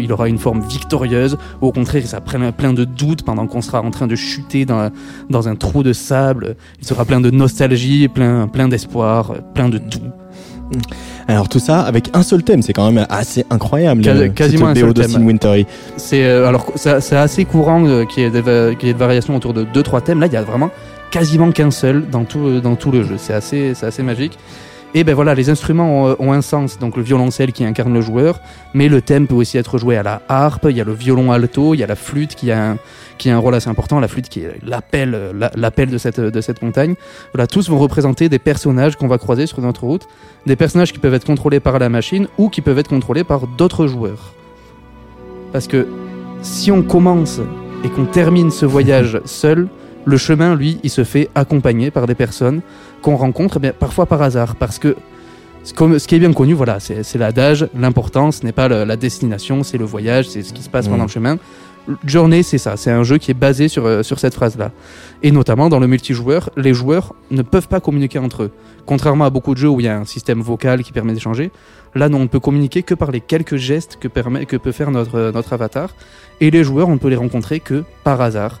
il 0.00 0.10
aura 0.14 0.30
une 0.30 0.38
forme 0.38 0.62
victorieuse, 0.62 1.36
au 1.60 1.72
contraire, 1.72 2.06
ça 2.06 2.22
prend 2.22 2.52
plein 2.52 2.72
de 2.72 2.84
doutes 2.84 3.22
pendant 3.22 3.46
qu'on 3.46 3.60
sera 3.60 3.82
en 3.82 3.90
train 3.90 4.06
de 4.06 4.16
chuter 4.16 4.64
dans, 4.64 4.90
dans 5.28 5.46
un 5.46 5.56
trou 5.56 5.82
de 5.82 5.92
sable. 5.92 6.56
Il 6.80 6.86
sera 6.86 7.04
plein 7.04 7.20
de 7.20 7.28
nostalgie, 7.30 8.08
plein, 8.08 8.48
plein 8.48 8.66
d'espoir, 8.66 9.34
plein 9.52 9.68
de 9.68 9.76
tout. 9.76 10.10
Alors 11.28 11.48
tout 11.48 11.58
ça 11.58 11.80
avec 11.80 12.10
un 12.14 12.22
seul 12.22 12.42
thème, 12.42 12.62
c'est 12.62 12.72
quand 12.72 12.90
même 12.90 13.06
assez 13.08 13.44
incroyable. 13.50 14.02
Euh, 14.06 14.28
quasiment 14.28 14.68
un 14.68 14.74
seul 14.74 14.94
thème. 14.94 15.38
C'est 15.96 16.24
euh, 16.24 16.46
alors 16.46 16.72
c'est 16.76 17.16
assez 17.16 17.44
courant 17.44 17.86
euh, 17.86 18.04
qu'il 18.04 18.22
y 18.22 18.26
ait 18.26 18.30
des, 18.30 18.92
variations 18.92 19.36
autour 19.36 19.52
de 19.52 19.64
deux 19.64 19.82
trois 19.82 20.00
thèmes. 20.00 20.20
Là, 20.20 20.26
il 20.26 20.32
y 20.32 20.36
a 20.36 20.42
vraiment 20.42 20.70
quasiment 21.10 21.50
qu'un 21.52 21.70
seul 21.70 22.08
dans 22.08 22.24
tout 22.24 22.46
euh, 22.46 22.60
dans 22.60 22.76
tout 22.76 22.90
le 22.90 23.02
jeu. 23.02 23.16
C'est 23.18 23.34
assez 23.34 23.74
c'est 23.74 23.86
assez 23.86 24.02
magique. 24.02 24.38
Et 24.98 25.04
ben 25.04 25.14
voilà, 25.14 25.34
les 25.34 25.50
instruments 25.50 26.04
ont, 26.04 26.16
ont 26.18 26.32
un 26.32 26.40
sens. 26.40 26.78
Donc 26.78 26.96
le 26.96 27.02
violoncelle 27.02 27.52
qui 27.52 27.64
incarne 27.64 27.92
le 27.92 28.00
joueur, 28.00 28.40
mais 28.72 28.88
le 28.88 29.02
thème 29.02 29.26
peut 29.26 29.34
aussi 29.34 29.58
être 29.58 29.76
joué 29.76 29.96
à 29.98 30.02
la 30.02 30.22
harpe. 30.28 30.66
Il 30.70 30.76
y 30.76 30.80
a 30.80 30.84
le 30.84 30.94
violon 30.94 31.30
alto, 31.32 31.74
il 31.74 31.80
y 31.80 31.84
a 31.84 31.86
la 31.86 31.96
flûte 31.96 32.34
qui 32.34 32.50
a 32.50 32.70
un, 32.70 32.78
qui 33.18 33.28
a 33.28 33.36
un 33.36 33.38
rôle 33.38 33.54
assez 33.54 33.68
important. 33.68 34.00
La 34.00 34.08
flûte 34.08 34.30
qui 34.30 34.40
est 34.40 34.54
l'appel 34.64 35.14
euh, 35.14 35.32
la- 35.38 35.50
l'appel 35.54 35.90
de 35.90 35.98
cette 35.98 36.18
de 36.18 36.40
cette 36.40 36.62
montagne. 36.62 36.94
Voilà, 37.34 37.46
tous 37.46 37.68
vont 37.68 37.78
représenter 37.78 38.30
des 38.30 38.38
personnages 38.38 38.96
qu'on 38.96 39.06
va 39.06 39.18
croiser 39.18 39.46
sur 39.46 39.60
notre 39.60 39.84
route, 39.84 40.08
des 40.46 40.56
personnages 40.56 40.94
qui 40.94 40.98
peuvent 40.98 41.14
être 41.14 41.26
contrôlés 41.26 41.60
par 41.60 41.78
la 41.78 41.90
machine 41.90 42.26
ou 42.38 42.48
qui 42.48 42.62
peuvent 42.62 42.78
être 42.78 42.88
contrôlés 42.88 43.22
par 43.24 43.46
d'autres 43.46 43.86
joueurs. 43.86 44.32
Parce 45.52 45.66
que 45.68 45.86
si 46.40 46.72
on 46.72 46.82
commence 46.82 47.40
et 47.84 47.90
qu'on 47.90 48.06
termine 48.06 48.50
ce 48.50 48.64
voyage 48.64 49.20
seul, 49.26 49.68
le 50.08 50.16
chemin, 50.16 50.54
lui, 50.54 50.78
il 50.84 50.90
se 50.90 51.02
fait 51.02 51.28
accompagner 51.34 51.90
par 51.90 52.06
des 52.06 52.14
personnes 52.14 52.60
qu'on 53.06 53.14
rencontre, 53.14 53.58
eh 53.58 53.60
bien, 53.60 53.72
parfois 53.72 54.06
par 54.06 54.20
hasard, 54.20 54.56
parce 54.56 54.80
que 54.80 54.96
ce 55.62 55.72
qui 56.06 56.14
est 56.16 56.18
bien 56.18 56.32
connu, 56.32 56.54
voilà, 56.54 56.80
c'est 56.80 57.14
l'adage, 57.14 57.68
l'important, 57.72 58.32
ce 58.32 58.44
n'est 58.44 58.50
pas 58.50 58.66
la 58.66 58.96
destination, 58.96 59.62
c'est 59.62 59.78
le 59.78 59.84
voyage, 59.84 60.28
c'est 60.28 60.42
ce 60.42 60.52
qui 60.52 60.62
se 60.62 60.68
passe 60.68 60.88
pendant 60.88 61.04
le 61.04 61.08
chemin. 61.08 61.38
Journée, 62.04 62.42
c'est 62.42 62.58
ça, 62.58 62.76
c'est 62.76 62.90
un 62.90 63.04
jeu 63.04 63.18
qui 63.18 63.30
est 63.30 63.34
basé 63.34 63.68
sur, 63.68 63.86
euh, 63.86 64.02
sur 64.02 64.18
cette 64.18 64.34
phrase-là. 64.34 64.72
Et 65.22 65.30
notamment 65.30 65.68
dans 65.68 65.78
le 65.78 65.86
multijoueur, 65.86 66.50
les 66.56 66.74
joueurs 66.74 67.14
ne 67.30 67.42
peuvent 67.42 67.68
pas 67.68 67.78
communiquer 67.78 68.18
entre 68.18 68.42
eux. 68.42 68.50
Contrairement 68.86 69.24
à 69.24 69.30
beaucoup 69.30 69.54
de 69.54 69.60
jeux 69.60 69.68
où 69.68 69.78
il 69.78 69.86
y 69.86 69.88
a 69.88 69.96
un 69.96 70.04
système 70.04 70.40
vocal 70.40 70.82
qui 70.82 70.90
permet 70.90 71.12
d'échanger, 71.12 71.52
là 71.94 72.08
non, 72.08 72.18
on 72.18 72.22
ne 72.22 72.26
peut 72.26 72.40
communiquer 72.40 72.82
que 72.82 72.94
par 72.94 73.12
les 73.12 73.20
quelques 73.20 73.54
gestes 73.54 73.98
que, 74.00 74.08
permet, 74.08 74.46
que 74.46 74.56
peut 74.56 74.72
faire 74.72 74.90
notre, 74.90 75.14
euh, 75.14 75.30
notre 75.30 75.52
avatar. 75.52 75.90
Et 76.40 76.50
les 76.50 76.64
joueurs, 76.64 76.88
on 76.88 76.94
ne 76.94 76.98
peut 76.98 77.08
les 77.08 77.14
rencontrer 77.14 77.60
que 77.60 77.84
par 78.02 78.20
hasard. 78.20 78.58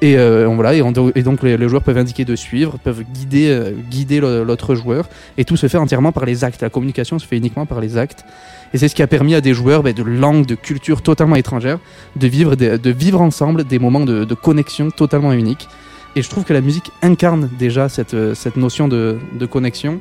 Et, 0.00 0.16
euh, 0.16 0.46
voilà, 0.46 0.74
et, 0.74 0.82
on- 0.82 0.92
et 1.14 1.22
donc 1.24 1.42
les, 1.42 1.68
joueurs 1.68 1.82
peuvent 1.82 1.98
indiquer 1.98 2.24
de 2.24 2.36
suivre, 2.36 2.78
peuvent 2.78 3.02
guider, 3.12 3.48
euh, 3.48 3.72
guider 3.90 4.20
l'autre 4.20 4.76
joueur. 4.76 5.08
Et 5.36 5.44
tout 5.44 5.56
se 5.56 5.66
fait 5.66 5.78
entièrement 5.78 6.12
par 6.12 6.24
les 6.24 6.44
actes. 6.44 6.62
La 6.62 6.70
communication 6.70 7.18
se 7.18 7.26
fait 7.26 7.36
uniquement 7.36 7.66
par 7.66 7.80
les 7.80 7.96
actes. 7.96 8.24
Et 8.72 8.78
c'est 8.78 8.86
ce 8.88 8.94
qui 8.94 9.02
a 9.02 9.08
permis 9.08 9.34
à 9.34 9.40
des 9.40 9.54
joueurs 9.54 9.82
ben, 9.82 9.92
de 9.92 10.02
langues, 10.04 10.46
de 10.46 10.54
cultures 10.54 11.02
totalement 11.02 11.34
étrangères 11.36 11.78
de 12.14 12.26
vivre, 12.28 12.54
des- 12.54 12.78
de 12.78 12.90
vivre 12.90 13.20
ensemble 13.20 13.64
des 13.64 13.78
moments 13.80 14.00
de, 14.04 14.24
de 14.24 14.34
connexion 14.34 14.90
totalement 14.90 15.32
uniques. 15.32 15.66
Et 16.14 16.22
je 16.22 16.28
trouve 16.30 16.44
que 16.44 16.52
la 16.52 16.60
musique 16.60 16.90
incarne 17.02 17.50
déjà 17.58 17.88
cette, 17.88 18.14
euh, 18.14 18.34
cette 18.34 18.56
notion 18.56 18.86
de, 18.88 19.18
de 19.38 19.46
connexion. 19.46 20.00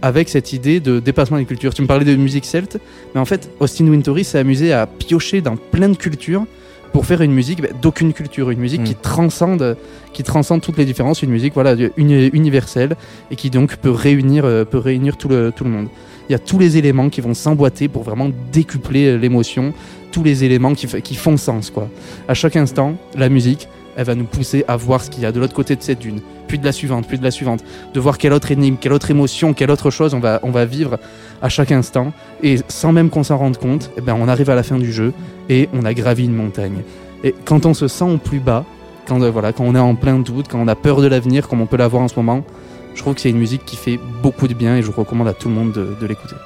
avec 0.00 0.28
cette 0.28 0.52
idée 0.52 0.78
de 0.78 1.00
dépassement 1.00 1.38
des 1.38 1.44
cultures. 1.44 1.74
Tu 1.74 1.82
me 1.82 1.88
parlais 1.88 2.04
de 2.04 2.14
musique 2.14 2.44
celte, 2.44 2.78
mais 3.14 3.20
en 3.20 3.24
fait, 3.24 3.50
Austin 3.58 3.86
Wintory 3.88 4.22
s'est 4.22 4.38
amusé 4.38 4.72
à 4.72 4.86
piocher 4.86 5.40
dans 5.40 5.56
plein 5.56 5.88
de 5.88 5.96
cultures 5.96 6.44
pour 6.92 7.06
faire 7.06 7.20
une 7.22 7.32
musique 7.32 7.60
bah, 7.62 7.68
d'aucune 7.80 8.12
culture, 8.12 8.50
une 8.50 8.58
musique 8.60 8.80
Mm. 8.80 8.84
qui 8.84 8.94
transcende, 8.94 9.76
qui 10.12 10.22
transcende 10.22 10.60
toutes 10.60 10.78
les 10.78 10.84
différences, 10.84 11.22
une 11.22 11.30
musique 11.30 11.54
voilà 11.54 11.74
uni- 11.96 12.30
universelle 12.32 12.96
et 13.30 13.36
qui 13.36 13.50
donc 13.50 13.76
peut 13.76 13.90
réunir, 13.90 14.44
euh, 14.44 14.64
peut 14.64 14.78
réunir 14.78 15.16
tout 15.16 15.28
le 15.28 15.52
tout 15.54 15.64
le 15.64 15.70
monde. 15.70 15.88
Il 16.28 16.32
y 16.32 16.34
a 16.34 16.38
tous 16.38 16.58
les 16.58 16.76
éléments 16.76 17.08
qui 17.08 17.20
vont 17.22 17.34
s'emboîter 17.34 17.88
pour 17.88 18.02
vraiment 18.02 18.30
décupler 18.52 19.06
euh, 19.06 19.16
l'émotion, 19.16 19.72
tous 20.12 20.22
les 20.22 20.44
éléments 20.44 20.74
qui 20.74 21.14
font 21.14 21.36
sens 21.36 21.70
quoi. 21.70 21.88
À 22.28 22.34
chaque 22.34 22.56
instant, 22.56 22.96
la 23.16 23.28
musique, 23.28 23.68
elle 23.98 24.04
va 24.04 24.14
nous 24.14 24.24
pousser 24.24 24.64
à 24.68 24.76
voir 24.76 25.02
ce 25.02 25.10
qu'il 25.10 25.24
y 25.24 25.26
a 25.26 25.32
de 25.32 25.40
l'autre 25.40 25.52
côté 25.54 25.74
de 25.74 25.82
cette 25.82 25.98
dune, 25.98 26.20
puis 26.46 26.56
de 26.56 26.64
la 26.64 26.70
suivante, 26.70 27.06
puis 27.08 27.18
de 27.18 27.24
la 27.24 27.32
suivante, 27.32 27.64
de 27.92 28.00
voir 28.00 28.16
quelle 28.16 28.32
autre 28.32 28.52
énigme, 28.52 28.76
quelle 28.80 28.92
autre 28.92 29.10
émotion, 29.10 29.54
quelle 29.54 29.72
autre 29.72 29.90
chose 29.90 30.14
on 30.14 30.20
va 30.20 30.38
on 30.44 30.52
va 30.52 30.64
vivre 30.64 30.98
à 31.42 31.48
chaque 31.48 31.72
instant 31.72 32.12
et 32.40 32.58
sans 32.68 32.92
même 32.92 33.10
qu'on 33.10 33.24
s'en 33.24 33.36
rende 33.36 33.58
compte, 33.58 33.90
eh 33.98 34.00
ben 34.00 34.16
on 34.18 34.28
arrive 34.28 34.50
à 34.50 34.54
la 34.54 34.62
fin 34.62 34.78
du 34.78 34.92
jeu 34.92 35.12
et 35.48 35.68
on 35.74 35.84
a 35.84 35.92
gravi 35.94 36.26
une 36.26 36.34
montagne. 36.34 36.82
Et 37.24 37.34
quand 37.44 37.66
on 37.66 37.74
se 37.74 37.88
sent 37.88 38.04
au 38.04 38.18
plus 38.18 38.38
bas, 38.38 38.64
quand, 39.08 39.20
euh, 39.20 39.30
voilà, 39.30 39.52
quand 39.52 39.64
on 39.64 39.74
est 39.74 39.80
en 39.80 39.96
plein 39.96 40.20
doute, 40.20 40.46
quand 40.48 40.60
on 40.60 40.68
a 40.68 40.76
peur 40.76 41.00
de 41.00 41.08
l'avenir, 41.08 41.48
comme 41.48 41.60
on 41.60 41.66
peut 41.66 41.76
l'avoir 41.76 42.04
en 42.04 42.08
ce 42.08 42.14
moment, 42.14 42.44
je 42.94 43.02
trouve 43.02 43.14
que 43.14 43.20
c'est 43.20 43.30
une 43.30 43.38
musique 43.38 43.64
qui 43.64 43.74
fait 43.74 43.98
beaucoup 44.22 44.46
de 44.46 44.54
bien 44.54 44.76
et 44.76 44.82
je 44.82 44.92
recommande 44.92 45.26
à 45.26 45.32
tout 45.32 45.48
le 45.48 45.54
monde 45.54 45.72
de, 45.72 45.96
de 46.00 46.06
l'écouter. 46.06 46.36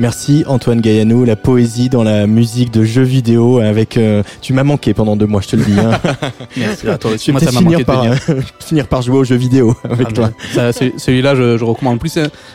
Merci 0.00 0.44
Antoine 0.46 0.80
Gaillanou, 0.80 1.24
la 1.24 1.34
poésie 1.34 1.88
dans 1.88 2.04
la 2.04 2.28
musique 2.28 2.70
de 2.72 2.84
jeux 2.84 3.02
vidéo 3.02 3.58
avec. 3.58 3.96
euh, 3.96 4.22
tu 4.40 4.52
m'as 4.52 4.62
manqué 4.62 4.94
pendant 4.94 5.16
deux 5.16 5.26
mois, 5.26 5.40
je 5.40 5.48
te 5.48 5.56
le 5.56 5.64
dis. 5.64 5.78
Hein. 5.78 5.98
Merci 6.56 6.88
à 6.88 6.96
toi 6.98 7.10
Je 7.10 7.14
aussi. 7.16 7.32
Moi, 7.32 7.40
ça 7.40 7.46
m'a 7.50 7.58
finir 7.58 7.72
manqué 7.72 7.84
par, 7.84 8.04
euh, 8.04 8.14
finir 8.60 8.86
par 8.86 9.02
jouer 9.02 9.18
aux 9.18 9.24
jeux 9.24 9.34
vidéo 9.34 9.74
avec 9.82 10.06
Ah, 10.10 10.12
toi. 10.12 10.30
ça, 10.54 10.72
c'est- 10.72 10.92
Celui-là, 10.98 11.34
je, 11.34 11.58
je 11.58 11.64
recommande. 11.64 11.96
En 11.96 11.98
plus, 11.98 12.10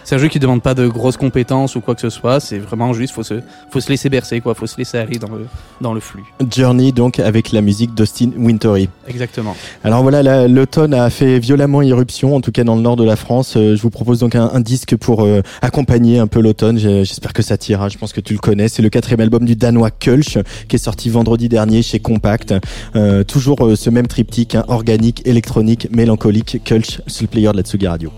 c'est 0.06 0.16
un, 0.16 0.18
jeu 0.18 0.30
qui 0.30 0.40
demande 0.40 0.62
pas 0.62 0.74
de 0.74 0.88
grosses 0.88 1.18
compétences 1.18 1.76
ou 1.76 1.82
quoi 1.82 1.96
que 1.96 2.02
ce 2.02 2.10
soit. 2.10 2.40
C'est 2.40 2.60
vraiment 2.60 2.94
juste, 2.94 3.14
faut 3.14 3.24
se, 3.24 3.42
faut 3.72 3.82
se 3.82 3.90
laisser 3.90 4.08
bercer, 4.08 4.40
quoi. 4.40 4.56
Faut 4.56 4.66
se 4.68 4.78
laisser 4.78 4.98
aller 4.98 5.20
dans 5.20 5.28
le, 5.36 5.46
dans 5.82 5.94
le 5.94 6.00
flux. 6.00 6.24
Journey 6.50 6.94
donc 6.94 7.20
avec 7.20 7.52
la 7.52 7.60
musique 7.60 7.94
d'Austin 7.94 8.30
Wintory. 8.38 8.88
Exactement. 9.10 9.56
Alors 9.84 10.02
voilà, 10.02 10.24
la- 10.24 10.48
l'automne 10.48 10.94
a 10.94 11.10
fait 11.10 11.40
violemment 11.40 11.82
irruption, 11.82 12.38
en 12.38 12.40
tout 12.42 12.54
cas 12.54 12.64
dans 12.64 12.76
le 12.76 12.82
nord 12.82 12.96
de 12.96 13.04
la 13.04 13.18
France. 13.18 13.56
Euh, 13.58 13.76
je 13.76 13.82
vous 13.82 13.90
propose 13.90 14.20
donc 14.20 14.36
un, 14.36 14.50
un 14.54 14.62
disque 14.62 14.96
pour 14.96 15.24
euh, 15.24 15.42
accompagner 15.62 16.20
un 16.20 16.28
peu 16.28 16.40
l'automne. 16.40 16.78
J'espère 16.78 17.33
que 17.34 17.42
ça 17.42 17.58
t'ira. 17.58 17.90
Je 17.90 17.98
pense 17.98 18.14
que 18.14 18.22
tu 18.22 18.34
le 18.34 18.40
connais. 18.40 18.68
C'est 18.68 18.82
le 18.82 18.90
quatrième 18.90 19.22
album 19.22 19.46
du 19.46 19.56
danois 19.56 19.92
Kulch 19.92 20.38
qui 20.68 20.76
est 20.76 20.80
sorti 20.80 21.10
vendredi 21.10 21.50
dernier 21.50 21.82
chez 21.82 22.00
Compact. 22.00 22.54
Euh, 22.96 23.24
toujours 23.24 23.66
euh, 23.66 23.76
ce 23.76 23.90
même 23.90 24.08
triptyque, 24.08 24.56
hein, 24.56 24.64
organique, 24.68 25.26
électronique, 25.26 25.88
mélancolique. 25.92 26.62
Kulch, 26.64 27.02
c'est 27.08 27.22
le 27.22 27.28
player 27.28 27.52
de 27.52 27.58
la 27.58 27.64
Tsugi 27.64 27.88
Radio. 27.88 28.12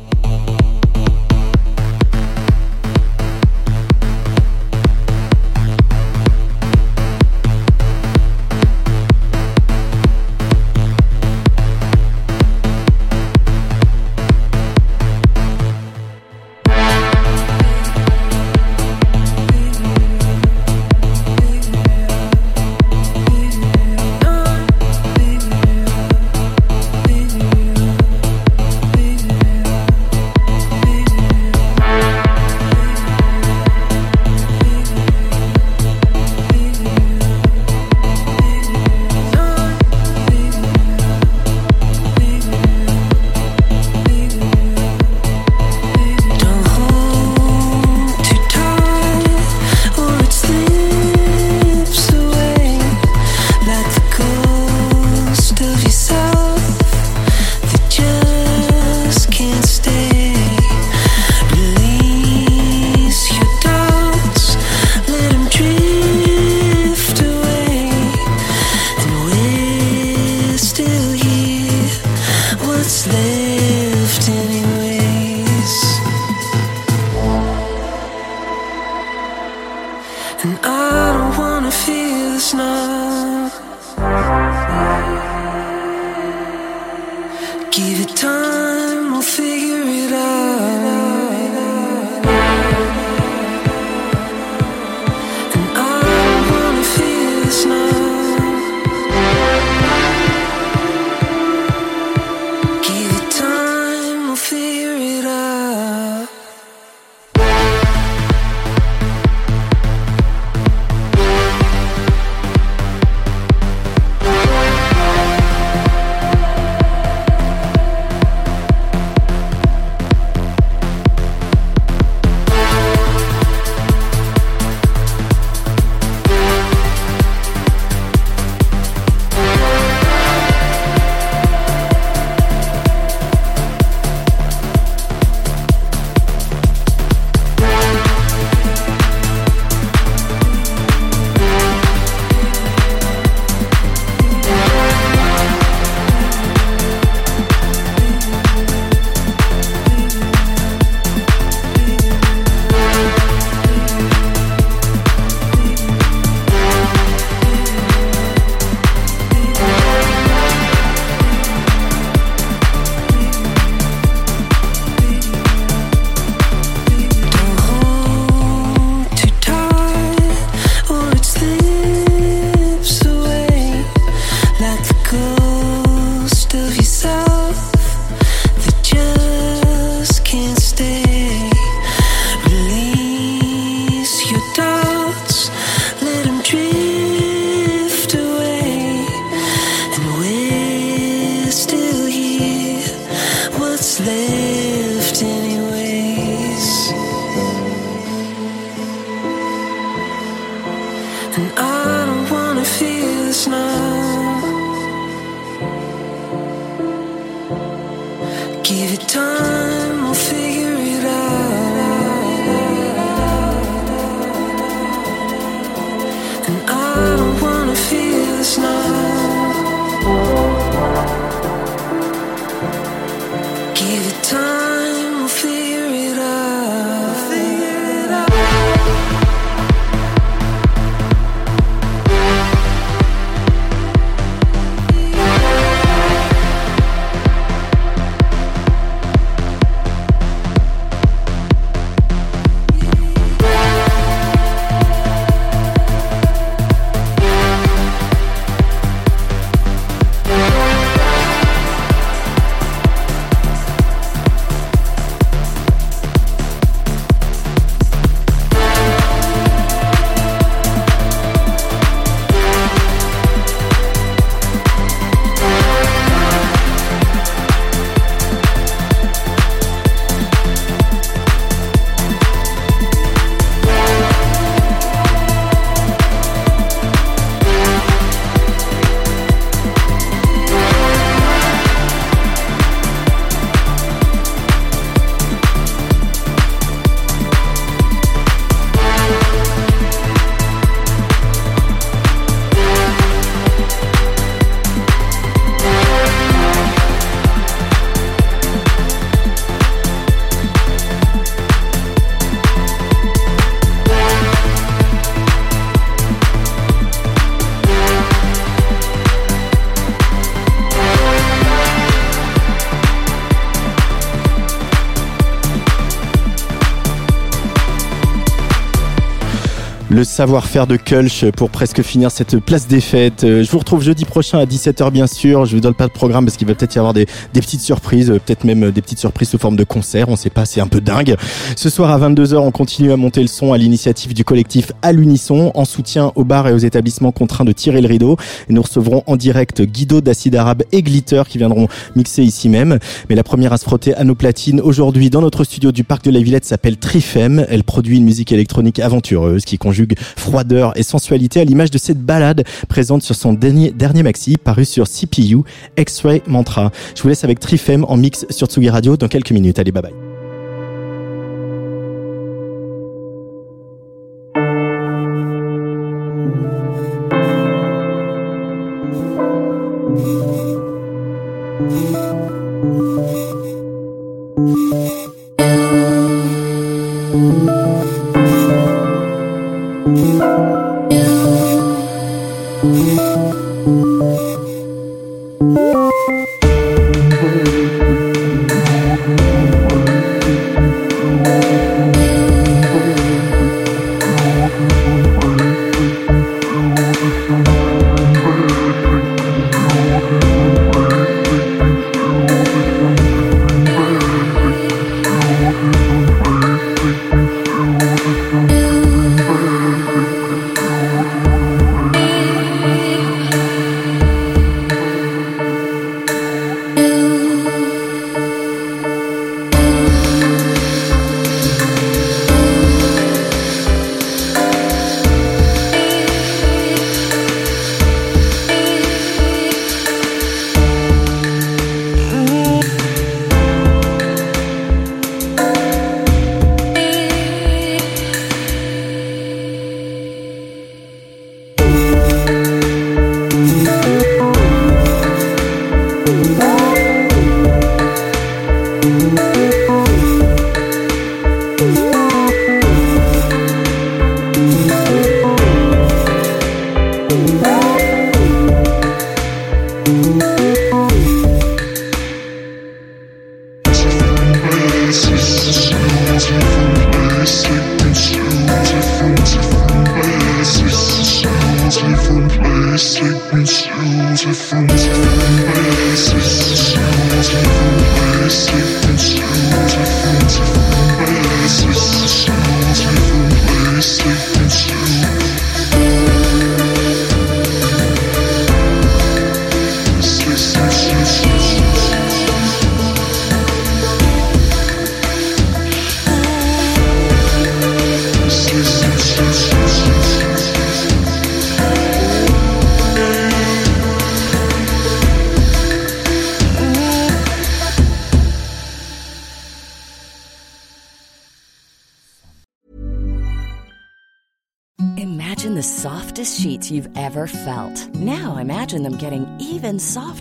Le 319.95 320.03
savoir-faire 320.03 320.67
de 320.67 320.75
Kulch 320.75 321.23
pour 321.37 321.49
presque 321.49 321.81
finir 321.81 322.11
cette 322.11 322.37
place 322.39 322.67
des 322.67 322.81
fêtes. 322.81 323.23
Euh, 323.23 323.45
Je 323.45 323.49
vous 323.49 323.59
retrouve 323.59 323.81
jeudi 323.81 324.03
prochain 324.03 324.39
à 324.39 324.45
17h 324.45 324.91
bien 324.91 325.07
sûr. 325.07 325.45
Je 325.45 325.55
vous 325.55 325.61
donne 325.61 325.73
pas 325.73 325.87
de 325.87 325.93
programme 325.93 326.25
parce 326.25 326.35
qu'il 326.35 326.45
va 326.45 326.53
peut-être 326.53 326.75
y 326.75 326.79
avoir 326.79 326.93
des, 326.93 327.05
des 327.33 327.39
petites 327.39 327.61
surprises, 327.61 328.11
euh, 328.11 328.19
peut-être 328.19 328.43
même 328.43 328.71
des 328.71 328.81
petites 328.81 328.99
surprises 328.99 329.29
sous 329.29 329.37
forme 329.37 329.55
de 329.55 329.63
concert. 329.63 330.09
On 330.09 330.17
sait 330.17 330.29
pas, 330.29 330.43
c'est 330.43 330.59
un 330.59 330.67
peu 330.67 330.81
dingue. 330.81 331.15
Ce 331.55 331.69
soir 331.69 331.91
à 331.91 332.09
22h, 332.09 332.35
on 332.35 332.51
continue 332.51 332.91
à 332.91 332.97
monter 332.97 333.21
le 333.21 333.27
son 333.27 333.53
à 333.53 333.57
l'initiative 333.57 334.13
du 334.13 334.25
collectif 334.25 334.73
À 334.81 334.91
l'unisson 334.91 335.53
en 335.55 335.63
soutien 335.63 336.11
aux 336.15 336.25
bars 336.25 336.49
et 336.49 336.51
aux 336.51 336.57
établissements 336.57 337.13
contraints 337.13 337.45
de 337.45 337.53
tirer 337.53 337.79
le 337.79 337.87
rideau. 337.87 338.17
Et 338.49 338.53
nous 338.53 338.63
recevrons 338.63 339.01
en 339.07 339.15
direct 339.15 339.61
Guido 339.61 340.01
d'Acide 340.01 340.35
Arabe 340.35 340.63
et 340.73 340.83
Glitter 340.83 341.23
qui 341.29 341.37
viendront 341.37 341.69
mixer 341.95 342.21
ici 342.21 342.49
même. 342.49 342.79
Mais 343.09 343.15
la 343.15 343.23
première 343.23 343.53
à 343.53 343.57
se 343.57 343.63
frotter 343.63 343.95
à 343.95 344.03
nos 344.03 344.15
platines 344.15 344.59
aujourd'hui 344.59 345.09
dans 345.09 345.21
notre 345.21 345.45
studio 345.45 345.71
du 345.71 345.85
Parc 345.85 346.03
de 346.03 346.11
la 346.11 346.19
Villette 346.19 346.43
s'appelle 346.43 346.75
Trifem. 346.75 347.45
Elle 347.47 347.63
produit 347.63 347.95
une 347.95 348.03
musique 348.03 348.33
électronique 348.33 348.79
aventureuse 348.79 349.45
qui 349.45 349.57
conjugue 349.57 349.84
froideur 350.15 350.77
et 350.77 350.83
sensualité 350.83 351.41
à 351.41 351.43
l'image 351.43 351.71
de 351.71 351.77
cette 351.77 351.99
balade 351.99 352.43
présente 352.67 353.03
sur 353.03 353.15
son 353.15 353.33
dernier, 353.33 353.71
dernier 353.71 354.03
maxi 354.03 354.37
paru 354.37 354.65
sur 354.65 354.87
CPU, 354.87 355.39
X-Ray 355.77 356.21
Mantra. 356.27 356.71
Je 356.95 357.01
vous 357.01 357.09
laisse 357.09 357.23
avec 357.23 357.39
Trifem 357.39 357.85
en 357.87 357.97
mix 357.97 358.25
sur 358.29 358.47
Tsugi 358.47 358.69
Radio 358.69 358.97
dans 358.97 359.07
quelques 359.07 359.31
minutes. 359.31 359.59
Allez, 359.59 359.71
bye 359.71 359.83
bye. 359.83 359.93